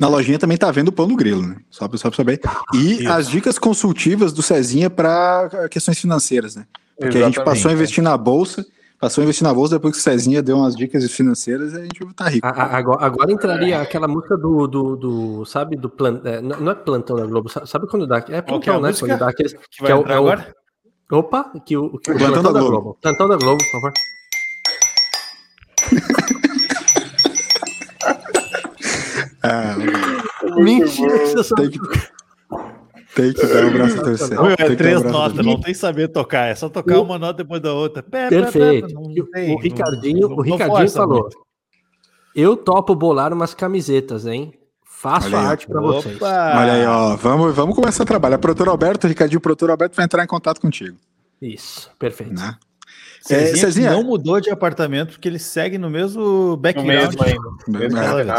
Na 0.00 0.08
lojinha 0.08 0.38
também 0.38 0.56
tá 0.56 0.70
vendo 0.70 0.88
o 0.88 0.92
pão 0.92 1.06
no 1.06 1.14
grilo, 1.16 1.42
né? 1.42 1.56
Só 1.70 1.86
pra, 1.86 1.98
só 1.98 2.08
pra 2.08 2.16
saber. 2.16 2.40
E 2.74 3.02
Isso. 3.02 3.12
as 3.12 3.28
dicas 3.28 3.58
consultivas 3.58 4.32
do 4.32 4.42
Cezinha 4.42 4.88
para 4.88 5.68
questões 5.70 5.98
financeiras, 5.98 6.56
né? 6.56 6.66
Porque 6.96 7.18
a 7.18 7.24
gente 7.24 7.34
Exatamente. 7.36 7.44
passou 7.44 7.70
a 7.70 7.74
investir 7.74 8.02
na 8.02 8.16
bolsa, 8.16 8.64
passou 8.98 9.20
a 9.20 9.24
investir 9.24 9.44
na 9.46 9.52
bolsa 9.54 9.74
depois 9.76 9.92
que 9.94 10.00
o 10.00 10.02
Cezinha 10.02 10.42
deu 10.42 10.56
umas 10.56 10.74
dicas 10.74 11.04
financeiras 11.12 11.74
e 11.74 11.76
a 11.76 11.80
gente 11.82 12.14
tá 12.14 12.28
rico. 12.28 12.46
A- 12.46 12.76
Agora, 12.78 13.04
agora 13.04 13.30
entraria 13.32 13.80
aquela 13.80 14.08
música 14.08 14.36
do, 14.38 14.66
do, 14.66 14.96
do 14.96 15.44
sabe, 15.44 15.76
do 15.76 15.88
plan, 15.90 16.20
é, 16.24 16.40
não 16.40 16.70
é 16.70 16.74
plantão 16.74 17.14
da 17.16 17.26
Globo, 17.26 17.48
sa- 17.50 17.66
sabe 17.66 17.86
quando 17.86 18.06
dá? 18.06 18.16
É 18.18 18.20
que 18.22 18.32
é 18.32 18.40
plantão, 18.42 18.80
né? 18.80 18.88
música? 18.88 19.06
Quando 19.06 19.18
dá 19.20 19.28
aqueles, 19.28 19.52
Que 19.52 19.82
vai 19.82 19.92
é 19.92 19.94
o- 19.94 20.02
é 20.06 20.14
o- 20.14 20.28
agora? 20.28 20.54
Opa, 21.12 21.52
que 21.64 21.76
o, 21.76 21.98
que 21.98 22.10
o 22.10 22.16
Plantão 22.16 22.42
plantão, 22.42 22.42
da 22.42 22.52
da 22.52 22.60
Globo. 22.60 22.82
Globo. 22.82 22.98
Plantão 23.00 23.28
da 23.28 23.36
Globo, 23.36 23.58
por 23.64 23.70
favor. 23.70 23.92
Ah, 29.42 29.76
Mentira, 30.56 31.18
que 31.18 31.26
você 31.28 31.44
só... 31.44 31.54
tem, 31.54 31.70
que, 31.70 31.78
tem 33.14 33.32
que 33.32 33.46
dar 33.46 33.64
o 33.64 33.70
braço 33.70 34.00
a 34.00 34.04
torcer. 34.04 34.30
Meu, 34.42 34.56
Tem 34.56 34.66
é 34.66 34.70
o 34.70 34.76
três 34.76 35.04
a 35.04 35.10
notas, 35.10 35.44
não 35.46 35.60
tem 35.60 35.74
saber 35.74 36.08
tocar, 36.08 36.46
é 36.46 36.54
só 36.54 36.68
tocar 36.68 37.00
uma 37.00 37.18
nota 37.18 37.34
depois 37.42 37.60
da 37.60 37.72
outra. 37.72 38.02
Pé, 38.02 38.28
pé, 38.28 38.30
pé, 38.30 38.42
Perfeito. 38.42 38.94
não 38.94 39.02
o- 39.02 39.30
tem, 39.30 39.54
o 39.54 39.58
Ricardinho, 39.58 40.28
não- 40.28 40.36
o 40.36 40.40
Ricardinho 40.40 40.90
falou: 40.90 41.20
muito. 41.22 41.38
Eu 42.34 42.56
topo 42.56 42.94
bolar 42.94 43.32
umas 43.32 43.54
camisetas, 43.54 44.26
hein? 44.26 44.52
Faço 44.84 45.28
Olha 45.28 45.38
a 45.38 45.48
arte 45.50 45.66
pra 45.68 45.80
vocês. 45.80 46.20
Olha 46.20 46.72
aí, 46.72 46.84
ó. 46.86 47.14
Vamos, 47.16 47.54
vamos 47.54 47.74
começar 47.76 48.02
a 48.02 48.06
trabalhar. 48.06 48.38
Produtor 48.38 48.68
Alberto, 48.68 49.06
Ricardinho, 49.06 49.40
produtor 49.40 49.70
Alberto 49.70 49.94
vai 49.94 50.04
entrar 50.04 50.24
em 50.24 50.26
contato 50.26 50.60
contigo. 50.60 50.96
Isso, 51.40 51.88
perfeito. 51.98 52.34
Né? 52.34 52.56
Cezinha, 53.20 53.48
É, 53.48 53.52
que 53.52 53.58
Cezinha- 53.58 53.90
não 53.92 54.02
mudou 54.02 54.40
de 54.40 54.50
apartamento 54.50 55.10
porque 55.12 55.28
ele 55.28 55.38
segue 55.38 55.76
no 55.78 55.90
mesmo 55.90 56.20
No 56.22 56.56
background. 56.56 56.88
mesmo 57.14 57.22
ainda. 57.22 57.78
Mesmo 57.78 57.98
É. 57.98 58.06
ainda. 58.20 58.34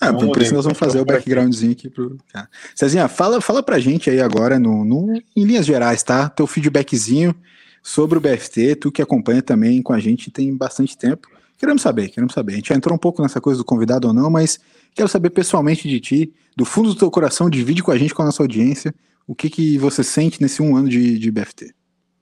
É, 0.00 0.06
Não 0.06 0.14
por 0.18 0.26
mudei. 0.26 0.42
isso 0.44 0.54
nós 0.54 0.64
vamos 0.64 0.78
fazer 0.78 1.00
o 1.00 1.04
backgroundzinho 1.04 1.72
aqui 1.72 1.88
pro. 1.90 2.16
Tá. 2.32 2.48
Cezinha, 2.74 3.08
fala, 3.08 3.40
fala 3.40 3.62
pra 3.62 3.78
gente 3.78 4.08
aí 4.10 4.20
agora, 4.20 4.58
no, 4.58 4.84
no- 4.84 5.12
em 5.36 5.44
linhas 5.44 5.66
gerais, 5.66 6.02
tá? 6.02 6.28
Teu 6.28 6.46
feedbackzinho 6.46 7.34
sobre 7.82 8.18
o 8.18 8.20
BFT, 8.20 8.76
tu 8.76 8.92
que 8.92 9.02
acompanha 9.02 9.42
também 9.42 9.82
com 9.82 9.92
a 9.92 9.98
gente 10.00 10.30
tem 10.30 10.54
bastante 10.56 10.96
tempo. 10.96 11.28
Queremos 11.58 11.82
saber, 11.82 12.08
queremos 12.08 12.34
saber. 12.34 12.52
A 12.52 12.56
gente 12.56 12.68
já 12.68 12.74
entrou 12.74 12.94
um 12.94 12.98
pouco 12.98 13.22
nessa 13.22 13.40
coisa 13.40 13.58
do 13.58 13.64
convidado 13.64 14.08
ou 14.08 14.14
não, 14.14 14.28
mas 14.30 14.58
quero 14.94 15.08
saber 15.08 15.30
pessoalmente 15.30 15.88
de 15.88 16.00
ti, 16.00 16.32
do 16.56 16.64
fundo 16.64 16.90
do 16.90 16.94
teu 16.94 17.10
coração, 17.10 17.48
divide 17.50 17.82
com 17.82 17.90
a 17.90 17.96
gente, 17.98 18.14
com 18.14 18.22
a 18.22 18.26
nossa 18.26 18.42
audiência, 18.42 18.94
O 19.26 19.34
que, 19.34 19.48
que 19.48 19.78
você 19.78 20.04
sente 20.04 20.42
nesse 20.42 20.60
um 20.60 20.76
ano 20.76 20.86
de, 20.86 21.18
de 21.18 21.30
BFT? 21.30 21.74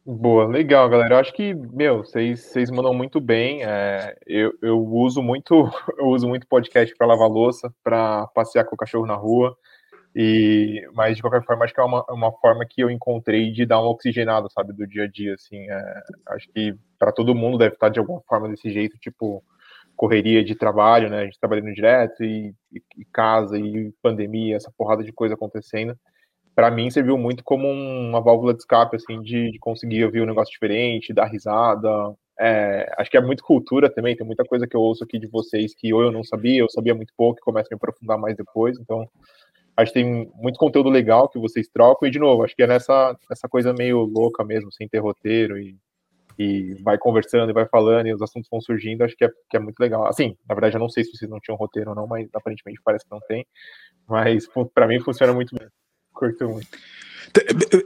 Boa, 0.05 0.47
legal, 0.47 0.89
galera. 0.89 1.15
Eu 1.15 1.19
acho 1.19 1.33
que, 1.33 1.55
meu, 1.55 1.99
vocês, 1.99 2.41
vocês 2.41 2.71
mandam 2.73 2.93
muito 2.93 3.21
bem. 3.21 3.63
É, 3.65 4.17
eu, 4.27 4.53
eu 4.61 4.85
uso 4.85 5.23
muito, 5.23 5.55
eu 5.97 6.07
uso 6.07 6.27
muito 6.27 6.47
podcast 6.49 6.93
para 6.97 7.07
lavar 7.07 7.29
louça, 7.29 7.73
para 7.85 8.27
passear 8.29 8.65
com 8.65 8.75
o 8.75 8.79
cachorro 8.79 9.07
na 9.07 9.15
rua. 9.15 9.57
E, 10.15 10.85
mas 10.93 11.17
de 11.17 11.23
qualquer 11.23 11.45
forma, 11.45 11.65
acho 11.65 11.73
que 11.73 11.81
é 11.81 11.85
uma, 11.85 12.05
uma 12.11 12.33
forma 12.33 12.67
que 12.69 12.83
eu 12.83 12.91
encontrei 12.91 13.53
de 13.53 13.65
dar 13.65 13.81
uma 13.81 13.91
oxigenada, 13.91 14.49
sabe, 14.51 14.73
do 14.73 14.89
dia 14.89 15.05
a 15.05 15.07
dia, 15.07 15.35
assim. 15.35 15.71
É, 15.71 16.03
acho 16.31 16.49
que 16.51 16.75
para 16.99 17.13
todo 17.13 17.35
mundo 17.35 17.57
deve 17.57 17.75
estar 17.75 17.89
de 17.89 18.01
alguma 18.01 18.21
forma 18.23 18.49
desse 18.49 18.73
jeito, 18.73 18.99
tipo 18.99 19.43
correria 19.95 20.43
de 20.43 20.57
trabalho, 20.57 21.09
né? 21.11 21.21
A 21.21 21.25
gente 21.27 21.39
trabalhando 21.39 21.73
direto 21.73 22.25
e, 22.25 22.53
e, 22.73 22.83
e 22.99 23.05
casa 23.13 23.57
e 23.57 23.93
pandemia, 24.03 24.57
essa 24.57 24.73
porrada 24.77 25.05
de 25.05 25.13
coisa 25.13 25.35
acontecendo. 25.35 25.97
Para 26.55 26.71
mim 26.71 26.91
serviu 26.91 27.17
muito 27.17 27.43
como 27.43 27.69
uma 27.69 28.21
válvula 28.21 28.53
de 28.53 28.61
escape, 28.61 28.97
assim, 28.97 29.21
de, 29.23 29.53
de 29.53 29.59
conseguir 29.59 30.05
ouvir 30.05 30.23
um 30.23 30.27
negócio 30.27 30.53
diferente, 30.53 31.13
dar 31.13 31.27
risada. 31.27 32.15
É, 32.39 32.93
acho 32.99 33.11
que 33.11 33.17
é 33.17 33.21
muito 33.21 33.43
cultura 33.43 33.89
também. 33.89 34.17
Tem 34.17 34.27
muita 34.27 34.45
coisa 34.45 34.67
que 34.67 34.77
eu 34.77 34.81
ouço 34.81 35.05
aqui 35.05 35.19
de 35.19 35.27
vocês 35.27 35.75
que 35.75 35.93
ou 35.93 36.03
eu 36.03 36.13
não 36.13 36.23
sabia, 36.23 36.61
eu 36.61 36.69
sabia 36.69 36.95
muito 36.95 37.13
pouco, 37.17 37.39
e 37.39 37.43
começo 37.43 37.69
a 37.69 37.75
me 37.75 37.77
aprofundar 37.77 38.19
mais 38.19 38.37
depois. 38.37 38.79
Então 38.79 39.09
acho 39.77 39.93
que 39.93 40.01
tem 40.01 40.31
muito 40.35 40.59
conteúdo 40.59 40.91
legal 40.91 41.29
que 41.29 41.39
vocês 41.39 41.69
trocam, 41.69 42.09
e 42.09 42.11
de 42.11 42.19
novo, 42.19 42.45
acho 42.45 42.55
que 42.55 42.63
é 42.63 42.67
nessa, 42.67 43.17
nessa 43.29 43.49
coisa 43.49 43.73
meio 43.73 44.01
louca 44.01 44.45
mesmo, 44.45 44.73
sem 44.73 44.89
ter 44.89 44.99
roteiro, 44.99 45.59
e, 45.59 45.77
e 46.39 46.75
vai 46.83 46.99
conversando 46.99 47.51
e 47.51 47.55
vai 47.55 47.67
falando, 47.67 48.07
e 48.07 48.15
os 48.15 48.23
assuntos 48.23 48.49
vão 48.51 48.61
surgindo, 48.61 49.03
acho 49.03 49.17
que 49.17 49.25
é, 49.25 49.31
que 49.51 49.57
é 49.57 49.61
muito 49.61 49.79
legal. 49.81 50.07
Assim, 50.07 50.37
na 50.49 50.55
verdade, 50.55 50.77
eu 50.77 50.81
não 50.81 50.89
sei 50.89 51.05
se 51.05 51.13
vocês 51.17 51.31
não 51.31 51.41
tinham 51.41 51.57
roteiro 51.57 51.91
ou 51.91 51.97
não, 51.97 52.07
mas 52.07 52.29
aparentemente 52.35 52.81
parece 52.85 53.05
que 53.05 53.11
não 53.11 53.21
tem, 53.21 53.47
mas 54.07 54.47
para 54.75 54.87
mim 54.87 55.01
funciona 55.01 55.33
muito 55.33 55.57
bem, 55.57 55.69
curto 56.31 56.49
muito. 56.49 56.69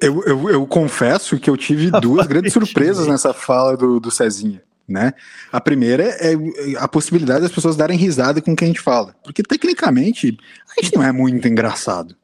Eu, 0.00 0.22
eu, 0.24 0.50
eu 0.50 0.66
confesso 0.66 1.38
que 1.38 1.48
eu 1.48 1.56
tive 1.56 1.90
duas 2.00 2.26
grandes 2.26 2.52
surpresas 2.52 3.06
nessa 3.06 3.32
fala 3.32 3.76
do, 3.76 4.00
do 4.00 4.10
Cezinha 4.10 4.60
né? 4.88 5.14
A 5.50 5.60
primeira 5.60 6.04
é 6.04 6.34
a 6.78 6.86
possibilidade 6.86 7.42
das 7.42 7.52
pessoas 7.52 7.76
darem 7.76 7.98
risada 7.98 8.40
com 8.40 8.54
quem 8.54 8.66
a 8.66 8.68
gente 8.68 8.80
fala, 8.80 9.14
porque 9.24 9.42
tecnicamente 9.42 10.38
a 10.70 10.80
gente 10.80 10.94
não 10.94 11.02
é 11.02 11.10
muito 11.10 11.48
engraçado, 11.48 12.14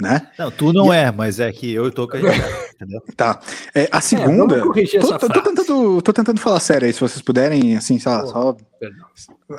né? 0.00 0.28
Não, 0.38 0.50
tu 0.50 0.72
não 0.72 0.94
e... 0.94 0.96
é, 0.96 1.10
mas 1.10 1.40
é 1.40 1.50
que 1.52 1.72
eu 1.72 1.90
tô 1.90 2.06
com 2.06 2.16
a 2.16 2.20
entendeu? 2.74 3.02
Tá. 3.16 3.40
É, 3.74 3.88
a 3.90 4.00
segunda. 4.00 4.58
É, 4.58 5.00
tô, 5.00 5.18
tô, 5.18 5.28
tô, 5.28 5.42
tentando, 5.42 6.02
tô 6.02 6.12
tentando 6.12 6.40
falar 6.40 6.60
sério 6.60 6.86
aí, 6.86 6.92
se 6.92 7.00
vocês 7.00 7.20
puderem, 7.20 7.76
assim, 7.76 7.98
sei 7.98 8.12
lá, 8.12 8.26
só. 8.26 8.56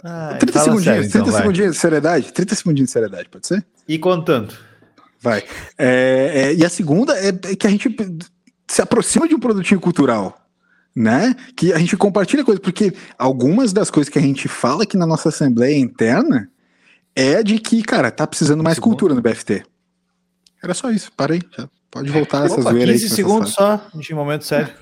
Ah, 0.04 0.38
30 0.40 0.60
segundinhos, 0.60 0.84
sério, 0.84 1.12
30 1.12 1.18
então, 1.18 1.40
segundinhos 1.40 1.76
de 1.76 1.82
seriedade. 1.82 2.34
30 2.34 2.56
segundinhos 2.56 2.88
de 2.88 2.94
seriedade, 2.94 3.30
pode 3.30 3.48
ser? 3.48 3.66
E 3.88 3.98
contando. 4.00 4.54
Vai. 5.24 5.44
É, 5.78 6.32
é, 6.36 6.54
e 6.54 6.66
a 6.66 6.70
segunda 6.70 7.14
é 7.18 7.32
que 7.56 7.66
a 7.66 7.70
gente 7.70 7.96
se 8.68 8.82
aproxima 8.82 9.28
de 9.28 9.34
um 9.34 9.40
produtinho 9.40 9.80
cultural 9.80 10.38
né? 10.96 11.36
Que 11.56 11.74
a 11.74 11.80
gente 11.80 11.98
compartilha 11.98 12.44
coisas, 12.44 12.62
porque 12.62 12.94
algumas 13.18 13.74
das 13.74 13.90
coisas 13.90 14.12
que 14.12 14.20
a 14.20 14.22
gente 14.22 14.48
fala 14.48 14.84
aqui 14.84 14.96
na 14.96 15.08
nossa 15.08 15.30
assembleia 15.30 15.78
interna 15.78 16.50
é 17.16 17.42
de 17.42 17.60
que, 17.60 17.82
cara, 17.82 18.12
tá 18.12 18.28
precisando 18.28 18.64
mais 18.64 18.80
cultura 18.80 19.16
no 19.16 19.22
BFT. 19.22 19.64
Era 20.62 20.74
só 20.74 20.92
isso, 20.92 21.12
parei. 21.16 21.42
Já 21.58 21.68
pode 21.90 22.12
voltar 22.12 22.46
essas 22.46 22.64
zoeira 22.64 22.92
15 22.92 23.10
segundos 23.10 23.54
só, 23.54 23.86
de 23.94 24.14
momento 24.14 24.46
sério. 24.46 24.74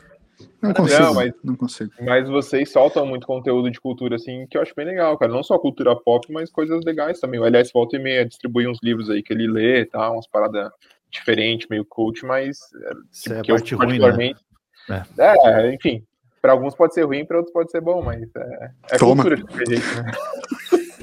Não 0.61 0.73
consigo, 0.73 1.01
não, 1.01 1.13
mas, 1.13 1.33
não 1.43 1.55
consigo. 1.55 1.91
Mas 2.01 2.29
vocês 2.29 2.71
soltam 2.71 3.05
muito 3.05 3.25
conteúdo 3.25 3.69
de 3.71 3.79
cultura, 3.79 4.15
assim, 4.15 4.45
que 4.49 4.57
eu 4.57 4.61
acho 4.61 4.73
bem 4.75 4.85
legal, 4.85 5.17
cara. 5.17 5.31
Não 5.31 5.43
só 5.43 5.57
cultura 5.57 5.95
pop, 5.95 6.31
mas 6.31 6.51
coisas 6.51 6.83
legais 6.85 7.19
também. 7.19 7.39
O 7.39 7.45
LS 7.45 7.71
volta 7.73 7.95
e 7.95 7.99
meia 7.99 8.25
distribui 8.25 8.67
uns 8.67 8.79
livros 8.83 9.09
aí 9.09 9.23
que 9.23 9.33
ele 9.33 9.47
lê, 9.47 9.85
tá? 9.85 10.11
Umas 10.11 10.27
paradas 10.27 10.69
diferentes, 11.11 11.67
meio 11.69 11.85
coach, 11.85 12.25
mas 12.25 12.57
é, 12.75 12.93
tipo, 13.11 13.35
é 13.35 13.41
que 13.41 13.51
eu 13.51 13.55
ruim, 13.55 13.63
né? 13.63 13.77
particularmente... 13.77 14.41
Né? 14.89 15.05
É. 15.17 15.67
é, 15.69 15.75
enfim, 15.75 16.03
para 16.41 16.53
alguns 16.53 16.73
pode 16.75 16.93
ser 16.93 17.03
ruim, 17.03 17.25
para 17.25 17.37
outros 17.37 17.53
pode 17.53 17.69
ser 17.69 17.81
bom, 17.81 18.01
mas 18.01 18.23
é, 18.35 18.71
é 18.91 18.97
Toma. 18.97 19.23
cultura 19.23 19.65
de 19.65 19.75
jeito, 19.75 19.95
né? 20.01 20.11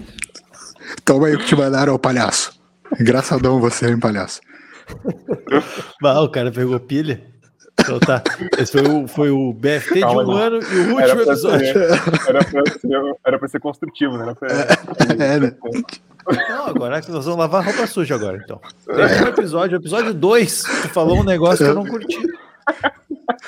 Toma 1.05 1.27
aí 1.27 1.35
o 1.35 1.39
que 1.39 1.47
te 1.47 1.57
mandaram, 1.57 1.95
ô 1.95 1.99
palhaço. 1.99 2.59
Engraçadão 2.99 3.61
você, 3.61 3.91
hein, 3.91 4.01
palhaço. 4.01 4.41
Bah, 6.01 6.21
o 6.21 6.31
cara 6.31 6.51
pegou 6.51 6.81
pilha. 6.81 7.23
Então 7.81 7.99
tá. 8.01 8.23
Esse 8.59 8.73
foi 8.73 8.83
o, 8.83 9.09
foi 9.09 9.31
o 9.31 9.53
BFT 9.53 10.01
Calma, 10.01 10.25
de 10.25 10.31
um 10.31 10.35
não. 10.35 10.41
ano 10.41 10.59
e 10.63 10.77
o 10.77 10.95
último 10.95 11.23
episódio. 11.23 11.67
Ser, 11.67 11.77
era, 12.29 12.45
pra 12.45 12.73
ser, 12.73 13.17
era 13.27 13.39
pra 13.39 13.49
ser 13.49 13.61
construtivo, 13.61 14.17
né? 14.17 14.35
Pra, 14.39 14.49
é, 15.25 15.41
né? 15.41 15.55
Não, 16.49 16.67
agora 16.67 17.01
nós 17.09 17.25
vamos 17.25 17.39
lavar 17.39 17.65
roupa 17.65 17.87
suja 17.87 18.15
agora, 18.15 18.37
então. 18.43 18.61
Teve 18.85 19.25
um 19.25 19.29
episódio, 19.29 19.77
episódio 19.77 20.13
2, 20.13 20.63
tu 20.63 20.89
falou 20.89 21.21
um 21.21 21.25
negócio 21.25 21.65
que 21.65 21.71
eu 21.71 21.75
não 21.75 21.87
curti. 21.87 22.19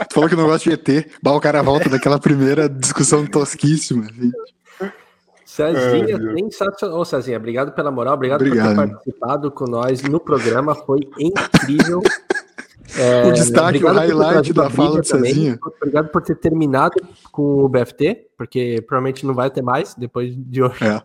Tu 0.09 0.15
falou 0.15 0.28
que 0.28 0.36
não 0.36 0.47
gosta 0.47 0.70
de 0.70 0.74
ET. 0.74 1.07
Bah, 1.23 1.32
o 1.32 1.40
cara 1.40 1.62
volta 1.62 1.89
daquela 1.90 2.19
primeira 2.19 2.69
discussão 2.69 3.27
tosquíssima. 3.27 4.05
Gente. 4.05 4.32
Cezinha, 5.44 6.16
sensacional. 6.48 7.01
Ô, 7.01 7.05
Cezinha, 7.05 7.36
obrigado 7.36 7.73
pela 7.73 7.90
moral, 7.90 8.15
obrigado, 8.15 8.40
obrigado, 8.40 8.69
por 8.69 8.86
ter 8.86 8.93
participado 8.93 9.51
com 9.51 9.65
nós 9.65 10.01
no 10.02 10.20
programa, 10.20 10.77
foi 10.77 11.01
incrível. 11.19 12.01
É, 12.98 13.26
o 13.26 13.32
destaque, 13.32 13.84
o 13.84 13.92
highlight 13.92 14.52
da 14.52 14.70
fala 14.70 15.00
do 15.00 15.06
Cezinha. 15.06 15.58
Obrigado 15.78 16.08
por 16.08 16.22
ter 16.22 16.36
terminado 16.36 16.94
com 17.30 17.64
o 17.64 17.68
BFT, 17.68 18.28
porque 18.36 18.82
provavelmente 18.86 19.24
não 19.26 19.34
vai 19.34 19.50
ter 19.50 19.62
mais 19.62 19.94
depois 19.94 20.34
de 20.36 20.62
hoje. 20.62 20.84
É. 20.84 21.02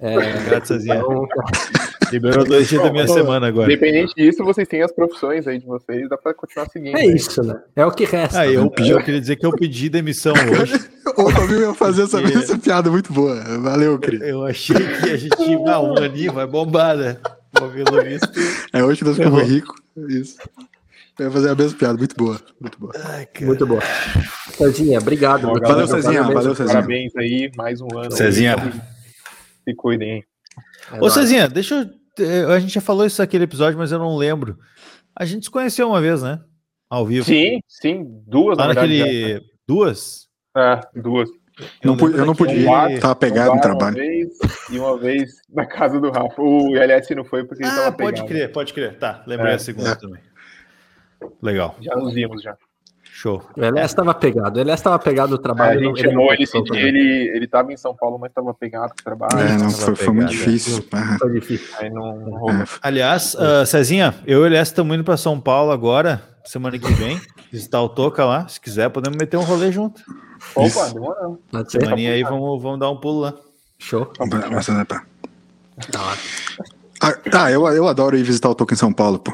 É, 0.00 0.16
Obrigado, 0.16 0.66
Cezinha. 0.66 0.96
Então, 0.96 1.28
Liberou 2.12 2.44
dois 2.44 2.68
dias 2.68 2.82
da 2.82 2.92
minha 2.92 3.08
semana 3.08 3.46
agora. 3.46 3.72
Independente 3.72 4.12
disso, 4.14 4.44
vocês 4.44 4.68
têm 4.68 4.82
as 4.82 4.92
profissões 4.92 5.46
aí 5.46 5.58
de 5.58 5.64
vocês, 5.64 6.06
dá 6.10 6.18
pra 6.18 6.34
continuar 6.34 6.68
seguindo. 6.68 6.96
É 6.98 7.06
isso, 7.06 7.42
né? 7.42 7.58
É 7.74 7.86
o 7.86 7.90
que 7.90 8.04
resta. 8.04 8.40
Ah, 8.40 8.46
eu, 8.46 8.64
né? 8.64 8.70
eu 8.80 9.02
queria 9.02 9.20
dizer 9.20 9.36
que 9.36 9.46
eu 9.46 9.52
pedi 9.52 9.88
demissão 9.88 10.34
hoje. 10.34 10.74
o 11.16 11.30
Fabio 11.30 11.60
ia 11.60 11.74
fazer 11.74 12.02
essa, 12.02 12.20
essa 12.38 12.58
piada 12.58 12.90
muito 12.90 13.12
boa. 13.14 13.42
Valeu, 13.60 13.98
Cris. 13.98 14.20
Eu 14.20 14.44
achei 14.44 14.76
que 14.76 15.10
a 15.10 15.16
gente 15.16 15.42
ia 15.42 15.72
ah, 15.72 15.80
um 15.80 15.96
aninho, 15.96 16.34
vai 16.34 16.46
bombar, 16.46 16.96
né? 16.96 17.16
Pelo 17.50 17.70
visto. 17.70 18.30
É 18.74 18.84
hoje 18.84 19.04
nós 19.04 19.16
ficamos 19.16 19.42
ricos. 19.42 19.80
Isso. 20.08 20.36
Eu 21.18 21.26
ia 21.26 21.30
fazer 21.30 21.50
a 21.50 21.54
mesma 21.54 21.78
piada, 21.78 21.98
muito 21.98 22.16
boa. 22.16 22.40
Muito 22.60 22.78
boa. 22.78 22.92
Ai, 23.04 23.28
muito 23.42 23.66
boa. 23.66 23.82
Cezinha, 24.56 24.98
obrigado. 24.98 25.46
Bom, 25.46 25.60
valeu, 25.60 25.86
Cezinha. 25.86 26.22
Valeu, 26.22 26.54
Cezinha. 26.54 26.74
Parabéns 26.74 27.16
aí, 27.16 27.50
mais 27.56 27.80
um 27.80 27.98
ano. 27.98 28.10
Cezinha. 28.12 28.56
Se 29.64 29.74
cuidem, 29.76 30.10
hein? 30.10 30.24
É 30.92 31.02
Ô, 31.02 31.10
Cezinha, 31.10 31.48
deixa 31.48 31.74
eu 31.76 32.02
é, 32.18 32.44
a 32.44 32.58
gente 32.58 32.74
já 32.74 32.80
falou 32.80 33.06
isso 33.06 33.20
naquele 33.20 33.44
episódio, 33.44 33.78
mas 33.78 33.92
eu 33.92 33.98
não 33.98 34.16
lembro. 34.16 34.58
A 35.16 35.24
gente 35.24 35.44
se 35.44 35.50
conheceu 35.50 35.88
uma 35.88 36.00
vez, 36.00 36.22
né? 36.22 36.40
Ao 36.90 37.06
vivo. 37.06 37.24
Sim, 37.24 37.60
sim, 37.66 38.04
duas. 38.26 38.58
Lá 38.58 38.68
naquele. 38.68 39.40
Duas? 39.66 40.28
É, 40.56 40.80
duas. 40.94 41.30
Eu 41.82 41.94
não, 41.94 42.08
eu 42.10 42.26
não 42.26 42.34
podia, 42.34 42.70
um 42.70 42.98
tava 42.98 43.14
pegado 43.14 43.54
no 43.54 43.60
trabalho. 43.60 43.96
Uma 43.96 44.04
vez, 44.04 44.38
e 44.70 44.78
uma 44.78 44.98
vez 44.98 45.30
na 45.50 45.66
casa 45.66 46.00
do 46.00 46.10
Rafa. 46.10 46.40
O 46.40 46.76
LS 46.76 47.14
não 47.14 47.24
foi 47.24 47.44
porque 47.44 47.62
ah, 47.62 47.68
ele 47.68 47.76
tava 47.76 47.92
pode 47.92 48.12
pegado. 48.12 48.28
crer, 48.28 48.52
pode 48.52 48.72
crer. 48.74 48.98
Tá, 48.98 49.22
lembrei 49.26 49.52
é, 49.52 49.54
a 49.54 49.58
segunda 49.58 49.90
é. 49.90 49.94
também. 49.94 50.20
Legal. 51.40 51.76
Já 51.80 51.96
nos 51.96 52.14
vimos 52.14 52.42
já. 52.42 52.56
Show. 53.14 53.42
O 53.56 53.62
Elias 53.62 53.90
estava 53.90 54.14
pegado. 54.14 54.58
O 54.58 54.62
Elias 54.62 54.80
estava 54.80 54.98
pegado 54.98 55.38
trabalho. 55.38 55.78
É, 55.78 55.82
a 55.82 55.86
gente 55.86 56.00
ele 56.00 56.10
chamou 56.10 56.32
ele, 56.32 56.44
ele, 56.44 56.88
ele, 56.88 57.36
ele 57.36 57.46
tava 57.46 57.72
em 57.72 57.76
São 57.76 57.94
Paulo, 57.94 58.18
mas 58.18 58.30
estava 58.30 58.52
pegado 58.54 58.94
no 58.96 59.04
trabalho. 59.04 59.38
É, 59.38 59.58
não, 59.58 59.70
foi, 59.70 59.94
foi, 59.94 60.14
muito 60.14 60.30
difícil. 60.30 60.84
É. 60.92 61.18
Foi 61.18 61.32
difícil. 61.32 61.68
Aí 61.78 61.90
não, 61.90 62.50
é. 62.50 62.64
Aliás, 62.82 63.34
uh, 63.34 63.66
Cezinha, 63.66 64.14
eu 64.26 64.40
e 64.40 64.42
o 64.42 64.46
Elias 64.46 64.68
estamos 64.68 64.94
indo 64.94 65.04
para 65.04 65.16
São 65.16 65.38
Paulo 65.38 65.70
agora, 65.70 66.22
semana 66.44 66.78
que 66.78 66.92
vem, 66.94 67.20
visitar 67.52 67.82
o 67.82 67.88
Toca 67.88 68.24
lá. 68.24 68.48
Se 68.48 68.58
quiser, 68.58 68.88
podemos 68.88 69.18
meter 69.18 69.36
um 69.36 69.44
rolê 69.44 69.70
junto. 69.70 70.02
Opa, 70.56 70.88
demorou. 70.88 71.40
Semana 71.68 71.94
aí, 71.94 72.22
vamos, 72.24 72.62
vamos 72.62 72.80
dar 72.80 72.90
um 72.90 72.96
pulo 72.96 73.20
lá. 73.20 73.34
Show. 73.78 74.06
Tá. 74.06 75.04
Ah, 77.00 77.14
ah, 77.34 77.50
eu, 77.50 77.66
eu 77.68 77.86
adoro 77.86 78.16
ir 78.16 78.22
visitar 78.22 78.48
o 78.48 78.54
Toca 78.54 78.74
em 78.74 78.76
São 78.76 78.92
Paulo, 78.92 79.18
pô. 79.18 79.32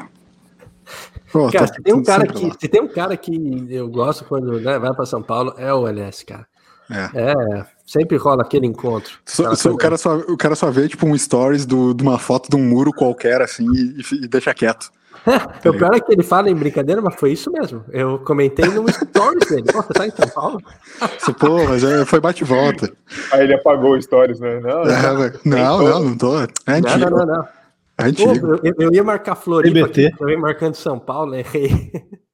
Pô, 1.31 1.51
cara, 1.51 1.67
se 1.67 1.81
tem 1.81 1.93
um 1.93 2.03
cara 2.03 2.27
que 2.27 2.51
se 2.59 2.67
tem 2.67 2.81
um 2.81 2.87
cara 2.87 3.17
que 3.17 3.67
eu 3.69 3.87
gosto 3.87 4.25
quando 4.25 4.59
né, 4.59 4.79
vai 4.79 4.93
para 4.93 5.05
São 5.05 5.21
Paulo 5.21 5.53
é 5.57 5.73
o 5.73 5.87
LS, 5.87 6.25
cara. 6.25 6.47
É. 6.91 7.31
é. 7.31 7.65
sempre 7.85 8.17
rola 8.17 8.41
aquele 8.41 8.65
encontro. 8.65 9.19
So, 9.25 9.55
so, 9.55 9.71
o, 9.71 9.77
cara 9.77 9.95
só, 9.95 10.17
o 10.17 10.35
cara 10.35 10.55
só 10.55 10.71
vê 10.71 10.87
tipo 10.87 11.05
um 11.05 11.15
stories 11.15 11.65
do, 11.65 11.93
de 11.93 12.01
uma 12.01 12.17
foto 12.17 12.49
de 12.49 12.55
um 12.55 12.67
muro 12.67 12.91
qualquer 12.91 13.41
assim 13.41 13.65
e, 13.71 14.23
e 14.23 14.27
deixa 14.27 14.53
quieto. 14.53 14.91
o 15.65 15.73
pior 15.73 15.93
é 15.93 15.99
que 15.99 16.13
ele 16.13 16.23
fala 16.23 16.49
em 16.49 16.55
brincadeira, 16.55 17.01
mas 17.01 17.15
foi 17.15 17.33
isso 17.33 17.51
mesmo. 17.51 17.83
Eu 17.91 18.19
comentei 18.19 18.65
no 18.65 18.87
stories 18.91 19.49
dele. 19.49 19.63
Pô, 19.71 19.81
você 19.81 19.93
tá 19.93 20.07
em 20.07 20.11
São 20.11 20.27
Paulo? 20.29 20.61
Pô, 21.39 21.65
mas 21.65 21.83
é, 21.83 22.05
foi 22.05 22.19
bate-volta. 22.19 22.91
Aí 23.31 23.43
ele 23.43 23.53
apagou 23.53 23.95
o 23.95 24.01
stories, 24.01 24.39
né? 24.39 24.59
Não, 24.59 24.83
é, 24.83 25.33
não, 25.45 25.83
não, 25.83 26.03
não, 26.03 26.17
tô. 26.17 26.39
É 26.39 26.81
não, 26.81 26.97
não, 26.97 27.09
não, 27.09 27.25
não. 27.25 27.58
Antigo. 27.99 28.57
Pô, 28.57 28.61
eu, 28.63 28.73
eu, 28.79 28.93
ia 28.93 29.03
marcar 29.03 29.35
Floripa, 29.35 29.91
ia 29.99 30.39
marcando 30.39 30.75
São 30.75 30.97
Paulo, 30.97 31.35
errei. 31.35 31.91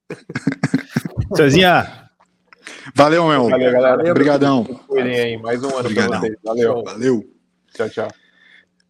Cezinha. 1.36 2.06
Valeu, 2.94 3.28
meu. 3.28 3.50
Valeu, 3.50 3.72
galera. 3.72 4.12
Obrigadão. 4.12 4.82
Aí, 4.96 5.38
mais 5.38 5.64
um 5.64 5.70
ano 5.70 5.80
Obrigadão. 5.80 6.22
Valeu. 6.44 6.84
Valeu. 6.84 7.26
Tchau, 7.74 7.90
tchau. 7.90 8.08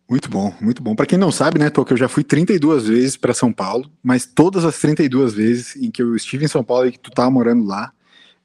Muito 0.08 0.30
bom, 0.30 0.54
muito 0.62 0.84
bom. 0.84 0.96
Pra 0.96 1.06
quem 1.06 1.18
não 1.18 1.32
sabe, 1.32 1.58
né, 1.58 1.70
Toque, 1.70 1.94
eu 1.94 1.98
já 1.98 2.08
fui 2.08 2.24
32 2.24 2.88
vezes 2.88 3.18
pra 3.18 3.34
São 3.34 3.52
Paulo, 3.52 3.90
mas 4.04 4.26
todas 4.26 4.64
as 4.64 4.78
32 4.78 5.34
vezes 5.34 5.76
em 5.78 5.90
que 5.90 6.02
eu 6.02 6.16
estive 6.16 6.46
em 6.46 6.48
São 6.48 6.64
Paulo 6.64 6.88
e 6.88 6.92
que 6.92 7.00
tu 7.00 7.10
tava 7.10 7.32
morando 7.32 7.66
lá, 7.66 7.92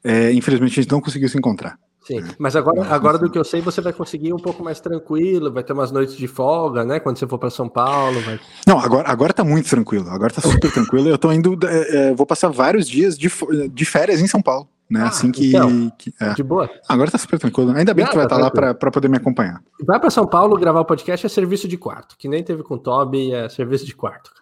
é, 0.03 0.33
infelizmente 0.33 0.79
a 0.79 0.83
gente 0.83 0.91
não 0.91 1.03
conseguiu 1.03 1.29
se 1.29 1.37
encontrar. 1.37 1.79
Sim, 2.11 2.25
mas 2.39 2.57
agora, 2.57 2.85
agora 2.93 3.19
do 3.19 3.31
que 3.31 3.39
eu 3.39 3.45
sei, 3.45 3.61
você 3.61 3.81
vai 3.81 3.93
conseguir 3.93 4.33
um 4.33 4.39
pouco 4.39 4.65
mais 4.65 4.81
tranquilo, 4.81 5.53
vai 5.53 5.63
ter 5.63 5.73
umas 5.73 5.93
noites 5.93 6.17
de 6.17 6.27
folga, 6.27 6.85
né? 6.85 6.99
Quando 6.99 7.19
você 7.19 7.27
for 7.27 7.39
para 7.39 7.51
São 7.51 7.69
Paulo. 7.69 8.21
Vai... 8.23 8.41
Não, 8.67 8.79
agora, 8.81 9.09
agora 9.09 9.33
tá 9.33 9.45
muito 9.45 9.69
tranquilo, 9.71 10.09
agora 10.11 10.33
tá 10.33 10.41
super 10.41 10.71
tranquilo. 10.75 11.09
Eu 11.09 11.17
tô 11.19 11.31
indo, 11.33 11.57
é, 11.67 12.09
é, 12.11 12.15
vou 12.15 12.27
passar 12.27 12.49
vários 12.49 12.89
dias 12.89 13.17
de, 13.17 13.31
de 13.73 13.85
férias 13.85 14.21
em 14.21 14.27
São 14.27 14.43
Paulo, 14.43 14.69
né? 14.91 15.03
Ah, 15.03 15.09
assim 15.09 15.31
que. 15.31 15.49
então, 15.51 15.93
que- 15.97 16.13
é. 16.21 16.35
De 16.35 16.43
boa. 16.43 16.69
Agora 16.89 17.11
tá 17.11 17.19
super 17.19 17.39
tranquilo. 17.39 17.71
Ainda 17.77 17.95
bem 17.95 18.05
que 18.05 18.11
tu 18.11 18.17
vai 18.17 18.27
tá 18.27 18.35
estar 18.35 18.45
lá 18.45 18.51
tranquilo. 18.51 18.75
pra, 18.75 18.81
pra 18.81 18.91
poder 18.91 19.09
me 19.09 19.17
acompanhar. 19.17 19.63
Vai 19.87 20.01
para 20.01 20.11
São 20.11 20.27
Paulo 20.27 20.57
gravar 20.59 20.81
o 20.81 20.85
podcast 20.85 21.25
é 21.25 21.29
serviço 21.29 21.69
de 21.69 21.77
quarto, 21.77 22.17
que 22.19 22.29
nem 22.29 22.43
teve 22.43 22.63
com 22.65 22.75
o 22.75 22.79
Toby, 22.79 23.33
é 23.33 23.49
serviço 23.49 23.87
de 23.87 23.95
quarto. 23.95 24.33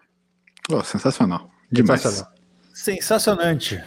Pô, 0.66 0.82
sensacional. 0.82 1.50
Demais. 1.70 2.00
Sensacional. 2.00 2.32
Sensacionante. 2.72 3.82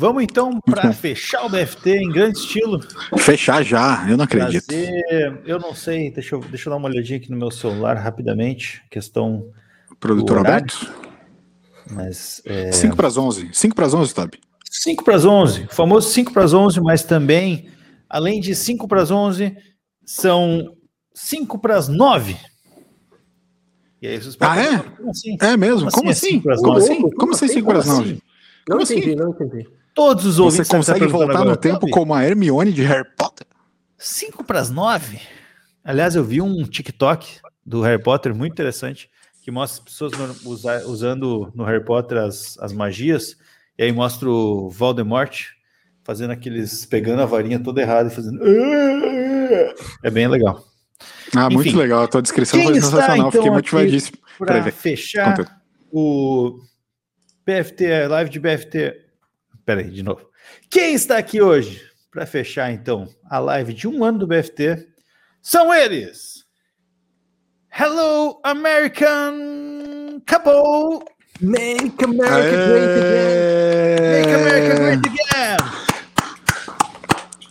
Vamos 0.00 0.22
então 0.22 0.60
para 0.60 0.92
fechar 0.92 1.44
o 1.44 1.48
BFT 1.48 1.90
em 1.90 2.08
grande 2.08 2.38
estilo. 2.38 2.78
Fechar 3.18 3.64
já, 3.64 4.06
eu 4.08 4.16
não 4.16 4.24
acredito. 4.26 4.64
Trazer- 4.68 5.42
eu 5.44 5.58
não 5.58 5.74
sei, 5.74 6.08
deixa 6.12 6.36
eu, 6.36 6.40
deixa 6.40 6.68
eu 6.68 6.70
dar 6.70 6.76
uma 6.76 6.88
olhadinha 6.88 7.18
aqui 7.18 7.28
no 7.32 7.36
meu 7.36 7.50
celular 7.50 7.94
rapidamente. 7.96 8.80
Questão. 8.92 9.50
Produtor. 9.98 10.38
Alberto? 10.38 10.88
Mas. 11.90 12.40
É... 12.44 12.70
5 12.70 12.94
para 12.94 13.08
as 13.08 13.16
11. 13.16 13.50
5 13.52 13.74
para 13.74 13.86
as 13.86 13.94
11, 13.94 14.14
Toby. 14.14 14.38
5 14.70 15.02
para 15.02 15.16
as 15.16 15.24
11, 15.24 15.64
o 15.64 15.74
famoso 15.74 16.08
5 16.10 16.32
para 16.32 16.44
as 16.44 16.54
11, 16.54 16.80
mas 16.80 17.02
também, 17.02 17.68
além 18.08 18.40
de 18.40 18.54
5 18.54 18.86
para 18.86 19.02
as 19.02 19.10
11, 19.10 19.56
são 20.06 20.76
5 21.12 21.58
para 21.58 21.76
as 21.76 21.88
9. 21.88 22.36
E 24.00 24.06
aí 24.06 24.16
vocês 24.22 24.36
Ah, 24.38 24.56
é? 24.62 24.78
Como 24.78 25.10
assim? 25.10 25.36
É 25.40 25.56
mesmo? 25.56 25.90
Como 25.90 26.08
é 26.08 26.12
assim? 26.12 26.28
cinco 26.28 26.44
pras 26.44 26.60
Como 26.60 26.74
nove? 26.74 26.84
assim? 26.84 27.10
Como 27.10 27.32
assim 27.34 27.48
5 27.48 27.66
para 27.68 27.78
as 27.80 27.86
9? 27.86 28.12
Não 28.12 28.20
Como 28.68 28.82
assim? 28.82 28.96
entendi, 28.98 29.16
não 29.16 29.30
entendi. 29.30 29.77
Todos 29.98 30.24
os 30.26 30.34
Você 30.36 30.40
ouvintes 30.42 30.60
estar 30.66 30.76
consegue 30.76 31.06
voltar 31.08 31.32
no 31.34 31.40
agora, 31.40 31.56
tempo 31.56 31.80
Toby, 31.80 31.92
como 31.92 32.14
a 32.14 32.24
Hermione 32.24 32.72
de 32.72 32.82
Harry 32.84 33.04
Potter? 33.16 33.46
5 33.96 34.44
para 34.44 34.60
as 34.60 34.70
9? 34.70 35.18
Aliás, 35.84 36.14
eu 36.14 36.22
vi 36.22 36.40
um 36.40 36.62
TikTok 36.62 37.40
do 37.66 37.82
Harry 37.82 38.00
Potter 38.00 38.32
muito 38.34 38.52
interessante 38.52 39.10
que 39.42 39.50
mostra 39.50 39.80
as 39.82 39.84
pessoas 39.84 40.12
no- 40.12 40.50
usa- 40.50 40.86
usando 40.86 41.50
no 41.54 41.64
Harry 41.64 41.84
Potter 41.84 42.18
as, 42.18 42.56
as 42.60 42.72
magias, 42.72 43.36
e 43.76 43.82
aí 43.82 43.90
mostra 43.92 44.28
o 44.28 44.68
Voldemort 44.70 45.46
fazendo 46.04 46.30
aqueles. 46.30 46.86
pegando 46.86 47.22
a 47.22 47.26
varinha 47.26 47.58
toda 47.58 47.80
errada 47.80 48.08
e 48.08 48.14
fazendo. 48.14 48.40
É 50.04 50.10
bem 50.10 50.28
legal. 50.28 50.64
Ah, 51.34 51.50
muito 51.50 51.68
Enfim. 51.70 51.78
legal. 51.78 52.02
A 52.04 52.08
tua 52.08 52.22
descrição 52.22 52.62
foi 52.62 52.76
está, 52.76 52.86
sensacional. 52.90 53.16
então, 53.16 53.30
Fiquei 53.32 53.50
motivadíssimo 53.50 54.18
para 54.38 54.70
fechar 54.70 55.60
o 55.90 56.58
BFT, 57.44 58.06
live 58.08 58.30
de 58.30 58.38
BFT. 58.38 59.07
Peraí, 59.68 59.90
de 59.90 60.02
novo. 60.02 60.22
Quem 60.70 60.94
está 60.94 61.18
aqui 61.18 61.42
hoje 61.42 61.82
para 62.10 62.24
fechar, 62.24 62.72
então, 62.72 63.06
a 63.28 63.38
live 63.38 63.74
de 63.74 63.86
um 63.86 64.02
ano 64.02 64.20
do 64.20 64.26
BFT 64.26 64.88
são 65.42 65.74
eles. 65.74 66.46
Hello, 67.78 68.40
American 68.44 70.22
couple. 70.26 71.04
Make 71.42 72.02
America 72.02 72.66
great 72.66 72.88
again. 72.98 74.10
Make 74.10 74.32
America 74.32 74.74
great 74.78 75.06
again. 75.06 75.58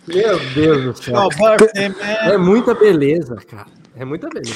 Meu 0.07 0.39
Deus 0.55 0.83
do 0.85 1.03
céu. 1.03 1.13
Oh, 1.19 1.29
birthday, 1.29 1.89
man. 1.89 1.97
É 2.33 2.35
muita 2.39 2.73
beleza, 2.73 3.35
cara. 3.35 3.67
É 3.95 4.03
muita 4.03 4.27
beleza. 4.27 4.55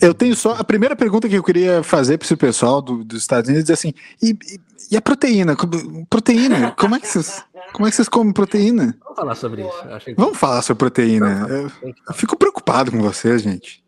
Eu 0.00 0.14
tenho 0.14 0.34
só. 0.34 0.52
A 0.54 0.64
primeira 0.64 0.96
pergunta 0.96 1.28
que 1.28 1.34
eu 1.36 1.42
queria 1.42 1.82
fazer 1.82 2.16
para 2.16 2.24
esse 2.24 2.36
pessoal 2.36 2.80
do- 2.80 3.04
dos 3.04 3.20
Estados 3.20 3.50
Unidos 3.50 3.68
é 3.68 3.74
assim: 3.74 3.92
e, 4.22 4.34
e- 4.92 4.96
a 4.96 5.00
proteína? 5.02 5.56
Como- 5.56 6.06
Proteína? 6.06 6.70
Como 6.72 6.94
é 6.94 7.00
que 7.00 7.08
vocês, 7.08 7.44
como 7.72 7.86
é 7.86 7.90
que 7.90 7.96
vocês 7.96 8.08
comem 8.08 8.32
proteína? 8.32 8.96
Vamos 9.02 9.16
falar 9.16 9.34
sobre 9.34 9.62
isso. 9.62 10.04
que- 10.04 10.14
Vamos 10.14 10.38
falar 10.38 10.62
sobre 10.62 10.78
proteína. 10.78 11.46
Eu, 11.48 11.70
eu 12.08 12.14
fico 12.14 12.36
preocupado 12.36 12.90
com 12.90 13.00
vocês, 13.00 13.42
gente. 13.42 13.82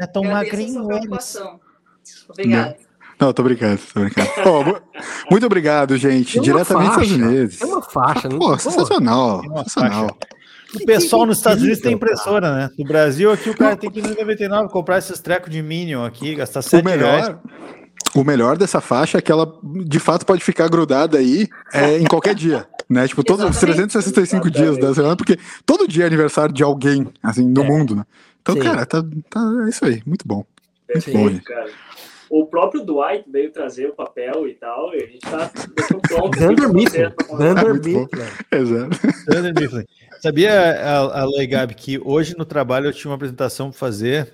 É 0.00 0.06
tão 0.06 0.24
magrinho 0.24 0.90
eles. 0.92 1.36
Obrigada. 2.28 2.76
Não, 3.20 3.32
tô 3.32 3.42
brincando, 3.44 3.80
tô 3.92 4.00
brincando. 4.00 4.28
Mu- 4.66 4.80
muito 5.30 5.46
obrigado, 5.46 5.96
gente. 5.96 6.36
Uma 6.38 6.44
Diretamente 6.44 6.88
dos 6.88 6.94
faixa, 6.96 7.12
Estados 7.14 7.32
Unidos. 7.32 7.58
Tem 7.58 7.68
uma 7.68 7.82
faixa, 7.82 8.28
não 8.28 8.38
Pô, 8.40 8.58
sensacional. 8.58 9.40
Uma 9.42 9.62
sensacional. 9.64 10.18
O 10.74 10.84
pessoal 10.84 11.24
nos 11.24 11.38
Estados 11.38 11.62
Unidos 11.62 11.80
tem 11.80 11.92
impressora, 11.92 12.52
né? 12.52 12.70
No 12.76 12.84
Brasil, 12.84 13.30
aqui 13.30 13.48
o 13.48 13.56
cara 13.56 13.76
tem 13.76 13.88
que 13.88 14.00
ir 14.00 14.02
no 14.02 14.08
99 14.16 14.68
comprar 14.70 14.98
esses 14.98 15.20
trecos 15.20 15.48
de 15.48 15.62
Minion 15.62 16.04
aqui, 16.04 16.34
gastar 16.34 16.58
O 16.58 16.62
7 16.64 16.84
reais. 16.88 17.36
O 18.14 18.24
melhor 18.24 18.56
dessa 18.56 18.80
faixa 18.80 19.18
é 19.18 19.20
que 19.20 19.32
ela 19.32 19.58
de 19.62 19.98
fato 19.98 20.24
pode 20.24 20.42
ficar 20.42 20.68
grudada 20.68 21.18
aí 21.18 21.48
é, 21.72 21.98
em 21.98 22.04
qualquer 22.04 22.34
dia. 22.34 22.66
Né? 22.88 23.08
Tipo, 23.08 23.24
todos 23.24 23.44
os 23.44 23.58
365 23.58 24.50
dias 24.50 24.78
da 24.78 24.94
semana, 24.94 25.16
porque 25.16 25.38
todo 25.64 25.88
dia 25.88 26.04
é 26.04 26.06
aniversário 26.06 26.54
de 26.54 26.62
alguém, 26.62 27.08
assim, 27.22 27.48
no 27.48 27.64
mundo, 27.64 27.96
né? 27.96 28.04
Então, 28.42 28.54
Sim. 28.54 28.60
cara, 28.60 28.84
tá, 28.84 29.02
tá, 29.30 29.40
é 29.66 29.70
isso 29.70 29.84
aí. 29.84 30.02
Muito 30.04 30.28
bom. 30.28 30.44
Muito 30.92 31.10
bom, 31.10 31.24
Perfeito, 31.24 31.44
cara. 31.44 31.70
O 32.28 32.46
próprio 32.46 32.84
Dwight 32.84 33.24
veio 33.30 33.50
trazer 33.50 33.86
o 33.86 33.94
papel 33.94 34.48
e 34.48 34.54
tal, 34.54 34.94
e 34.94 35.02
a 35.02 35.06
gente 35.06 35.20
tá 35.20 35.50
pronto. 36.08 36.30
pra 36.30 36.46
você, 36.48 36.72
Mifflin. 36.72 37.10
pra 37.10 37.64
bom. 37.64 37.72
Mifflin. 37.72 38.08
Exato. 38.52 38.98
Thunder 39.26 39.54
Mifflin. 39.54 39.84
Sabia, 40.20 40.52
a, 40.52 41.20
a 41.20 41.24
Lei 41.26 41.46
Gabi, 41.46 41.74
que 41.74 41.98
hoje 42.02 42.36
no 42.36 42.44
trabalho 42.44 42.86
eu 42.86 42.92
tinha 42.92 43.10
uma 43.10 43.16
apresentação 43.16 43.70
para 43.70 43.78
fazer 43.78 44.32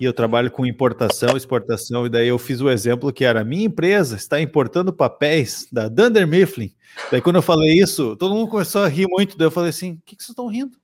e 0.00 0.04
eu 0.06 0.12
trabalho 0.14 0.50
com 0.50 0.64
importação, 0.64 1.36
exportação, 1.36 2.06
e 2.06 2.08
daí 2.08 2.28
eu 2.28 2.38
fiz 2.38 2.60
o 2.62 2.70
exemplo 2.70 3.12
que 3.12 3.24
era: 3.24 3.44
minha 3.44 3.66
empresa 3.66 4.16
está 4.16 4.40
importando 4.40 4.92
papéis 4.92 5.68
da 5.70 5.88
Dunder 5.88 6.26
Mifflin. 6.26 6.72
Daí 7.12 7.20
quando 7.20 7.36
eu 7.36 7.42
falei 7.42 7.74
isso, 7.78 8.16
todo 8.16 8.34
mundo 8.34 8.48
começou 8.48 8.82
a 8.82 8.88
rir 8.88 9.06
muito. 9.08 9.36
Daí 9.36 9.46
eu 9.46 9.50
falei 9.50 9.70
assim: 9.70 9.92
o 9.92 9.98
que, 10.06 10.16
que 10.16 10.22
vocês 10.22 10.30
estão 10.30 10.46
rindo? 10.48 10.76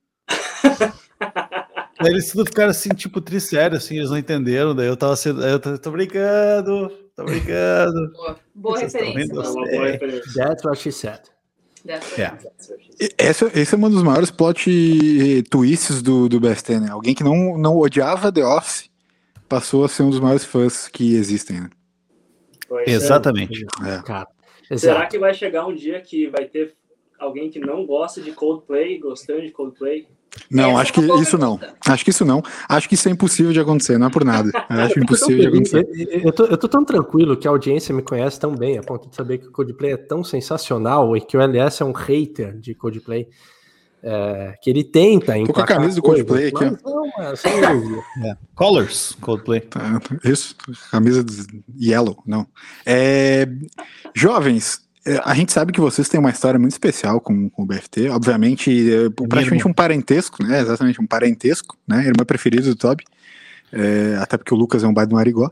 daí 2.00 2.12
eles 2.12 2.30
tudo 2.30 2.44
ficaram 2.46 2.70
assim, 2.70 2.90
tipo, 2.90 3.20
trissérios, 3.20 3.84
assim, 3.84 3.96
eles 3.96 4.10
não 4.10 4.18
entenderam. 4.18 4.74
Daí 4.74 4.86
eu 4.86 4.96
tava 4.96 5.16
sendo, 5.16 5.42
eu 5.42 5.58
tô, 5.58 5.78
tô 5.78 5.90
brincando, 5.90 6.92
tô 7.16 7.24
brincando. 7.24 8.12
Boa, 8.12 8.36
boa 8.54 8.78
referência. 8.78 9.32
É 9.68 9.92
referência. 9.92 10.32
That's 10.34 10.64
what 10.64 10.78
she 10.78 10.92
said. 10.92 11.20
Dessa- 11.84 12.20
É. 12.20 12.32
E 13.00 13.14
Esse, 13.18 13.44
esse 13.54 13.74
é 13.74 13.78
um 13.78 13.88
dos 13.88 14.02
maiores 14.02 14.30
plot 14.30 15.44
twists 15.48 16.02
do, 16.02 16.28
do 16.28 16.40
BST, 16.40 16.80
né? 16.80 16.90
Alguém 16.90 17.14
que 17.14 17.22
não, 17.22 17.56
não 17.56 17.76
odiava 17.76 18.32
The 18.32 18.44
Office 18.44 18.90
passou 19.48 19.84
a 19.84 19.88
ser 19.88 20.02
um 20.02 20.10
dos 20.10 20.20
maiores 20.20 20.44
fãs 20.44 20.88
que 20.88 21.14
existem, 21.14 21.60
né? 21.60 21.70
Pois 22.68 22.86
é. 22.86 22.90
Exatamente. 22.90 23.64
É. 23.84 24.02
Cara, 24.02 24.26
Será 24.76 25.06
que 25.06 25.18
vai 25.18 25.32
chegar 25.32 25.66
um 25.66 25.74
dia 25.74 26.00
que 26.00 26.26
vai 26.28 26.44
ter 26.46 26.74
alguém 27.18 27.48
que 27.48 27.60
não 27.60 27.86
gosta 27.86 28.20
de 28.20 28.32
Coldplay, 28.32 28.98
gostando 28.98 29.42
de 29.42 29.52
Coldplay? 29.52 30.08
Não, 30.50 30.70
Essa 30.72 30.80
acho 30.80 30.90
é 30.90 30.94
que 30.94 31.00
boa 31.02 31.22
isso 31.22 31.38
não. 31.38 31.60
Acho 31.86 32.04
que 32.04 32.10
isso 32.10 32.24
não. 32.24 32.42
Acho 32.68 32.88
que 32.88 32.94
isso 32.94 33.08
é 33.08 33.12
impossível 33.12 33.52
de 33.52 33.60
acontecer, 33.60 33.96
não 33.96 34.08
é 34.08 34.10
por 34.10 34.24
nada. 34.24 34.50
Eu 34.68 34.80
acho 34.80 34.82
Eu 34.82 34.88
tô 34.88 34.94
tão 34.94 35.02
impossível 35.02 35.38
de 35.38 35.46
acontecer. 35.46 35.88
eu, 35.94 36.20
eu 36.20 36.32
tô, 36.32 36.44
eu 36.44 36.58
tô 36.58 36.68
tão 36.68 36.84
tranquilo 36.84 37.36
que 37.36 37.46
a 37.46 37.50
audiência 37.50 37.94
me 37.94 38.02
conhece 38.02 38.38
tão 38.38 38.54
bem, 38.54 38.76
a 38.76 38.82
ponto 38.82 39.08
de 39.08 39.16
saber 39.16 39.38
que 39.38 39.46
o 39.46 39.52
Coldplay 39.52 39.92
é 39.92 39.96
tão 39.96 40.22
sensacional 40.22 41.16
e 41.16 41.20
que 41.20 41.36
o 41.36 41.40
LS 41.40 41.82
é 41.82 41.86
um 41.86 41.92
hater 41.92 42.58
de 42.58 42.74
Coldplay. 42.74 43.28
É, 44.02 44.54
que 44.62 44.70
ele 44.70 44.84
tenta 44.84 45.34
Tô 45.44 45.52
com 45.52 45.60
a 45.60 45.66
camisa 45.66 45.96
do 45.96 46.02
Coldplay 46.02 46.48
aqui, 46.48 46.64
mas 46.64 46.82
não, 46.82 47.36
só 47.36 47.48
ironia. 47.48 48.02
É. 48.24 48.36
Colors, 48.54 49.16
Coldplay. 49.20 49.60
Tá, 49.60 50.00
Isso, 50.24 50.56
camisa 50.90 51.24
de 51.24 51.62
yellow, 51.80 52.22
não. 52.26 52.46
É, 52.84 53.48
jovens, 54.14 54.86
é, 55.06 55.20
a 55.24 55.34
gente 55.34 55.52
sabe 55.52 55.72
que 55.72 55.80
vocês 55.80 56.08
têm 56.08 56.18
uma 56.18 56.30
história 56.30 56.58
muito 56.58 56.72
especial 56.72 57.20
com, 57.20 57.48
com 57.48 57.62
o 57.62 57.66
BFT, 57.66 58.08
obviamente, 58.08 58.70
é, 58.92 59.08
praticamente 59.10 59.62
irmão. 59.62 59.70
um 59.70 59.74
parentesco, 59.74 60.44
né? 60.44 60.60
Exatamente, 60.60 61.00
um 61.00 61.06
parentesco, 61.06 61.76
né? 61.86 62.06
Irmã 62.06 62.24
preferida 62.24 62.64
do 62.64 62.74
Toby, 62.74 63.04
é, 63.72 64.16
até 64.20 64.36
porque 64.36 64.52
o 64.52 64.56
Lucas 64.56 64.82
é 64.82 64.86
um 64.86 64.92
baita 64.92 65.10
do 65.10 65.16
Marigó, 65.16 65.50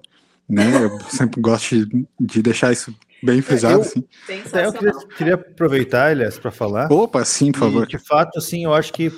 né? 0.48 0.84
Eu 0.84 0.98
sempre 1.08 1.40
gosto 1.40 1.86
de, 1.86 2.06
de 2.18 2.42
deixar 2.42 2.72
isso 2.72 2.94
bem 3.24 3.40
frisado, 3.42 3.74
eu- 3.74 3.80
assim. 3.80 4.04
Até 4.46 4.66
eu 4.66 4.72
queria, 4.72 4.92
queria 5.16 5.34
aproveitar, 5.34 6.10
aliás, 6.10 6.38
para 6.38 6.50
falar. 6.50 6.90
Opa, 6.92 7.24
sim, 7.24 7.50
por 7.52 7.60
favor. 7.60 7.84
E, 7.84 7.88
de 7.88 7.98
fato, 7.98 8.38
assim, 8.38 8.64
eu 8.64 8.74
acho 8.74 8.92
que 8.92 9.12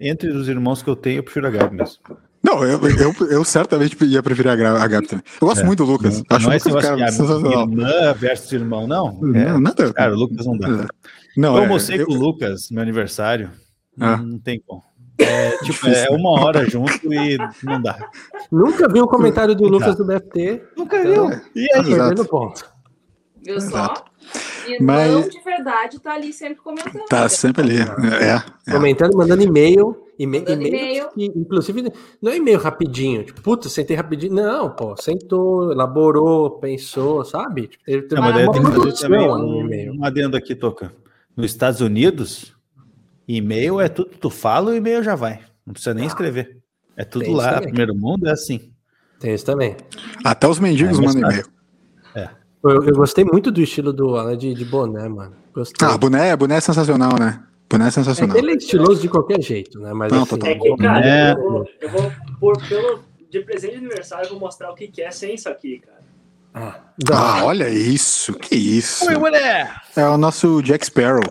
entre 0.00 0.28
os 0.30 0.48
irmãos 0.48 0.82
que 0.82 0.90
eu 0.90 0.96
tenho, 0.96 1.18
eu 1.18 1.22
prefiro 1.22 1.46
a 1.46 1.50
Gabi 1.50 1.76
mesmo. 1.76 1.96
Não, 2.42 2.62
eu, 2.62 2.78
eu, 2.88 3.12
eu 3.28 3.44
certamente 3.44 3.96
ia 4.04 4.22
preferir 4.22 4.50
a, 4.52 4.86
Gabi 4.86 5.06
também. 5.08 5.24
Eu 5.40 5.48
gosto 5.48 5.62
É. 5.62 5.64
muito 5.64 5.84
do 5.84 5.90
Lucas. 5.90 6.18
Não, 6.18 6.36
Acho 6.36 6.46
não 6.46 6.52
o 6.52 6.54
é 6.54 6.58
Lucas 6.64 6.84
cara 6.84 7.04
ah, 7.04 7.12
sensacional. 7.12 7.60
irmã 7.62 8.12
versus 8.12 8.52
irmão, 8.52 8.86
não. 8.86 9.20
É, 9.34 9.44
Não, 9.50 9.60
nada. 9.60 9.92
Cara, 9.92 10.14
o 10.14 10.16
Lucas 10.18 10.46
não 10.46 10.56
dá. 10.56 10.86
Não, 11.36 11.54
eu 11.56 11.62
é, 11.62 11.66
almocei 11.66 12.00
eu- 12.00 12.06
com 12.06 12.12
o 12.12 12.16
Lucas 12.16 12.70
no 12.70 12.74
meu 12.76 12.82
aniversário. 12.82 13.50
Ah. 13.98 14.16
Não 14.18 14.38
tem 14.38 14.62
como. 14.64 14.82
É, 15.18 15.56
tipo, 15.64 15.88
é 15.88 16.08
uma 16.10 16.30
hora 16.44 16.68
junto 16.68 16.92
e 17.12 17.38
não 17.64 17.80
dá. 17.80 17.98
Nunca 18.52 18.86
vi 18.86 19.00
um 19.00 19.06
comentário 19.06 19.54
do. 19.54 19.64
Lucas 19.66 19.96
do 19.96 20.04
BFT. 20.04 20.62
Nunca 20.76 20.98
então, 21.02 21.28
viu. 21.30 21.40
E 21.56 21.66
Tá 21.68 21.80
aí? 21.80 21.84
perdendo 21.86 22.24
ponto. 22.26 22.64
Viu 23.46 23.60
só? 23.60 23.66
Exato. 23.68 24.04
Irmão 24.68 24.96
Mas- 24.96 25.30
de 25.30 25.40
verdade 25.42 26.00
tá 26.00 26.12
ali 26.14 26.32
sempre 26.32 26.56
comentando. 26.56 27.04
Tá 27.08 27.28
sempre 27.28 27.62
ali. 27.62 27.76
É, 27.78 28.36
é. 28.68 28.72
Comentando, 28.72 29.16
mandando 29.16 29.42
e-mail 29.42 29.96
E-mail, 30.18 30.42
Mandando 30.44 30.66
e-mail, 30.66 31.08
que, 31.10 31.26
inclusive, 31.26 31.92
não 32.22 32.32
é 32.32 32.36
e-mail 32.36 32.58
rapidinho. 32.58 33.22
Tipo, 33.22 33.42
puta, 33.42 33.68
sentei 33.68 33.94
rapidinho. 33.94 34.32
Não, 34.34 34.70
pô, 34.70 34.96
sentou, 34.96 35.70
elaborou, 35.72 36.58
pensou, 36.58 37.22
sabe? 37.22 37.68
Tipo, 37.68 37.84
teve 37.84 38.06
daí 38.08 38.18
uma 38.46 38.52
tem 38.52 38.62
que 38.64 38.70
fazer 38.72 38.92
também 38.94 39.30
um, 39.30 39.60
e-mail. 39.60 39.92
um 39.92 40.02
adendo 40.04 40.34
aqui, 40.36 40.54
Toca. 40.54 40.90
Nos 41.36 41.46
Estados 41.50 41.82
Unidos, 41.82 42.56
e-mail 43.28 43.78
é 43.78 43.90
tudo 43.90 44.08
que 44.10 44.18
tu 44.18 44.30
fala, 44.30 44.70
o 44.70 44.74
e-mail 44.74 45.02
já 45.02 45.14
vai. 45.14 45.40
Não 45.66 45.74
precisa 45.74 45.92
nem 45.92 46.06
escrever. 46.06 46.56
É 46.96 47.04
tudo 47.04 47.30
lá. 47.32 47.54
também. 47.56 47.68
Primeiro 47.68 47.94
mundo 47.94 48.26
é 48.26 48.30
assim. 48.32 48.72
Tem 49.20 49.34
isso 49.34 49.44
também. 49.44 49.76
Até 50.24 50.48
os 50.48 50.58
mendigos 50.58 50.98
É, 50.98 51.02
mandam 51.02 51.20
tá. 51.20 51.28
e-mail. 51.28 51.46
Eu, 52.68 52.84
eu 52.84 52.94
gostei 52.94 53.24
muito 53.24 53.50
do 53.50 53.60
estilo 53.60 53.92
do 53.92 54.16
Alan 54.16 54.36
de, 54.36 54.54
de 54.54 54.64
boné, 54.64 55.08
mano. 55.08 55.34
Gostei. 55.54 55.86
Ah, 55.86 55.96
boné, 55.96 56.34
boné 56.36 56.56
é 56.56 56.60
sensacional, 56.60 57.12
né? 57.18 57.42
Boné 57.68 57.86
é 57.86 57.88
É 57.88 57.90
sensacional. 57.90 58.34
que 58.36 58.42
ele 58.42 58.52
é 58.52 58.56
estiloso 58.56 59.00
de 59.00 59.08
qualquer 59.08 59.40
jeito, 59.42 59.78
né? 59.80 59.92
Mas 59.92 60.12
Não, 60.12 60.22
assim. 60.22 60.38
É 60.44 60.54
que, 60.54 60.76
cara, 60.76 61.06
É. 61.06 61.32
eu, 61.32 61.36
vou, 61.50 61.66
eu 61.80 61.88
vou 61.90 62.12
pôr 62.40 62.68
pelo. 62.68 63.00
De 63.28 63.40
presente 63.40 63.72
de 63.72 63.78
aniversário, 63.78 64.26
eu 64.26 64.30
vou 64.30 64.38
mostrar 64.40 64.70
o 64.70 64.74
que, 64.74 64.86
que 64.86 65.02
é 65.02 65.10
sem 65.10 65.34
isso 65.34 65.48
aqui, 65.48 65.80
cara. 65.80 65.96
Ah, 67.12 67.44
olha 67.44 67.68
isso, 67.68 68.32
que 68.34 68.54
isso. 68.54 69.04
Oi, 69.06 69.16
mulher! 69.16 69.74
É 69.96 70.06
o 70.08 70.16
nosso 70.16 70.62
Jack 70.62 70.86
Sparrow. 70.86 71.22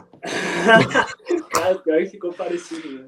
Cara, 1.54 1.76
pior 1.84 1.98
que 2.00 2.06
ficou 2.08 2.34
parecido, 2.34 2.88
né? 2.90 3.02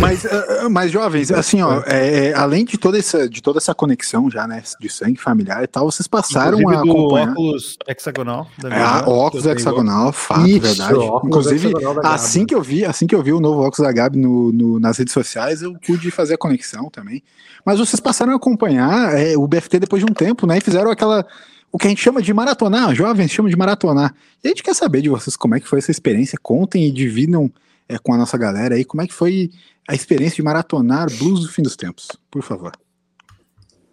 Mas, 0.00 0.24
ah, 0.26 0.68
mas 0.68 0.90
jovens, 0.90 1.30
assim, 1.30 1.62
ó, 1.62 1.82
é, 1.86 2.28
é, 2.28 2.34
além 2.34 2.64
de 2.64 2.76
toda, 2.78 2.98
essa, 2.98 3.28
de 3.28 3.42
toda 3.42 3.58
essa 3.58 3.74
conexão 3.74 4.30
já, 4.30 4.46
né, 4.46 4.62
de 4.80 4.88
sangue 4.88 5.20
familiar 5.20 5.62
e 5.62 5.66
tal, 5.66 5.90
vocês 5.90 6.06
passaram 6.06 6.58
Inclusive 6.58 6.80
a 6.80 6.82
do 6.82 6.90
acompanhar. 6.90 7.30
óculos 7.30 7.76
hexagonal. 7.86 8.48
da 8.58 8.68
É, 8.68 8.74
minha 8.74 8.86
irmã, 8.98 9.08
óculos 9.08 9.46
hexagonal, 9.46 10.12
fato, 10.12 10.48
Isso, 10.48 10.60
verdade. 10.60 10.98
Inclusive, 11.24 11.72
assim 12.02 12.44
que 12.46 12.54
eu 12.54 12.62
vi, 12.62 12.84
assim 12.84 13.06
que 13.06 13.14
eu 13.14 13.22
vi 13.22 13.32
o 13.32 13.40
novo 13.40 13.60
óculos 13.62 13.86
da 13.86 13.92
Gabi 13.92 14.18
no, 14.18 14.52
no- 14.52 14.80
nas 14.80 14.98
redes 14.98 15.12
sociais, 15.12 15.62
eu 15.62 15.74
pude 15.86 16.10
fazer 16.10 16.34
a 16.34 16.38
conexão 16.38 16.90
também. 16.90 17.22
Mas 17.64 17.78
vocês 17.78 18.00
passaram 18.00 18.32
a 18.32 18.36
acompanhar 18.36 19.14
é, 19.18 19.36
o 19.36 19.46
BFT 19.46 19.80
depois 19.80 20.04
de 20.04 20.10
um 20.10 20.14
tempo, 20.14 20.46
né? 20.46 20.58
E 20.58 20.60
fizeram 20.60 20.90
aquela. 20.90 21.26
O 21.70 21.78
que 21.78 21.86
a 21.86 21.90
gente 21.90 22.00
chama 22.00 22.22
de 22.22 22.32
maratonar, 22.32 22.94
jovens 22.94 23.30
chamam 23.30 23.50
de 23.50 23.56
maratonar. 23.56 24.14
E 24.42 24.48
a 24.48 24.50
gente 24.50 24.62
quer 24.62 24.74
saber 24.74 25.02
de 25.02 25.08
vocês 25.08 25.36
como 25.36 25.54
é 25.54 25.60
que 25.60 25.68
foi 25.68 25.78
essa 25.78 25.90
experiência. 25.90 26.38
Contem 26.40 26.86
e 26.86 26.90
dividam 26.90 27.52
é, 27.88 27.98
com 27.98 28.14
a 28.14 28.16
nossa 28.16 28.38
galera 28.38 28.74
aí 28.74 28.84
como 28.84 29.02
é 29.02 29.06
que 29.06 29.12
foi 29.12 29.50
a 29.88 29.94
experiência 29.94 30.36
de 30.36 30.42
maratonar 30.42 31.06
Blues 31.18 31.40
do 31.40 31.48
Fim 31.48 31.62
dos 31.62 31.76
Tempos, 31.76 32.08
por 32.30 32.42
favor. 32.42 32.72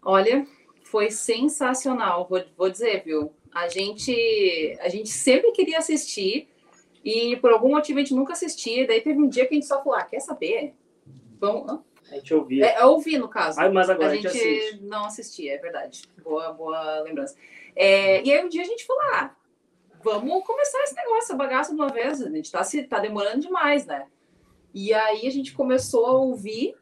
Olha, 0.01 0.45
foi 0.83 1.11
sensacional, 1.11 2.27
vou, 2.29 2.43
vou 2.57 2.69
dizer, 2.69 3.03
viu? 3.05 3.31
A 3.53 3.67
gente, 3.67 4.77
a 4.81 4.89
gente 4.89 5.09
sempre 5.09 5.51
queria 5.51 5.77
assistir 5.77 6.47
e 7.03 7.35
por 7.37 7.51
algum 7.51 7.69
motivo 7.69 7.99
a 7.99 8.01
gente 8.01 8.15
nunca 8.15 8.33
assistia. 8.33 8.87
Daí 8.87 9.01
teve 9.01 9.19
um 9.19 9.27
dia 9.27 9.45
que 9.45 9.53
a 9.53 9.55
gente 9.55 9.67
só 9.67 9.83
falou: 9.83 9.95
ah, 9.95 10.03
quer 10.03 10.19
saber? 10.19 10.73
Vamos. 11.39 11.79
A 12.11 12.15
gente 12.15 12.33
ouvia. 12.33 12.65
É, 12.65 12.81
eu 12.81 12.87
ouvi, 12.89 13.17
no 13.17 13.27
caso. 13.27 13.59
Ah, 13.59 13.69
mas 13.71 13.89
agora 13.89 14.09
a 14.09 14.11
a 14.11 14.15
gente 14.15 14.29
gente 14.29 14.37
assiste. 14.37 14.83
não 14.83 15.05
assistia, 15.05 15.53
é 15.53 15.57
verdade. 15.57 16.03
Boa, 16.23 16.53
boa 16.53 17.01
lembrança. 17.01 17.35
É, 17.75 18.23
e 18.23 18.31
aí 18.31 18.43
um 18.45 18.49
dia 18.49 18.61
a 18.61 18.65
gente 18.65 18.85
falou: 18.85 19.01
ah, 19.13 19.31
vamos 20.03 20.45
começar 20.45 20.81
esse 20.83 20.95
negócio, 20.95 21.23
essa 21.23 21.35
bagaça 21.35 21.69
de 21.73 21.75
uma 21.81 21.89
vez. 21.89 22.21
A 22.21 22.29
gente 22.29 22.51
tá, 22.51 22.63
se, 22.63 22.83
tá 22.83 22.99
demorando 22.99 23.39
demais, 23.41 23.85
né? 23.85 24.05
E 24.73 24.93
aí 24.93 25.27
a 25.27 25.31
gente 25.31 25.53
começou 25.53 26.05
a 26.05 26.11
ouvir 26.13 26.75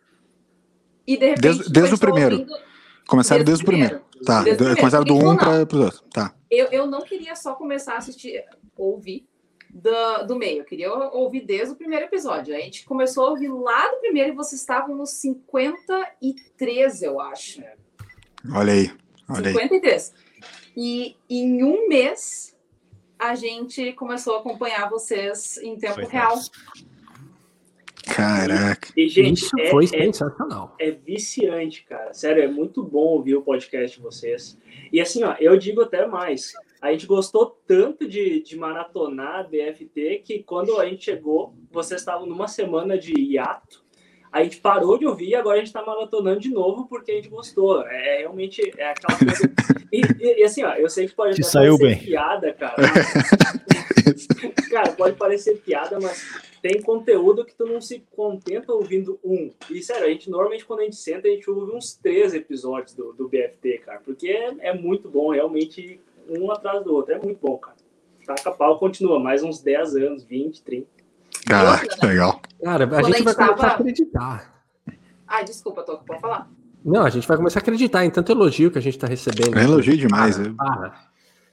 e 1.06 1.18
de 1.18 1.26
repente. 1.26 1.42
Desde, 1.42 1.70
desde 1.72 1.96
o 1.96 1.98
primeiro. 2.00 2.36
ouvindo- 2.40 2.72
Começaram 3.08 3.44
Desde 3.44 3.64
desde, 3.64 3.64
o 3.64 3.68
o 3.68 3.68
primeiro. 3.68 4.00
primeiro. 4.00 4.26
Tá, 4.26 4.36
Desde 4.44 4.52
o 4.52 4.58
primeiro. 4.58 4.80
começaram 4.80 5.04
do 5.04 5.14
Porque 5.14 5.26
1 5.26 5.30
um 5.32 5.36
para 5.38 5.76
os 5.78 5.84
outros. 5.84 6.04
Tá. 6.14 6.34
Eu, 6.50 6.68
eu 6.68 6.88
não 6.88 7.02
queria 7.02 7.36
só 7.36 7.56
começar 7.56 7.94
a 7.96 7.98
assistir, 7.98 8.46
ouvir 8.78 9.28
do, 9.70 10.24
do 10.28 10.36
meio. 10.38 10.60
Eu 10.62 10.66
queria 10.66 10.94
ouvir 10.94 11.42
desde 11.42 11.74
o 11.74 11.76
primeiro 11.76 12.06
episódio. 12.06 12.56
A 12.56 12.60
gente 12.60 12.86
começou 12.86 13.26
a 13.26 13.30
ouvir 13.32 13.50
lá 13.50 13.88
do 13.90 13.98
primeiro 13.98 14.30
e 14.30 14.36
vocês 14.36 14.62
estavam 14.62 14.96
nos 14.96 15.10
53, 15.10 17.02
eu 17.02 17.20
acho. 17.20 17.62
Olha 18.54 18.74
aí, 18.74 18.92
olha 19.30 19.48
aí. 19.50 19.54
53. 20.76 20.76
E 20.78 21.18
em 21.30 21.64
um 21.64 21.88
mês 21.88 22.56
a 23.18 23.36
gente 23.36 23.94
começou 23.94 24.36
a 24.36 24.40
acompanhar 24.40 24.90
vocês 24.90 25.58
em 25.58 25.78
tempo 25.78 25.96
Foi 25.96 26.06
real. 26.06 26.36
Caraca. 28.04 28.90
E, 28.98 29.08
gente, 29.08 29.44
Isso 29.44 29.60
é, 29.60 29.70
foi 29.70 29.86
é, 29.86 29.88
sensacional. 29.88 30.76
é 30.80 30.92
viciante, 30.92 31.84
cara. 31.84 32.14
Sério, 32.14 32.44
é 32.44 32.48
muito 32.48 32.84
bom 32.84 33.06
ouvir 33.16 33.36
o 33.36 33.44
podcast 33.44 33.98
de 33.98 34.04
vocês. 34.04 34.58
E 34.92 35.00
assim, 35.00 35.24
ó, 35.24 35.36
eu 35.40 35.56
digo 35.56 35.82
até 35.82 36.06
mais. 36.08 36.54
A 36.82 36.92
gente 36.92 37.06
gostou 37.06 37.62
tanto 37.68 38.08
de, 38.08 38.42
de 38.42 38.58
maratonar 38.58 39.48
BFT 39.48 40.24
que 40.26 40.42
quando 40.42 40.80
a 40.80 40.86
gente 40.88 41.06
chegou, 41.06 41.54
vocês 41.72 42.02
estavam 42.02 42.26
numa 42.26 42.48
semana 42.48 42.98
de 42.98 43.14
hiato. 43.14 43.81
A 44.32 44.44
gente 44.44 44.58
parou 44.62 44.98
de 44.98 45.06
ouvir 45.06 45.30
e 45.30 45.36
agora 45.36 45.58
a 45.58 45.60
gente 45.60 45.74
tá 45.74 45.84
maratonando 45.86 46.40
de 46.40 46.50
novo 46.50 46.88
porque 46.88 47.12
a 47.12 47.16
gente 47.16 47.28
gostou. 47.30 47.82
É 47.86 48.20
realmente 48.20 48.62
é 48.78 48.90
aquela 48.92 49.18
coisa. 49.20 49.52
E, 49.92 50.02
e- 50.20 50.40
e 50.40 50.44
assim, 50.44 50.64
ó, 50.64 50.74
eu 50.76 50.90
sei 50.90 51.08
que 51.08 51.14
pode 51.14 51.36
Te 51.36 51.42
até 51.42 51.50
saiu 51.52 51.78
parecer 51.78 51.96
bem. 51.98 52.06
piada, 52.08 52.54
cara. 52.54 52.76
mas- 54.06 54.28
cara, 54.70 54.92
pode 54.94 55.16
parecer 55.18 55.58
piada, 55.62 56.00
mas 56.00 56.24
tem 56.62 56.82
conteúdo 56.82 57.44
que 57.44 57.54
tu 57.54 57.66
não 57.66 57.82
se 57.82 58.04
contenta 58.16 58.72
ouvindo 58.72 59.20
um. 59.24 59.52
E 59.70 59.82
sério, 59.82 60.06
a 60.06 60.10
gente 60.10 60.30
normalmente 60.30 60.64
quando 60.66 60.80
a 60.80 60.84
gente 60.84 60.96
senta, 60.96 61.28
a 61.28 61.32
gente 61.32 61.50
ouve 61.50 61.76
uns 61.76 61.94
três 61.96 62.34
episódios 62.34 62.94
do, 62.94 63.12
do 63.14 63.28
BFT, 63.28 63.80
cara. 63.80 64.00
Porque 64.04 64.30
é, 64.30 64.54
é 64.60 64.74
muito 64.74 65.10
bom, 65.10 65.32
realmente, 65.32 66.00
um 66.30 66.50
atrás 66.52 66.84
do 66.84 66.94
outro. 66.94 67.14
É 67.14 67.20
muito 67.20 67.40
bom, 67.42 67.58
cara. 67.58 67.76
Taca 68.26 68.52
pau 68.52 68.78
continua, 68.80 69.20
mais 69.20 69.44
uns 69.44 69.62
10 69.62 69.96
anos, 69.98 70.24
20, 70.24 70.62
30. 70.62 70.88
Caraca, 71.46 71.88
que 71.88 72.06
legal. 72.06 72.42
Cara, 72.64 72.86
a 72.86 72.88
Quando 72.88 73.00
a 73.00 73.04
gente 73.08 73.16
gente 73.18 73.24
vai 73.26 73.34
começar 73.36 73.54
a 73.54 73.56
tava- 73.56 73.74
acreditar. 73.74 74.64
Ai, 75.28 75.44
desculpa, 75.46 75.84
Toco, 75.84 76.06
pode 76.06 76.20
falar. 76.22 76.50
Não, 76.84 77.04
a 77.04 77.10
gente 77.10 77.28
vai 77.28 77.38
começar 77.38 77.60
a 77.60 77.62
acreditar 77.62 78.04
em 78.06 78.10
tanto 78.10 78.32
elogio 78.32 78.72
que 78.72 78.78
a 78.78 78.82
gente 78.82 78.98
tá 78.98 79.08
recebendo. 79.08 79.58
É 79.58 79.64
elogio 79.64 79.96
demais. 79.98 80.38
Para, 80.58 80.94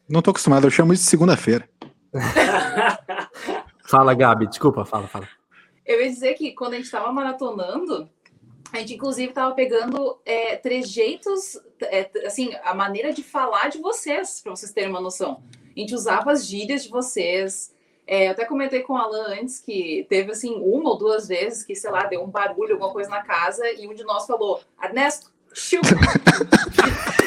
não 0.09 0.23
tô 0.23 0.31
acostumado, 0.31 0.67
eu 0.67 0.71
chamo 0.71 0.93
isso 0.93 1.05
de 1.05 1.11
segunda-feira. 1.11 1.69
Fala, 3.87 4.15
Gabi, 4.15 4.47
desculpa, 4.47 4.85
fala, 4.85 5.07
fala. 5.09 5.29
Eu 5.87 6.01
ia 6.03 6.09
dizer 6.11 6.35
que 6.35 6.53
quando 6.53 6.75
a 6.75 6.77
gente 6.77 6.85
estava 6.85 7.11
maratonando, 7.11 8.09
a 8.73 8.79
gente 8.79 8.95
inclusive 8.95 9.31
estava 9.31 9.55
pegando 9.55 10.19
é, 10.27 10.57
trejeitos, 10.57 11.59
é, 11.83 12.11
assim, 12.27 12.51
a 12.65 12.75
maneira 12.75 13.13
de 13.13 13.23
falar 13.23 13.69
de 13.69 13.79
vocês, 13.79 14.41
para 14.43 14.55
vocês 14.55 14.73
terem 14.73 14.91
uma 14.91 15.01
noção. 15.01 15.43
A 15.75 15.81
gente 15.81 15.95
usava 15.95 16.33
as 16.33 16.47
gírias 16.47 16.83
de 16.85 16.91
vocês. 16.91 17.75
É, 18.11 18.29
eu 18.29 18.31
até 18.31 18.47
comentei 18.47 18.81
com 18.81 18.95
o 18.95 18.97
Alan 18.97 19.27
antes 19.39 19.61
que 19.61 20.07
teve 20.09 20.33
assim 20.33 20.55
uma 20.55 20.89
ou 20.89 20.97
duas 20.97 21.29
vezes 21.29 21.63
que, 21.63 21.77
sei 21.77 21.91
lá, 21.91 22.05
deu 22.05 22.25
um 22.25 22.31
barulho, 22.31 22.73
alguma 22.73 22.91
coisa 22.91 23.11
na 23.11 23.23
casa, 23.23 23.63
e 23.73 23.87
um 23.87 23.93
de 23.93 24.03
nós 24.03 24.27
falou, 24.27 24.63
Ernesto, 24.83 25.31
chiu! 25.53 25.83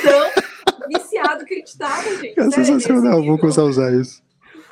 Tão 0.02 0.90
viciado 0.90 1.46
que 1.46 1.54
a 1.54 1.58
gente 1.58 1.78
tava, 1.78 2.16
gente. 2.16 2.40
É 2.40 2.50
sensacional, 2.50 3.24
vou 3.24 3.38
começar 3.38 3.62
a 3.62 3.66
usar 3.66 3.94
isso. 3.94 4.24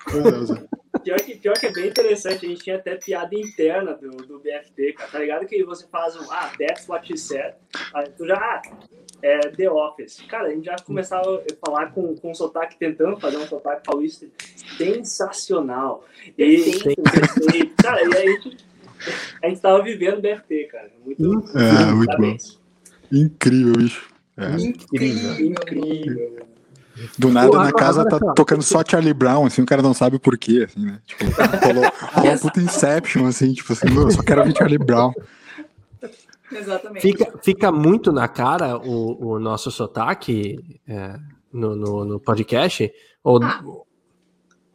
Vou 0.07 0.23
começar 0.23 0.37
a 0.37 0.41
usar. 0.41 0.78
Pior 1.03 1.21
que, 1.21 1.35
pior 1.35 1.53
que 1.53 1.67
é 1.67 1.71
bem 1.71 1.87
interessante, 1.87 2.45
a 2.45 2.49
gente 2.49 2.63
tinha 2.63 2.75
até 2.75 2.95
piada 2.95 3.35
interna 3.35 3.93
do, 3.93 4.09
do 4.09 4.39
BFT, 4.39 4.93
cara. 4.93 5.11
Tá 5.11 5.19
ligado 5.19 5.45
que 5.45 5.63
você 5.63 5.87
faz 5.87 6.15
um, 6.15 6.31
ah, 6.31 6.51
that's 6.57 6.89
what 6.89 7.09
you 7.09 7.17
said. 7.17 7.53
Aí 7.93 8.09
tu 8.17 8.25
já, 8.25 8.35
ah, 8.35 8.61
é 9.21 9.39
The 9.49 9.69
Office. 9.69 10.21
Cara, 10.27 10.47
a 10.47 10.51
gente 10.51 10.65
já 10.65 10.75
começava 10.77 11.37
a 11.37 11.65
falar 11.65 11.91
com, 11.91 12.15
com 12.15 12.33
sotaque, 12.33 12.77
tentando 12.77 13.19
fazer 13.19 13.37
um 13.37 13.45
sotaque 13.45 13.83
paulista 13.85 14.25
sensacional. 14.77 16.05
E, 16.37 16.43
e, 16.45 17.67
cara, 17.81 18.01
e 18.03 18.17
a 18.17 18.21
gente, 18.21 18.57
a 19.43 19.47
gente 19.47 19.61
tava 19.61 19.83
vivendo 19.83 20.21
BFT, 20.21 20.63
cara. 20.65 20.91
Muito, 21.05 21.23
É, 21.23 21.85
muito 21.85 21.99
bom. 21.99 22.05
parabéns. 22.05 22.59
Incrível, 23.11 23.73
bicho. 23.73 24.09
É. 24.37 24.55
Incrível. 24.55 25.45
Incrível. 25.45 26.47
Do 27.17 27.29
nada 27.29 27.49
Pô, 27.49 27.57
na 27.57 27.71
casa 27.71 28.05
tá 28.05 28.17
só. 28.17 28.33
tocando 28.33 28.61
só 28.61 28.83
Charlie 28.87 29.13
Brown, 29.13 29.45
assim, 29.45 29.61
o 29.61 29.65
cara 29.65 29.81
não 29.81 29.93
sabe 29.93 30.15
o 30.15 30.19
porquê, 30.19 30.67
assim, 30.69 30.85
né? 30.85 30.99
Tipo, 31.05 31.25
rolou, 31.25 31.91
rolou 32.13 32.33
um 32.33 32.37
puta 32.37 32.59
Inception, 32.61 33.25
assim, 33.27 33.53
tipo 33.53 33.73
assim, 33.73 33.89
"Meu, 33.89 34.03
eu 34.03 34.11
só 34.11 34.21
quero 34.23 34.41
ouvir 34.41 34.57
Charlie 34.57 34.77
Brown. 34.77 35.13
Exatamente. 36.51 37.01
Fica, 37.01 37.37
fica 37.43 37.71
muito 37.71 38.11
na 38.11 38.27
cara 38.27 38.77
o, 38.77 39.33
o 39.33 39.39
nosso 39.39 39.69
sotaque 39.69 40.79
é, 40.87 41.15
no, 41.53 41.75
no, 41.75 42.05
no 42.05 42.19
podcast? 42.19 42.91
Ou, 43.23 43.43
Ah. 43.43 43.63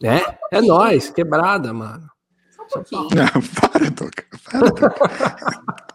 É? 0.03 0.39
É 0.59 0.61
nós, 0.61 1.11
quebrada, 1.11 1.73
mano. 1.73 2.09
Só 2.69 2.81
um 2.81 2.83
pouquinho. 2.85 3.09
Não, 3.23 3.43
para, 3.61 3.91
Toca. 3.91 4.25
Para, 4.45 4.71
Toca. 4.71 5.75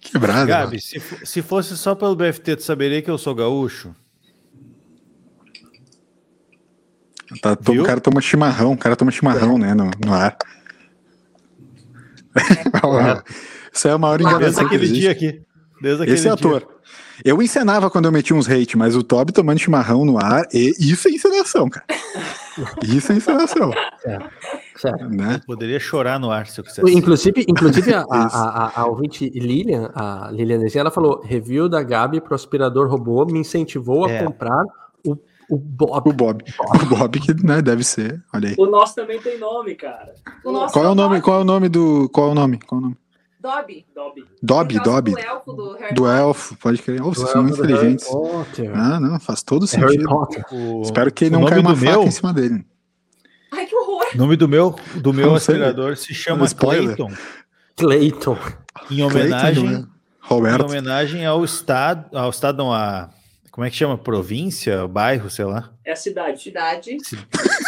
Que 0.00 0.12
quebrada. 0.12 0.46
Gabi, 0.46 0.80
se, 0.80 1.00
se 1.00 1.42
fosse 1.42 1.76
só 1.76 1.94
pelo 1.96 2.14
BFT, 2.14 2.56
tu 2.56 2.62
saberia 2.62 3.02
que 3.02 3.10
eu 3.10 3.18
sou 3.18 3.34
gaúcho? 3.34 3.88
mano. 3.88 3.96
Tá, 7.42 7.56
to- 7.56 7.72
o 7.72 7.82
cara 7.84 8.00
toma 8.00 8.20
chimarrão, 8.20 8.72
o 8.72 8.76
cara 8.78 8.94
toma 8.96 9.10
chimarrão, 9.10 9.58
né, 9.58 9.74
no, 9.74 9.90
no 10.04 10.14
ar. 10.14 10.36
Isso 13.72 13.88
é 13.88 13.92
a 13.92 13.98
maior 13.98 14.18
Desde 14.18 14.34
enganação 14.34 14.68
que 14.68 14.74
aquele 14.76 14.92
dia 14.92 15.10
aqui. 15.10 15.40
Desde 15.80 16.02
aquele 16.02 16.16
Esse 16.16 16.28
é 16.28 16.34
dia. 16.34 16.48
ator. 16.48 16.66
Eu 17.24 17.42
encenava 17.42 17.88
quando 17.90 18.04
eu 18.04 18.12
meti 18.12 18.32
uns 18.34 18.48
hate, 18.48 18.76
mas 18.76 18.94
o 18.94 19.02
Toby 19.02 19.32
tomando 19.32 19.58
chimarrão 19.58 20.04
no 20.04 20.18
ar, 20.18 20.44
e 20.52 20.74
isso 20.78 21.08
é 21.08 21.10
encenação, 21.10 21.68
cara. 21.68 21.84
Isso 22.82 23.10
é 23.10 23.16
encenação. 23.16 23.70
Sério. 24.76 25.08
Né? 25.10 25.40
Poderia 25.46 25.80
chorar 25.80 26.18
no 26.20 26.30
ar 26.30 26.46
se 26.46 26.60
eu 26.60 26.64
quisesse. 26.64 26.90
Inclusive, 26.94 27.44
inclusive 27.48 27.92
a, 27.94 28.04
a, 28.10 28.26
a, 28.78 28.80
a 28.82 28.86
ouvinte 28.86 29.28
Lilian, 29.30 29.90
a 29.94 30.30
Lilian 30.30 30.58
Nezinha, 30.58 30.82
ela 30.82 30.90
falou: 30.90 31.22
review 31.24 31.68
da 31.68 31.82
Gabi 31.82 32.20
pro 32.20 32.34
aspirador 32.34 32.88
robô 32.88 33.24
me 33.26 33.38
incentivou 33.38 34.08
É. 34.08 34.18
a 34.20 34.24
comprar 34.24 34.62
o, 35.50 35.56
Bob. 35.58 36.08
O 36.10 36.12
Bob. 36.12 36.44
O 36.82 36.86
Bob 36.86 37.20
que 37.20 37.34
né, 37.44 37.60
deve 37.62 37.84
ser. 37.84 38.22
Olha 38.34 38.48
aí. 38.50 38.54
O 38.58 38.66
nosso 38.66 38.94
também 38.94 39.20
tem 39.20 39.38
nome, 39.38 39.74
cara. 39.74 40.14
O 40.44 40.50
nosso 40.52 40.72
Qual 40.72 40.84
é 40.84 40.88
o 40.88 40.94
nome? 40.94 41.20
Qual 41.20 41.38
é 41.38 41.40
o 41.42 41.44
nome 41.44 41.68
do. 41.68 42.08
Qual 42.10 42.28
é 42.28 42.30
o 42.32 42.34
nome? 42.34 42.58
Qual 42.66 42.78
é 42.80 42.82
o 42.82 42.86
nome? 42.88 42.96
Dobby. 43.40 43.86
Dobby. 43.94 44.24
Dobby, 44.42 44.74
causa 44.74 44.90
Dobby. 44.90 45.12
Do 45.12 45.18
elfo 45.20 45.52
do 45.52 45.72
Harry 45.76 45.94
Do 45.94 46.02
Potter. 46.02 46.18
elfo, 46.18 46.56
pode 46.56 46.82
crer. 46.82 47.00
Oh, 47.02 47.14
vocês 47.14 47.30
são 47.30 47.42
muito 47.44 47.56
Harry 47.62 47.72
inteligentes. 47.72 48.08
Potter. 48.08 48.72
Ah, 48.74 48.98
não, 48.98 49.20
faz 49.20 49.42
todo 49.44 49.66
É 49.66 49.76
Harry 49.76 49.92
sentido. 49.92 50.08
Potter. 50.08 50.44
O- 50.50 50.82
Espero 50.82 51.12
que 51.12 51.26
o 51.26 51.30
não 51.30 51.40
nome 51.40 51.50
caia 51.50 51.60
uma 51.62 51.70
do 51.70 51.76
faca 51.76 51.90
meu- 51.92 52.02
em 52.02 52.10
cima 52.10 52.32
dele. 52.32 52.66
Ai, 53.52 53.66
que 53.66 53.76
horror. 53.76 54.04
O 54.14 54.18
nome 54.18 54.36
do 54.36 54.48
meu, 54.48 54.74
do 54.96 55.12
meu 55.12 55.26
Não 55.30 55.38
sei. 55.38 55.54
aspirador 55.54 55.96
se 55.96 56.12
chama 56.12 56.44
Spoiler. 56.46 56.96
Clayton, 56.96 57.14
Clayton. 57.76 58.38
em 58.90 59.02
homenagem, 59.04 59.62
Clayton, 59.64 59.80
né? 59.80 59.86
em 59.86 60.26
Roberto. 60.28 60.64
homenagem 60.64 61.24
ao 61.24 61.44
estado, 61.44 62.18
ao 62.18 62.30
estado 62.30 62.58
não, 62.58 62.72
a 62.72 63.10
como 63.56 63.66
é 63.66 63.70
que 63.70 63.76
chama? 63.76 63.96
Província, 63.98 64.86
bairro, 64.86 65.28
sei 65.30 65.46
lá, 65.46 65.70
É 65.84 65.92
a 65.92 65.96
cidade. 65.96 66.42
Cidade. 66.42 66.96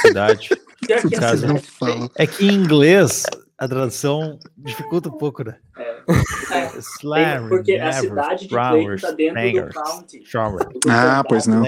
cidade. 0.02 0.50
Pior 0.86 1.00
que 1.00 1.10
caso, 1.10 1.46
Não 1.46 1.56
fala. 1.58 2.08
É 2.14 2.26
que 2.26 2.46
em 2.46 2.52
inglês 2.54 3.24
a 3.58 3.66
tradução 3.66 4.38
dificulta 4.56 5.08
um 5.08 5.18
pouco, 5.18 5.42
né? 5.42 5.56
É, 5.76 6.78
Slam, 6.78 7.48
porque 7.48 7.72
a 7.74 7.90
cidade 7.92 8.42
de 8.44 8.48
flowers, 8.50 9.00
Clayton 9.00 9.08
tá 9.08 9.12
dentro 9.16 9.66
do 9.66 9.74
county. 9.74 10.22
shower, 10.24 10.68
Ah, 10.88 11.24
pois 11.28 11.46
não. 11.46 11.62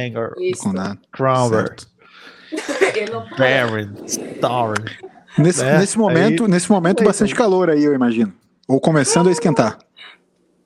crower, 1.11 1.77
Baron, 3.39 4.07
Star. 4.07 4.75
Nesse, 5.39 5.65
É, 5.65 5.79
nesse 5.79 5.97
momento, 5.99 6.45
aí- 6.45 6.51
nesse 6.51 6.71
momento, 6.71 7.03
bastante 7.05 7.35
calor 7.35 7.71
aí, 7.71 7.83
eu 7.85 7.95
imagino. 7.95 8.33
Ou 8.69 8.81
começando 8.81 9.29
a 9.29 9.33
esquentar. 9.33 9.79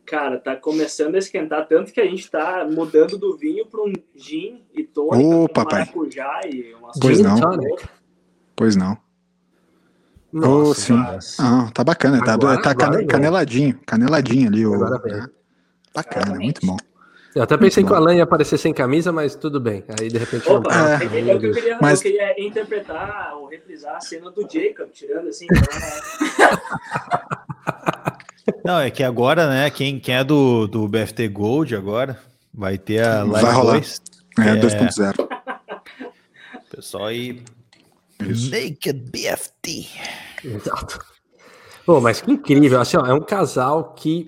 Cara, 0.06 0.38
tá 0.38 0.54
começando 0.54 1.14
a 1.14 1.18
esquentar 1.18 1.66
tanto 1.66 1.90
que 1.92 2.00
a 2.00 2.04
gente 2.04 2.30
tá 2.30 2.66
mudando 2.70 3.16
do 3.16 3.36
vinho 3.36 3.64
para 3.66 3.80
um 3.82 3.92
gin 4.14 4.62
e 4.74 4.84
tônica, 4.84 5.16
Ô, 5.18 5.48
com 5.48 5.54
papai. 5.54 5.80
maracujá 5.80 6.40
e 6.46 6.74
umas 6.74 6.98
Pois 7.00 7.20
não. 7.20 7.38
Pois 8.54 8.76
não. 8.76 8.98
Nossa, 10.32 10.70
oh, 10.70 10.74
sim. 10.74 10.92
mas- 10.94 11.36
Ah, 11.40 11.70
tá 11.72 11.82
bacana. 11.84 12.22
Tá, 12.22 12.34
Agora- 12.34 12.60
tá 12.60 12.70
agora 12.70 12.86
cane- 12.86 12.96
veio. 12.98 13.08
caneladinho. 13.08 13.80
Caneladinho 13.86 14.48
ali. 14.48 14.66
O... 14.66 14.74
Agora 14.74 14.98
veio. 14.98 15.30
Bacana, 15.94 16.22
Exatamente. 16.26 16.44
muito 16.44 16.66
bom. 16.66 16.76
Eu 17.34 17.42
até 17.42 17.56
pensei 17.56 17.82
Muito 17.82 17.92
que 17.94 18.00
o. 18.00 18.02
Alan 18.02 18.14
ia 18.14 18.22
aparecer 18.24 18.58
sem 18.58 18.72
camisa, 18.74 19.10
mas 19.10 19.34
tudo 19.34 19.60
bem. 19.60 19.84
Aí 20.00 20.08
de 20.08 20.18
repente 20.18 20.48
não 20.48 20.56
Opa, 20.56 20.68
tá. 20.70 21.00
é, 21.02 21.06
é, 21.06 21.38
que 21.38 21.46
eu, 21.46 21.52
queria, 21.52 21.78
Mas- 21.80 21.98
eu 22.04 22.10
queria 22.12 22.40
interpretar 22.46 23.36
ou 23.36 23.46
reprisar 23.46 23.96
a 23.96 24.00
cena 24.00 24.30
do 24.30 24.42
Jacob, 24.42 24.88
tirando 24.92 25.28
assim. 25.28 25.46
então, 25.50 25.68
Não, 28.64 28.78
é 28.80 28.90
que 28.90 29.02
agora, 29.02 29.48
né, 29.48 29.70
quem, 29.70 29.98
quem 29.98 30.16
é 30.16 30.24
do, 30.24 30.66
do 30.66 30.86
BFT 30.88 31.28
Gold 31.28 31.74
agora, 31.74 32.18
vai 32.52 32.76
ter 32.78 33.04
a 33.04 33.24
Vai 33.24 33.42
Live 33.42 33.58
rolar. 33.58 33.72
2. 33.74 34.02
É, 34.38 34.48
É. 34.50 34.56
2.0. 34.56 35.28
Pessoal 36.70 37.06
aí. 37.06 37.42
Naked 38.20 39.10
BFT. 39.10 39.88
Exato. 40.44 40.98
Pô, 41.86 42.00
mas 42.00 42.20
que 42.20 42.32
incrível. 42.32 42.80
Assim, 42.80 42.96
ó, 42.96 43.04
é 43.06 43.14
um 43.14 43.20
casal 43.20 43.92
que 43.94 44.24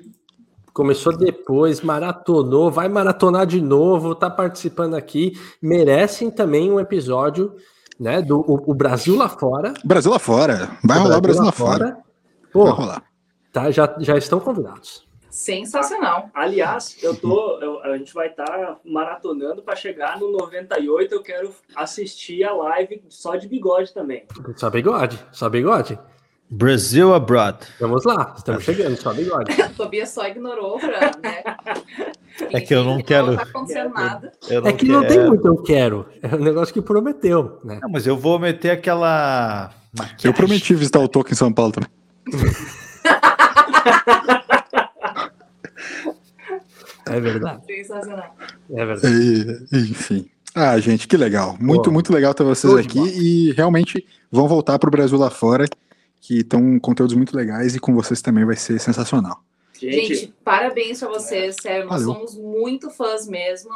começou 0.73 1.17
depois, 1.17 1.81
maratonou, 1.81 2.71
vai 2.71 2.89
maratonar 2.89 3.47
de 3.47 3.61
novo, 3.63 4.15
tá 4.15 4.29
participando 4.29 4.95
aqui. 4.95 5.33
Merecem 5.63 6.31
também 6.31 6.71
um 6.71 6.79
episódio, 6.79 7.55
né? 7.99 8.21
Do 8.21 8.41
o, 8.41 8.71
o 8.71 8.75
Brasil 8.75 9.17
lá 9.17 9.29
fora. 9.29 9.73
Brasil 9.85 10.11
lá 10.11 10.19
fora. 10.19 10.71
Vai 10.85 10.99
rolar 10.99 11.17
o 11.17 11.21
Brasil 11.21 11.43
lá 11.43 11.53
fora. 11.53 11.97
Pô, 12.53 12.65
Vai 12.65 12.73
rolar. 12.75 13.03
Tá, 13.61 13.71
já, 13.71 13.95
já 13.99 14.19
estão 14.19 14.39
convidados. 14.39 15.07
Sensacional. 15.31 16.29
Aliás, 16.35 16.97
eu 17.03 17.15
tô, 17.15 17.59
eu- 17.61 17.83
a 17.83 17.97
gente 17.99 18.13
vai 18.13 18.29
estar 18.29 18.79
maratonando 18.85 19.63
para 19.63 19.75
chegar 19.77 20.19
no 20.19 20.31
98. 20.33 21.15
Eu 21.15 21.23
quero 21.23 21.51
assistir 21.75 22.45
a 22.45 22.53
live 22.55 23.03
só 23.09 23.37
de 23.37 23.49
bigode 23.49 23.93
também. 23.95 24.25
Só 24.57 24.69
bigode, 24.71 25.19
só 25.33 25.49
bigode. 25.49 25.99
Brasil 26.49 27.13
Abroad. 27.15 27.59
Vamos 27.81 28.05
lá, 28.05 28.35
estamos 28.37 28.63
chegando, 28.63 28.97
só 28.97 29.13
bigode. 29.13 29.51
Tobias 29.77 30.11
só 30.11 30.27
ignorou 30.29 30.79
né? 30.81 31.11
É 32.53 32.61
que 32.61 32.75
eu 32.75 32.85
não 32.85 33.03
quero- 33.03 33.29
Não 33.29 33.37
tá 33.37 33.43
acontecendo 33.43 33.93
nada. 33.93 34.33
Eu 34.49 34.67
É 34.67 34.73
que 34.73 34.87
não 34.87 35.05
tem 35.07 35.27
muito 35.27 35.47
eu 35.47 35.57
quero. 35.63 36.07
É 36.23 36.35
um 36.35 36.39
negócio 36.45 36.73
que 36.73 36.81
prometeu, 36.83 37.59
né? 37.65 37.79
Não, 37.83 37.91
mas 37.91 38.07
eu 38.07 38.17
vou 38.17 38.39
meter 38.39 38.71
aquela. 38.71 39.71
Eu 40.23 40.33
prometi 40.33 40.75
visitar 40.75 41.01
o 41.01 41.09
Toco 41.09 41.33
em 41.33 41.35
São 41.35 41.53
Paulo 41.53 41.73
também. 41.73 41.91
É 47.07 47.21
verdade. 47.21 47.65
Sensacional. 47.67 48.37
É 48.71 48.85
verdade. 48.85 49.15
E- 49.73 49.79
enfim. 49.79 50.29
Ah, 50.55 50.79
gente, 50.79 51.07
que 51.07 51.17
legal. 51.17 51.57
Muito, 51.61 51.85
Pô, 51.85 51.91
muito 51.91 52.13
legal 52.13 52.33
ter 52.35 52.43
vocês 52.45 52.73
aqui 52.75 52.99
e 52.99 53.53
realmente 53.53 54.07
vão 54.31 54.49
voltar 54.49 54.79
pro 54.79 54.91
Brasil 54.91 55.19
lá 55.19 55.31
fora, 55.31 55.67
que 56.21 56.39
estão 56.39 56.79
conteúdos 56.81 57.15
muito 57.15 57.37
legais 57.37 57.77
e 57.77 57.79
com 57.79 57.95
vocês 57.95 58.21
também 58.23 58.45
vai 58.45 58.57
ser 58.57 58.79
sensacional. 58.81 59.41
Gente, 59.79 60.15
Gente, 60.15 60.35
parabéns 60.43 60.99
pra 60.99 61.09
vocês, 61.09 61.57
sério, 61.61 61.87
nós 61.87 62.03
Valeu. 62.03 62.15
somos 62.27 62.35
muito 62.37 62.89
fãs 62.91 63.29
mesmo. 63.29 63.71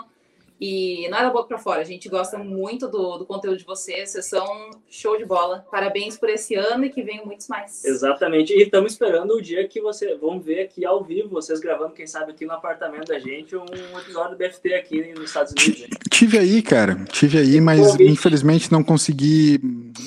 E 0.61 1.09
não 1.09 1.17
é 1.19 1.23
da 1.23 1.31
boca 1.31 1.49
pra 1.49 1.59
fora, 1.59 1.81
a 1.81 1.85
gente 1.85 2.07
gosta 2.09 2.37
muito 2.37 2.87
do, 2.87 3.17
do 3.17 3.25
conteúdo 3.25 3.57
de 3.57 3.65
vocês, 3.65 4.11
vocês 4.11 4.27
são 4.27 4.45
show 4.91 5.17
de 5.17 5.25
bola. 5.25 5.65
Parabéns 5.71 6.19
por 6.19 6.29
esse 6.29 6.55
ano 6.55 6.85
e 6.85 6.91
que 6.91 7.03
venham 7.03 7.25
muitos 7.25 7.49
mais. 7.49 7.83
Exatamente. 7.83 8.53
E 8.53 8.63
estamos 8.65 8.93
esperando 8.93 9.35
o 9.35 9.41
dia 9.41 9.67
que 9.67 9.81
você 9.81 10.15
vão 10.17 10.39
ver 10.39 10.61
aqui 10.65 10.85
ao 10.85 11.03
vivo, 11.03 11.31
vocês 11.31 11.61
gravando, 11.61 11.95
quem 11.95 12.07
sabe, 12.07 12.33
aqui 12.33 12.45
no 12.45 12.53
apartamento 12.53 13.07
da 13.09 13.19
gente, 13.19 13.57
um 13.57 13.65
episódio 13.99 14.33
do 14.33 14.37
BFT 14.37 14.75
aqui 14.75 15.15
nos 15.15 15.25
Estados 15.25 15.53
Unidos. 15.53 15.81
hein? 15.83 15.89
Tive 16.11 16.39
aí, 16.39 16.61
cara. 16.61 16.95
Tive 17.11 17.39
aí, 17.39 17.59
mas 17.59 17.81
convite. 17.93 18.13
infelizmente 18.13 18.71
não 18.71 18.83
consegui 18.85 19.59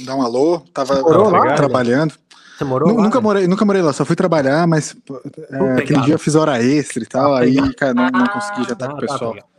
dar 0.05 0.15
um 0.15 0.21
alô. 0.21 0.59
Tava 0.71 1.01
morou 1.01 1.29
lá, 1.31 1.55
trabalhando. 1.55 2.13
Você 2.55 2.63
morou 2.63 2.87
Nu- 2.89 2.97
lá? 2.97 3.03
nunca, 3.03 3.19
morei, 3.19 3.47
nunca 3.47 3.65
morei 3.65 3.81
lá, 3.81 3.91
só 3.91 4.05
fui 4.05 4.15
trabalhar, 4.15 4.67
mas 4.67 4.93
pô, 5.03 5.19
é, 5.49 5.79
aquele 5.79 6.01
dia 6.01 6.13
eu 6.13 6.19
fiz 6.19 6.35
hora 6.35 6.61
extra 6.63 7.01
e 7.03 7.07
tal, 7.07 7.33
Ah, 7.33 7.39
aí, 7.39 7.73
cara, 7.73 7.95
não, 7.95 8.03
não 8.11 8.25
Ah, 8.25 8.29
consegui 8.29 8.63
já 8.67 8.73
estar 8.73 8.89
com 8.89 8.93
o 8.93 8.97
Ah, 8.97 8.99
tá, 8.99 9.07
pessoal. 9.13 9.31
pegava. 9.33 9.52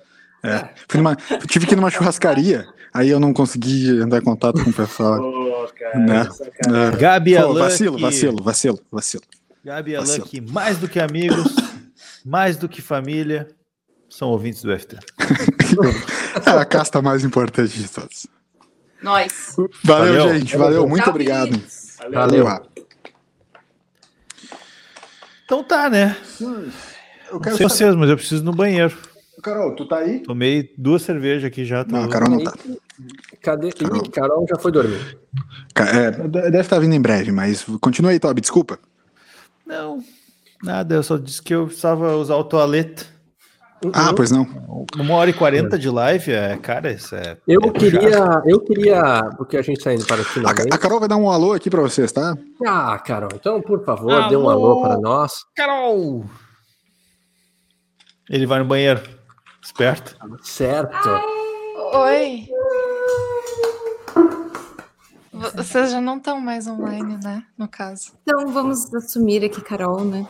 É. 0.45 0.69
Fui 0.89 0.99
numa- 1.01 1.16
tive 1.49 1.66
que 1.66 1.73
ir 1.73 1.77
numa 1.77 1.91
churrascaria, 1.91 2.66
aí 2.93 3.09
eu 3.09 3.19
não 3.19 3.33
consegui 3.33 3.89
entrar 4.01 4.19
em 4.19 4.25
contato 4.25 4.62
com 4.62 4.71
o 4.71 4.73
pessoal. 4.73 5.19
Ô, 5.21 5.69
cara, 5.79 5.99
Né? 5.99 6.29
É. 6.93 6.97
Gabi 6.97 7.35
Pô, 7.35 7.41
Alan. 7.43 7.61
vacilo, 7.61 7.97
que- 7.97 8.03
vacilo, 8.03 8.43
vacilo, 8.45 8.79
vacilo. 8.93 9.23
Gabi 9.65 9.97
Alan, 9.97 10.21
que 10.21 10.41
mais 10.41 10.77
do 10.79 10.87
que 10.89 11.01
amigos, 11.01 11.55
mais 12.25 12.57
do 12.59 12.69
que 12.69 12.83
família, 12.83 13.49
são 14.09 14.29
ouvintes 14.29 14.62
do 14.62 14.71
FT. 14.79 14.97
É 16.47 16.51
a 16.51 16.65
casta 16.65 17.01
mais 17.01 17.25
importante 17.25 17.79
de 17.79 17.89
todos. 17.89 18.27
Nós. 19.03 19.55
Valeu, 19.85 20.15
Valeu. 20.25 20.35
gente, 20.39 20.57
valeu, 20.57 20.89
muito 20.89 21.05
Tchau, 21.05 21.11
obrigado. 21.12 21.61
Valeu. 22.12 22.45
Boa. 22.45 22.62
Então 25.45 25.62
tá, 25.62 25.89
né? 25.91 26.16
Eu 26.41 27.39
Não 27.41 27.57
sei 27.57 27.69
vocês, 27.69 27.95
mas 27.95 28.09
eu 28.11 28.16
preciso 28.16 28.43
ir 28.43 28.45
no 28.45 28.53
banheiro. 28.53 28.97
Carol, 29.43 29.74
tu 29.74 29.86
tá 29.86 29.98
aí? 29.98 30.20
Tomei 30.20 30.73
duas 30.77 31.02
cervejas 31.02 31.44
aqui 31.44 31.65
já. 31.65 31.85
tô- 31.85 31.93
Não, 31.93 32.05
a 32.05 32.09
Carol 32.09 32.31
não 32.31 32.44
tá. 32.44 32.52
Cadê? 33.43 33.69
Ih, 33.69 34.09
Carol 34.11 34.47
já 34.48 34.59
foi 34.59 34.73
dormir. 34.73 35.19
É, 35.77 36.11
deve 36.11 36.61
estar 36.61 36.78
vindo 36.78 36.94
em 36.94 37.01
breve, 37.01 37.32
mas 37.32 37.65
continua 37.81 38.12
aí, 38.12 38.19
Toby, 38.20 38.40
desculpa. 38.40 38.78
Não, 39.66 40.02
nada. 40.62 40.94
Eu 40.94 41.02
só 41.02 41.16
disse 41.16 41.43
que 41.43 41.55
eu 41.55 41.66
precisava 41.66 42.16
usar 42.16 42.36
o 42.36 42.44
toalete. 42.44 43.12
Ah, 43.93 44.15
pois 44.15 44.31
não. 44.31 44.47
Uma 44.97 45.15
hora 45.16 45.28
e 45.28 45.35
quarenta 45.35 45.78
de 45.78 45.90
live, 45.90 46.32
é, 46.32 46.56
cara, 46.56 46.90
isso 46.93 47.15
é. 47.15 47.36
Eu 47.47 47.61
é 47.65 47.70
queria, 47.70 48.43
eu 48.47 48.61
queria, 48.61 49.31
porque 49.36 49.59
a 49.59 49.62
gente 49.62 49.77
está 49.77 49.93
indo 49.93 50.06
para 50.06 50.19
o 50.19 50.23
A, 50.23 50.24
finalmente. 50.24 50.73
a 50.73 50.78
Carol 50.78 51.01
vai 51.01 51.09
dar 51.09 51.16
um 51.16 51.28
alô 51.28 51.52
aqui 51.52 51.69
pra 51.69 51.82
vocês, 51.82 52.11
tá? 52.11 52.35
Ah, 52.66 52.98
Carol, 52.98 53.28
então, 53.35 53.61
por 53.61 53.85
favor, 53.85 54.28
dê 54.31 54.36
um 54.36 54.48
alô 54.48 54.81
para 54.81 54.97
nós. 54.98 55.44
Carol! 55.55 56.24
Ele 58.31 58.47
vai 58.47 58.59
no 58.61 58.65
banheiro. 58.65 59.02
Esperto. 59.65 60.15
Certo. 60.43 61.09
Oi. 61.95 62.47
Vocês 65.55 65.91
já 65.91 66.03
não 66.03 66.19
estão 66.19 66.39
mais 66.39 66.69
online, 66.69 67.19
né? 67.24 67.43
No 67.57 67.66
caso. 67.66 68.12
Então 68.23 68.47
vamos 68.49 68.95
assumir 68.95 69.43
aqui, 69.43 69.62
Carol, 69.62 70.05
né? 70.05 70.28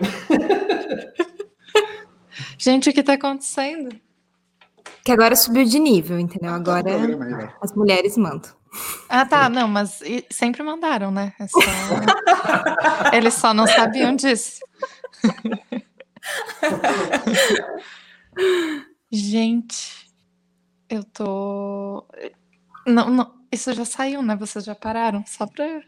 Gente, 2.58 2.90
o 2.90 2.92
que 2.92 3.02
tá 3.02 3.14
acontecendo? 3.14 3.98
Que 5.02 5.12
agora 5.12 5.34
subiu 5.34 5.64
de 5.64 5.78
nível, 5.78 6.18
entendeu? 6.18 6.52
Agora 6.52 6.90
as 7.62 7.72
mulheres 7.72 8.18
mandam. 8.18 8.50
Ah, 9.08 9.24
tá. 9.24 9.48
Não, 9.48 9.66
mas 9.66 10.02
sempre 10.30 10.62
mandaram, 10.62 11.10
né? 11.10 11.32
É 11.40 11.46
só... 11.46 11.58
Eles 13.16 13.32
só 13.32 13.54
não 13.54 13.66
sabiam 13.66 14.14
disso. 14.14 14.60
Gente, 19.10 20.10
eu 20.88 21.04
tô. 21.04 22.06
Não, 22.86 23.08
não, 23.10 23.34
isso 23.50 23.72
já 23.72 23.84
saiu, 23.84 24.22
né? 24.22 24.36
Vocês 24.36 24.64
já 24.64 24.74
pararam? 24.74 25.24
Só 25.26 25.46
pra. 25.46 25.82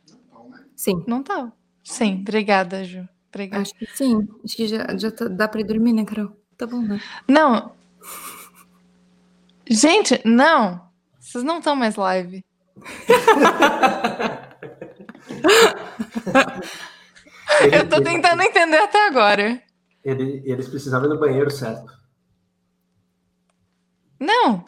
Sim. 0.77 1.05
Não 1.07 1.23
tá. 1.23 1.53
Sim, 1.85 2.19
obrigada, 2.21 2.85
Ju. 2.85 3.07
Obrigada. 3.29 3.63
Acho 3.63 3.75
que 3.75 3.87
sim. 3.95 4.27
Acho 4.45 4.57
que 4.57 4.69
já, 4.69 4.97
já 4.97 5.11
tá- 5.11 5.29
dá 5.29 5.49
pra 5.49 5.61
ir 5.61 5.65
dormir, 5.65 5.93
né, 5.93 6.05
Carol? 6.05 6.37
Tá 6.57 6.67
bom, 6.67 6.81
né? 6.81 7.01
Não. 7.29 7.73
Gente, 9.69 10.21
não. 10.25 10.89
Vocês 11.19 11.45
não 11.45 11.59
estão 11.59 11.77
mais 11.77 11.97
live. 11.97 12.45
Eu 17.73 17.89
tô 17.89 18.01
tentando 18.03 18.43
entender 18.43 18.79
até 18.79 19.07
agora. 19.09 19.61
Ele- 20.05 20.43
eles 20.45 20.69
precisavam 20.69 21.09
ir 21.09 21.15
no 21.15 21.21
banheiro, 21.21 21.51
certo? 21.51 21.93
Não. 24.19 24.65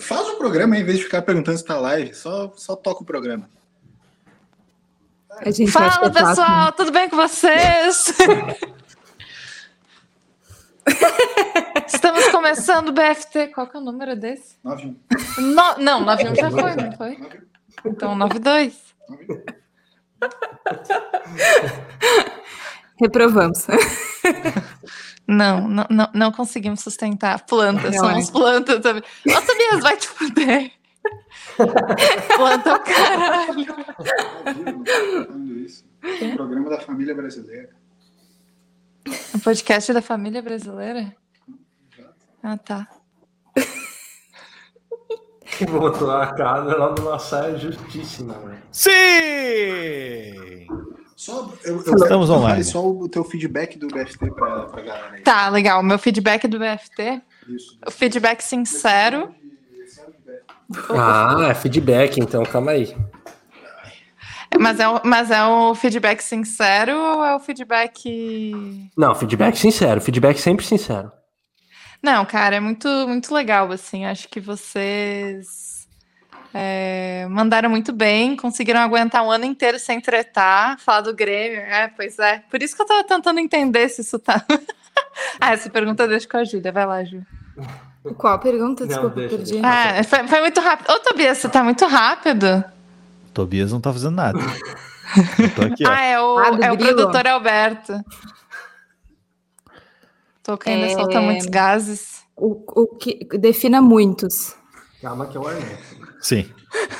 Faz 0.00 0.28
o 0.28 0.36
programa 0.36 0.76
em 0.76 0.84
vez 0.84 0.98
de 0.98 1.04
ficar 1.04 1.22
perguntando 1.22 1.58
se 1.58 1.64
tá 1.64 1.78
live. 1.78 2.14
Só, 2.14 2.52
só 2.56 2.76
toca 2.76 3.02
o 3.02 3.06
programa. 3.06 3.48
Fala, 5.28 5.48
é 5.48 5.66
fácil, 5.66 6.12
pessoal, 6.12 6.66
né? 6.66 6.72
tudo 6.76 6.92
bem 6.92 7.08
com 7.08 7.16
vocês? 7.16 8.14
Estamos 11.86 12.28
começando 12.28 12.88
o 12.88 12.92
BFT. 12.92 13.48
Qual 13.48 13.66
que 13.66 13.76
é 13.76 13.80
o 13.80 13.82
número 13.82 14.14
desse? 14.14 14.56
91. 14.62 14.96
No... 15.38 15.78
Não, 15.78 16.00
91 16.04 16.34
já 16.34 16.50
foi, 16.50 16.76
não 16.76 16.92
foi? 16.92 17.18
Então, 17.84 18.14
92. 18.14 18.94
Reprovamos. 23.00 23.66
Não, 25.32 25.66
não, 25.66 25.86
não, 25.88 26.10
não 26.12 26.32
conseguimos 26.32 26.80
sustentar. 26.80 27.44
Plantas, 27.46 27.96
Não, 27.96 28.04
somos 28.04 28.28
é. 28.28 28.32
plantas 28.32 28.80
também. 28.80 29.02
Ô, 29.02 29.40
Tobias, 29.40 29.80
vai 29.82 29.96
te 29.96 30.08
fuder. 30.08 30.72
Planta 32.36 32.70
é 32.70 32.74
o 32.74 32.80
caralho. 32.80 33.66
Isso. 35.64 35.84
O 36.02 36.36
programa 36.36 36.68
da 36.70 36.80
família 36.80 37.14
brasileira. 37.14 37.70
O 39.34 39.38
podcast 39.40 39.92
da 39.92 40.02
família 40.02 40.42
brasileira? 40.42 41.16
Ah, 42.42 42.58
tá. 42.58 42.88
Que 45.44 45.66
botou 45.66 46.10
a 46.10 46.34
cara 46.34 46.76
lá 46.76 46.94
numa 46.94 47.18
saia 47.18 47.56
justíssima, 47.58 48.34
mano. 48.34 48.62
Sim! 48.70 48.90
Só, 51.22 51.52
eu, 51.62 51.74
eu 51.74 51.78
Estamos 51.78 52.02
quero 52.02 52.32
online. 52.32 52.64
só 52.64 52.84
o 52.84 53.08
teu 53.08 53.22
feedback 53.22 53.78
do 53.78 53.86
BFT 53.86 54.28
pra, 54.32 54.62
pra 54.62 54.82
galera 54.82 55.14
aí. 55.14 55.22
Tá, 55.22 55.48
legal. 55.50 55.80
Meu 55.80 55.96
feedback 55.96 56.48
do 56.48 56.58
BFT. 56.58 57.22
Isso. 57.48 57.78
O 57.86 57.92
feedback 57.92 58.40
sincero. 58.40 59.32
Ah, 60.90 61.46
é 61.48 61.54
feedback, 61.54 62.18
então 62.18 62.42
calma 62.42 62.72
aí. 62.72 62.96
Mas 64.58 64.80
é, 64.80 64.88
o, 64.88 65.00
mas 65.04 65.30
é 65.30 65.44
o 65.44 65.76
feedback 65.76 66.20
sincero 66.22 66.96
ou 66.96 67.24
é 67.24 67.36
o 67.36 67.38
feedback. 67.38 68.90
Não, 68.96 69.14
feedback 69.14 69.56
sincero, 69.56 70.00
feedback 70.00 70.40
sempre 70.40 70.66
sincero. 70.66 71.12
Não, 72.02 72.24
cara, 72.24 72.56
é 72.56 72.60
muito, 72.60 72.88
muito 73.06 73.32
legal, 73.32 73.70
assim. 73.70 74.04
Acho 74.06 74.28
que 74.28 74.40
vocês 74.40 75.81
é, 76.54 77.26
mandaram 77.30 77.70
muito 77.70 77.92
bem, 77.92 78.36
conseguiram 78.36 78.80
aguentar 78.80 79.24
um 79.24 79.30
ano 79.30 79.44
inteiro 79.44 79.78
sem 79.78 80.00
tretar, 80.00 80.78
falar 80.78 81.02
do 81.02 81.14
Grêmio. 81.14 81.60
É, 81.60 81.88
pois 81.88 82.18
é. 82.18 82.42
Por 82.50 82.62
isso 82.62 82.76
que 82.76 82.82
eu 82.82 82.86
tava 82.86 83.04
tentando 83.04 83.40
entender 83.40 83.88
se 83.88 84.02
isso 84.02 84.18
tá. 84.18 84.44
ah, 85.40 85.52
essa 85.52 85.70
pergunta 85.70 86.06
deixa 86.06 86.28
com 86.28 86.36
a 86.36 86.44
Júlia. 86.44 86.72
Vai 86.72 86.86
lá, 86.86 87.04
Ju. 87.04 87.22
Qual 88.16 88.38
pergunta? 88.38 88.84
Não, 88.84 88.88
Desculpa, 88.88 89.16
deixa, 89.16 89.36
perdi. 89.36 89.60
Ah, 89.62 90.02
foi, 90.04 90.26
foi 90.26 90.40
muito 90.40 90.60
rápido. 90.60 90.90
Ô, 90.90 90.98
Tobias, 91.00 91.38
você 91.38 91.48
tá 91.48 91.62
muito 91.62 91.86
rápido. 91.86 92.64
Tobias 93.32 93.72
não 93.72 93.80
tá 93.80 93.92
fazendo 93.92 94.16
nada. 94.16 94.38
Eu 95.38 95.54
tô 95.54 95.62
aqui, 95.62 95.86
ó. 95.86 95.90
Ah, 95.90 96.02
é 96.02 96.20
o, 96.20 96.38
Ah, 96.38 96.58
é 96.62 96.72
o 96.72 96.76
produtor 96.76 97.26
Alberto. 97.26 97.94
Tô 100.42 100.58
que 100.58 100.68
ainda 100.70 100.86
É, 100.86 100.94
solta 100.94 101.20
muitos 101.20 101.46
gases. 101.46 102.22
O, 102.36 102.64
o 102.82 102.86
que 102.96 103.24
defina 103.38 103.80
muitos. 103.80 104.56
Calma 105.00 105.26
que 105.26 105.36
é 105.36 105.40
o 105.40 105.46
Arnett. 105.46 105.91
Sim. 106.22 106.48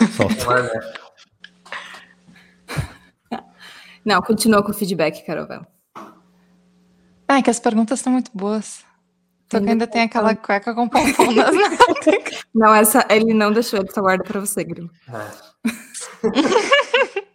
É 0.01 0.53
Arnett. 0.53 1.01
Não, 4.05 4.20
continua 4.20 4.65
com 4.65 4.73
o 4.73 4.74
feedback, 4.74 5.24
Carol. 5.24 5.47
vai. 5.47 5.61
Ah, 7.28 7.39
é 7.39 7.43
que 7.43 7.49
as 7.49 7.61
perguntas 7.61 8.01
estão 8.01 8.12
muito 8.12 8.32
boas. 8.35 8.85
Tô 9.49 9.61
que 9.61 9.70
Ainda 9.70 9.86
tem 9.86 10.03
aquela 10.03 10.35
cueca 10.35 10.74
com 10.74 10.89
pompom 10.89 11.31
nas 11.32 11.55
Não, 12.55 12.74
essa 12.74 13.07
ele 13.09 13.32
não 13.32 13.53
deixou, 13.53 13.78
ele 13.78 13.93
só 13.93 14.01
guarda 14.01 14.24
pra 14.24 14.40
você, 14.40 14.65
Grilo. 14.65 14.90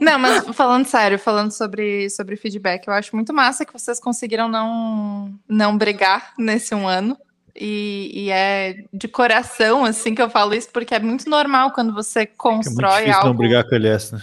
Não, 0.00 0.18
mas 0.18 0.44
falando 0.56 0.86
sério, 0.86 1.18
falando 1.18 1.52
sobre, 1.52 2.08
sobre 2.10 2.36
feedback, 2.36 2.86
eu 2.86 2.92
acho 2.92 3.14
muito 3.14 3.32
massa 3.32 3.64
que 3.64 3.72
vocês 3.72 4.00
conseguiram 4.00 4.48
não, 4.48 5.32
não 5.48 5.78
brigar 5.78 6.34
nesse 6.36 6.74
um 6.74 6.88
ano. 6.88 7.16
E, 7.54 8.10
e 8.14 8.30
é 8.30 8.84
de 8.92 9.06
coração, 9.08 9.84
assim, 9.84 10.14
que 10.14 10.22
eu 10.22 10.30
falo 10.30 10.54
isso, 10.54 10.70
porque 10.72 10.94
é 10.94 10.98
muito 10.98 11.28
normal 11.28 11.72
quando 11.72 11.92
você 11.92 12.20
É 12.20 12.22
muito 12.22 12.36
constrói 12.38 12.92
difícil 13.00 13.14
algo. 13.14 13.28
não 13.28 13.36
brigar 13.36 13.64
com 13.64 13.72
o 13.72 13.74
LS, 13.74 14.14
né? 14.14 14.22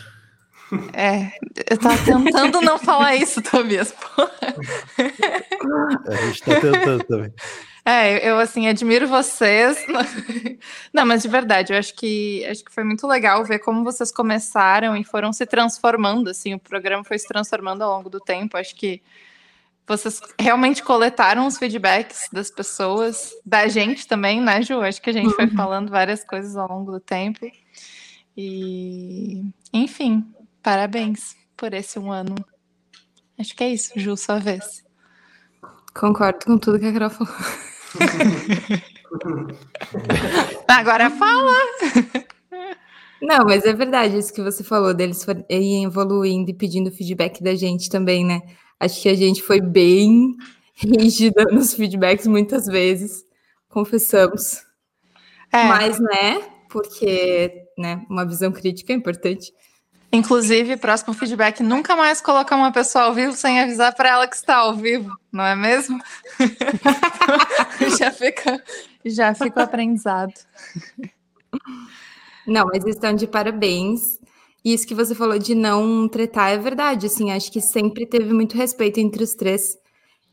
É, 0.94 1.32
eu 1.70 1.78
tava 1.78 1.98
tentando 2.06 2.62
não 2.62 2.78
falar 2.78 3.16
isso, 3.16 3.42
Tobias. 3.42 3.92
porra. 3.92 4.32
A 6.08 6.16
gente 6.28 6.44
tá 6.44 6.60
tentando 6.62 7.04
também. 7.06 7.34
É, 7.86 8.30
eu 8.30 8.38
assim 8.38 8.68
admiro 8.68 9.08
vocês. 9.08 9.84
Não, 10.94 11.06
mas 11.08 11.24
de 11.24 11.28
verdade, 11.28 11.74
eu 11.74 11.80
acho 11.80 11.96
que 11.96 12.46
acho 12.46 12.64
que 12.64 12.72
foi 12.72 12.84
muito 12.84 13.08
legal 13.08 13.44
ver 13.44 13.60
como 13.60 13.84
vocês 13.84 14.12
começaram 14.12 14.96
e 14.96 15.04
foram 15.04 15.34
se 15.34 15.46
transformando, 15.46 16.30
assim, 16.30 16.54
o 16.54 16.60
programa 16.60 17.04
foi 17.04 17.18
se 17.18 17.28
transformando 17.28 17.82
ao 17.84 17.92
longo 17.98 18.10
do 18.10 18.20
tempo. 18.20 18.56
Acho 18.58 18.76
que 18.76 19.02
vocês 19.90 20.22
realmente 20.40 20.84
coletaram 20.84 21.48
os 21.48 21.58
feedbacks 21.58 22.30
das 22.32 22.52
pessoas, 22.52 23.32
da 23.44 23.68
gente 23.68 24.08
também, 24.08 24.40
né, 24.40 24.62
Ju? 24.62 24.82
Acho 24.82 25.02
que 25.02 25.10
a 25.10 25.14
gente 25.14 25.34
foi 25.34 25.48
falando 25.48 25.90
várias 25.90 26.24
coisas 26.24 26.56
ao 26.56 26.70
longo 26.70 26.92
do 26.92 27.00
tempo. 27.00 27.40
E, 28.38 29.44
enfim, 29.74 30.24
parabéns 30.62 31.36
por 31.58 31.74
esse 31.74 31.98
um 31.98 32.12
ano. 32.12 32.36
Acho 33.38 33.56
que 33.56 33.64
é 33.64 33.74
isso, 33.74 33.92
Ju, 33.96 34.16
sua 34.16 34.40
vez. 34.40 34.84
Concordo 35.94 36.46
com 36.46 36.58
tudo 36.60 36.80
que 36.80 36.86
a 36.86 36.94
Carol 36.94 37.10
falou. 37.10 37.34
Agora 40.68 41.10
fala! 41.10 41.52
Não, 43.20 43.44
mas 43.44 43.66
é 43.66 43.74
verdade 43.74 44.18
isso 44.18 44.32
que 44.32 44.42
você 44.42 44.64
falou, 44.64 44.94
deles 44.94 45.26
irem 45.50 45.86
evoluindo 45.86 46.52
e 46.52 46.54
pedindo 46.54 46.92
feedback 46.92 47.44
da 47.44 47.56
gente 47.56 47.90
também, 47.90 48.24
né? 48.24 48.42
Acho 48.80 49.02
que 49.02 49.10
a 49.10 49.16
gente 49.16 49.42
foi 49.42 49.60
bem 49.60 50.36
rígida 50.76 51.46
nos 51.46 51.74
feedbacks 51.74 52.28
muitas 52.28 52.66
vezes, 52.66 53.26
confessamos. 53.68 54.64
É. 55.52 55.64
Mas, 55.66 56.00
né, 56.00 56.42
porque 56.70 57.66
né, 57.78 58.06
uma 58.10 58.26
visão 58.26 58.52
crítica 58.52 58.94
é 58.94 58.96
importante. 58.96 59.54
Inclusive, 60.12 60.76
próximo 60.78 61.14
feedback, 61.14 61.62
nunca 61.62 61.96
mais 61.96 62.20
colocar 62.20 62.56
uma 62.56 62.72
pessoa 62.72 63.06
ao 63.06 63.14
vivo 63.14 63.34
sem 63.34 63.60
avisar 63.60 63.94
para 63.94 64.10
ela 64.10 64.28
que 64.28 64.36
está 64.36 64.56
ao 64.58 64.76
vivo, 64.76 65.16
não 65.32 65.46
é 65.46 65.56
mesmo? 65.56 66.00
já 68.00 68.12
fica, 68.12 68.64
já 69.06 69.36
fica 69.36 69.60
o 69.60 69.64
aprendizado. 69.64 70.34
Não, 72.48 72.66
mas 72.66 72.84
estão 72.86 73.14
de 73.14 73.28
parabéns. 73.28 74.19
E 74.64 74.74
isso 74.74 74.86
que 74.88 74.94
você 74.96 75.16
falou 75.16 75.40
de 75.40 75.56
não 75.56 76.08
tretar 76.08 76.52
é 76.52 76.58
verdade, 76.58 77.06
assim, 77.06 77.32
acho 77.32 77.52
que 77.52 77.62
sempre 77.62 78.06
teve 78.06 78.34
muito 78.34 78.56
respeito 78.58 79.00
entre 79.00 79.24
os 79.24 79.34
três, 79.34 79.78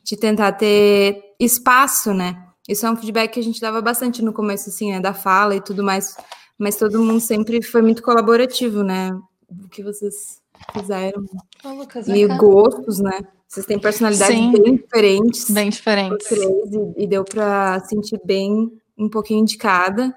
de 0.02 0.16
tentar 0.16 0.52
ter 0.52 1.22
espaço, 1.38 2.12
né? 2.12 2.42
Isso 2.68 2.84
é 2.84 2.90
um 2.90 2.96
feedback 2.96 3.32
que 3.34 3.40
a 3.40 3.42
gente 3.42 3.60
dava 3.60 3.80
bastante 3.80 4.22
no 4.22 4.32
começo, 4.32 4.68
assim, 4.68 4.90
né, 4.90 5.00
da 5.00 5.14
fala 5.14 5.54
e 5.54 5.60
tudo 5.60 5.84
mais, 5.84 6.16
mas 6.58 6.76
todo 6.76 7.00
mundo 7.02 7.20
sempre 7.20 7.62
foi 7.62 7.82
muito 7.82 8.02
colaborativo, 8.02 8.82
né? 8.82 9.16
O 9.48 9.68
que 9.68 9.82
vocês 9.82 10.40
fizeram. 10.72 11.24
Ô, 11.64 11.68
Lucas, 11.74 12.08
E 12.08 12.26
gostos, 12.36 12.98
né? 12.98 13.20
Vocês 13.46 13.64
têm 13.64 13.78
personalidades 13.78 14.36
Sim. 14.36 14.52
bem 14.60 14.76
diferentes. 14.76 15.50
Bem 15.50 15.70
diferentes. 15.70 16.26
três, 16.26 16.72
e, 16.96 17.04
e 17.04 17.06
deu 17.06 17.24
para 17.24 17.78
sentir 17.84 18.20
bem 18.24 18.72
um 18.98 19.08
pouquinho 19.08 19.44
de 19.44 19.56
cada. 19.56 20.12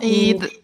E 0.00 0.32
d- 0.34 0.63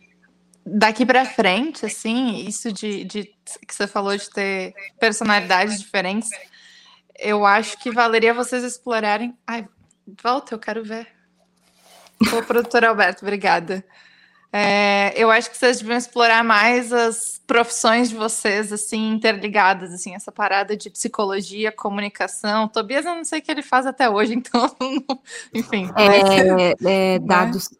daqui 0.64 1.04
para 1.06 1.24
frente, 1.24 1.86
assim, 1.86 2.36
isso 2.46 2.72
de, 2.72 3.04
de 3.04 3.24
que 3.66 3.74
você 3.74 3.86
falou 3.86 4.16
de 4.16 4.28
ter 4.30 4.74
personalidades 4.98 5.78
diferentes, 5.80 6.28
eu 7.18 7.44
acho 7.44 7.78
que 7.78 7.90
valeria 7.90 8.32
vocês 8.34 8.64
explorarem. 8.64 9.36
Ai, 9.46 9.66
volta, 10.22 10.54
eu 10.54 10.58
quero 10.58 10.82
ver. 10.84 11.06
Ô, 12.36 12.42
produtor 12.42 12.84
Alberto, 12.84 13.24
obrigada. 13.24 13.84
É, 14.52 15.12
eu 15.16 15.30
acho 15.30 15.48
que 15.48 15.56
vocês 15.56 15.78
deviam 15.78 15.96
explorar 15.96 16.42
mais 16.42 16.92
as 16.92 17.40
profissões 17.46 18.08
de 18.08 18.16
vocês, 18.16 18.72
assim, 18.72 19.12
interligadas, 19.12 19.92
assim, 19.92 20.14
essa 20.14 20.32
parada 20.32 20.76
de 20.76 20.90
psicologia, 20.90 21.70
comunicação. 21.70 22.66
Tobias, 22.66 23.06
eu 23.06 23.14
não 23.14 23.24
sei 23.24 23.38
o 23.38 23.42
que 23.42 23.50
ele 23.50 23.62
faz 23.62 23.86
até 23.86 24.10
hoje, 24.10 24.34
então, 24.36 24.74
enfim. 25.54 25.88
mas- 25.94 26.40
É, 26.84 27.14
é, 27.14 27.18
dados. 27.22 27.70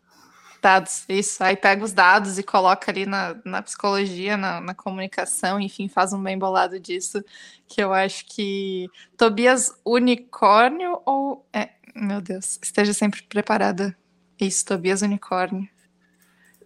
Dados, 0.63 1.05
isso. 1.09 1.43
Aí 1.43 1.57
pega 1.57 1.83
os 1.85 1.93
dados 1.93 2.39
e 2.39 2.43
coloca 2.43 2.91
ali 2.91 3.07
na, 3.07 3.37
na 3.45 3.63
psicologia, 3.63 4.37
na, 4.37 4.61
na 4.61 4.75
comunicação, 4.75 5.59
enfim, 5.59 5.89
faz 5.89 6.13
um 6.13 6.23
bem 6.23 6.39
bolado 6.39 6.79
disso. 6.79 7.25
Que 7.67 7.83
eu 7.83 7.93
acho 7.95 8.27
que 8.27 8.87
Tobias 9.17 9.73
Unicórnio 9.85 11.01
ou. 11.07 11.47
É, 11.53 11.71
meu 11.95 12.21
Deus, 12.21 12.59
esteja 12.63 12.93
sempre 12.93 13.23
preparada. 13.23 13.97
Isso, 14.41 14.65
Tobias 14.67 15.01
Unicórnio. 15.03 15.67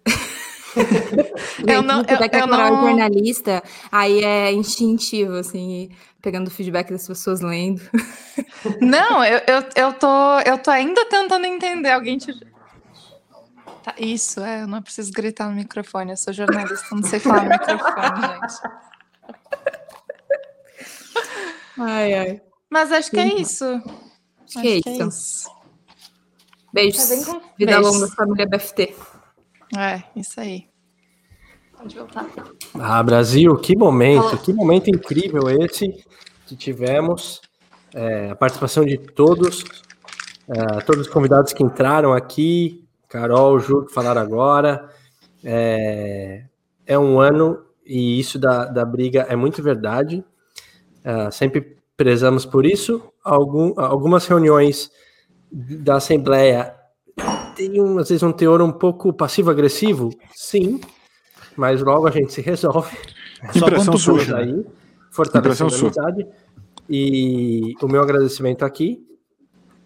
Eu 1.66 1.82
não- 1.82 2.00
eu- 2.00 2.16
eu 2.18 2.24
aturar 2.24 2.70
não- 2.72 2.82
jornalista, 2.82 3.62
aí 3.92 4.24
é 4.24 4.52
instintivo, 4.52 5.34
assim, 5.36 5.88
pegando 6.20 6.48
o 6.48 6.50
feedback 6.50 6.90
das 6.90 7.06
pessoas 7.06 7.40
lendo. 7.40 7.80
Não, 8.80 9.24
eu, 9.24 9.40
eu, 9.46 9.62
eu, 9.76 9.92
tô, 9.92 10.40
eu 10.40 10.58
tô 10.58 10.70
ainda 10.72 11.04
tentando 11.06 11.46
entender. 11.46 11.90
Alguém 11.92 12.18
te. 12.18 12.32
Tá, 13.84 13.94
isso, 13.98 14.40
é, 14.40 14.62
eu 14.62 14.66
não 14.66 14.80
preciso 14.80 15.12
gritar 15.12 15.46
no 15.48 15.54
microfone. 15.54 16.12
Eu 16.12 16.16
sou 16.16 16.32
jornalista, 16.32 16.86
não 16.94 17.02
sei 17.02 17.20
falar 17.20 17.42
no 17.44 17.50
microfone, 17.50 18.20
gente. 18.22 18.84
Ai, 21.78 22.14
ai. 22.14 22.42
Mas 22.70 22.90
acho 22.92 23.10
que 23.10 23.18
é 23.18 23.28
Sim. 23.28 23.36
isso. 23.42 23.64
Acho 23.64 24.60
que 24.62 24.68
é 24.68 25.04
isso. 25.06 25.50
Beijos. 26.72 27.08
Tá 27.08 27.24
com- 27.26 27.40
Vida 27.58 27.76
Beijos. 27.78 27.92
longa, 27.92 28.08
família 28.08 28.46
BFT. 28.46 28.94
É, 29.76 30.02
isso 30.16 30.40
aí. 30.40 30.68
Pode 31.76 31.96
voltar. 31.96 32.26
Ah, 32.80 33.02
Brasil, 33.02 33.54
que 33.56 33.76
momento, 33.76 34.22
Fala. 34.24 34.38
que 34.38 34.52
momento 34.52 34.88
incrível 34.88 35.42
esse 35.62 36.04
que 36.46 36.56
tivemos. 36.56 37.40
É, 37.92 38.30
a 38.30 38.34
participação 38.36 38.84
de 38.84 38.98
todos, 38.98 39.62
é, 40.48 40.80
todos 40.80 41.02
os 41.06 41.12
convidados 41.12 41.52
que 41.52 41.62
entraram 41.62 42.12
aqui, 42.12 42.83
Carol, 43.14 43.60
Ju, 43.60 43.84
que 43.86 43.94
falaram 43.94 44.20
agora. 44.20 44.88
É, 45.44 46.46
é 46.84 46.98
um 46.98 47.20
ano 47.20 47.62
e 47.86 48.18
isso 48.18 48.40
da, 48.40 48.64
da 48.64 48.84
briga 48.84 49.20
é 49.28 49.36
muito 49.36 49.62
verdade. 49.62 50.24
É, 51.04 51.30
sempre 51.30 51.76
prezamos 51.96 52.44
por 52.44 52.66
isso. 52.66 53.00
Algum, 53.22 53.72
algumas 53.78 54.26
reuniões 54.26 54.90
da 55.48 55.96
Assembleia 55.96 56.74
têm 57.54 57.80
um, 57.80 57.98
às 57.98 58.08
vezes 58.08 58.24
um 58.24 58.32
teor 58.32 58.60
um 58.60 58.72
pouco 58.72 59.12
passivo-agressivo, 59.12 60.10
sim, 60.34 60.80
mas 61.56 61.80
logo 61.80 62.08
a 62.08 62.10
gente 62.10 62.32
se 62.32 62.40
resolve. 62.40 62.96
Só 63.56 63.68
Impressão 63.68 63.94
puxa 63.94 64.38
né? 64.38 64.42
aí, 64.42 64.66
fortalecendo 65.12 65.70
a 65.70 65.76
Impressão 65.76 65.92
sua. 65.92 66.02
amizade. 66.02 66.26
E 66.90 67.74
o 67.80 67.86
meu 67.86 68.02
agradecimento 68.02 68.64
aqui 68.64 69.06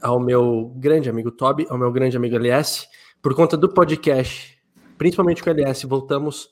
ao 0.01 0.19
meu 0.19 0.73
grande 0.77 1.11
amigo 1.11 1.31
Toby, 1.31 1.67
ao 1.69 1.77
meu 1.77 1.93
grande 1.93 2.17
amigo 2.17 2.35
LS, 2.37 2.87
por 3.23 3.35
conta 3.35 3.57
do 3.57 3.69
podcast, 3.69 4.59
principalmente 4.97 5.43
com 5.43 5.51
o 5.51 5.53
LS, 5.53 5.87
voltamos 5.87 6.49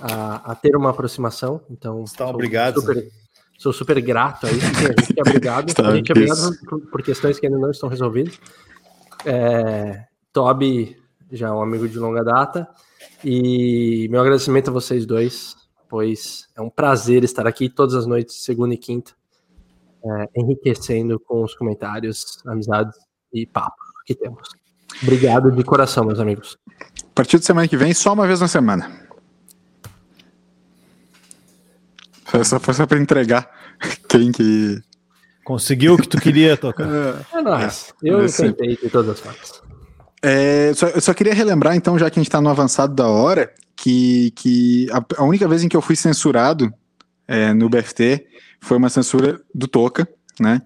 a, 0.00 0.52
a 0.52 0.54
ter 0.54 0.76
uma 0.76 0.90
aproximação. 0.90 1.60
Então, 1.70 2.06
sou 2.06 2.28
obrigado. 2.28 2.80
Super, 2.80 3.08
sou 3.58 3.72
super 3.72 4.00
grato 4.00 4.46
a 4.46 4.50
isso. 4.50 4.66
A 4.66 5.00
gente 5.00 5.18
é 5.18 5.22
obrigado. 5.22 5.68
Está 5.68 5.86
a 5.88 5.96
gente 5.96 6.10
é 6.10 6.12
obrigado 6.12 6.58
por, 6.68 6.80
por 6.90 7.02
questões 7.02 7.38
que 7.38 7.46
ainda 7.46 7.58
não 7.58 7.70
estão 7.70 7.88
resolvidas. 7.88 8.38
É, 9.24 10.04
Toby 10.32 10.96
já 11.32 11.48
é 11.48 11.52
um 11.52 11.62
amigo 11.62 11.88
de 11.88 11.98
longa 11.98 12.22
data. 12.22 12.68
E 13.24 14.08
meu 14.10 14.20
agradecimento 14.20 14.70
a 14.70 14.72
vocês 14.72 15.06
dois, 15.06 15.56
pois 15.88 16.48
é 16.56 16.60
um 16.60 16.70
prazer 16.70 17.24
estar 17.24 17.46
aqui 17.46 17.68
todas 17.68 17.94
as 17.94 18.06
noites, 18.06 18.44
segunda 18.44 18.74
e 18.74 18.78
quinta, 18.78 19.12
é, 20.04 20.40
enriquecendo 20.40 21.18
com 21.18 21.42
os 21.42 21.54
comentários, 21.54 22.38
amizades 22.46 22.96
e 23.32 23.46
papo 23.46 23.82
que 24.04 24.14
temos. 24.14 24.48
Obrigado 25.02 25.50
de 25.52 25.62
coração, 25.62 26.04
meus 26.04 26.18
amigos. 26.20 26.56
A 27.02 27.14
partir 27.14 27.38
de 27.38 27.44
semana 27.44 27.68
que 27.68 27.76
vem, 27.76 27.92
só 27.94 28.12
uma 28.12 28.26
vez 28.26 28.40
na 28.40 28.48
semana. 28.48 28.90
Foi 32.24 32.44
só, 32.44 32.58
foi 32.58 32.74
só 32.74 32.86
pra 32.86 32.98
entregar 32.98 33.48
quem 34.08 34.32
que. 34.32 34.80
Conseguiu 35.44 35.94
o 35.94 35.96
que 35.96 36.08
tu 36.08 36.20
queria 36.20 36.56
tocar. 36.56 36.86
É 37.32 37.40
nóis. 37.40 37.94
Eu 38.02 38.22
é 38.22 38.28
sempre. 38.28 38.54
tentei 38.68 38.76
de 38.76 38.90
todas 38.90 39.12
as 39.12 39.20
formas. 39.20 39.62
É, 40.22 40.72
só- 40.74 40.88
eu 40.88 41.00
só 41.00 41.14
queria 41.14 41.34
relembrar, 41.34 41.76
então, 41.76 41.96
já 41.98 42.10
que 42.10 42.18
a 42.18 42.22
gente 42.22 42.30
tá 42.30 42.40
no 42.40 42.48
avançado 42.48 42.94
da 42.94 43.06
hora, 43.06 43.52
que, 43.76 44.32
que 44.32 44.88
a, 44.90 45.22
a 45.22 45.24
única 45.24 45.46
vez 45.46 45.62
em 45.62 45.68
que 45.68 45.76
eu 45.76 45.82
fui 45.82 45.94
censurado 45.94 46.72
é, 47.28 47.52
no 47.52 47.68
BFT 47.68 48.26
foi 48.60 48.76
uma 48.76 48.88
censura 48.88 49.40
do 49.54 49.68
Toca, 49.68 50.08
né? 50.40 50.62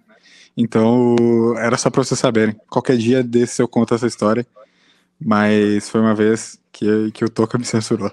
Então, 0.56 1.16
era 1.56 1.76
só 1.76 1.90
pra 1.90 2.02
vocês 2.02 2.18
saberem. 2.18 2.56
Qualquer 2.68 2.96
dia 2.96 3.22
desse 3.22 3.62
eu 3.62 3.68
conto 3.68 3.94
essa 3.94 4.06
história. 4.06 4.46
Mas 5.20 5.88
foi 5.88 6.00
uma 6.00 6.14
vez 6.14 6.58
que, 6.72 7.10
que 7.12 7.24
o 7.24 7.28
Toca 7.28 7.58
me 7.58 7.64
censurou. 7.64 8.10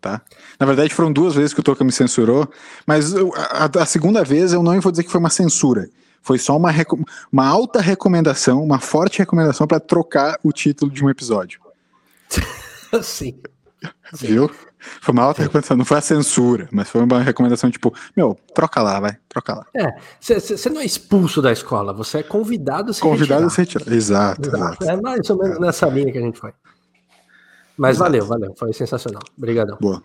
Tá? 0.00 0.22
Na 0.58 0.66
verdade, 0.66 0.94
foram 0.94 1.12
duas 1.12 1.34
vezes 1.34 1.52
que 1.52 1.58
o 1.58 1.62
Toca 1.62 1.82
me 1.82 1.90
censurou, 1.90 2.48
mas 2.86 3.12
a, 3.16 3.82
a 3.82 3.86
segunda 3.86 4.22
vez 4.22 4.52
eu 4.52 4.62
não 4.62 4.80
vou 4.80 4.92
dizer 4.92 5.02
que 5.02 5.10
foi 5.10 5.18
uma 5.18 5.30
censura. 5.30 5.88
Foi 6.22 6.38
só 6.38 6.56
uma, 6.56 6.70
uma 7.32 7.46
alta 7.46 7.80
recomendação, 7.80 8.62
uma 8.62 8.78
forte 8.78 9.18
recomendação 9.18 9.66
para 9.66 9.80
trocar 9.80 10.38
o 10.44 10.52
título 10.52 10.90
de 10.90 11.04
um 11.04 11.10
episódio. 11.10 11.60
Sim. 13.02 13.34
Viu? 14.14 14.50
Foi 15.00 15.12
uma 15.12 15.22
alta 15.24 15.42
recomendação, 15.42 15.76
não 15.76 15.84
foi 15.84 15.98
a 15.98 16.00
censura, 16.00 16.68
mas 16.72 16.88
foi 16.88 17.02
uma 17.02 17.20
recomendação 17.20 17.70
tipo, 17.70 17.92
meu, 18.16 18.38
troca 18.54 18.80
lá, 18.80 19.00
vai, 19.00 19.16
troca 19.28 19.54
lá. 19.54 19.66
É, 19.74 19.96
você 20.20 20.70
não 20.70 20.80
é 20.80 20.84
expulso 20.84 21.42
da 21.42 21.52
escola, 21.52 21.92
você 21.92 22.18
é 22.18 22.22
convidado 22.22 22.90
a 22.90 22.94
se 22.94 23.00
Convidado 23.00 23.46
a 23.46 23.48
retirar. 23.48 23.66
se 23.66 23.78
retirar. 23.78 23.96
Exato, 23.96 24.48
exato. 24.48 24.84
É 24.84 24.96
mais 25.00 25.28
ou 25.28 25.38
menos 25.38 25.58
nessa 25.58 25.86
linha 25.88 26.12
que 26.12 26.18
a 26.18 26.22
gente 26.22 26.38
foi. 26.38 26.52
Mas 27.76 27.98
valeu, 27.98 28.24
valeu, 28.24 28.54
foi 28.58 28.72
sensacional. 28.72 29.22
Obrigadão. 29.36 29.76
Boa. 29.80 30.02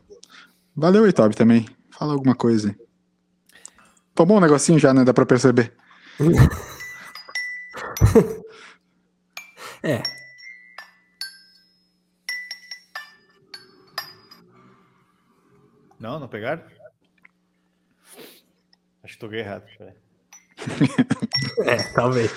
Valeu, 0.75 1.07
Itob, 1.07 1.35
também. 1.35 1.67
Fala 1.91 2.13
alguma 2.13 2.35
coisa 2.35 2.69
aí. 2.69 2.75
Tomou 4.15 4.37
um 4.37 4.41
negocinho 4.41 4.77
já, 4.79 4.93
né? 4.93 5.03
Dá 5.03 5.13
pra 5.13 5.25
perceber. 5.25 5.73
É. 9.85 10.01
Não, 16.03 16.19
não 16.19 16.27
pegaram? 16.27 16.61
Acho 19.01 19.13
que 19.13 19.19
toquei 19.19 19.39
errado. 19.39 19.63
É, 21.65 21.77
talvez. 21.93 22.29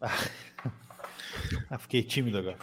Ah, 1.70 1.78
fiquei 1.78 2.02
tímido 2.02 2.38
agora. 2.38 2.58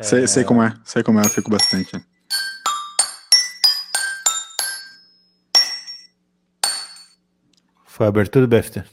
Sei, 0.00 0.24
É, 0.24 0.26
sei 0.26 0.44
como 0.44 0.62
é, 0.62 0.74
sei 0.84 1.02
como 1.02 1.20
é, 1.20 1.24
eu 1.24 1.28
fico 1.30 1.50
bastante. 1.50 1.90
Foi 7.86 8.06
a 8.06 8.08
abertura 8.08 8.46
do 8.46 8.56
BFT. 8.56 8.84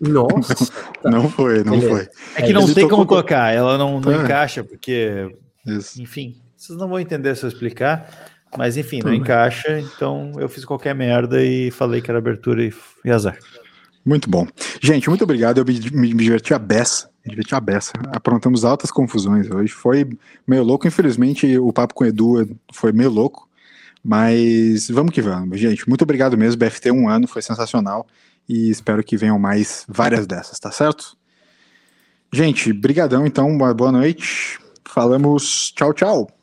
Nossa. 0.00 0.54
Não 1.04 1.30
foi, 1.30 1.62
não 1.62 1.78
Beleza. 1.78 1.88
foi. 1.88 2.08
É 2.34 2.42
que 2.46 2.52
não 2.52 2.62
Ele 2.64 2.74
tem 2.74 2.88
como 2.88 3.02
tocou- 3.04 3.22
tocar, 3.22 3.54
ela 3.54 3.78
não, 3.78 4.00
não 4.00 4.10
É. 4.12 4.24
encaixa, 4.24 4.64
porque. 4.64 5.28
Isso. 5.64 6.02
Enfim, 6.02 6.42
vocês 6.66 6.78
não 6.78 6.88
vão 6.88 6.98
entender 7.00 7.34
se 7.36 7.44
eu 7.44 7.48
explicar. 7.48 8.08
Mas 8.56 8.76
enfim, 8.76 9.00
não 9.02 9.12
encaixa, 9.12 9.78
então 9.80 10.32
eu 10.38 10.48
fiz 10.48 10.64
qualquer 10.64 10.94
merda 10.94 11.42
e 11.42 11.70
falei 11.70 12.00
que 12.00 12.10
era 12.10 12.18
abertura 12.18 12.64
e, 12.64 12.72
e 13.04 13.10
azar. 13.10 13.36
Muito 14.04 14.30
bom. 14.30 14.46
Gente, 14.80 15.08
muito 15.08 15.24
obrigado. 15.24 15.58
Eu 15.58 15.64
me, 15.64 15.78
me- 15.90 16.14
me 16.14 16.22
diverti 16.22 16.54
a 16.54 16.58
beça. 16.58 17.10
Me 17.24 17.30
diverti 17.30 17.54
a 17.56 17.60
beça. 17.60 17.92
Aprontamos 18.14 18.64
altas 18.64 18.90
confusões 18.92 19.50
hoje. 19.50 19.72
Foi 19.72 20.08
meio 20.46 20.62
louco. 20.62 20.86
Infelizmente, 20.86 21.58
o 21.58 21.72
papo 21.72 21.92
com 21.92 22.04
o 22.04 22.06
Edu 22.06 22.56
foi 22.72 22.92
meio 22.92 23.10
louco. 23.10 23.48
Mas 24.02 24.88
vamos 24.88 25.12
que 25.12 25.20
vamos. 25.20 25.58
Gente, 25.58 25.88
muito 25.88 26.02
obrigado 26.02 26.38
mesmo. 26.38 26.56
BFT 26.60 26.92
um 26.92 27.08
ano, 27.08 27.26
foi 27.26 27.42
sensacional. 27.42 28.06
E 28.48 28.70
espero 28.70 29.02
que 29.02 29.16
venham 29.16 29.40
mais 29.40 29.84
várias 29.88 30.24
dessas, 30.24 30.60
tá 30.60 30.70
certo? 30.70 31.16
Gente, 32.32 32.72
brigadão 32.72 33.26
então. 33.26 33.48
Uma 33.48 33.74
boa 33.74 33.90
noite. 33.90 34.60
Falamos 34.88 35.72
tchau, 35.72 35.92
tchau. 35.92 36.35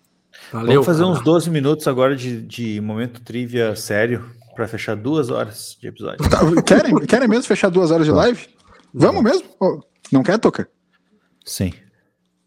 Vamos 0.54 0.86
fazer 0.86 1.04
uns 1.04 1.22
12 1.22 1.50
minutos 1.50 1.88
agora 1.88 2.16
de, 2.16 2.42
de 2.42 2.80
momento 2.80 3.22
trivia 3.22 3.76
sério 3.76 4.24
para 4.56 4.68
fechar 4.68 4.96
duas 4.96 5.32
horas 5.32 5.76
de 5.82 5.88
episódio. 5.88 6.30
Tá, 6.30 6.40
querem, 6.62 6.96
querem 7.00 7.28
mesmo 7.28 7.44
fechar 7.44 7.70
duas 7.70 7.90
horas 7.90 8.06
de 8.06 8.12
live? 8.12 8.48
Vamos 8.94 9.24
mesmo? 9.24 9.48
Não 10.12 10.22
quer, 10.22 10.38
Toca? 10.38 10.70
Sim. 11.44 11.74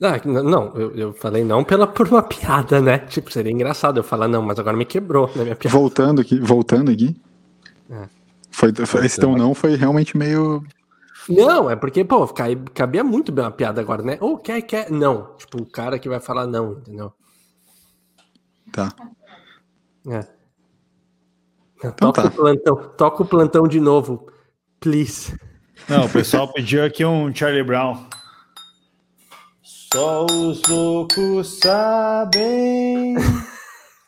Ah, 0.01 0.20
não, 0.24 0.73
eu, 0.77 0.95
eu 0.95 1.12
falei 1.15 1.43
não 1.43 1.65
pela, 1.65 1.87
por 1.87 2.07
uma 2.07 2.23
piada, 2.23 2.81
né? 2.81 2.99
Tipo, 2.99 3.33
seria 3.33 3.51
engraçado 3.51 3.99
eu 3.99 4.05
falar 4.05 4.28
não, 4.28 4.43
mas 4.43 4.59
agora 4.59 4.77
me 4.77 4.85
quebrou 4.85 5.31
na 5.35 5.43
minha 5.43 5.57
piada. 5.57 5.77
Voltando 5.77 6.20
aqui, 6.20 6.39
voltando 6.39 6.91
aqui. 6.91 7.16
É. 7.91 8.09
Foi, 8.51 8.73
foi, 8.87 9.07
esse 9.07 9.19
teu 9.19 9.37
não 9.37 9.55
foi 9.55 9.74
realmente 9.74 10.16
meio. 10.16 10.62
Não, 11.28 11.69
é 11.69 11.74
porque, 11.74 12.05
pô, 12.05 12.27
cabia 12.73 13.03
muito 13.03 13.33
bem 13.33 13.45
uma 13.45 13.51
piada 13.51 13.81
agora, 13.81 14.03
né? 14.03 14.16
Ou 14.20 14.39
quer, 14.39 14.62
quer, 14.62 14.91
não. 14.91 15.35
Tipo, 15.39 15.62
o 15.62 15.66
cara 15.66 15.99
que 15.99 16.09
vai 16.09 16.20
falar 16.20 16.47
não, 16.47 16.73
entendeu? 16.73 17.12
Tá. 18.77 18.94
É. 20.07 20.24
Então 21.78 22.12
toca, 22.12 22.23
tá. 22.23 22.28
o 22.28 22.31
plantão, 22.31 22.77
toca 22.97 23.23
o 23.23 23.27
plantão 23.27 23.66
de 23.66 23.81
novo, 23.81 24.31
please. 24.78 25.35
Não, 25.89 26.05
o 26.05 26.11
pessoal 26.11 26.53
pediu 26.53 26.85
aqui 26.85 27.03
um 27.03 27.35
Charlie 27.35 27.65
Brown. 27.65 28.07
Só 29.62 30.27
os 30.27 30.61
loucos 30.69 31.59
sabem. 31.59 33.16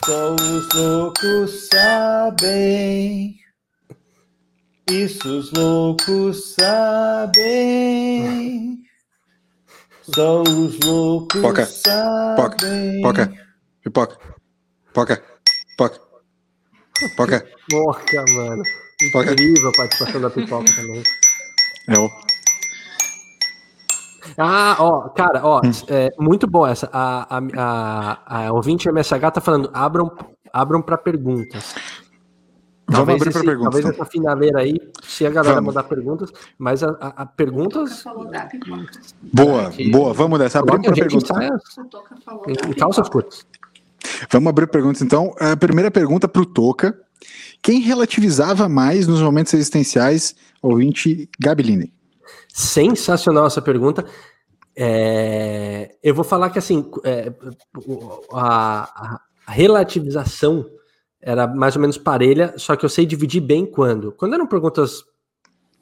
Só 0.05 0.35
os 0.35 0.69
loucos 0.75 1.69
sabem. 1.69 3.37
Isso 4.91 5.39
os 5.39 5.51
loucos 5.53 6.55
sabem. 6.55 7.59
Só 10.03 10.43
os 10.43 10.79
loucos 10.81 11.41
Poca, 11.41 11.65
sabem. 11.65 13.01
Poca, 13.03 13.33
pipoca, 13.83 14.38
poca, 14.99 15.23
poca, 15.77 16.01
poca. 17.17 17.47
Porca, 17.71 18.25
mano. 18.35 18.63
Poca. 19.13 19.33
Incrível 19.33 19.69
a 19.69 19.73
participação 19.77 20.21
da 20.21 20.31
pipoca 20.31 20.75
também. 20.75 21.03
É 21.89 21.99
o. 21.99 22.11
Ah, 24.37 24.77
ó, 24.79 25.09
cara, 25.11 25.41
ó, 25.45 25.61
Hum. 25.65 25.71
é, 25.89 26.11
muito 26.19 26.47
bom 26.47 26.67
essa. 26.67 26.89
A, 26.93 27.39
a, 27.39 27.41
a, 27.57 28.47
a 28.49 28.53
ouvinte 28.53 28.89
MSH 28.89 29.31
tá 29.33 29.41
falando, 29.41 29.71
abram, 29.73 30.11
abram 30.53 30.83
para 30.83 30.99
perguntas. 30.99 31.75
Vamos 32.91 33.15
abrir 33.17 33.29
esse- 33.29 33.45
perguntas, 33.45 33.63
Talvez 33.65 33.85
então. 33.85 33.95
essa 34.03 34.05
finaleira 34.11 34.61
aí, 34.61 34.75
se 35.03 35.27
a 35.27 35.31
galera 35.31 35.57
Vamos. 35.57 35.75
mandar 35.75 35.87
perguntas, 35.89 36.31
mas 36.59 36.83
a, 36.83 36.89
a- 37.01 37.23
a 37.23 37.27
perguntas. 37.27 38.03
Boa, 39.23 39.71
boa, 39.93 40.15
vamos 40.15 40.39
dessa. 40.39 40.59
Abrimos 40.61 40.87
para 40.87 40.95
perguntas. 40.95 42.77
calças 42.79 43.09
curtas. 43.09 43.47
Vamos 44.31 44.49
abrir 44.51 44.67
perguntas 44.69 45.03
então. 45.03 45.35
A 45.39 45.57
primeira 45.57 45.91
pergunta 45.91 46.29
para 46.29 46.43
o 46.43 46.47
Toca. 46.47 46.99
Quem 47.63 47.81
relativizava 47.81 48.69
mais 48.69 49.07
nos 49.07 49.21
momentos 49.21 49.53
existenciais, 49.55 50.35
ouvinte 50.63 51.29
Gabiline? 51.41 51.93
Sensacional 52.53 53.47
essa 53.47 53.61
pergunta. 53.61 54.05
É, 54.77 55.97
eu 56.03 56.15
vou 56.15 56.25
falar 56.25 56.51
que 56.51 56.59
assim, 56.59 56.89
é, 57.05 57.33
a- 58.33 59.21
a 59.47 59.53
relativização 59.53 60.65
era 61.21 61.47
mais 61.49 61.75
ou 61.75 61.81
menos 61.81 61.99
parelha, 61.99 62.55
só 62.57 62.77
que 62.77 62.85
eu 62.85 62.89
sei 62.89 63.05
dividir 63.05 63.41
bem 63.41 63.67
quando. 63.67 64.13
Quando 64.13 64.35
eram 64.35 64.47
perguntas 64.47 65.03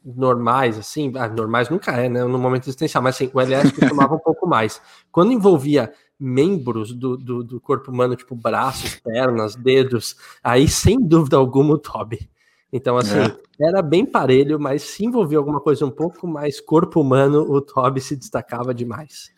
normais, 0.03 0.79
assim, 0.79 1.13
ah, 1.17 1.29
normais 1.29 1.69
nunca 1.69 1.93
é, 1.93 2.09
né? 2.09 2.25
No 2.25 2.39
momento 2.39 2.65
existencial, 2.65 3.03
mas 3.03 3.17
assim, 3.17 3.31
o 3.35 3.41
LS 3.41 3.73
costumava 3.73 4.15
um 4.15 4.19
pouco 4.21 4.47
mais. 4.47 4.81
Quando 5.13 5.33
envolvia 5.33 5.93
membros 6.19 6.93
do, 6.93 7.17
do, 7.17 7.45
do 7.45 7.61
corpo 7.61 7.91
humano, 7.91 8.17
tipo 8.17 8.35
braços, 8.35 8.95
pernas, 8.97 9.55
dedos, 9.55 10.17
aí 10.43 10.67
sem 10.69 10.99
dúvida 11.01 11.37
alguma 11.37 11.75
o 11.75 11.79
Toby. 11.79 12.29
Então, 12.73 12.97
assim, 12.97 13.19
É. 13.19 13.67
era 13.69 13.81
bem 13.83 14.05
parelho, 14.05 14.59
mas 14.59 14.83
se 14.83 15.05
envolvia 15.05 15.39
alguma 15.39 15.61
coisa 15.61 15.85
um 15.87 15.91
pouco 15.91 16.27
mais 16.27 16.61
corpo 16.61 17.01
humano, 17.01 17.41
o 17.41 17.61
Toby 17.61 18.01
se 18.01 18.17
destacava 18.17 18.75
demais. 18.75 19.31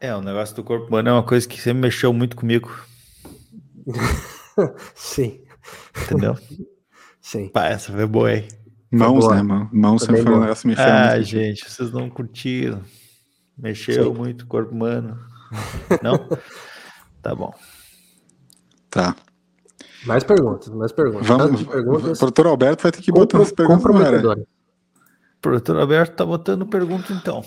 É, 0.00 0.14
o 0.14 0.20
negócio 0.22 0.54
do 0.54 0.62
corpo 0.62 0.86
humano 0.86 1.08
é 1.08 1.12
uma 1.12 1.24
coisa 1.24 1.46
que 1.48 1.60
sempre 1.60 1.80
mexeu 1.82 2.12
muito 2.12 2.36
comigo. 2.36 2.70
Sim. 4.94 5.40
Entendeu? 6.04 6.36
Sim. 7.20 7.48
Pá, 7.48 7.66
essa 7.66 7.92
foi 7.92 8.06
boa, 8.06 8.32
hein? 8.32 8.48
Mãos, 8.90 9.24
boa. 9.24 9.36
né? 9.36 9.42
Mão, 9.42 9.68
mãos 9.72 10.02
sempre 10.02 10.22
foi 10.22 10.32
um 10.34 10.40
negócio 10.40 10.66
mexendo. 10.68 10.86
Ah, 10.86 11.10
muito. 11.14 11.24
gente, 11.24 11.70
vocês 11.70 11.92
não 11.92 12.08
curtiram. 12.08 12.80
Mexeu 13.56 14.04
Sim. 14.04 14.18
muito 14.18 14.42
o 14.42 14.46
corpo 14.46 14.72
humano. 14.72 15.18
Não? 16.02 16.28
tá 17.22 17.34
bom. 17.34 17.52
Tá. 18.90 19.14
Mais 20.06 20.24
perguntas, 20.24 20.68
mais 20.68 20.92
perguntas. 20.92 21.26
Vamos, 21.26 21.62
perguntas 21.64 22.16
o 22.16 22.20
produtor 22.20 22.46
Alberto 22.46 22.82
vai 22.84 22.92
ter 22.92 23.02
que 23.02 23.12
botar 23.12 23.40
as 23.40 23.52
perguntas. 23.52 24.24
O 24.24 24.46
produtor 25.40 25.78
Alberto 25.78 26.16
tá 26.16 26.24
botando 26.24 26.66
pergunta 26.66 27.12
então. 27.12 27.44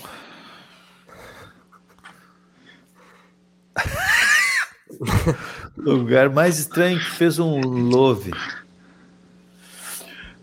Lugar 5.78 6.30
mais 6.30 6.60
estranho 6.60 7.00
que 7.00 7.10
fez 7.12 7.40
um 7.40 7.60
love. 7.62 8.32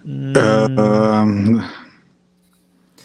Hum, 0.05 0.33
Ah, 0.37 1.25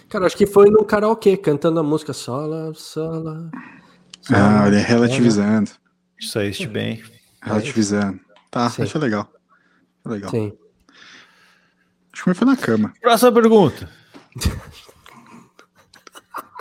Cara, 0.09 0.27
acho 0.27 0.37
que 0.37 0.45
foi 0.45 0.69
no 0.69 0.85
karaokê, 0.85 1.35
cantando 1.35 1.79
a 1.79 1.83
música 1.83 2.13
Sola, 2.13 2.71
Sola. 2.75 3.49
Ah, 4.31 4.63
olha, 4.65 4.79
relativizando. 4.79 5.71
Isso 6.19 6.39
aí, 6.39 6.49
este 6.49 6.67
bem. 6.67 7.03
Relativizando. 7.41 8.19
Tá, 8.49 8.69
Sim. 8.69 8.83
achei 8.83 9.01
legal. 9.01 9.31
Legal. 10.05 10.31
Sim. 10.31 10.53
Acho 12.13 12.23
que 12.23 12.33
foi 12.33 12.47
na 12.47 12.55
cama. 12.55 12.93
Próxima 13.01 13.31
pergunta. 13.31 13.89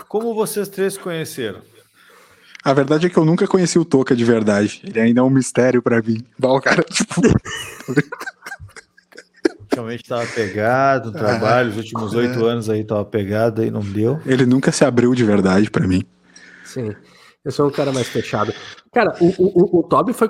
Como 0.07 0.33
vocês 0.33 0.67
três 0.67 0.93
se 0.93 0.99
conheceram? 0.99 1.61
A 2.63 2.73
verdade 2.73 3.07
é 3.07 3.09
que 3.09 3.17
eu 3.17 3.25
nunca 3.25 3.47
conheci 3.47 3.77
o 3.77 3.83
Toca 3.85 4.15
de 4.15 4.23
verdade. 4.23 4.81
Ele 4.83 4.99
ainda 4.99 5.19
é 5.19 5.23
um 5.23 5.29
mistério 5.29 5.81
pra 5.81 6.01
mim. 6.01 6.25
O 6.41 6.61
cara, 6.61 6.83
tipo, 6.83 7.21
Realmente 9.73 10.03
tava 10.05 10.25
pegado 10.27 11.11
no 11.11 11.17
trabalho, 11.17 11.71
os 11.71 11.77
últimos 11.77 12.13
oito 12.13 12.45
anos 12.45 12.69
aí 12.69 12.83
tava 12.83 13.03
pegado, 13.03 13.61
aí 13.61 13.71
não 13.71 13.81
deu. 13.81 14.19
ele 14.25 14.45
nunca 14.45 14.71
se 14.71 14.85
abriu 14.85 15.13
de 15.15 15.23
verdade 15.23 15.69
pra 15.69 15.87
mim. 15.87 16.03
Sim. 16.63 16.95
Eu 17.43 17.51
sou 17.51 17.67
um 17.67 17.71
cara 17.71 17.91
mais 17.91 18.07
fechado. 18.07 18.53
Cara, 18.91 19.17
o, 19.19 19.25
o, 19.27 19.79
o, 19.79 19.83
Toby 19.83 20.13
foi, 20.13 20.29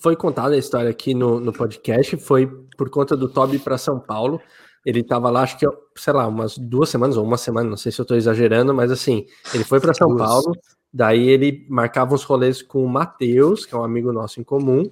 foi 0.00 0.16
contada 0.16 0.54
a 0.54 0.58
história 0.58 0.90
aqui 0.90 1.14
no, 1.14 1.38
no 1.38 1.52
podcast, 1.52 2.16
foi 2.16 2.48
por 2.76 2.90
conta 2.90 3.16
do 3.16 3.28
Toby 3.28 3.60
para 3.60 3.78
São 3.78 4.00
Paulo. 4.00 4.40
Ele 4.84 5.04
tava 5.04 5.30
lá, 5.30 5.42
acho 5.42 5.56
que, 5.56 5.66
sei 5.96 6.12
lá, 6.12 6.26
umas 6.26 6.58
duas 6.58 6.88
semanas 6.88 7.16
ou 7.16 7.24
uma 7.24 7.36
semana, 7.36 7.68
não 7.68 7.76
sei 7.76 7.92
se 7.92 8.00
eu 8.00 8.04
tô 8.04 8.16
exagerando, 8.16 8.74
mas 8.74 8.90
assim, 8.90 9.26
ele 9.54 9.62
foi 9.62 9.78
para 9.80 9.94
São. 9.94 10.16
Paulo, 10.16 10.52
daí 10.92 11.28
ele 11.28 11.64
marcava 11.68 12.14
uns 12.14 12.24
rolês 12.24 12.60
com 12.60 12.84
o 12.84 12.88
Matheus, 12.88 13.64
que 13.64 13.74
é 13.74 13.78
um 13.78 13.84
amigo 13.84 14.12
nosso 14.12 14.40
em 14.40 14.44
comum, 14.44 14.90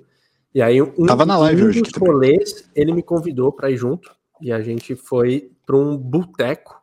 e 0.55 0.63
aí 0.63 0.81
um, 0.81 1.07
Tava 1.07 1.27
na 1.27 1.39
live 1.39 1.65
um 1.65 1.67
hoje 1.67 1.83
dos 1.83 1.93
também. 1.93 2.13
rolês, 2.13 2.71
ele 2.75 2.93
me 2.93 3.03
convidou 3.03 3.51
para 3.51 3.71
ir 3.71 3.77
junto, 3.77 4.15
e 4.41 4.53
a 4.53 4.61
gente 4.61 4.95
foi 4.95 5.51
para 5.65 5.77
um 5.77 5.97
boteco 5.97 6.81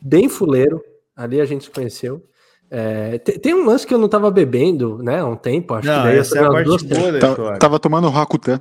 bem 0.00 0.28
fuleiro, 0.28 0.80
ali 1.16 1.40
a 1.40 1.44
gente 1.44 1.64
se 1.64 1.70
conheceu. 1.70 2.22
É, 2.70 3.18
te- 3.18 3.38
tem, 3.38 3.52
um 3.54 3.64
lance 3.66 3.84
que 3.86 3.92
eu 3.92 3.98
não 3.98 4.08
tava 4.08 4.30
bebendo, 4.30 4.98
né, 5.02 5.18
há 5.20 5.26
um 5.26 5.34
tempo, 5.36 5.74
acho 5.74 5.86
Não, 5.88 5.96
que 6.02 6.08
daí 6.08 6.18
essa 6.18 6.38
é 6.38 6.44
a 6.44 6.48
parte 6.50 6.64
duas, 6.66 6.82
boa 6.82 7.12
da 7.12 7.18
três. 7.18 7.24
história. 7.32 7.52
Tá- 7.52 7.58
Tava 7.58 7.78
tomando 7.80 8.08
Rakutan. 8.08 8.60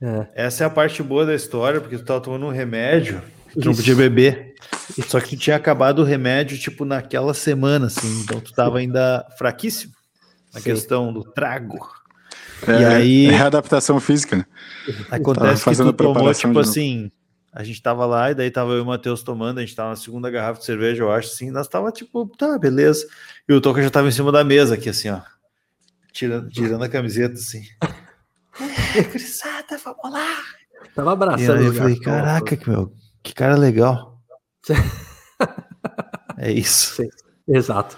É, 0.00 0.26
Essa 0.46 0.64
é 0.64 0.66
a 0.66 0.70
parte 0.70 1.02
boa 1.02 1.24
da 1.26 1.34
história, 1.34 1.80
porque 1.80 1.96
tu 1.96 2.04
tava 2.04 2.20
tomando 2.20 2.46
um 2.46 2.50
remédio, 2.50 3.20
tu 3.52 3.66
não 3.66 3.74
podia 3.74 3.94
beber. 3.94 4.54
Só 5.08 5.18
que 5.20 5.30
tu 5.30 5.36
tinha 5.36 5.56
acabado 5.56 6.00
o 6.00 6.04
remédio, 6.04 6.58
tipo, 6.58 6.84
naquela 6.84 7.32
semana, 7.34 7.86
assim, 7.86 8.20
então 8.22 8.38
tu 8.40 8.52
tava 8.52 8.78
ainda 8.78 9.24
fraquíssimo 9.38 9.92
na 10.52 10.60
Sim. 10.60 10.64
questão 10.70 11.12
do 11.12 11.24
trago. 11.24 11.78
É, 12.68 12.80
E 12.80 12.84
aí- 12.84 13.26
Readaptação 13.26 13.98
física, 13.98 14.36
né? 14.36 14.44
Acontece 15.10 15.56
que 15.56 15.64
fazendo 15.64 15.92
tu 15.92 15.96
tomou, 15.96 16.12
preparação 16.14 16.50
tipo 16.52 16.62
de 16.62 16.66
novo. 16.66 16.72
A 17.54 17.62
gente 17.62 17.80
tava 17.80 18.04
lá 18.04 18.32
e 18.32 18.34
daí 18.34 18.50
tava 18.50 18.72
eu 18.72 18.78
e 18.78 18.80
o 18.80 18.84
Matheus 18.86 19.22
tomando, 19.22 19.58
a 19.58 19.60
gente 19.60 19.76
tava 19.76 19.90
na 19.90 19.96
segunda 19.96 20.28
garrafa 20.28 20.58
de 20.58 20.66
cerveja, 20.66 21.04
eu 21.04 21.12
acho, 21.12 21.28
assim, 21.32 21.52
nós 21.52 21.68
tava 21.68 21.92
tipo, 21.92 22.26
tá, 22.36 22.58
beleza. 22.58 23.06
E 23.48 23.52
o 23.52 23.60
Toca 23.60 23.80
já 23.80 23.90
tava 23.90 24.08
em 24.08 24.12
cima 24.12 24.32
da 24.32 24.42
mesa 24.42 24.74
aqui, 24.74 24.88
assim, 24.88 25.08
ó, 25.08 25.20
tirando, 26.12 26.48
tirando 26.50 26.82
a 26.82 26.88
camiseta, 26.88 27.34
assim. 27.34 27.62
É, 28.96 29.02
gurizada, 29.02 29.76
vamos 29.84 30.12
lá. 30.12 30.36
Tava 30.94 31.10
E 31.10 31.12
abraçando. 31.14 31.58
aí 31.58 31.66
eu 31.66 31.74
falei, 31.74 31.98
caraca, 31.98 32.56
que, 32.56 32.70
meu, 32.70 32.92
que 33.22 33.34
cara 33.34 33.56
legal. 33.56 34.20
É 36.38 36.50
isso. 36.52 36.96
Sim, 36.96 37.08
exato. 37.48 37.96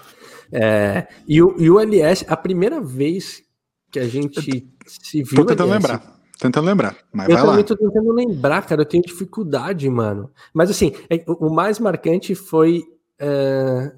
É, 0.51 1.07
e, 1.27 1.41
o, 1.41 1.55
e 1.59 1.69
o 1.69 1.79
LS, 1.79 2.25
a 2.27 2.37
primeira 2.37 2.79
vez 2.81 3.43
que 3.91 3.99
a 3.99 4.07
gente 4.07 4.67
se 4.87 5.23
viu. 5.23 5.35
Tô 5.35 5.45
tentando 5.45 5.71
LS, 5.73 5.87
lembrar. 5.87 6.16
Tentando 6.39 6.65
lembrar. 6.67 6.95
Mas 7.11 7.29
Eu 7.29 7.35
vai 7.35 7.43
lá. 7.43 7.49
também 7.51 7.65
tô 7.65 7.75
tentando 7.75 8.11
lembrar, 8.13 8.65
cara. 8.65 8.81
Eu 8.81 8.85
tenho 8.85 9.03
dificuldade, 9.03 9.89
mano. 9.89 10.31
Mas 10.53 10.69
assim, 10.69 10.93
é- 11.09 11.23
o 11.27 11.49
mais 11.49 11.79
marcante 11.79 12.35
foi. 12.35 12.83
é, 13.19 13.91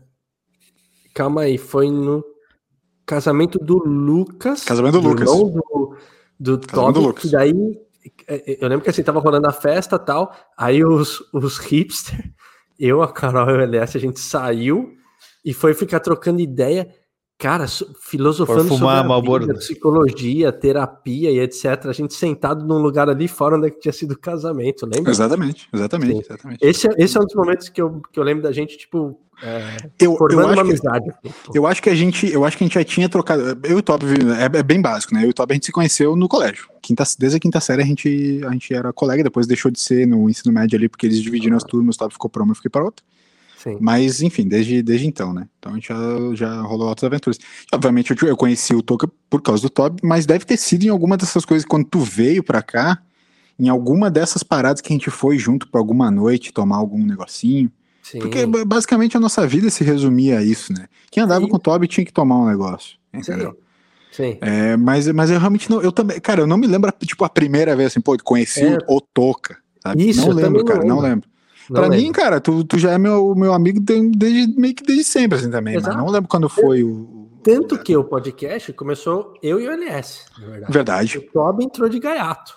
Calma 1.14 1.42
aí, 1.42 1.58
foi 1.58 1.90
no 1.92 2.24
casamento 3.06 3.60
do 3.60 3.78
Lucas. 3.80 4.64
Casamento 4.64 5.02
do 5.02 5.10
Lucas. 5.10 5.26
Do, 5.30 5.44
do 6.40 6.60
Casamento 6.60 6.68
do 6.94 6.94
Toby, 6.94 7.00
Lucas. 7.00 7.32
daí. 7.32 7.54
é, 8.28 8.54
é, 8.54 8.64
Eu 8.64 8.70
lembro 8.70 8.84
que 8.84 8.90
assim, 8.90 9.04
tava 9.04 9.20
rolando 9.20 9.48
a 9.48 9.52
festa 9.52 9.98
e 9.98 10.00
tal. 10.00 10.34
Aí 10.58 10.84
os, 10.86 11.20
os 11.34 11.58
hipster, 11.58 12.32
eu, 12.80 13.02
a 13.02 13.12
Carol 13.12 13.50
e 13.50 13.54
o 13.58 13.62
LS, 13.62 13.98
a 13.98 14.00
gente 14.02 14.20
saiu 14.20 14.94
e 15.44 15.54
foi 15.54 15.74
ficar 15.74 16.00
trocando 16.00 16.40
ideia. 16.40 16.90
Cara, 17.40 17.68
so- 17.68 17.88
filosofando 18.02 18.68
fumar 18.68 19.08
sobre 19.08 19.40
vida, 19.46 19.54
psicologia, 19.54 20.52
terapia 20.52 21.32
e 21.32 21.40
etc. 21.40 21.86
A 21.86 21.94
gente 21.94 22.14
sentado 22.14 22.66
num 22.68 22.80
lugar 22.80 23.08
ali 23.10 23.30
fora 23.30 23.56
onde 23.56 23.68
é 23.68 23.70
que 23.70 23.80
tinha 23.80 23.94
sido 23.94 24.12
o 24.12 24.20
casamento, 24.20 24.86
lembra? 24.86 25.10
Exatamente, 25.10 25.70
exatamente, 25.74 26.12
Sim. 26.16 26.20
exatamente. 26.20 26.60
Esse, 26.62 26.88
é- 26.90 26.96
esse 26.98 27.18
é 27.18 27.22
um 27.22 27.24
dos 27.24 27.34
momentos 27.36 27.70
que 27.70 27.82
eu, 27.82 28.02
que 28.12 28.20
eu 28.20 28.24
lembro 28.26 28.44
da 28.44 28.52
gente, 28.52 28.78
tipo, 28.78 29.18
é, 29.42 29.78
Eu, 29.98 30.12
eu, 30.12 30.18
formando 30.18 30.48
uma 30.48 30.52
acho 30.52 30.64
que, 30.64 30.70
amizade. 30.88 31.06
eu 31.56 31.66
acho 31.66 31.82
que 31.82 31.90
a 31.90 31.96
gente, 31.96 32.30
eu 32.30 32.44
acho 32.44 32.58
que 32.58 32.64
a 32.66 32.68
gente 32.68 32.74
já 32.74 32.84
tinha 32.84 33.08
trocado. 33.08 33.42
Eu 33.64 33.78
e 33.78 33.80
o 33.80 33.82
Toby, 33.82 34.06
é, 34.38 34.58
é 34.60 34.64
bem 34.64 34.82
básico, 34.82 35.14
né? 35.14 35.24
Eu 35.24 35.28
e 35.28 35.30
o 35.30 35.34
Toby 35.34 35.54
a 35.54 35.56
gente 35.56 35.68
se 35.68 35.72
conheceu 35.72 36.18
no 36.18 36.28
colégio. 36.28 36.68
Quinta, 36.82 37.06
desde 37.18 37.38
a 37.38 37.40
quinta 37.40 37.62
série 37.62 37.82
a 37.82 37.86
gente, 37.86 38.42
a 38.46 38.52
gente 38.52 38.74
era 38.74 38.92
colega, 38.92 39.24
depois 39.24 39.48
deixou 39.48 39.72
de 39.72 39.80
ser 39.80 40.06
no 40.06 40.30
ensino 40.30 40.54
médio 40.54 40.78
ali, 40.78 40.90
porque 40.90 41.06
eles 41.06 41.22
dividiram 41.22 41.56
as 41.56 41.64
turmas, 41.64 41.96
o 41.96 42.00
Toby 42.00 42.14
ficou 42.16 42.30
pra 42.30 42.44
uma, 42.44 42.52
eu 42.52 42.56
fiquei 42.56 42.70
pra 42.70 42.84
outra. 42.84 43.02
Mas, 43.80 44.22
enfim, 44.22 44.48
desde, 44.48 44.82
desde 44.82 45.08
então, 45.08 45.34
né? 45.34 45.48
Então 45.60 45.72
a 45.72 45.76
gente 45.76 45.88
já, 45.90 45.96
já 46.36 46.62
rolou 46.62 46.88
outras 46.88 47.06
aventuras. 47.08 47.38
Obviamente, 47.74 48.12
eu, 48.12 48.28
eu 48.30 48.38
conheci 48.38 48.74
o 48.76 48.82
Toca 48.82 49.10
por 49.30 49.42
causa 49.42 49.62
do 49.62 49.70
Toby, 49.70 50.00
mas 50.04 50.26
deve 50.26 50.46
ter 50.46 50.58
sido 50.58 50.84
em 50.86 50.90
alguma 50.90 51.18
dessas 51.18 51.44
coisas, 51.46 51.66
quando 51.68 51.86
tu 51.86 52.00
veio 52.00 52.44
pra 52.44 52.62
cá, 52.62 53.00
em 53.60 53.68
alguma 53.70 54.10
dessas 54.10 54.42
paradas 54.44 54.82
que 54.82 54.92
a 54.92 54.96
gente 54.96 55.10
foi 55.10 55.38
junto 55.38 55.68
pra 55.70 55.80
alguma 55.82 56.10
noite 56.10 56.54
tomar 56.54 56.78
algum 56.78 57.04
negocinho. 57.06 57.70
Sim. 58.02 58.20
Porque 58.20 58.46
ba- 58.46 58.64
basicamente 58.66 59.18
a 59.18 59.20
nossa 59.20 59.46
vida 59.46 59.70
se 59.70 59.84
resumia 59.84 60.40
a 60.40 60.44
isso, 60.44 60.72
né? 60.74 60.86
Quem 61.12 61.22
andava 61.24 61.48
com 61.48 61.56
o 61.58 61.60
Toby 61.60 61.88
tinha 61.88 62.06
que 62.06 62.14
tomar 62.14 62.38
um 62.38 62.48
negócio. 62.48 62.98
Entendeu? 63.14 63.58
Sim. 64.12 64.38
É, 64.42 64.76
mas, 64.78 65.08
mas 65.10 65.30
eu 65.30 65.38
realmente 65.40 65.70
não. 65.70 65.82
Eu 65.82 65.92
também, 65.92 66.20
cara, 66.20 66.42
eu 66.42 66.48
não 66.48 66.58
me 66.58 66.66
lembro, 66.66 66.92
tipo, 67.06 67.24
a 67.24 67.30
primeira 67.30 67.76
vez 67.76 67.88
assim, 67.92 68.02
pô, 68.02 68.18
conheci 68.24 68.64
É. 68.66 68.78
o, 68.88 69.00
Toca. 69.02 69.58
sabe? 69.84 70.10
Isso, 70.10 70.22
não 70.22 70.34
lembro, 70.34 70.60
não 70.60 70.66
cara, 70.66 70.80
não 70.84 70.96
lembro. 71.00 71.10
lembro. 71.10 71.30
Pra 71.74 71.82
lembro. 71.84 71.98
mim, 71.98 72.12
cara, 72.12 72.40
tu, 72.42 72.64
tu 72.64 72.78
já 72.78 72.92
é 72.92 72.98
meu, 72.98 73.34
meu 73.36 73.54
amigo 73.54 73.80
de- 73.80 74.10
desde, 74.12 74.60
meio 74.60 74.74
que 74.76 74.84
desde 74.84 75.04
sempre, 75.04 75.38
assim, 75.38 75.50
também. 75.52 75.76
Exato. 75.76 75.96
Mas 75.96 76.06
não 76.06 76.12
lembro 76.12 76.28
quando 76.30 76.50
foi 76.50 76.84
o. 76.84 77.30
Tanto 77.44 77.78
que 77.80 77.96
o 77.96 78.04
podcast 78.04 78.74
começou 78.74 79.34
eu 79.42 79.60
e 79.60 79.68
o 79.68 79.72
LS, 79.72 80.26
na 80.40 80.48
verdade. 80.48 80.74
Verdade. 80.74 81.18
O 81.20 81.32
Toby 81.32 81.64
entrou 81.66 81.88
de 81.88 82.00
gaiato. 82.00 82.54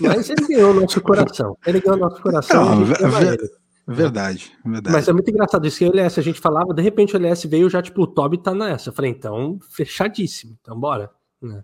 Mas 0.00 0.28
ele 0.30 0.46
ganhou 0.46 0.70
o 0.72 0.80
nosso 0.80 1.00
coração. 1.00 1.56
Ele 1.66 1.80
ganhou 1.80 1.96
o 1.96 2.00
nosso 2.00 2.22
coração. 2.22 2.64
Não, 2.64 2.72
a 2.72 2.76
gente 2.76 2.86
ve- 2.98 3.04
ama 3.04 3.20
ve- 3.20 3.26
ele. 3.28 3.50
verdade, 3.88 4.52
verdade. 4.64 4.94
Mas 4.96 5.08
é 5.08 5.12
muito 5.12 5.30
engraçado 5.30 5.66
isso 5.66 5.78
que 5.78 5.84
o 5.86 5.88
LS 5.88 6.20
a 6.20 6.22
gente 6.22 6.38
falava, 6.40 6.72
de 6.74 6.82
repente 6.82 7.14
o 7.14 7.16
LS 7.16 7.48
veio 7.48 7.68
já, 7.70 7.80
tipo, 7.82 8.02
o 8.02 8.06
Toby 8.06 8.38
tá 8.42 8.54
nessa. 8.54 8.90
Eu 8.90 8.92
falei, 8.92 9.10
então, 9.10 9.58
fechadíssimo. 9.70 10.56
Então, 10.60 10.78
bora. 10.78 11.10
Né? 11.42 11.62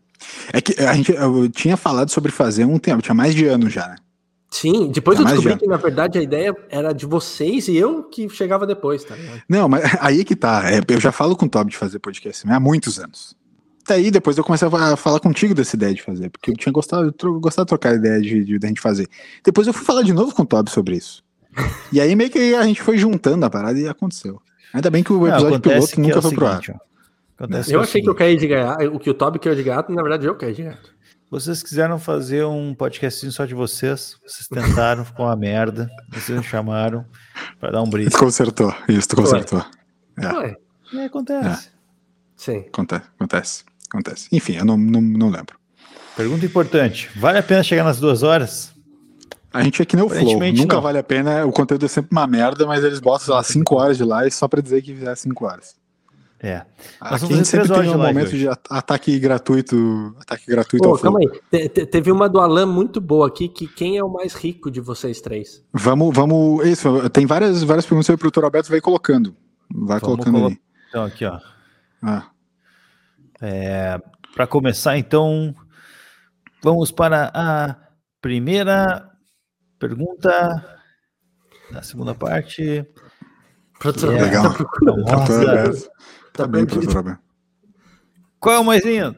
É 0.53 0.61
que 0.63 0.81
a 0.83 0.95
gente, 0.95 1.13
eu 1.13 1.49
tinha 1.51 1.77
falado 1.77 2.11
sobre 2.11 2.33
fazer 2.33 2.65
um 2.65 2.79
tempo, 2.79 3.03
tinha 3.03 3.15
mais 3.15 3.35
de 3.35 3.47
ano 3.47 3.69
já, 3.69 3.87
né? 3.89 3.97
Sim, 4.61 4.89
depois 4.91 5.19
Tá 5.19 5.23
eu 5.23 5.27
descobri 5.27 5.53
já. 5.53 5.59
que, 5.59 5.67
na 5.67 5.77
verdade, 5.77 6.19
a 6.19 6.23
ideia 6.23 6.57
era 6.71 6.93
de 6.93 7.05
vocês 7.07 7.69
e 7.69 7.77
eu 7.77 8.05
que 8.05 8.29
chegava 8.29 8.67
depois, 8.67 9.05
tá? 9.05 9.15
Não, 9.49 9.69
mas 9.69 9.83
aí 10.01 10.25
que 10.25 10.35
tá. 10.37 10.63
é, 10.71 10.81
eu 10.89 11.01
já 11.01 11.13
falo 11.13 11.37
com 11.37 11.47
o 11.47 11.49
Toby 11.49 11.71
de 11.73 11.77
fazer 11.77 11.99
podcast 11.99 12.47
né, 12.47 12.55
há 12.55 12.61
muitos 12.61 12.99
anos. 12.99 13.37
Daí 13.89 14.11
depois 14.11 14.37
eu 14.39 14.43
comecei 14.45 14.67
a 14.67 14.71
fa- 14.71 14.97
falar 14.97 15.21
contigo 15.21 15.55
dessa 15.55 15.77
ideia 15.77 15.95
de 15.95 16.03
fazer, 16.03 16.29
porque 16.31 16.51
eu 16.51 16.57
tinha 16.57 16.73
gostado, 16.73 17.15
eu 17.23 17.41
gostado 17.41 17.67
de 17.67 17.69
trocar 17.69 17.93
a 17.93 17.95
ideia 17.97 18.21
de, 18.21 18.45
de, 18.45 18.59
de 18.59 18.67
a 18.67 18.69
gente 18.69 18.81
fazer. 18.81 19.09
Depois 19.45 19.67
eu 19.67 19.73
fui 19.73 19.85
falar 19.85 20.03
de 20.03 20.13
novo 20.13 20.35
com 20.35 20.43
o 20.43 20.47
Toby 20.47 20.71
sobre 20.71 20.97
isso. 20.97 21.23
E 21.93 22.01
aí 22.01 22.15
meio 22.17 22.31
que 22.31 22.55
a 22.55 22.65
gente 22.65 22.83
foi 22.83 22.99
juntando 22.99 23.45
a 23.47 23.51
parada 23.51 23.79
e 23.79 23.87
aconteceu. 23.89 24.41
Ainda 24.73 24.91
bem 24.91 25.03
que 25.05 25.13
o 25.13 25.27
episódio 25.29 25.61
piloto 25.61 25.87
que 25.93 26.01
nunca 26.01 26.15
é 26.15 26.19
o 26.19 26.23
foi 26.23 26.35
pro 26.35 26.47
ar. 26.47 26.61
seguinte, 26.63 26.73
ó. 26.81 27.45
Acontece 27.45 27.73
Eu 27.73 27.79
é 27.79 27.81
o 27.81 27.85
achei 27.85 28.03
que 28.03 28.09
eu 28.09 28.15
caí 28.15 28.37
de 28.37 28.47
gato, 28.49 28.85
o 28.87 28.99
que 28.99 29.11
o 29.11 29.15
Toby 29.15 29.39
caiu 29.39 29.55
de 29.55 29.63
gato, 29.63 29.93
na 29.93 30.03
verdade 30.03 30.27
eu 30.27 30.35
caí 30.35 30.53
de 30.55 30.63
gato. 30.65 30.96
Vocês 31.31 31.63
quiseram 31.63 31.99
fazer 31.99 32.45
um 32.45 32.73
podcastinho 32.75 33.33
só 33.33 33.45
de 33.45 33.55
vocês, 33.55 34.17
vocês 34.25 34.47
tentaram, 34.47 35.05
ficou 35.05 35.27
uma 35.27 35.35
merda, 35.35 35.91
vocês 36.13 36.39
me 36.39 36.45
chamaram 36.45 37.05
para 37.59 37.73
dar 37.73 37.83
um 37.83 37.91
brilho. 37.91 38.11
Tu 38.11 38.19
consertou, 38.19 38.73
isso, 38.89 39.09
tu 39.09 39.17
Foi. 39.17 39.25
consertou. 39.25 39.65
É, 40.19 40.57
É, 40.97 41.05
acontece. 41.05 41.71
Sim. 42.37 42.59
acontece, 42.69 43.05
acontece, 43.19 43.65
acontece. 43.91 44.29
Enfim, 44.31 44.55
eu 44.57 44.65
não, 44.65 44.77
não, 44.77 45.01
não 45.01 45.29
lembro. 45.29 45.59
Pergunta 46.17 46.47
importante: 46.47 47.11
vale 47.17 47.39
a 47.39 47.43
pena 47.43 47.63
chegar 47.63 47.83
nas 47.83 47.99
duas 47.99 48.23
horas? 48.23 48.73
A 49.53 49.63
gente 49.63 49.81
é 49.83 49.85
que 49.85 49.97
nem 49.97 50.05
o 50.05 50.09
Flow, 50.09 50.39
nunca 50.53 50.77
não. 50.77 50.83
vale 50.83 50.99
a 50.99 51.03
pena, 51.03 51.45
o 51.47 51.51
conteúdo 51.53 51.87
é 51.87 51.89
sempre 51.89 52.11
uma 52.13 52.27
merda, 52.27 52.67
mas 52.67 52.85
eles 52.85 53.01
botam, 53.01 53.35
lá, 53.35 53.43
5 53.43 53.75
horas 53.75 53.97
de 53.97 54.05
live 54.05 54.31
só 54.31 54.47
pra 54.47 54.61
dizer 54.61 54.83
que 54.83 54.95
fizer 54.95 55.15
5 55.15 55.45
horas. 55.47 55.75
É. 56.39 56.59
Nós 57.01 57.13
Aqui 57.13 57.21
vamos 57.21 57.23
a 57.33 57.37
gente 57.37 57.49
sempre 57.49 57.69
tem 57.69 57.89
um 57.89 57.97
momento 57.99 58.27
hoje. 58.29 58.39
de 58.39 58.49
at- 58.49 58.67
ataque 58.71 59.19
gratuito, 59.19 60.15
ataque 60.21 60.47
gratuito 60.47 60.87
Pô, 60.87 60.99
calma 60.99 61.19
aí. 61.21 61.41
Te- 61.51 61.69
te- 61.71 61.87
teve 61.87 62.13
uma 62.13 62.29
do 62.29 62.39
Alan 62.41 62.67
muito 62.67 63.01
boa 63.01 63.27
aqui, 63.27 63.49
que 63.49 63.67
quem 63.67 63.97
é 63.97 64.05
o 64.05 64.09
mais 64.13 64.35
rico 64.35 64.71
de 64.71 64.81
vocês 64.81 65.21
três? 65.21 65.65
Vamos, 65.73 66.15
vamos, 66.15 66.65
isso, 66.67 67.09
tem 67.11 67.25
várias, 67.25 67.63
várias 67.63 67.87
perguntas 67.87 68.11
aí 68.11 68.17
pro 68.19 68.31
Dr. 68.31 68.45
Alberto, 68.45 68.69
vai 68.71 68.81
colocando. 68.83 69.35
Vai 69.75 69.99
Vamos 69.99 70.03
colocando 70.25 70.35
colo- 70.35 70.49
aí. 70.49 70.59
Então, 70.91 71.05
aqui, 71.05 71.25
ó. 71.25 71.41
Ah, 72.03 72.31
É, 73.41 73.99
para 74.35 74.47
começar, 74.47 74.97
então, 74.99 75.55
vamos 76.63 76.91
para 76.91 77.31
a 77.35 77.77
primeira 78.21 79.11
pergunta 79.79 80.65
da 81.71 81.83
segunda 81.83 82.15
parte. 82.15 82.87
Professor 83.79 84.11
que 84.15 84.19
é 84.21 84.23
Legal. 84.23 84.47
a 84.47 84.55
Tá 86.37 86.47
bem, 86.47 86.67
perdido. 86.67 86.81
professor 86.81 86.99
Alberto. 86.99 87.21
Qual 88.39 88.55
é 88.55 88.59
o 88.59 88.65
mais 88.65 88.85
lindo? 88.85 89.17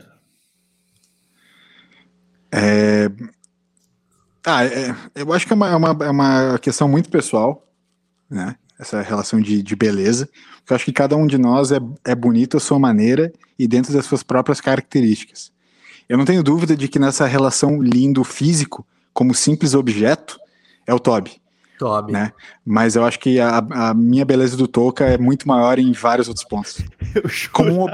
É... 2.52 3.10
Ah, 4.46 4.64
é- 4.64 4.94
eu 5.14 5.32
acho 5.32 5.46
que 5.46 5.52
é 5.52 5.56
uma, 5.56 5.68
é 5.68 5.76
uma, 5.76 6.04
é 6.04 6.10
uma 6.10 6.58
questão 6.58 6.88
muito 6.88 7.10
pessoal, 7.10 7.66
né? 8.30 8.56
Essa 8.78 9.02
relação 9.02 9.40
de, 9.40 9.62
de 9.62 9.76
beleza. 9.76 10.28
Eu 10.68 10.76
acho 10.76 10.84
que 10.84 10.92
cada 10.92 11.16
um 11.16 11.26
de 11.26 11.36
nós 11.36 11.72
é, 11.72 11.78
é 12.04 12.14
bonito 12.14 12.56
à 12.56 12.60
sua 12.60 12.78
maneira 12.78 13.32
e 13.58 13.66
dentro 13.66 13.92
das 13.92 14.06
suas 14.06 14.22
próprias 14.22 14.60
características. 14.60 15.50
Eu 16.08 16.16
não 16.16 16.24
tenho 16.24 16.42
dúvida 16.42 16.76
de 16.76 16.88
que 16.88 16.98
nessa 16.98 17.26
relação 17.26 17.82
lindo 17.82 18.22
físico, 18.22 18.86
como 19.12 19.34
simples 19.34 19.74
objeto, 19.74 20.38
é 20.86 20.94
o 20.94 21.00
Toby. 21.00 21.40
Toby. 21.78 22.12
Né? 22.12 22.32
Mas 22.64 22.96
eu 22.96 23.04
acho 23.04 23.18
que 23.18 23.40
a, 23.40 23.58
a 23.58 23.94
minha 23.94 24.24
beleza 24.24 24.56
do 24.56 24.66
Toca 24.66 25.04
é 25.04 25.16
muito 25.16 25.46
maior 25.46 25.78
em 25.78 25.92
vários 25.92 26.28
outros 26.28 26.44
pontos. 26.44 26.82
Eu 27.14 27.22
Como 27.52 27.86
um 27.86 27.88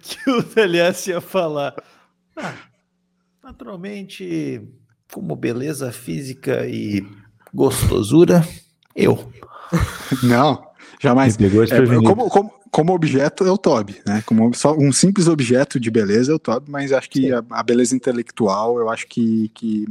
que 0.00 0.30
o 0.30 0.42
TLS 0.42 1.10
ia 1.10 1.20
falar. 1.20 1.74
Ah, 2.36 2.54
naturalmente, 3.42 4.62
como 5.12 5.36
beleza 5.36 5.92
física 5.92 6.66
e 6.66 7.06
gostosura, 7.52 8.46
eu. 8.96 9.30
Não, 10.22 10.64
jamais. 11.00 11.36
É, 11.38 11.86
como, 12.02 12.28
como, 12.28 12.52
como 12.70 12.94
objeto 12.94 13.44
é 13.44 13.50
o 13.50 13.58
Toby, 13.58 14.00
né? 14.06 14.22
Como 14.24 14.54
só 14.54 14.74
um 14.74 14.90
simples 14.90 15.28
objeto 15.28 15.78
de 15.78 15.90
beleza 15.90 16.32
é 16.32 16.34
o 16.34 16.38
Toby, 16.38 16.70
mas 16.70 16.92
acho 16.92 17.10
que 17.10 17.30
a, 17.30 17.44
a 17.50 17.62
beleza 17.62 17.94
intelectual 17.94 18.78
eu 18.78 18.88
acho 18.88 19.06
que, 19.06 19.50
que 19.50 19.86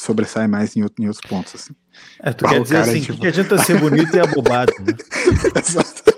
sobressai 0.00 0.46
mais 0.48 0.76
em, 0.76 0.82
outro- 0.82 1.02
em 1.02 1.06
outros 1.08 1.26
pontos. 1.28 1.54
Assim. 1.54 1.74
É, 2.22 2.32
tu 2.32 2.46
Ah, 2.46 2.50
quer 2.50 2.62
dizer 2.62 2.74
cara, 2.78 2.90
assim, 2.90 3.00
tipo- 3.00 3.20
que 3.20 3.26
adianta 3.26 3.58
ser 3.58 3.78
bonito 3.80 4.14
e 4.16 4.20
abobado, 4.20 4.72
né? 4.80 4.94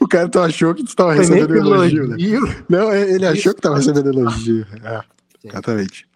O 0.00 0.06
cara 0.08 0.28
tu 0.28 0.38
achou 0.38 0.74
que 0.74 0.84
tu 0.84 0.92
Foi 0.94 1.06
nem 1.14 1.18
recebendo 1.18 1.56
elogio, 1.56 2.04
elogio. 2.04 2.46
né? 2.46 2.56
Não, 2.68 2.94
ele 2.94 3.26
achou 3.26 3.52
que 3.54 3.58
estava 3.60 3.76
recebendo 3.76 4.08
elogio. 4.10 4.66
É, 4.84 5.00
exatamente. 5.42 6.06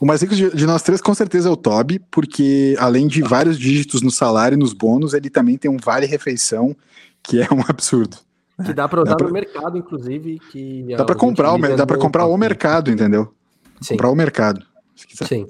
O 0.00 0.04
mais 0.06 0.20
rico 0.20 0.34
de, 0.34 0.50
de 0.54 0.66
nós 0.66 0.82
três, 0.82 1.00
com 1.00 1.14
certeza, 1.14 1.48
é 1.48 1.52
o 1.52 1.56
Toby, 1.56 1.98
porque 2.10 2.76
além 2.78 3.06
de 3.08 3.22
vários 3.22 3.58
dígitos 3.58 4.02
no 4.02 4.10
salário 4.10 4.54
e 4.56 4.58
nos 4.58 4.72
bônus, 4.74 5.14
ele 5.14 5.30
também 5.30 5.56
tem 5.56 5.70
um 5.70 5.78
vale-refeição 5.78 6.76
que 7.22 7.40
é 7.40 7.46
um 7.52 7.62
absurdo. 7.66 8.18
Que 8.64 8.72
dá 8.74 8.86
pra 8.88 9.00
usar 9.02 9.10
Dá 9.12 9.16
pra- 9.16 9.26
no 9.28 9.32
mercado, 9.32 9.78
inclusive. 9.78 10.38
Que 10.50 10.84
Dá 10.96 11.04
pra 11.04 11.14
comprar, 11.14 11.54
o, 11.54 11.76
dá 11.76 11.86
pra 11.86 11.96
comprar 11.96 12.26
o 12.26 12.36
mercado, 12.36 12.90
entendeu? 12.90 13.32
Sim. 13.80 13.94
Comprar 13.94 14.10
o 14.10 14.14
mercado. 14.16 14.62
se 14.94 15.06
quiser. 15.06 15.26
Sim. 15.26 15.46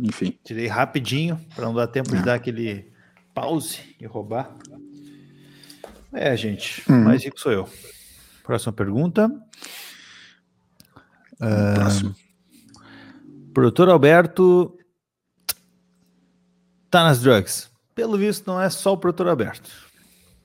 Enfim. 0.00 0.38
Tirei 0.44 0.66
rapidinho, 0.66 1.38
para 1.54 1.66
não 1.66 1.74
dar 1.74 1.86
tempo 1.88 2.14
de 2.14 2.22
dar 2.22 2.34
aquele 2.34 2.90
pause 3.34 3.80
e 4.00 4.06
roubar. 4.06 4.54
É, 6.12 6.36
gente, 6.36 6.82
Uhum. 6.90 7.04
mais 7.04 7.22
rico 7.24 7.38
sou 7.38 7.52
eu. 7.52 7.68
Próxima 8.44 8.72
pergunta. 8.72 9.30
Ah, 11.40 11.74
Próximo. 11.74 12.14
Produtor 13.52 13.88
Alberto 13.88 14.76
tá 16.90 17.04
nas 17.04 17.20
drugs. 17.20 17.70
Pelo 17.94 18.16
visto, 18.16 18.46
não 18.46 18.60
é 18.60 18.70
só 18.70 18.92
o 18.92 18.96
produtor 18.96 19.28
Alberto. 19.28 19.68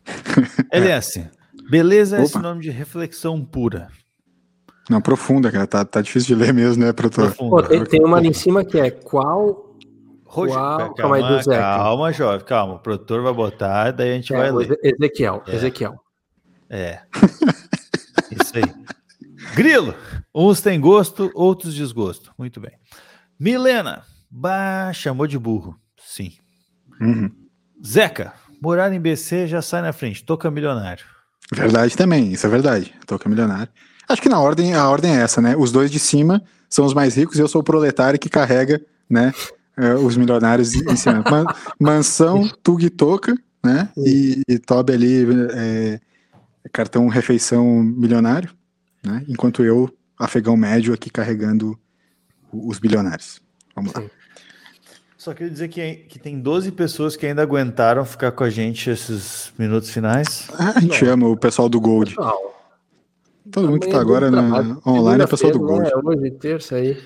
LS, 0.71 1.29
beleza 1.69 2.17
é 2.17 2.19
Opa. 2.21 2.27
sinônimo 2.29 2.61
de 2.61 2.69
reflexão 2.71 3.43
pura. 3.45 3.89
Não, 4.89 5.01
profunda, 5.01 5.51
cara. 5.51 5.65
Tá, 5.65 5.85
tá 5.85 6.01
difícil 6.01 6.35
de 6.35 6.43
ler 6.43 6.53
mesmo, 6.53 6.83
né, 6.83 6.91
produtor? 6.93 7.33
Pô, 7.35 7.61
tem, 7.63 7.83
tem 7.85 8.03
uma 8.03 8.17
ali 8.17 8.27
em 8.29 8.33
cima 8.33 8.63
que 8.65 8.79
é 8.79 8.91
qual. 8.91 9.71
Roger, 10.25 10.55
qual 10.55 10.77
calma, 10.77 10.95
calma 10.95 11.15
aí, 11.17 11.23
do 11.23 11.43
Zeca. 11.43 11.59
calma, 11.61 12.11
jovem, 12.11 12.45
calma. 12.45 12.73
O 12.75 12.79
produtor 12.79 13.21
vai 13.21 13.33
botar, 13.33 13.91
daí 13.91 14.11
a 14.11 14.15
gente 14.15 14.33
É, 14.33 14.37
vai 14.37 14.51
ler. 14.51 14.65
Eze- 14.65 14.79
Ezequiel. 14.99 15.43
É. 15.47 15.55
Ezequiel. 15.55 15.95
É. 16.69 16.99
Isso 18.31 18.57
aí. 18.57 18.63
Grilo. 19.55 19.93
Uns 20.33 20.59
têm 20.61 20.79
gosto, 20.79 21.29
outros 21.35 21.73
desgosto. 21.75 22.31
Muito 22.37 22.59
bem. 22.59 22.71
Milena. 23.39 24.01
Bah, 24.29 24.91
chamou 24.93 25.27
de 25.27 25.37
burro. 25.37 25.75
Sim. 26.03 26.31
Uhum. 26.99 27.29
Zeca. 27.85 28.33
Morar 28.61 28.91
em 28.91 28.99
BC 28.99 29.45
já 29.47 29.61
sai 29.61 29.81
na 29.83 29.93
frente. 29.93 30.23
Toca 30.25 30.49
milionário. 30.49 31.05
Verdade 31.53 31.95
também, 31.95 32.31
isso 32.31 32.47
é 32.47 32.49
verdade. 32.49 32.91
Toca 33.05 33.29
milionário. 33.29 33.71
Acho 34.07 34.21
que 34.21 34.29
na 34.29 34.39
ordem, 34.39 34.73
a 34.73 34.87
ordem 34.89 35.15
é 35.17 35.21
essa, 35.21 35.41
né? 35.41 35.55
Os 35.57 35.71
dois 35.71 35.89
de 35.91 35.99
cima 35.99 36.41
são 36.69 36.85
os 36.85 36.93
mais 36.93 37.15
ricos 37.15 37.37
e 37.37 37.41
eu 37.41 37.47
sou 37.47 37.61
o 37.61 37.63
proletário 37.63 38.19
que 38.19 38.29
carrega, 38.29 38.81
né? 39.09 39.33
eh, 39.77 39.95
os 39.95 40.15
milionários 40.17 40.73
em 40.75 40.95
cima. 40.95 41.23
Man- 41.29 41.45
mansão, 41.79 42.47
Tug 42.61 42.85
e 42.85 42.89
Toca, 42.89 43.35
né? 43.63 43.89
E, 43.97 44.41
e 44.47 44.59
Toby 44.59 44.93
ali, 44.93 45.25
é, 45.53 45.99
cartão 46.71 47.07
refeição 47.07 47.65
milionário, 47.83 48.49
né? 49.03 49.23
Enquanto 49.27 49.63
eu, 49.63 49.89
afegão 50.19 50.55
médio, 50.57 50.93
aqui 50.93 51.09
carregando 51.09 51.77
os 52.51 52.77
bilionários. 52.79 53.41
Vamos 53.75 53.93
lá. 53.93 54.03
Só 55.17 55.33
queria 55.33 55.51
dizer 55.51 55.69
que, 55.69 55.95
que 56.09 56.19
tem 56.19 56.39
12 56.39 56.71
pessoas 56.73 57.15
que 57.15 57.25
ainda 57.25 57.41
aguentaram 57.41 58.03
ficar 58.03 58.31
com 58.33 58.43
a 58.43 58.49
gente 58.49 58.89
esses 58.89 59.53
minutos 59.57 59.89
finais. 59.89 60.49
Ah, 60.59 60.73
a 60.75 60.79
gente 60.81 61.03
ama 61.05 61.27
o 61.27 61.37
pessoal 61.37 61.69
do 61.69 61.79
Gold. 61.79 62.13
Todo 63.51 63.67
mundo 63.67 63.79
que 63.79 63.89
tá 63.89 63.99
agora 63.99 64.31
na, 64.31 64.79
online 64.85 65.21
é 65.21 65.25
o 65.25 65.27
pessoal 65.27 65.51
do 65.51 65.59
Gold. 65.59 65.89
É 65.89 65.97
hoje, 65.97 66.31
terça 66.31 66.75
aí. 66.75 67.01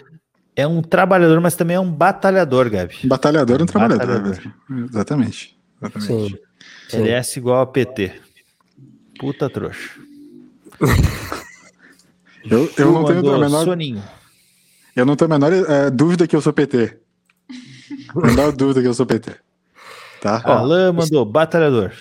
É 0.55 0.65
um 0.65 0.81
trabalhador, 0.81 1.39
mas 1.39 1.55
também 1.55 1.75
é 1.75 1.79
um 1.79 1.91
batalhador, 1.91 2.69
Gabi. 2.69 2.95
Batalhador 3.05 3.59
é 3.59 3.63
um 3.63 3.65
trabalhador, 3.65 4.07
Batalhador. 4.07 4.53
velho. 4.69 4.85
Exatamente. 4.89 5.57
Exatamente. 5.81 6.41
Sim. 6.89 6.97
LS 6.97 7.39
igual 7.39 7.61
a 7.61 7.67
PT. 7.67 8.13
Puta 9.19 9.49
trouxa. 9.49 9.99
Eu, 12.49 12.71
eu 12.77 12.91
não 12.93 13.03
tenho 13.03 13.33
a 13.33 13.39
menor. 13.39 13.65
soninho. 13.65 14.01
Eu 14.95 15.05
não 15.05 15.17
tenho 15.17 15.33
a 15.33 15.37
menor 15.37 15.51
eh, 15.51 15.89
dúvida 15.89 16.25
que 16.25 16.33
eu 16.33 16.41
sou 16.41 16.53
PT. 16.53 16.97
Menor 18.15 18.51
dúvida 18.55 18.81
que 18.81 18.87
eu 18.87 18.93
sou 18.93 19.05
PT. 19.05 19.35
Tá? 20.21 20.41
Alain 20.45 20.93
mandou 20.93 21.25
batalhador. 21.25 21.91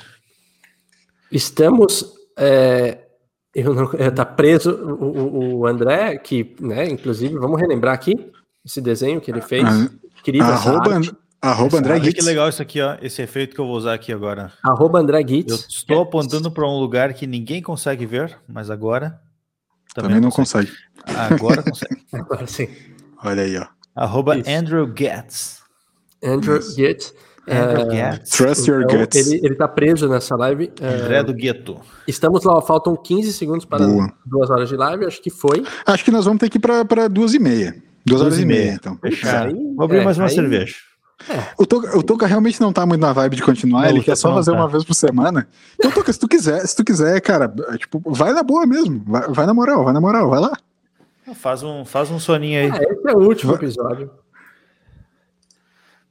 Estamos. 1.32 2.14
É, 2.36 3.05
eu 3.58 3.74
não, 3.74 3.90
é, 3.94 4.10
tá 4.10 4.24
preso 4.24 4.72
o, 4.72 5.58
o- 5.60 5.66
André, 5.66 6.16
que, 6.18 6.54
né, 6.60 6.86
inclusive, 6.88 7.34
vamos 7.38 7.60
relembrar 7.60 7.94
aqui 7.94 8.30
esse 8.64 8.80
desenho 8.80 9.20
que 9.20 9.30
ele 9.30 9.40
fez. 9.40 9.64
Ah, 9.64 9.88
Querida 10.22 10.44
essa 10.44 10.70
arroba, 10.70 10.94
arte. 10.96 11.12
arroba 11.40 11.78
André 11.78 11.92
Olha 11.94 12.00
que 12.02 12.10
Gitz. 12.10 12.24
legal 12.26 12.48
isso 12.48 12.60
aqui, 12.62 12.80
ó. 12.80 12.96
Esse 13.00 13.22
efeito 13.22 13.54
que 13.54 13.60
eu 13.60 13.66
vou 13.66 13.76
usar 13.76 13.94
aqui 13.94 14.12
agora. 14.12 14.52
Arroba 14.62 14.98
André 14.98 15.20
Gitz. 15.26 15.50
Eu 15.52 15.56
estou 15.68 16.02
apontando 16.02 16.50
para 16.50 16.66
um 16.68 16.78
lugar 16.78 17.14
que 17.14 17.26
ninguém 17.26 17.62
consegue 17.62 18.04
ver, 18.06 18.36
mas 18.48 18.70
agora 18.70 19.20
Também 19.94 20.20
não 20.20 20.30
consegue. 20.30 20.70
Agora 21.06 21.62
consegue. 21.64 22.02
Agora 22.12 22.46
sim. 22.46 22.68
Olha 23.24 23.42
aí, 23.42 23.56
ó. 23.56 23.66
Arroba 23.94 24.36
Isso. 24.36 24.50
Andrew 24.50 24.92
Getz. 24.96 25.60
Andrew 26.22 26.60
Gitz. 26.60 27.10
Andrew 27.10 27.26
É, 27.47 27.90
Getz. 28.12 28.31
Trust 28.31 28.68
your 28.68 28.82
então, 28.82 28.98
guts. 29.01 29.16
Ele, 29.27 29.40
ele 29.47 29.55
tá 29.55 29.68
preso 29.68 30.09
nessa 30.09 30.35
live. 30.36 30.73
é, 30.81 30.86
André 30.86 31.23
do 31.23 31.32
Gueto. 31.32 31.81
Estamos 32.06 32.43
lá, 32.44 32.60
faltam 32.60 32.97
15 32.97 33.32
segundos 33.32 33.64
para 33.64 33.86
Boa. 33.86 34.12
duas 34.24 34.51
horas 34.51 34.68
de 34.68 34.77
live, 34.77 35.05
acho 35.06 35.23
que 35.23 35.31
foi. 35.31 35.62
Acho 35.86 36.05
que 36.05 36.10
nós 36.10 36.24
vamos 36.24 36.40
ter 36.40 36.48
que 36.51 36.59
ir 36.59 36.60
pra, 36.60 36.85
pra 36.85 37.06
duas 37.09 37.35
e 37.35 37.39
meia. 37.39 37.77
Duas 38.05 38.20
horas 38.23 38.39
e 38.39 38.44
meia, 38.44 38.73
então. 38.73 38.97
Fechado. 39.01 39.48
Aí- 39.48 39.74
Vou 39.74 39.85
abrir 39.85 39.98
é, 39.98 40.05
mais 40.05 40.18
uma 40.18 40.27
aí- 40.27 40.35
cerveja. 40.35 40.74
O 41.59 41.64
Toca, 41.64 41.97
o 41.97 42.02
Toca 42.02 42.27
realmente 42.27 42.60
não 42.60 42.73
tá 42.73 42.85
muito 42.85 43.01
na 43.01 43.10
vibe 43.12 43.36
de 43.36 43.43
continuar, 43.43 43.82
Não, 43.85 43.89
ele 43.89 44.01
quer 44.01 44.05
Toca 44.12 44.16
só 44.16 44.35
fazer 44.35 44.51
tá. 44.52 44.56
uma 44.59 44.68
vez 44.68 44.85
por 44.85 44.93
semana. 44.94 45.48
Então, 45.74 45.90
Toca, 45.90 46.12
se 46.12 46.18
tu 46.18 46.28
quiser, 46.28 46.66
se 46.66 46.77
tu 46.77 46.85
quiser, 46.85 47.18
cara, 47.23 47.52
é, 47.70 47.78
tipo, 47.78 48.02
vai 48.12 48.32
na 48.35 48.43
boa 48.43 48.66
mesmo. 48.66 49.02
Vai, 49.06 49.23
vai 49.28 49.47
na 49.47 49.55
moral, 49.55 49.82
vai 49.85 49.94
na 49.94 50.01
moral, 50.01 50.28
vai 50.28 50.40
lá. 50.40 50.52
Faz 51.35 51.62
um, 51.62 51.85
faz 51.85 52.10
um 52.10 52.18
soninho 52.20 52.60
aí. 52.60 52.66
É, 52.70 52.93
esse 52.93 53.09
é 53.09 53.12
o 53.14 53.20
último 53.20 53.55
episódio. 53.55 54.10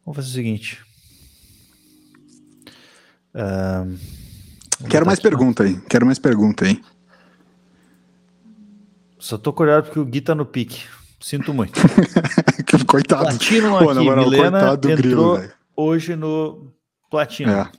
Vamos 0.03 0.17
fazer 0.17 0.29
o 0.29 0.33
seguinte. 0.33 0.83
Quero 4.89 5.05
mais 5.05 5.19
pergunta 5.19 5.63
aí. 5.63 5.79
Quero 5.89 6.05
mais 6.05 6.19
pergunta 6.19 6.65
aí. 6.65 6.81
Só 9.19 9.37
tô 9.37 9.51
cuidado 9.53 9.85
porque 9.85 9.99
o 9.99 10.05
Gui 10.05 10.21
tá 10.21 10.35
no 10.35 10.45
pique. 10.45 10.83
Sinto 11.19 11.53
muito. 11.53 11.79
Coitado. 12.87 13.23
Platinum 13.23 13.69
Pô, 13.79 13.89
aqui. 13.89 13.99
moral, 14.03 14.23
Milena 14.25 14.51
coitado 14.59 14.77
do 14.77 14.87
grilo, 14.95 15.11
entrou 15.11 15.37
velho. 15.37 15.53
hoje 15.75 16.15
no 16.15 16.71
Platinum. 17.09 17.51
É, 17.51 17.71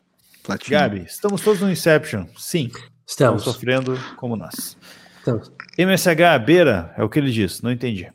Platinum. 0.42 0.78
Gabi, 0.78 1.04
estamos 1.06 1.40
todos 1.42 1.60
no 1.60 1.70
Inception. 1.70 2.26
Sim. 2.36 2.70
Estamos. 3.06 3.44
sofrendo 3.44 3.96
como 4.16 4.34
nós. 4.36 4.76
Estamos. 5.18 5.52
MSH 5.78 6.38
beira, 6.44 6.92
é 6.96 7.04
o 7.04 7.08
que 7.08 7.18
ele 7.20 7.30
diz, 7.30 7.62
não 7.62 7.70
entendi. 7.70 8.10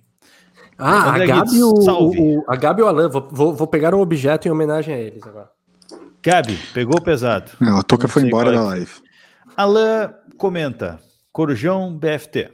Ah, 0.78 1.12
André 1.12 1.24
a 1.26 1.28
Gabi, 1.28 1.42
Guides, 1.42 1.54
e 1.60 1.64
o, 1.64 1.82
salve. 1.82 2.18
o- 2.20 2.44
a 2.48 2.56
Gabi 2.56 2.82
e 2.82 2.84
o 2.84 2.88
Alan, 2.88 3.08
vou, 3.10 3.30
vou, 3.32 3.56
vou 3.56 3.68
pegar 3.68 3.94
um 3.94 4.00
objeto 4.02 4.48
em 4.48 4.52
homenagem 4.52 4.94
a 4.94 4.98
eles 4.98 5.24
agora. 5.24 5.50
Gabi, 6.24 6.58
pegou 6.74 7.02
pesado. 7.02 7.52
Não, 7.60 7.78
a 7.80 7.84
Toca 7.84 8.08
foi 8.08 8.24
embora 8.24 8.50
é 8.50 8.54
da 8.54 8.64
live. 8.64 8.92
Alan 9.58 10.14
comenta. 10.38 11.00
Corujão 11.32 11.98
BFT. 11.98 12.52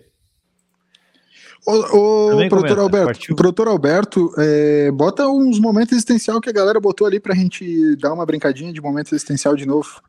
Ô, 1.66 1.72
ô 1.72 2.30
Também 2.30 2.48
produtor 2.48 2.78
comenta, 2.78 2.82
Alberto, 2.82 3.06
partiu. 3.06 3.36
produtor 3.36 3.68
Alberto, 3.68 4.32
é, 4.38 4.90
bota 4.92 5.28
uns 5.28 5.60
momentos 5.60 5.92
existencial 5.92 6.40
que 6.40 6.50
a 6.50 6.54
galera 6.54 6.80
botou 6.80 7.06
ali 7.06 7.20
pra 7.20 7.36
gente 7.36 7.96
dar 7.98 8.14
uma 8.14 8.26
brincadinha 8.26 8.72
de 8.72 8.80
momento 8.80 9.14
existencial 9.14 9.54
de 9.56 9.66
novo. 9.66 10.02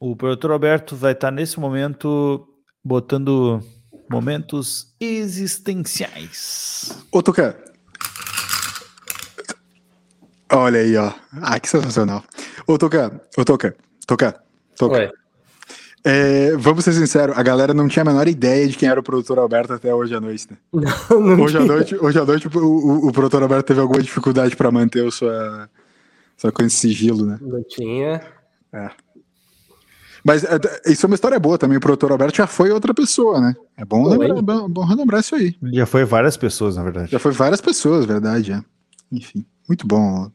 O 0.00 0.16
produtor 0.16 0.50
Alberto 0.50 0.96
vai 0.96 1.12
estar 1.12 1.30
nesse 1.30 1.60
momento 1.60 2.48
botando 2.84 3.62
momentos 4.10 4.94
existenciais. 5.00 6.98
Ô, 7.12 7.22
Toca. 7.22 7.67
Olha 10.52 10.80
aí, 10.80 10.96
ó. 10.96 11.12
Ah, 11.42 11.60
que 11.60 11.68
sensacional. 11.68 12.22
Ô, 12.66 12.78
Toca, 12.78 13.20
ô, 13.36 13.44
Toca, 13.44 13.76
Toca, 14.06 14.42
Toca. 14.76 15.12
É, 16.04 16.56
vamos 16.56 16.84
ser 16.84 16.92
sinceros, 16.92 17.36
a 17.36 17.42
galera 17.42 17.74
não 17.74 17.88
tinha 17.88 18.02
a 18.02 18.04
menor 18.04 18.26
ideia 18.28 18.66
de 18.66 18.76
quem 18.76 18.88
era 18.88 19.00
o 19.00 19.02
produtor 19.02 19.38
Alberto 19.38 19.72
até 19.74 19.92
hoje 19.94 20.14
à 20.14 20.20
noite, 20.20 20.46
né? 20.50 20.56
não, 21.10 21.20
não 21.20 21.44
Hoje 21.44 21.58
à 21.58 21.60
tinha. 21.60 21.72
noite, 21.72 21.96
hoje 21.96 22.18
à 22.18 22.24
noite 22.24 22.48
o, 22.48 22.60
o, 22.60 23.08
o 23.08 23.12
produtor 23.12 23.42
Alberto 23.42 23.66
teve 23.66 23.80
alguma 23.80 24.00
dificuldade 24.00 24.56
pra 24.56 24.70
manter 24.70 25.06
a 25.06 25.10
sua, 25.10 25.68
sua 26.36 26.52
coisa 26.52 26.68
de 26.68 26.74
sigilo, 26.74 27.26
né? 27.26 27.38
Não 27.42 27.62
tinha. 27.64 28.22
É. 28.72 28.90
Mas 30.24 30.44
é, 30.44 30.58
isso 30.86 31.04
é 31.04 31.08
uma 31.08 31.14
história 31.14 31.38
boa 31.38 31.58
também. 31.58 31.76
O 31.76 31.80
produtor 31.80 32.12
Alberto 32.12 32.36
já 32.36 32.46
foi 32.46 32.70
outra 32.70 32.94
pessoa, 32.94 33.40
né? 33.40 33.54
É 33.76 33.84
bom, 33.84 34.08
lembrar, 34.08 34.40
bom, 34.40 34.68
bom 34.68 34.84
relembrar 34.84 35.20
isso 35.20 35.34
aí. 35.34 35.56
Já 35.72 35.84
foi 35.84 36.04
várias 36.04 36.36
pessoas, 36.36 36.76
na 36.76 36.84
verdade. 36.84 37.10
Já 37.10 37.18
foi 37.18 37.32
várias 37.32 37.60
pessoas, 37.60 38.06
verdade. 38.06 38.52
É. 38.52 38.62
Enfim, 39.10 39.44
muito 39.68 39.86
bom. 39.86 40.30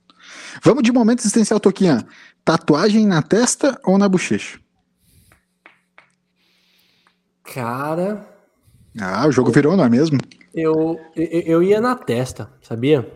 Vamos 0.62 0.84
de 0.84 0.92
momento 0.92 1.20
existencial, 1.20 1.60
Toquinha. 1.60 2.06
Tatuagem 2.44 3.08
na 3.08 3.22
testa 3.22 3.80
ou 3.86 3.98
na 3.98 4.08
bochecha? 4.10 4.60
Cara, 7.44 8.26
Ah, 9.00 9.28
o 9.28 9.32
jogo 9.32 9.52
virou, 9.52 9.76
não 9.76 9.84
é 9.84 9.90
mesmo? 9.90 10.18
eu, 10.54 11.00
eu, 11.16 11.42
eu 11.42 11.64
ia 11.64 11.82
na 11.82 11.96
testa, 11.96 12.50
sabia? 12.62 13.10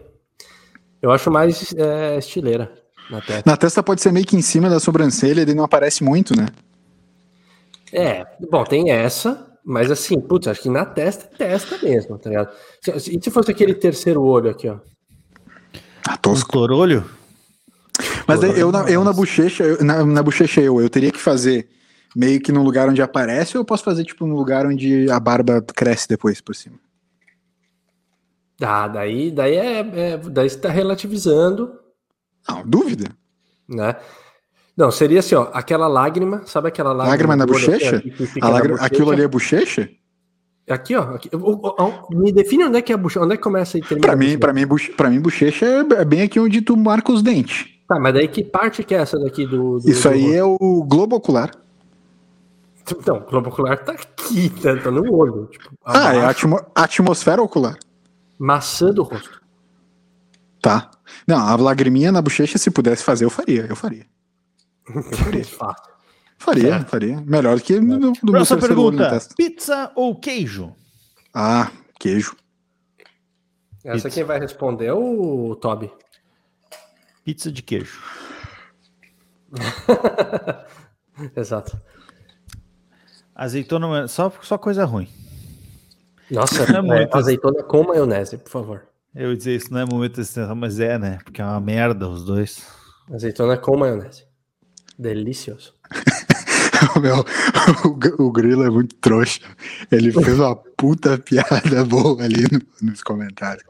Eu 1.01 1.11
acho 1.11 1.29
mais 1.31 1.73
é, 1.75 2.17
estileira 2.17 2.73
na 3.09 3.21
testa. 3.21 3.43
Na 3.49 3.55
testa 3.55 3.83
pode 3.83 4.01
ser 4.01 4.11
meio 4.11 4.25
que 4.25 4.35
em 4.35 4.41
cima 4.41 4.69
da 4.69 4.79
sobrancelha, 4.79 5.41
ele 5.41 5.53
não 5.53 5.63
aparece 5.63 6.03
muito, 6.03 6.35
né? 6.35 6.47
É, 7.93 8.25
bom, 8.51 8.63
tem 8.63 8.89
essa, 8.91 9.47
mas 9.63 9.89
assim, 9.91 10.19
putz, 10.19 10.47
acho 10.47 10.61
que 10.61 10.69
na 10.69 10.83
testa 10.85 11.29
é 11.33 11.37
testa 11.37 11.77
mesmo, 11.81 12.17
tá 12.17 12.29
ligado? 12.29 12.51
E 12.87 12.99
se 13.23 13.31
fosse 13.31 13.51
aquele 13.51 13.73
terceiro 13.73 14.21
olho 14.23 14.49
aqui, 14.49 14.67
ó? 14.67 14.79
Ah, 16.07 16.17
tosco. 16.17 16.51
Torolho? 16.51 17.05
Mas 18.27 18.43
eu, 18.43 18.71
na, 18.71 18.89
eu 18.89 19.03
na 19.03 19.13
bochecha, 19.13 19.63
eu- 19.63 19.83
na, 19.83 20.03
na 20.05 20.21
bochecha 20.23 20.59
eu, 20.61 20.81
eu 20.81 20.89
teria 20.89 21.11
que 21.11 21.19
fazer 21.19 21.67
meio 22.15 22.39
que 22.41 22.51
num 22.51 22.63
lugar 22.63 22.89
onde 22.89 23.01
aparece 23.01 23.57
ou 23.57 23.61
eu 23.61 23.65
posso 23.65 23.83
fazer 23.83 24.03
tipo 24.03 24.25
num 24.27 24.35
lugar 24.35 24.65
onde 24.65 25.09
a 25.09 25.19
barba 25.19 25.61
cresce 25.61 26.07
depois 26.07 26.41
por 26.41 26.55
cima? 26.55 26.77
Ah, 28.61 28.87
daí, 28.87 29.29
daí 29.31 29.55
é, 29.55 29.79
é- 29.79 30.17
daí 30.17 30.49
você 30.49 30.57
tá 30.57 30.69
relativizando, 30.69 31.73
Não, 32.49 32.63
dúvida. 32.65 33.09
né? 33.67 33.95
Não, 34.75 34.91
seria 34.91 35.19
assim, 35.19 35.35
ó, 35.35 35.49
aquela 35.53 35.87
lágrima, 35.87 36.43
sabe 36.45 36.67
aquela 36.67 36.89
lágrima? 36.91 37.11
Lágrima 37.11 37.35
na 37.35 37.43
aqui, 37.43 37.53
bochecha? 37.53 38.03
A 38.41 38.49
lágrima- 38.49 38.75
bochecha? 38.77 38.85
aquilo 38.85 39.11
ali 39.11 39.21
é 39.23 39.27
bochecha? 39.27 39.89
Aqui, 40.69 40.95
ó. 40.95 41.15
aqui, 41.15 41.29
me 42.11 42.31
define 42.31 42.65
onde 42.65 42.77
é 42.77 42.81
que 42.81 42.91
é 42.91 42.95
a 42.95 42.97
bochecha, 42.97 43.23
onde 43.23 43.33
é 43.33 43.37
que 43.37 43.43
começa 43.43 43.77
e 43.77 43.81
termina. 43.81 44.01
Pra 44.01 44.13
a 44.13 44.15
mim, 44.15 44.25
bochecha. 44.25 44.39
pra 44.39 44.53
mim, 44.53 44.67
boche- 44.67 44.91
pra 44.93 45.09
mim, 45.09 45.19
bochecha 45.21 45.65
é 45.65 46.01
é 46.01 46.05
bem 46.05 46.21
aqui 46.23 46.39
onde 46.39 46.61
tu 46.61 46.75
marca 46.75 47.11
os 47.11 47.21
dentes. 47.21 47.67
Tá, 47.87 47.99
mas 47.99 48.13
daí 48.13 48.27
que 48.27 48.43
parte 48.43 48.83
que 48.83 48.93
é 48.93 48.99
essa 48.99 49.17
daqui 49.19 49.45
do. 49.45 49.79
do 49.79 49.89
Isso 49.89 50.03
do 50.09 50.13
aí 50.13 50.33
é 50.33 50.43
o 50.43 50.83
globo 50.83 51.15
ocular. 51.15 51.51
Então, 52.89 53.17
o 53.17 53.29
globo 53.29 53.49
ocular 53.49 53.77
tá 53.83 53.93
aqui, 53.93 54.49
tá, 54.61 54.75
tá 54.77 54.91
no 54.91 55.13
olho. 55.13 55.45
Tipo, 55.47 55.69
Ah, 55.85 56.13
é 56.15 56.19
a 56.21 56.29
atmo- 56.29 56.65
atmosfera 56.75 57.41
ocular. 57.41 57.77
maçã 58.39 58.91
do 58.93 59.03
rosto. 59.03 59.41
Tá. 60.61 60.89
Não, 61.27 61.37
a 61.37 61.55
lagriminha 61.55 62.11
na 62.11 62.21
bochecha, 62.21 62.57
se 62.57 62.69
pudesse 62.71 63.03
fazer, 63.03 63.25
eu 63.25 63.29
faria. 63.29 63.65
Eu 63.67 63.75
faria. 63.75 64.05
Fácil. 65.45 65.97
Faria, 66.39 66.69
Certo. 66.73 66.89
faria. 66.89 67.21
Melhor 67.25 67.55
do 67.57 67.61
que 67.63 67.79
no, 67.79 67.97
no 67.97 68.11
meu 68.23 68.31
Próxima 68.31 68.59
pergunta: 68.59 69.19
pizza 69.35 69.91
ou 69.95 70.15
queijo? 70.19 70.73
Ah, 71.33 71.71
queijo. 71.99 72.35
Essa 73.83 74.09
quem 74.09 74.23
vai 74.23 74.39
responder 74.39 74.85
é 74.87 74.93
o 74.93 75.55
Toby. 75.55 75.91
Pizza 77.27 77.51
de 77.51 77.61
queijo. 77.61 77.99
Exato. 81.35 81.77
Azeitona, 83.35 84.07
só, 84.07 84.31
só 84.41 84.57
coisa 84.57 84.85
ruim. 84.85 85.09
Nossa, 86.31 86.63
é 86.63 86.77
é, 86.77 86.81
muito- 86.81 87.13
azeitona 87.17 87.63
com 87.63 87.83
maionese, 87.83 88.37
por 88.37 88.49
favor. 88.49 88.87
Eu 89.13 89.31
ia 89.31 89.35
dizer 89.35 89.57
isso, 89.57 89.73
não 89.73 89.81
é 89.81 89.85
momento 89.85 90.21
existencial, 90.21 90.55
mas 90.55 90.79
é, 90.79 90.97
né? 90.97 91.19
Porque 91.21 91.41
é 91.41 91.43
uma 91.43 91.59
merda 91.59 92.07
os 92.07 92.23
dois. 92.23 92.65
Azeitona 93.13 93.57
com 93.57 93.75
maionese. 93.75 94.23
Delicioso. 94.97 95.75
Meu, 97.01 97.25
o, 98.19 98.23
o 98.27 98.31
Grilo 98.31 98.63
é 98.63 98.69
muito 98.69 98.95
trouxa. 98.95 99.39
Ele 99.91 100.11
fez 100.11 100.39
uma 100.39 100.55
puta 100.55 101.17
piada 101.17 101.83
boa 101.85 102.21
ali 102.23 102.43
no- 102.51 102.61
nos 102.89 103.01
comentários. 103.03 103.63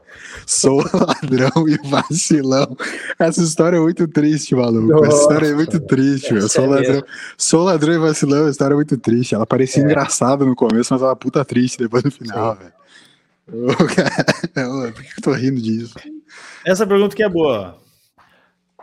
Sou 0.46 0.82
ladrão 0.92 1.68
e 1.68 1.76
vacilão. 1.88 2.76
Essa 3.18 3.42
história 3.42 3.76
é 3.76 3.80
muito 3.80 4.06
triste, 4.08 4.54
maluco. 4.54 5.04
Essa 5.04 5.16
história 5.22 5.46
é 5.48 5.54
muito 5.54 5.78
triste, 5.80 6.32
meu. 6.32 6.44
essa 6.44 6.48
Sou 6.48 6.64
é 6.64 6.68
ladrão, 6.68 6.92
mesmo. 6.92 7.06
sou 7.36 7.64
ladrão 7.64 7.94
e 7.94 7.98
vacilão. 7.98 8.46
A 8.46 8.50
história 8.50 8.74
é 8.74 8.76
muito 8.76 8.96
triste. 8.98 9.34
Ela 9.34 9.46
parecia 9.46 9.82
É. 9.82 9.86
engraçada 9.86 10.44
no 10.44 10.54
começo, 10.56 10.92
mas 10.92 11.02
ela 11.02 11.12
é 11.12 11.14
puta 11.16 11.44
triste 11.44 11.78
depois 11.78 12.02
no 12.04 12.10
final, 12.10 12.56
velho. 12.56 12.72
Cara, 13.94 14.92
Por 14.92 15.02
que 15.02 15.18
eu 15.18 15.22
tô 15.22 15.32
rindo 15.32 15.60
disso? 15.60 15.94
Essa 16.64 16.86
pergunta 16.86 17.14
que 17.16 17.22
é 17.22 17.28
boa. 17.28 17.78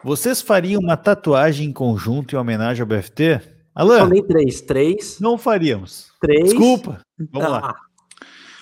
Vocês 0.03 0.41
fariam 0.41 0.79
uma 0.81 0.95
tatuagem 0.97 1.67
em 1.69 1.73
conjunto 1.73 2.35
em 2.35 2.37
homenagem 2.39 2.81
ao 2.81 2.87
BFT? 2.87 3.41
Alan? 3.75 3.99
Falei 3.99 4.23
três. 4.23 4.61
Três. 4.61 5.19
Não 5.19 5.37
faríamos. 5.37 6.11
Três. 6.21 6.45
Desculpa. 6.49 7.01
Vamos 7.31 7.49
lá. 7.51 7.75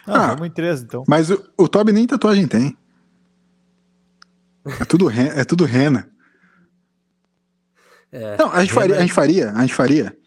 Ah, 0.06 0.26
Ah. 0.26 0.27
vamos 0.34 0.48
em 0.48 0.52
três, 0.52 0.81
então. 0.81 1.03
Mas 1.07 1.30
o, 1.30 1.41
o 1.57 1.68
Toby 1.68 1.91
nem 1.94 2.06
tatuagem 2.07 2.48
tem. 2.48 2.76
É 4.81 4.85
tudo, 4.85 5.07
re- 5.07 5.30
é 5.40 5.44
tudo 5.45 5.65
rena. 5.65 6.10
é. 8.11 8.38
Não, 8.38 8.52
a 8.52 8.61
gente 8.61 8.73
faria, 8.73 8.98
a 8.98 9.02
gente 9.02 9.14
faria, 9.14 9.52
a 9.52 9.61
gente 9.61 9.73
faria. 9.73 10.18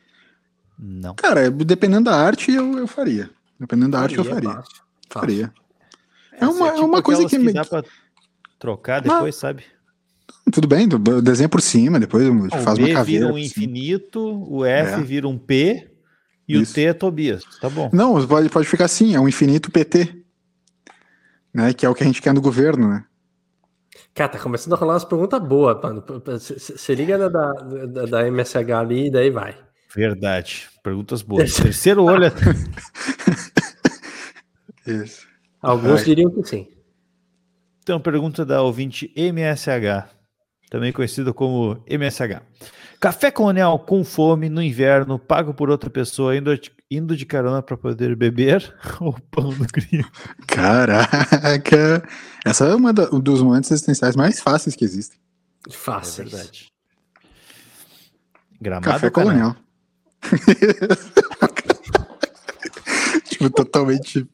Não. 0.79 1.15
Cara, 1.15 1.51
dependendo 1.51 2.05
da 2.11 2.17
arte, 2.17 2.53
eu, 2.53 2.79
eu 2.79 2.87
faria. 2.87 3.31
Dependendo 3.59 3.93
da 3.93 4.01
arte, 4.01 4.17
eu 4.19 4.25
Faria, 4.25 4.35
faria. 4.51 4.63
fácil, 4.63 4.83
Faria. 5.09 5.55
É 6.33 6.37
Essa 6.45 6.51
uma, 6.53 6.69
é 6.69 6.73
tipo 6.75 6.85
uma 6.87 7.03
coisa 7.03 7.27
que, 7.27 7.39
me- 7.39 7.53
dá 7.53 7.65
pra 7.65 7.83
trocar 8.59 9.01
depois, 9.01 9.35
sabe? 9.37 9.65
Tudo 10.53 10.67
bem, 10.69 10.89
tu 10.89 10.99
desenha 11.21 11.49
por 11.49 11.61
cima, 11.61 11.99
depois 12.01 12.25
Ah, 12.53 12.59
faz 12.61 12.79
o 12.79 12.83
uma 12.83 12.87
B 12.89 12.95
caveira. 12.95 13.25
vira 13.27 13.35
um 13.35 13.39
infinito, 13.39 14.21
o 14.49 14.65
F 14.65 15.01
É. 15.01 15.03
vira 15.03 15.27
um 15.29 15.37
P 15.37 15.91
e 16.49 16.61
Isso. 16.61 16.73
o 16.73 16.75
T 16.75 16.85
é 16.85 16.93
Tobias. 16.93 17.43
Tá 17.61 17.69
bom. 17.69 17.91
Não, 17.93 18.25
pode, 18.27 18.49
pode 18.49 18.69
ficar 18.69 18.85
assim, 18.85 19.15
é 19.15 19.21
um 19.21 19.29
infinito 19.29 19.71
PT. 19.71 20.23
Né, 21.53 21.73
que 21.73 21.85
é 21.87 21.89
o 21.89 21.95
que 21.95 22.03
a 22.03 22.07
gente 22.07 22.21
quer 22.23 22.35
no 22.35 22.41
governo, 22.41 22.89
né? 22.89 23.05
Cara, 24.15 24.31
tá 24.33 24.39
começando 24.39 24.75
a 24.75 24.77
rolar 24.77 24.95
umas 24.95 25.05
perguntas 25.05 25.41
boas, 25.43 25.81
mano. 25.83 26.05
Você 26.39 26.95
liga 26.95 27.17
na 27.19 27.29
da, 27.29 27.53
da, 27.53 28.07
da 28.07 28.27
MSH 28.29 28.71
ali 28.79 29.07
e 29.07 29.11
daí 29.11 29.31
vai. 29.31 29.57
Verdade. 29.95 30.69
Perguntas 30.83 31.23
boas. 31.23 31.55
Terceiro 31.55 32.05
olho. 32.05 32.25
é- 32.27 32.33
Isso. 34.87 35.27
Alguns 35.63 35.95
Vai. 35.97 36.05
diriam 36.05 36.31
que 36.31 36.45
sim. 36.45 36.69
Então, 37.83 38.01
pergunta 38.01 38.45
da 38.45 38.63
ouvinte 38.63 39.13
MSH, 39.17 40.09
também 40.71 40.93
conhecido 40.93 41.33
como 41.35 41.83
MSH. 41.87 42.41
Café 43.01 43.31
colonial 43.31 43.79
com 43.79 44.03
fome 44.05 44.49
no 44.49 44.63
inverno, 44.63 45.19
pago 45.19 45.53
por 45.53 45.69
outra 45.71 45.91
pessoa, 45.91 46.35
indo 46.37 46.57
de, 46.57 46.73
indo 46.91 47.15
de 47.17 47.27
carona 47.27 47.63
para 47.63 47.77
poder 47.77 48.17
beber, 48.17 48.75
ou 49.01 49.13
pão 49.31 49.51
no 49.53 49.67
gringo? 49.67 50.09
Caraca! 50.47 52.03
Essa 52.45 52.65
é 52.67 52.75
uma 52.75 52.93
da- 52.93 53.09
um 53.13 53.21
dos 53.21 53.43
momentos 53.43 53.71
existenciais 53.71 54.17
mais 54.17 54.41
fáceis 54.41 54.75
que 54.75 54.85
existem. 54.85 55.19
Fácil. 55.71 56.23
É 56.23 56.25
verdade. 56.27 56.73
Gramado 58.61 58.87
Café 58.87 59.11
colonial. 59.11 59.55
tipo, 63.29 63.51
totalmente. 63.51 64.27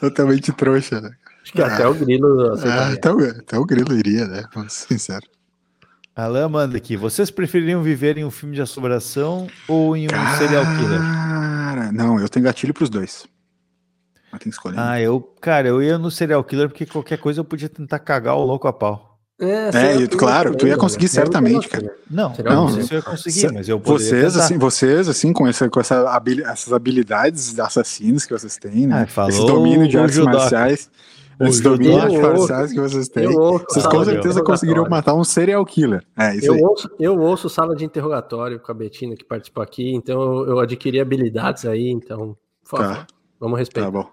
Totalmente 0.00 0.52
trouxa, 0.52 1.00
né? 1.00 1.10
Acho 1.48 1.52
que 1.52 1.62
até 1.62 1.86
o 1.88 1.94
grilo 1.94 2.50
Ah, 2.50 2.52
aceitaria. 2.54 2.94
até, 2.94 3.12
o, 3.12 3.30
até 3.30 3.58
o 3.58 3.64
grilo 3.64 3.94
iria, 3.96 4.26
né? 4.26 4.44
Vamos 4.54 4.72
ser 4.72 4.88
sincero. 4.88 5.26
Alan 6.14 6.48
manda 6.48 6.76
aqui. 6.76 6.96
Vocês 6.96 7.30
prefeririam 7.30 7.82
viver 7.82 8.18
em 8.18 8.24
um 8.24 8.30
filme 8.30 8.54
de 8.54 8.60
assombração 8.60 9.46
ou 9.68 9.96
em 9.96 10.06
um 10.06 10.36
serial 10.38 10.64
killer? 10.76 11.00
Cara, 11.00 11.92
não, 11.92 12.18
eu 12.18 12.28
tenho 12.28 12.44
gatilho 12.44 12.74
pros 12.74 12.90
dois. 12.90 13.24
Mas 14.32 14.40
tem 14.40 14.50
que 14.50 14.56
escolher. 14.56 14.78
Ah, 14.78 15.00
eu, 15.00 15.20
cara, 15.40 15.68
eu 15.68 15.80
ia 15.82 15.96
no 15.96 16.10
serial 16.10 16.42
killer 16.42 16.68
porque 16.68 16.84
qualquer 16.84 17.18
coisa 17.18 17.40
eu 17.40 17.44
podia 17.44 17.68
tentar 17.68 18.00
cagar 18.00 18.36
o 18.36 18.44
louco 18.44 18.66
a 18.66 18.72
pau. 18.72 19.06
É, 19.40 19.94
e, 20.00 20.08
claro, 20.08 20.56
tu 20.56 20.66
ia 20.66 20.76
conseguir 20.76 21.06
certamente, 21.06 21.68
cara. 21.68 21.94
Não, 22.10 22.34
Não, 22.44 22.64
não 22.66 22.68
sei 22.72 22.82
se 22.82 22.92
eu 22.94 22.96
ia 22.98 23.02
conseguir, 23.02 23.52
mas 23.52 23.68
eu 23.68 23.78
poderia 23.78 24.08
vocês, 24.10 24.32
tentar. 24.32 24.44
assim, 24.44 24.58
vocês, 24.58 25.08
assim, 25.08 25.32
com, 25.32 25.46
essa, 25.46 25.68
com 25.70 25.78
essa 25.78 26.10
habili- 26.10 26.42
essas 26.42 26.72
habilidades 26.72 27.54
de 27.54 27.60
assassinos 27.60 28.26
que 28.26 28.32
vocês 28.32 28.56
têm, 28.56 28.88
né? 28.88 29.02
Ah, 29.02 29.06
falou 29.06 29.30
esse 29.30 29.46
domínio 29.46 29.86
de 29.86 29.96
artes 29.96 30.18
marciais. 30.18 30.90
Esse 31.40 31.62
domínio 31.62 31.92
de 31.92 31.98
artes 32.00 32.14
judoca. 32.16 32.38
marciais 32.38 32.72
que 32.72 32.80
vocês 32.80 33.08
têm. 33.08 33.26
Ouço 33.28 33.64
Vocês 33.68 33.86
com 33.86 34.04
certeza 34.04 34.42
conseguiriam 34.42 34.88
matar 34.88 35.14
um 35.14 35.22
serial 35.24 35.64
killer. 35.64 36.04
É, 36.18 36.34
isso 36.36 36.46
Eu 36.46 36.54
aí. 36.54 36.62
ouço, 36.62 36.90
eu 36.98 37.18
ouço 37.20 37.48
sala 37.48 37.76
de 37.76 37.84
interrogatório 37.84 38.58
com 38.58 38.72
a 38.72 38.74
Betina 38.74 39.14
que 39.14 39.24
participou 39.24 39.62
aqui, 39.62 39.94
então 39.94 40.20
eu, 40.20 40.48
eu 40.48 40.58
adquiri 40.58 41.00
habilidades 41.00 41.64
aí, 41.64 41.88
então, 41.90 42.36
por 42.68 42.78
favor, 42.80 42.96
Tá. 42.96 43.06
vamos 43.38 43.58
respeitar. 43.58 43.86
Tá 43.86 43.92
bom. 43.92 44.10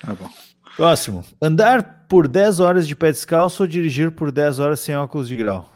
Tá 0.00 0.14
bom. 0.14 0.28
Próximo. 0.76 1.22
Andar 1.40 2.06
por 2.08 2.26
10 2.26 2.60
horas 2.60 2.88
de 2.88 2.96
pé 2.96 3.12
descalço 3.12 3.62
ou 3.62 3.66
dirigir 3.66 4.10
por 4.10 4.32
10 4.32 4.58
horas 4.58 4.80
sem 4.80 4.96
óculos 4.96 5.28
de 5.28 5.36
grau? 5.36 5.70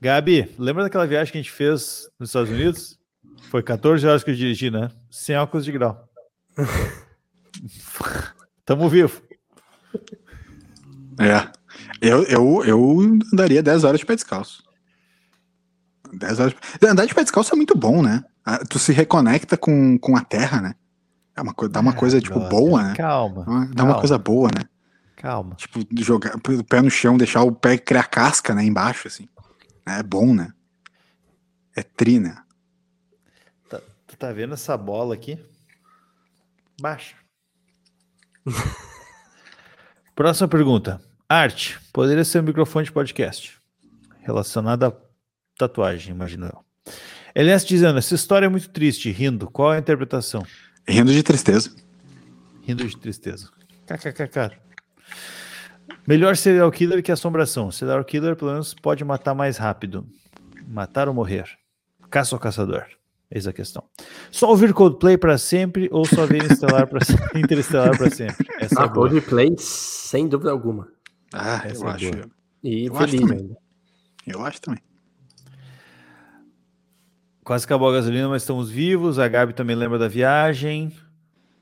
Gabi, 0.00 0.50
lembra 0.58 0.84
daquela 0.84 1.06
viagem 1.06 1.32
que 1.32 1.38
a 1.38 1.42
gente 1.42 1.52
fez 1.52 2.08
nos 2.18 2.30
Estados 2.30 2.50
Unidos? 2.50 2.98
Foi 3.50 3.62
14 3.62 4.06
horas 4.06 4.24
que 4.24 4.30
eu 4.30 4.34
dirigi, 4.34 4.70
né? 4.70 4.90
Sem 5.10 5.36
óculos 5.36 5.64
de 5.64 5.72
grau. 5.72 6.08
Tamo 8.64 8.88
vivo. 8.88 9.22
É. 11.18 11.50
Eu, 12.00 12.22
eu, 12.24 12.64
eu 12.64 13.00
andaria 13.32 13.62
10 13.62 13.84
horas 13.84 14.00
de 14.00 14.06
pé 14.06 14.14
descalço. 14.14 14.62
10 16.12 16.40
horas. 16.40 16.54
de- 16.80 16.86
Andar 16.86 17.06
de 17.06 17.14
pé 17.14 17.22
descalço 17.22 17.52
é 17.52 17.56
muito 17.56 17.76
bom, 17.76 18.02
né? 18.02 18.24
Ah, 18.44 18.58
Tu 18.64 18.78
se 18.78 18.92
reconecta 18.92 19.56
com, 19.56 19.98
com 19.98 20.16
a 20.16 20.20
terra, 20.22 20.60
né? 20.60 20.74
É 21.34 21.42
uma, 21.42 21.54
dá 21.68 21.80
uma 21.80 21.92
coisa, 21.92 22.20
tipo, 22.20 22.38
boa, 22.48 22.82
né? 22.82 22.94
calma, 22.96 23.44
Dá 23.44 23.50
uma 23.50 23.66
calma. 23.74 23.94
coisa 23.98 24.16
boa, 24.18 24.48
né? 24.56 24.64
Calma. 25.16 25.54
Tipo, 25.54 25.80
jogar 26.02 26.34
o 26.36 26.64
pé 26.64 26.80
no 26.80 26.90
chão, 26.90 27.16
deixar 27.18 27.42
o 27.42 27.52
pé 27.52 27.76
criar 27.76 28.04
casca, 28.04 28.54
né? 28.54 28.64
Embaixo, 28.64 29.06
assim. 29.08 29.28
É 29.84 30.02
bom, 30.02 30.34
né? 30.34 30.52
É 31.74 31.82
tri, 31.82 32.18
né? 32.18 32.36
Tá- 33.68 33.80
tu 34.06 34.16
tá 34.16 34.32
vendo 34.32 34.54
essa 34.54 34.76
bola 34.78 35.14
aqui? 35.14 35.38
Baixa. 36.80 37.16
Próxima 40.16 40.48
pergunta. 40.48 40.98
Arte. 41.28 41.78
Poderia 41.92 42.24
ser 42.24 42.40
um 42.40 42.44
microfone 42.44 42.86
de 42.86 42.90
podcast. 42.90 43.58
Relacionado 44.22 44.84
à 44.84 44.92
tatuagem, 45.58 46.14
imagino 46.14 46.46
eu. 46.46 46.64
Elias 47.34 47.66
dizendo, 47.66 47.98
essa 47.98 48.14
história 48.14 48.46
é 48.46 48.48
muito 48.48 48.70
triste, 48.70 49.10
rindo. 49.10 49.46
Qual 49.50 49.74
é 49.74 49.76
a 49.76 49.78
interpretação? 49.78 50.42
Rindo 50.88 51.12
de 51.12 51.22
tristeza. 51.22 51.70
Rindo 52.62 52.88
de 52.88 52.96
tristeza. 52.96 53.50
KKKK. 53.86 54.56
Melhor 56.08 56.34
serial 56.34 56.72
killer 56.72 57.02
que 57.02 57.12
assombração. 57.12 57.70
Serial 57.70 58.02
killer, 58.02 58.34
pelo 58.36 58.52
menos, 58.52 58.72
pode 58.72 59.04
matar 59.04 59.34
mais 59.34 59.58
rápido. 59.58 60.08
Matar 60.66 61.08
ou 61.08 61.14
morrer? 61.14 61.46
Caça 62.08 62.34
ou 62.34 62.40
caçador? 62.40 62.86
Eis 63.30 63.46
a 63.46 63.52
questão. 63.52 63.82
Só 64.30 64.48
ouvir 64.48 64.72
Coldplay 64.72 65.18
para 65.18 65.36
sempre 65.36 65.88
ou 65.90 66.04
só 66.06 66.26
ver 66.26 66.44
Interestelar 66.44 66.88
para 66.88 67.00
sempre? 68.10 68.46
Essa 68.60 68.80
é 68.80 68.84
Ah, 68.84 68.88
boa. 68.88 69.08
Coldplay, 69.08 69.54
sem 69.58 70.28
dúvida 70.28 70.50
alguma. 70.52 70.88
Ah, 71.32 71.62
Essa 71.64 71.84
eu 71.84 71.88
é 71.88 71.92
acho. 71.92 72.10
boa. 72.12 72.30
E 72.62 72.86
eu 72.86 72.96
acho 72.96 73.04
feliz 73.06 73.20
também. 73.20 73.38
ainda. 73.38 73.56
Eu 74.26 74.44
acho 74.44 74.60
também. 74.60 74.80
Quase 77.44 77.64
acabou 77.64 77.88
a 77.88 77.92
gasolina, 77.92 78.28
mas 78.28 78.42
estamos 78.42 78.70
vivos. 78.70 79.18
A 79.18 79.28
Gabi 79.28 79.52
também 79.52 79.76
lembra 79.76 79.98
da 79.98 80.08
viagem. 80.08 80.92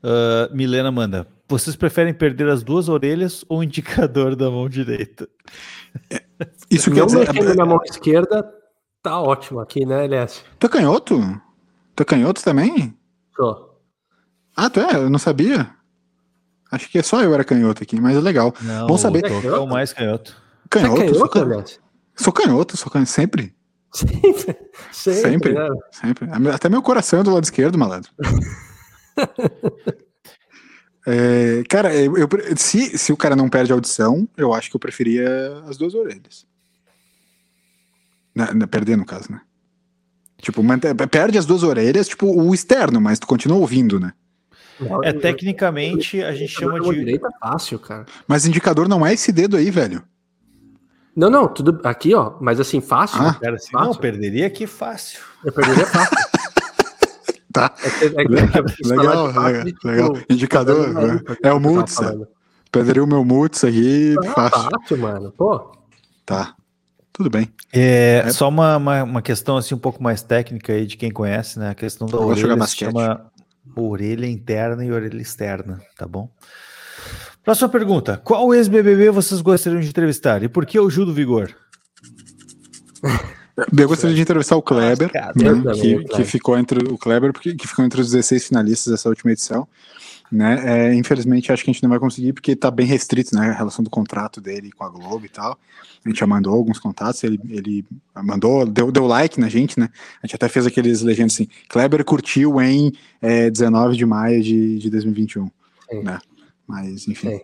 Ah, 0.02 0.48
Milena 0.52 0.90
manda. 0.90 1.26
Vocês 1.48 1.76
preferem 1.76 2.12
perder 2.14 2.48
as 2.48 2.62
duas 2.62 2.88
orelhas 2.88 3.44
ou 3.48 3.58
o 3.58 3.62
indicador 3.64 4.34
da 4.36 4.50
mão 4.50 4.68
direita? 4.68 5.28
Isso 6.70 6.88
Não 6.90 6.96
quer 6.96 7.06
dizer. 7.06 7.18
mexendo 7.32 7.54
na 7.54 7.66
mão 7.66 7.78
esquerda, 7.84 8.50
tá 9.02 9.20
ótimo 9.20 9.60
aqui, 9.60 9.84
né, 9.84 10.04
Elias? 10.04 10.42
Tu 10.58 10.66
é 10.66 10.70
canhoto? 10.70 11.20
Tu 11.94 12.02
é 12.02 12.04
canhoto 12.06 12.42
também? 12.42 12.96
Só. 13.36 13.78
Ah, 14.56 14.68
tu 14.70 14.80
é? 14.80 14.94
Eu 14.96 15.10
não 15.10 15.18
sabia. 15.18 15.70
Acho 16.70 16.88
que 16.88 17.02
só 17.02 17.22
eu 17.22 17.32
era 17.34 17.44
canhoto 17.44 17.82
aqui, 17.82 18.00
mas 18.00 18.16
é 18.16 18.20
legal. 18.20 18.52
Não, 18.60 18.86
Bom 18.86 18.98
saber. 18.98 19.24
é 19.24 19.58
o 19.58 19.66
mais 19.66 19.92
canhoto. 19.92 20.36
Canhoto, 20.70 20.96
Você 21.02 21.04
é 21.10 21.14
sou 21.14 21.28
canhoto, 21.28 21.30
canhoto. 21.50 21.52
Elias? 21.70 21.80
Sou 22.16 22.32
canhoto, 22.32 22.76
sou 22.76 22.90
canhoto, 22.90 23.10
sempre. 23.10 23.54
Sempre. 23.92 24.56
Sempre, 24.92 25.20
Sempre. 25.30 25.52
né? 25.52 25.68
Sempre. 25.92 26.28
Até 26.52 26.68
meu 26.68 26.82
coração 26.82 27.20
é 27.20 27.22
do 27.22 27.32
lado 27.32 27.44
esquerdo, 27.44 27.78
malandro. 27.78 28.10
É, 31.06 31.62
cara, 31.68 31.94
eu, 31.94 32.16
eu- 32.16 32.28
se, 32.56 32.96
se 32.96 33.12
o 33.12 33.16
cara 33.16 33.36
não 33.36 33.48
perde 33.50 33.70
a 33.70 33.74
audição, 33.74 34.26
eu 34.38 34.54
acho 34.54 34.70
que 34.70 34.76
eu 34.76 34.80
preferia 34.80 35.28
as 35.68 35.76
duas 35.76 35.94
orelhas. 35.94 36.46
Na, 38.34 38.54
na- 38.54 38.66
perder, 38.66 38.96
no 38.96 39.04
caso, 39.04 39.30
né? 39.30 39.40
Tipo, 40.44 40.62
mante- 40.62 40.92
perde 41.10 41.38
as 41.38 41.46
duas 41.46 41.62
orelhas, 41.62 42.06
tipo, 42.06 42.26
o 42.26 42.54
externo, 42.54 43.00
mas 43.00 43.18
tu 43.18 43.26
continua 43.26 43.56
ouvindo, 43.56 43.98
né? 43.98 44.12
É, 45.02 45.12
tecnicamente, 45.12 46.22
a 46.22 46.32
gente 46.32 46.50
chama 46.52 46.78
de. 46.78 46.90
direita 46.90 47.28
é 47.28 47.38
fácil, 47.38 47.78
cara. 47.78 48.04
Mas 48.28 48.44
indicador 48.44 48.86
não 48.88 49.06
é 49.06 49.14
esse 49.14 49.32
dedo 49.32 49.56
aí, 49.56 49.70
velho. 49.70 50.02
Não, 51.16 51.30
não, 51.30 51.48
tudo 51.48 51.80
aqui, 51.84 52.12
ó. 52.14 52.34
Mas 52.40 52.60
assim, 52.60 52.80
fácil. 52.80 53.22
Ah. 53.22 53.34
Cara, 53.34 53.54
assim, 53.54 53.70
Fácil. 53.70 53.86
não, 53.86 53.94
perderia 53.94 54.46
aqui 54.46 54.66
fácil. 54.66 55.20
Eu 55.44 55.52
perderia 55.52 55.86
fácil. 55.86 56.16
Tá. 57.52 57.72
É 57.84 58.06
é 58.06 58.08
é 58.08 58.88
Legal, 58.88 59.32
fato 59.32 59.40
legal, 59.46 59.64
tipo, 59.64 59.86
legal. 59.88 60.18
Indicador, 60.28 60.88
né? 60.92 61.20
aí, 61.28 61.36
É 61.44 61.52
o 61.52 61.60
Mutsa. 61.60 62.02
falando. 62.02 62.26
Perderia 62.72 63.04
o 63.04 63.06
meu 63.06 63.24
Mutsa 63.24 63.68
aqui, 63.68 64.16
Ah, 64.18 64.32
fácil. 64.32 64.70
fácil, 64.72 64.98
mano. 64.98 65.32
Pô, 65.38 65.70
Tá. 66.26 66.52
Tudo 67.14 67.30
bem. 67.30 67.48
É, 67.72 68.28
só 68.32 68.48
uma, 68.48 68.76
uma, 68.76 69.02
uma 69.04 69.22
questão 69.22 69.56
assim 69.56 69.72
um 69.72 69.78
pouco 69.78 70.02
mais 70.02 70.20
técnica 70.20 70.72
aí 70.72 70.84
de 70.84 70.96
quem 70.96 71.12
conhece, 71.12 71.60
né? 71.60 71.70
A 71.70 71.74
questão 71.74 72.08
da 72.08 72.16
Eu 72.16 72.24
orelha 72.24 72.48
jogar 72.48 72.66
se 72.66 72.76
chama 72.76 73.30
orelha 73.76 74.26
interna 74.26 74.84
e 74.84 74.90
orelha 74.90 75.22
externa, 75.22 75.80
tá 75.96 76.08
bom? 76.08 76.28
Próxima 77.44 77.68
pergunta. 77.68 78.20
Qual 78.24 78.52
ex-BBB 78.52 79.10
vocês 79.10 79.40
gostariam 79.40 79.80
de 79.80 79.88
entrevistar 79.88 80.42
e 80.42 80.48
por 80.48 80.66
que 80.66 80.78
o 80.78 80.90
Gil 80.90 81.06
do 81.06 81.14
Vigor? 81.14 81.54
Eu 83.78 83.86
gostaria 83.86 84.16
de 84.16 84.22
entrevistar 84.22 84.56
o 84.56 84.62
Kleber, 84.62 85.12
cara, 85.12 85.32
né, 85.36 85.72
que, 85.74 85.94
o 85.94 86.00
que 86.00 86.04
Kleber. 86.06 86.26
ficou 86.26 86.58
entre 86.58 86.92
o 86.92 86.98
Kleber, 86.98 87.32
porque 87.32 87.54
que 87.54 87.68
ficou 87.68 87.84
entre 87.84 88.00
os 88.00 88.10
16 88.10 88.48
finalistas 88.48 88.90
dessa 88.90 89.08
última 89.08 89.30
edição. 89.30 89.68
Né? 90.30 90.88
É, 90.90 90.94
infelizmente, 90.94 91.52
acho 91.52 91.62
que 91.62 91.70
a 91.70 91.72
gente 91.72 91.82
não 91.82 91.90
vai 91.90 91.98
conseguir, 91.98 92.32
porque 92.32 92.52
está 92.52 92.70
bem 92.70 92.86
restrito 92.86 93.34
né, 93.36 93.50
a 93.50 93.52
relação 93.52 93.84
do 93.84 93.90
contrato 93.90 94.40
dele 94.40 94.72
com 94.72 94.84
a 94.84 94.88
Globo 94.88 95.24
e 95.24 95.28
tal. 95.28 95.58
A 96.04 96.08
gente 96.08 96.18
já 96.18 96.26
mandou 96.26 96.54
alguns 96.54 96.78
contatos, 96.78 97.22
ele, 97.24 97.40
ele 97.48 97.84
mandou, 98.16 98.66
deu, 98.66 98.90
deu 98.90 99.06
like 99.06 99.40
na 99.40 99.48
gente, 99.48 99.78
né? 99.78 99.88
A 100.22 100.26
gente 100.26 100.36
até 100.36 100.48
fez 100.48 100.66
aqueles 100.66 101.02
legendas 101.02 101.34
assim: 101.34 101.48
Kleber 101.68 102.04
curtiu 102.04 102.60
em 102.60 102.92
é, 103.22 103.48
19 103.48 103.96
de 103.96 104.04
maio 104.04 104.42
de, 104.42 104.78
de 104.78 104.90
2021. 104.90 105.50
Né? 106.02 106.18
Mas, 106.66 107.06
enfim. 107.08 107.40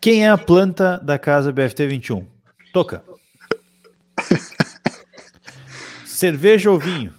Quem 0.00 0.24
é 0.24 0.30
a 0.30 0.36
planta 0.36 0.98
da 0.98 1.18
casa 1.18 1.52
BFT 1.52 1.86
21? 1.86 2.26
Toca. 2.72 3.04
Cerveja 6.04 6.70
ou 6.70 6.78
vinho? 6.78 7.14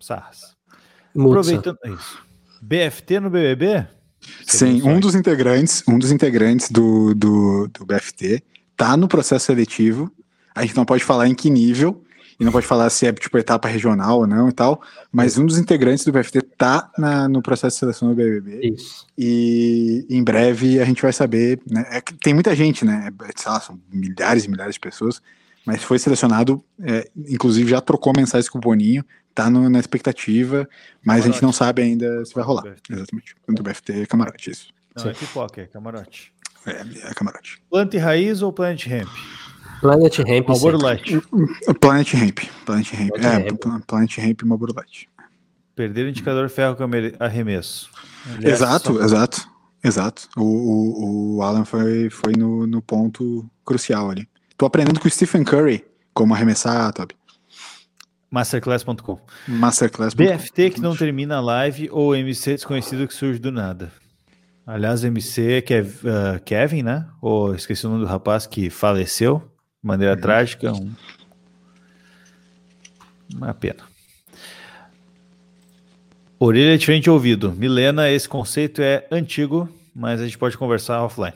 Sarras. 0.00 0.39
Mutsa. 1.14 1.54
Aproveitando 1.54 1.78
isso. 1.98 2.18
BFT 2.62 3.20
no 3.20 3.30
BBB? 3.30 3.86
Sim, 4.46 4.82
um 4.82 5.00
dos 5.00 5.14
integrantes, 5.14 5.82
um 5.88 5.98
dos 5.98 6.12
integrantes 6.12 6.70
do, 6.70 7.14
do, 7.14 7.68
do 7.68 7.86
BFT 7.86 8.42
tá 8.76 8.96
no 8.96 9.08
processo 9.08 9.46
seletivo. 9.46 10.10
A 10.54 10.62
gente 10.62 10.76
não 10.76 10.84
pode 10.84 11.02
falar 11.04 11.26
em 11.28 11.34
que 11.34 11.48
nível 11.48 12.02
e 12.38 12.44
não 12.44 12.52
pode 12.52 12.66
falar 12.66 12.88
se 12.90 13.06
é 13.06 13.12
tipo 13.12 13.36
etapa 13.38 13.68
regional 13.68 14.18
ou 14.20 14.26
não 14.26 14.48
e 14.48 14.52
tal, 14.52 14.80
mas 15.12 15.36
um 15.38 15.44
dos 15.44 15.58
integrantes 15.58 16.04
do 16.04 16.12
BFT 16.12 16.40
tá 16.56 16.90
na- 16.96 17.28
no 17.28 17.42
processo 17.42 17.76
de 17.76 17.80
seleção 17.80 18.08
do 18.08 18.14
BBB. 18.14 18.60
Isso. 18.74 19.06
E 19.16 20.06
em 20.08 20.22
breve 20.24 20.80
a 20.80 20.84
gente 20.84 21.02
vai 21.02 21.12
saber, 21.12 21.60
né? 21.70 21.84
é 21.90 22.00
tem 22.22 22.32
muita 22.34 22.54
gente, 22.56 22.84
né? 22.84 23.08
é, 23.08 23.32
Sei 23.36 23.50
lá, 23.50 23.60
são 23.60 23.78
milhares 23.92 24.44
e 24.44 24.50
milhares 24.50 24.74
de 24.74 24.80
pessoas, 24.80 25.20
mas 25.66 25.82
foi 25.82 25.98
selecionado, 25.98 26.62
é, 26.82 27.08
inclusive 27.28 27.70
já 27.70 27.80
trocou 27.80 28.12
mensagens 28.16 28.48
com 28.48 28.58
o 28.58 28.60
Boninho, 28.60 29.04
tá 29.34 29.48
no- 29.50 29.68
na 29.68 29.78
expectativa, 29.78 30.68
mas 31.04 31.24
a 31.24 31.26
gente 31.28 31.42
não 31.42 31.52
sabe 31.52 31.82
ainda 31.82 32.24
se 32.24 32.34
vai 32.34 32.44
rolar. 32.44 32.74
Exatamente. 32.88 33.34
Do 33.48 33.62
BFT 33.62 34.02
é 34.02 34.06
camarote, 34.06 34.50
isso. 34.50 34.68
Não, 34.96 35.10
é 35.10 35.14
pipoca, 35.14 35.60
é 35.62 35.66
camarote. 35.66 36.32
É, 36.66 37.10
é 37.10 37.14
camarote. 37.14 37.62
Planta 37.70 37.96
e 37.96 37.98
raiz 37.98 38.42
ou 38.42 38.52
Planet 38.52 38.86
Hemp? 38.86 39.08
Planet 39.80 40.18
Hemp. 40.18 40.48
Marlboro. 40.48 40.78
Light. 40.78 41.22
Planet 41.80 42.12
Ramp. 42.14 42.38
Planet 42.66 42.92
Ramp. 42.92 43.08
Planet 43.10 43.24
É, 43.24 43.48
Ramp. 43.48 43.58
Pla- 43.60 43.80
Planet 43.86 44.18
Ramp 44.18 44.42
e 44.42 44.44
Marlboro 44.44 44.74
Light. 44.76 45.08
Perder 45.74 46.04
o 46.04 46.08
indicador 46.10 46.48
ferro 46.50 46.76
com 46.76 46.84
arre- 46.84 47.14
arremesso. 47.18 47.88
Aliás, 48.26 48.60
Exato, 48.60 48.94
só- 48.94 49.02
exato. 49.02 49.48
Exato. 49.82 50.28
O, 50.36 50.42
o, 50.42 51.36
o 51.36 51.42
Alan 51.42 51.64
foi, 51.64 52.10
foi 52.10 52.34
no, 52.36 52.66
no 52.66 52.82
ponto 52.82 53.48
crucial 53.64 54.10
ali. 54.10 54.28
Tô 54.58 54.66
aprendendo 54.66 55.00
com 55.00 55.08
o 55.08 55.10
Stephen 55.10 55.42
Curry 55.42 55.82
como 56.12 56.34
arremessar, 56.34 56.92
Toby. 56.92 57.14
Masterclass.com. 58.30 59.18
Masterclass. 59.48 60.14
BFT 60.14 60.70
que 60.70 60.80
não 60.80 60.94
termina 60.94 61.36
a 61.36 61.40
live 61.40 61.88
ou 61.90 62.14
MC 62.14 62.54
desconhecido 62.54 63.08
que 63.08 63.14
surge 63.14 63.38
do 63.38 63.50
nada. 63.50 63.90
Aliás, 64.66 65.02
MC 65.02 65.62
que 65.62 65.74
é 65.74 65.84
ah, 66.04 66.38
Kevin, 66.44 66.82
né? 66.82 67.06
Ou 67.20 67.54
esqueci 67.54 67.86
o 67.86 67.90
nome 67.90 68.04
do 68.04 68.08
rapaz 68.08 68.46
que 68.46 68.70
faleceu 68.70 69.38
de 69.82 69.88
maneira 69.88 70.16
trágica. 70.16 70.72
Um... 70.72 70.92
Uma 73.34 73.52
pena. 73.52 73.90
Orelha 76.38 76.74
é 76.74 76.98
de 76.98 77.10
ouvido. 77.10 77.52
Milena, 77.52 78.08
esse 78.08 78.28
conceito 78.28 78.80
é 78.80 79.06
antigo, 79.10 79.68
mas 79.94 80.20
a 80.20 80.24
gente 80.24 80.38
pode 80.38 80.56
conversar 80.56 81.02
offline. 81.04 81.34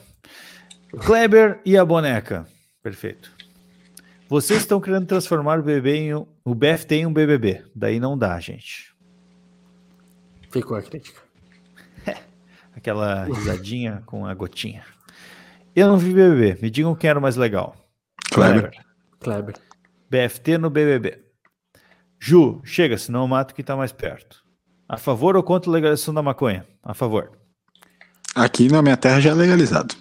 Kleber 0.98 1.60
e 1.64 1.76
a 1.76 1.84
boneca. 1.84 2.46
Perfeito. 2.82 3.30
Vocês 4.34 4.62
estão 4.62 4.80
querendo 4.80 5.06
transformar 5.06 5.60
o 5.60 5.62
BBB 5.62 5.96
em 5.96 6.14
um, 6.16 6.26
o 6.44 6.56
BFT 6.56 6.96
em 6.96 7.06
um 7.06 7.12
BBB. 7.12 7.62
Daí 7.72 8.00
não 8.00 8.18
dá, 8.18 8.40
gente. 8.40 8.92
Ficou 10.50 10.76
a 10.76 10.82
crítica. 10.82 11.20
Aquela 12.74 13.26
risadinha 13.26 14.02
com 14.04 14.26
a 14.26 14.34
gotinha. 14.34 14.84
Eu 15.72 15.86
não 15.86 15.96
vi 15.96 16.12
BBB. 16.12 16.60
Me 16.60 16.68
digam 16.68 16.96
quem 16.96 17.10
era 17.10 17.18
o 17.20 17.22
mais 17.22 17.36
legal. 17.36 17.76
Kleber. 18.32 18.72
Kleber. 19.20 19.54
BFT 20.10 20.58
no 20.58 20.68
BBB. 20.68 21.22
Ju, 22.18 22.60
chega, 22.64 22.98
senão 22.98 23.20
eu 23.20 23.28
mato 23.28 23.54
quem 23.54 23.64
tá 23.64 23.76
mais 23.76 23.92
perto. 23.92 24.42
A 24.88 24.96
favor 24.96 25.36
ou 25.36 25.44
contra 25.44 25.70
a 25.70 25.74
legalização 25.74 26.12
da 26.12 26.22
maconha? 26.24 26.66
A 26.82 26.92
favor. 26.92 27.38
Aqui 28.34 28.66
na 28.66 28.82
minha 28.82 28.96
terra 28.96 29.20
já 29.20 29.30
é 29.30 29.34
legalizado. 29.34 29.94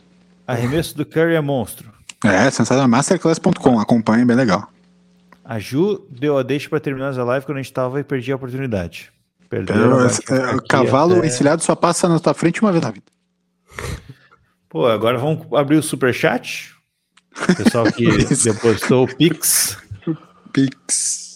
Arremesso 0.47 0.97
do 0.97 1.05
Curry 1.05 1.35
é 1.35 1.39
monstro. 1.39 1.93
É, 2.23 2.49
sensacional. 2.49 2.87
Masterclass.com. 2.87 3.79
Acompanha, 3.79 4.25
bem 4.25 4.35
legal. 4.35 4.69
A 5.43 5.59
Ju 5.59 6.05
deu 6.09 6.37
a 6.37 6.43
deixa 6.43 6.69
pra 6.69 6.79
terminar 6.79 7.17
a 7.17 7.23
live 7.23 7.45
quando 7.45 7.57
a 7.57 7.61
gente 7.61 7.73
tava 7.73 7.99
e 7.99 8.03
perdi 8.03 8.31
a 8.31 8.35
oportunidade. 8.35 9.11
Perdeu. 9.49 9.75
Então, 9.75 10.35
é, 10.37 10.55
o 10.55 10.61
cavalo 10.63 11.17
até- 11.17 11.27
encilhado 11.27 11.61
só 11.61 11.75
passa 11.75 12.07
na 12.07 12.19
tua 12.19 12.33
frente 12.33 12.61
uma 12.61 12.71
vez 12.71 12.83
na 12.83 12.91
vida. 12.91 13.05
Pô, 14.69 14.87
agora 14.87 15.17
vamos 15.17 15.45
abrir 15.53 15.75
o 15.77 15.83
superchat. 15.83 16.73
O 17.49 17.55
pessoal 17.55 17.85
que 17.91 18.05
depositou 18.43 19.03
o 19.03 19.15
Pix. 19.15 19.77
Pix. 20.51 21.35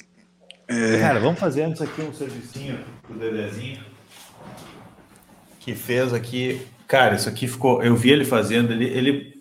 É. 0.67 0.99
Cara, 0.99 1.19
vamos 1.19 1.39
fazer 1.39 1.63
antes 1.63 1.81
aqui 1.81 2.01
um 2.01 2.13
servicinho 2.13 2.79
pro 3.03 3.17
Dedezinho. 3.17 3.79
Que 5.59 5.75
fez 5.75 6.13
aqui. 6.13 6.65
Cara, 6.87 7.15
isso 7.15 7.27
aqui 7.29 7.47
ficou. 7.47 7.83
Eu 7.83 7.95
vi 7.95 8.09
ele 8.11 8.25
fazendo. 8.25 8.71
Ele, 8.71 8.85
ele. 8.85 9.36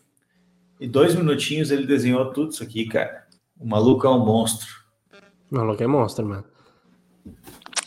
Em 0.81 0.89
dois 0.89 1.15
minutinhos 1.15 1.71
ele 1.71 1.87
desenhou 1.87 2.33
tudo 2.33 2.53
isso 2.53 2.63
aqui, 2.63 2.87
cara. 2.87 3.25
O 3.59 3.67
maluco 3.67 4.07
é 4.07 4.11
um 4.11 4.25
monstro. 4.25 4.69
O 5.51 5.57
maluco 5.57 5.83
é 5.83 5.87
monstro, 5.87 6.27
mano. 6.27 6.45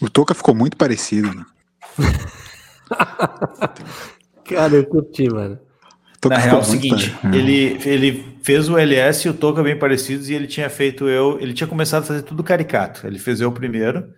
O 0.02 0.10
Toca 0.10 0.34
ficou 0.34 0.56
muito 0.56 0.78
parecido, 0.78 1.34
né? 1.34 1.46
Cara, 4.46 4.74
eu 4.76 4.86
curti, 4.86 5.30
mano. 5.30 5.60
Toca 6.20 6.36
Na 6.36 6.42
ficou 6.42 6.60
real, 6.60 6.62
é 6.62 6.66
o 6.66 6.68
muito 6.68 6.82
seguinte, 6.82 7.10
parecido. 7.12 7.36
ele, 7.36 7.80
ele 7.86 8.38
fez 8.42 8.68
o 8.68 8.78
LS 8.78 9.28
e 9.28 9.30
o 9.32 9.34
Toca 9.34 9.62
bem 9.62 9.78
parecidos 9.78 10.30
e 10.30 10.34
ele 10.34 10.48
tinha 10.48 10.70
feito 10.70 11.08
eu. 11.08 11.40
Ele 11.40 11.54
tinha 11.54 11.68
começado 11.68 12.04
a 12.04 12.08
fazer 12.08 12.24
tudo 12.24 12.44
caricato. 12.44 13.06
Ele 13.06 13.20
fez 13.20 13.40
eu 13.40 13.52
primeiro. 13.52 14.12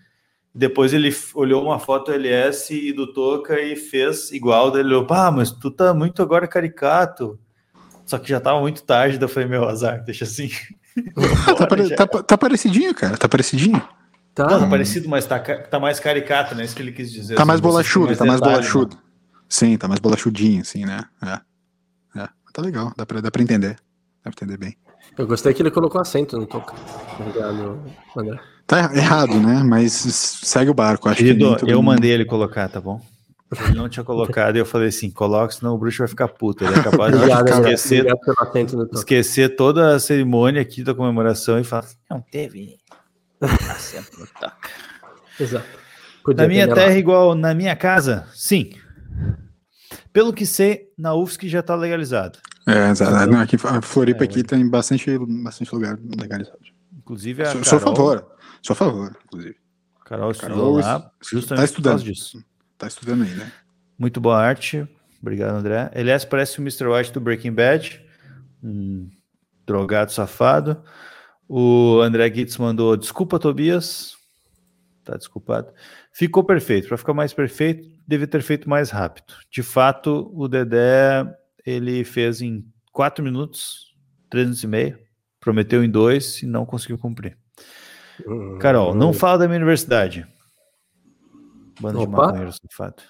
Depois 0.53 0.93
ele 0.93 1.15
olhou 1.33 1.63
uma 1.63 1.79
foto 1.79 2.11
LS 2.11 2.73
e 2.73 2.91
do 2.93 3.11
Toca 3.13 3.59
e 3.59 3.75
fez 3.75 4.31
igual. 4.31 4.71
Daí 4.71 4.81
ele 4.81 4.89
olhou, 4.89 5.05
pá, 5.05 5.31
mas 5.31 5.51
tu 5.51 5.69
tá 5.69 5.93
muito 5.93 6.21
agora 6.21 6.47
caricato. 6.47 7.39
Só 8.11 8.17
que 8.19 8.27
já 8.27 8.41
tava 8.41 8.59
muito 8.59 8.83
tarde, 8.83 9.17
daí 9.17 9.23
eu 9.23 9.29
falei, 9.29 9.47
meu 9.47 9.65
azar, 9.69 10.03
deixa 10.03 10.25
assim. 10.25 10.49
Ah, 11.47 11.53
tá, 11.53 11.65
pare- 11.67 11.95
tá, 11.95 12.05
tá 12.05 12.37
parecidinho, 12.37 12.93
cara. 12.93 13.15
Tá 13.15 13.29
parecidinho. 13.29 13.81
Tá, 14.35 14.45
tá 14.45 14.67
parecido, 14.67 15.07
mas 15.07 15.25
tá, 15.25 15.39
tá 15.39 15.79
mais 15.79 16.01
caricato, 16.01 16.53
né? 16.53 16.65
Isso 16.65 16.75
que 16.75 16.81
ele 16.81 16.91
quis 16.91 17.09
dizer. 17.09 17.35
Tá 17.35 17.45
mais 17.45 17.59
assim, 17.59 17.63
tem 17.63 17.71
bolachudo, 17.71 18.15
tá 18.17 18.25
mais 18.25 18.41
detalhe, 18.41 18.55
bolachudo. 18.57 18.97
Sim, 19.47 19.77
tá 19.77 19.87
mais 19.87 20.01
bolachudinho, 20.01 20.59
assim, 20.61 20.83
né? 20.85 21.05
É. 21.23 22.19
É. 22.23 22.27
Tá 22.51 22.61
legal, 22.61 22.91
dá 22.97 23.05
pra, 23.05 23.21
dá 23.21 23.31
pra 23.31 23.41
entender. 23.41 23.77
Dá 24.21 24.29
pra 24.29 24.31
entender 24.31 24.57
bem. 24.57 24.75
Eu 25.17 25.25
gostei 25.25 25.53
que 25.53 25.61
ele 25.61 25.71
colocou 25.71 26.01
acento 26.01 26.37
no 26.37 26.45
toca. 26.45 26.73
Tá 28.67 28.91
errado, 28.93 29.39
né? 29.39 29.63
Mas 29.63 29.93
segue 29.93 30.69
o 30.69 30.73
barco. 30.73 31.07
Acho 31.07 31.19
que 31.19 31.23
Querido, 31.23 31.55
todo 31.55 31.69
eu 31.69 31.77
mundo- 31.81 31.85
mandei 31.95 32.11
ele 32.11 32.25
colocar, 32.25 32.67
tá 32.67 32.81
bom? 32.81 33.01
Ele 33.59 33.77
não 33.77 33.89
tinha 33.89 34.03
colocado 34.03 34.55
e 34.55 34.59
eu 34.59 34.65
falei 34.65 34.87
assim: 34.89 35.09
coloca, 35.11 35.51
senão 35.53 35.75
o 35.75 35.77
bruxo 35.77 35.99
vai 35.99 36.07
ficar 36.07 36.27
puto. 36.29 36.63
Ele 36.63 36.73
é 36.79 36.83
capaz 36.83 37.11
de 37.11 37.17
Obrigado, 37.19 37.49
esquecer, 37.49 38.05
Obrigado 38.13 38.89
esquecer 38.93 39.55
toda 39.55 39.95
a 39.95 39.99
cerimônia 39.99 40.61
aqui 40.61 40.83
da 40.83 40.95
comemoração 40.95 41.59
e 41.59 41.63
falar: 41.63 41.85
não 42.09 42.21
teve 42.21 42.77
no. 43.41 43.47
Exato. 45.39 45.65
Na 45.65 46.23
Podia 46.23 46.47
minha 46.47 46.67
ter 46.67 46.73
terra, 46.75 46.87
melhor. 46.87 46.99
igual 46.99 47.35
na 47.35 47.53
minha 47.53 47.75
casa? 47.75 48.27
Sim. 48.33 48.71
Pelo 50.13 50.31
que 50.31 50.45
sei, 50.45 50.89
na 50.97 51.13
UFSC 51.15 51.47
já 51.49 51.63
tá 51.63 51.75
legalizado. 51.75 52.37
É, 52.67 52.89
exato. 52.89 53.31
Não, 53.31 53.39
aqui, 53.39 53.55
a 53.63 53.81
Floripa 53.81 54.23
É, 54.23 54.25
aqui 54.25 54.43
tem 54.43 54.67
bastante, 54.69 55.17
bastante 55.43 55.73
lugar 55.73 55.97
legalizado. 56.19 56.59
Inclusive, 56.97 57.41
a 57.43 57.51
Sou, 57.51 57.63
sou 57.63 57.77
a 57.77 57.81
Carol- 57.81 57.95
favor. 57.95 58.27
Sou 58.61 58.73
a 58.73 58.75
favor, 58.77 59.17
inclusive. 59.25 59.55
Carol 60.05 60.31
estudou 60.31 60.77
lá, 60.77 61.11
justamente 61.21 61.47
tá 61.47 61.55
por 61.55 61.63
estudando. 61.63 61.91
causa 61.93 62.03
disso. 62.03 62.43
Tá 62.81 62.87
estudando 62.87 63.21
aí, 63.21 63.29
né? 63.35 63.51
Muito 63.95 64.19
boa 64.19 64.39
arte. 64.39 64.87
Obrigado, 65.21 65.55
André. 65.55 65.91
Elias 65.93 66.25
parece 66.25 66.57
o 66.57 66.63
Mr. 66.63 66.87
White 66.87 67.13
do 67.13 67.21
Breaking 67.21 67.53
Bad. 67.53 68.03
Um 68.63 69.07
drogado 69.67 70.11
safado. 70.11 70.83
O 71.47 71.99
André 72.01 72.33
Gitz 72.33 72.57
mandou 72.57 72.97
desculpa, 72.97 73.37
Tobias. 73.37 74.15
Tá 75.03 75.15
desculpado. 75.15 75.71
Ficou 76.11 76.43
perfeito. 76.43 76.87
Para 76.87 76.97
ficar 76.97 77.13
mais 77.13 77.31
perfeito, 77.31 77.87
devia 78.07 78.25
ter 78.25 78.41
feito 78.41 78.67
mais 78.67 78.89
rápido. 78.89 79.31
De 79.51 79.61
fato, 79.61 80.31
o 80.33 80.47
Dedé 80.47 81.23
ele 81.63 82.03
fez 82.03 82.41
em 82.41 82.65
4 82.91 83.23
minutos, 83.23 83.93
3 84.31 84.45
minutos 84.45 84.63
e 84.63 84.67
meio, 84.67 84.97
prometeu 85.39 85.83
em 85.83 85.89
dois 85.89 86.41
e 86.41 86.47
não 86.47 86.65
conseguiu 86.65 86.97
cumprir. 86.97 87.37
Carol, 88.59 88.95
não 88.95 89.13
fala 89.13 89.37
da 89.37 89.47
minha 89.47 89.59
universidade. 89.59 90.25
Bando 91.81 91.99
de 91.99 92.03
Opa. 92.05 92.17
maconheiro 92.27 92.51
safado. 92.53 93.01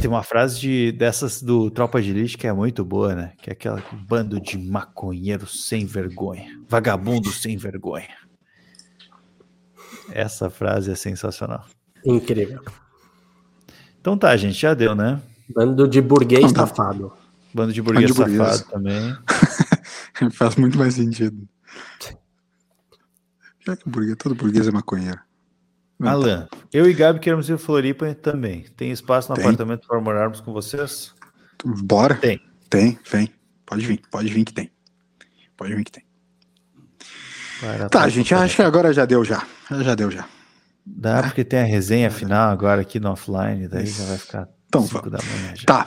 Tem 0.00 0.08
uma 0.10 0.22
frase 0.22 0.58
de, 0.58 0.92
dessas 0.92 1.42
do 1.42 1.70
Tropa 1.70 2.00
de 2.00 2.10
Elite 2.10 2.38
que 2.38 2.46
é 2.46 2.52
muito 2.52 2.84
boa, 2.84 3.14
né? 3.14 3.32
Que 3.42 3.50
é 3.50 3.52
aquela 3.52 3.82
bando 4.08 4.40
de 4.40 4.56
maconheiros 4.56 5.66
sem 5.66 5.84
vergonha. 5.84 6.58
Vagabundo 6.68 7.30
sem 7.30 7.56
vergonha. 7.56 8.08
Essa 10.10 10.48
frase 10.48 10.90
é 10.90 10.94
sensacional. 10.94 11.66
Incrível. 12.04 12.62
Então 14.00 14.16
tá, 14.16 14.34
gente, 14.36 14.58
já 14.58 14.72
deu, 14.72 14.94
né? 14.94 15.20
Bando 15.54 15.86
de 15.86 16.00
burguês 16.00 16.44
Então 16.44 16.54
tá. 16.54 16.66
safado. 16.66 17.12
Bando 17.52 17.72
de 17.72 17.82
burguês 17.82 18.10
Bando 18.10 18.30
de 18.30 18.36
burguês. 18.38 18.56
safado 18.56 18.70
também. 18.72 19.16
Faz 20.32 20.56
muito 20.56 20.78
mais 20.78 20.94
sentido. 20.94 21.46
Já 23.66 23.76
que 23.76 23.88
burguês, 23.88 24.16
todo 24.18 24.34
burguês 24.34 24.66
é 24.66 24.70
maconheiro. 24.70 25.20
Alan, 26.00 26.48
eu 26.72 26.88
e 26.88 26.94
Gabi 26.94 27.18
queremos 27.18 27.48
ir 27.48 27.54
a 27.54 27.58
Floripa 27.58 28.14
também. 28.14 28.64
Tem 28.76 28.90
espaço 28.90 29.30
no 29.30 29.34
Tem. 29.34 29.44
apartamento 29.44 29.86
para 29.86 30.00
morarmos 30.00 30.40
com 30.40 30.52
vocês? 30.52 31.12
Bora? 31.64 32.14
Tem. 32.14 32.40
Tem, 32.70 32.98
vem. 33.10 33.32
Pode 33.66 33.84
vir, 33.86 34.00
pode 34.10 34.28
vir 34.28 34.44
que 34.44 34.52
tem. 34.54 34.70
Pode 35.56 35.74
vir 35.74 35.84
que 35.84 35.92
tem. 35.92 36.04
Para 37.60 37.88
Tá, 37.88 38.08
gente, 38.08 38.32
acho 38.34 38.56
que 38.56 38.62
agora 38.62 38.92
já 38.92 39.04
deu 39.04 39.24
já. 39.24 39.44
Já 39.70 39.94
deu 39.94 40.10
já. 40.10 40.26
Dá 40.86 41.22
porque 41.22 41.44
tem 41.44 41.60
a 41.60 41.64
resenha 41.64 42.10
final 42.10 42.50
agora 42.50 42.80
aqui 42.80 42.98
no 43.00 43.10
offline, 43.10 43.68
daí 43.68 43.86
já 43.86 44.04
vai 44.04 44.18
ficar 44.18 44.48
Então, 44.68 44.86
5 44.86 45.10
da 45.10 45.18
manhã 45.18 45.54
já. 45.56 45.64
Tá. 45.66 45.86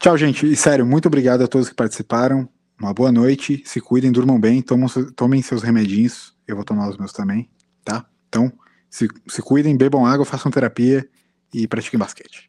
Tchau, 0.00 0.18
gente. 0.18 0.50
E 0.50 0.56
sério, 0.56 0.84
muito 0.84 1.06
obrigado 1.06 1.42
a 1.42 1.46
todos 1.48 1.68
que 1.68 1.74
participaram. 1.74 2.48
Uma 2.78 2.92
boa 2.92 3.12
noite. 3.12 3.62
Se 3.64 3.80
cuidem, 3.80 4.10
durmam 4.12 4.38
bem. 4.38 4.60
Tomam, 4.60 4.88
tomem 5.16 5.40
seus 5.40 5.62
remedinhos. 5.62 6.34
Eu 6.46 6.56
vou 6.56 6.64
tomar 6.64 6.88
os 6.90 6.98
meus 6.98 7.12
também, 7.12 7.48
tá? 7.84 8.04
Então, 8.28 8.52
se, 8.94 9.08
se 9.26 9.42
cuidem, 9.42 9.76
bebam 9.76 10.06
água, 10.06 10.24
façam 10.24 10.52
terapia 10.52 11.04
e 11.52 11.66
pratiquem 11.66 11.98
basquete. 11.98 12.48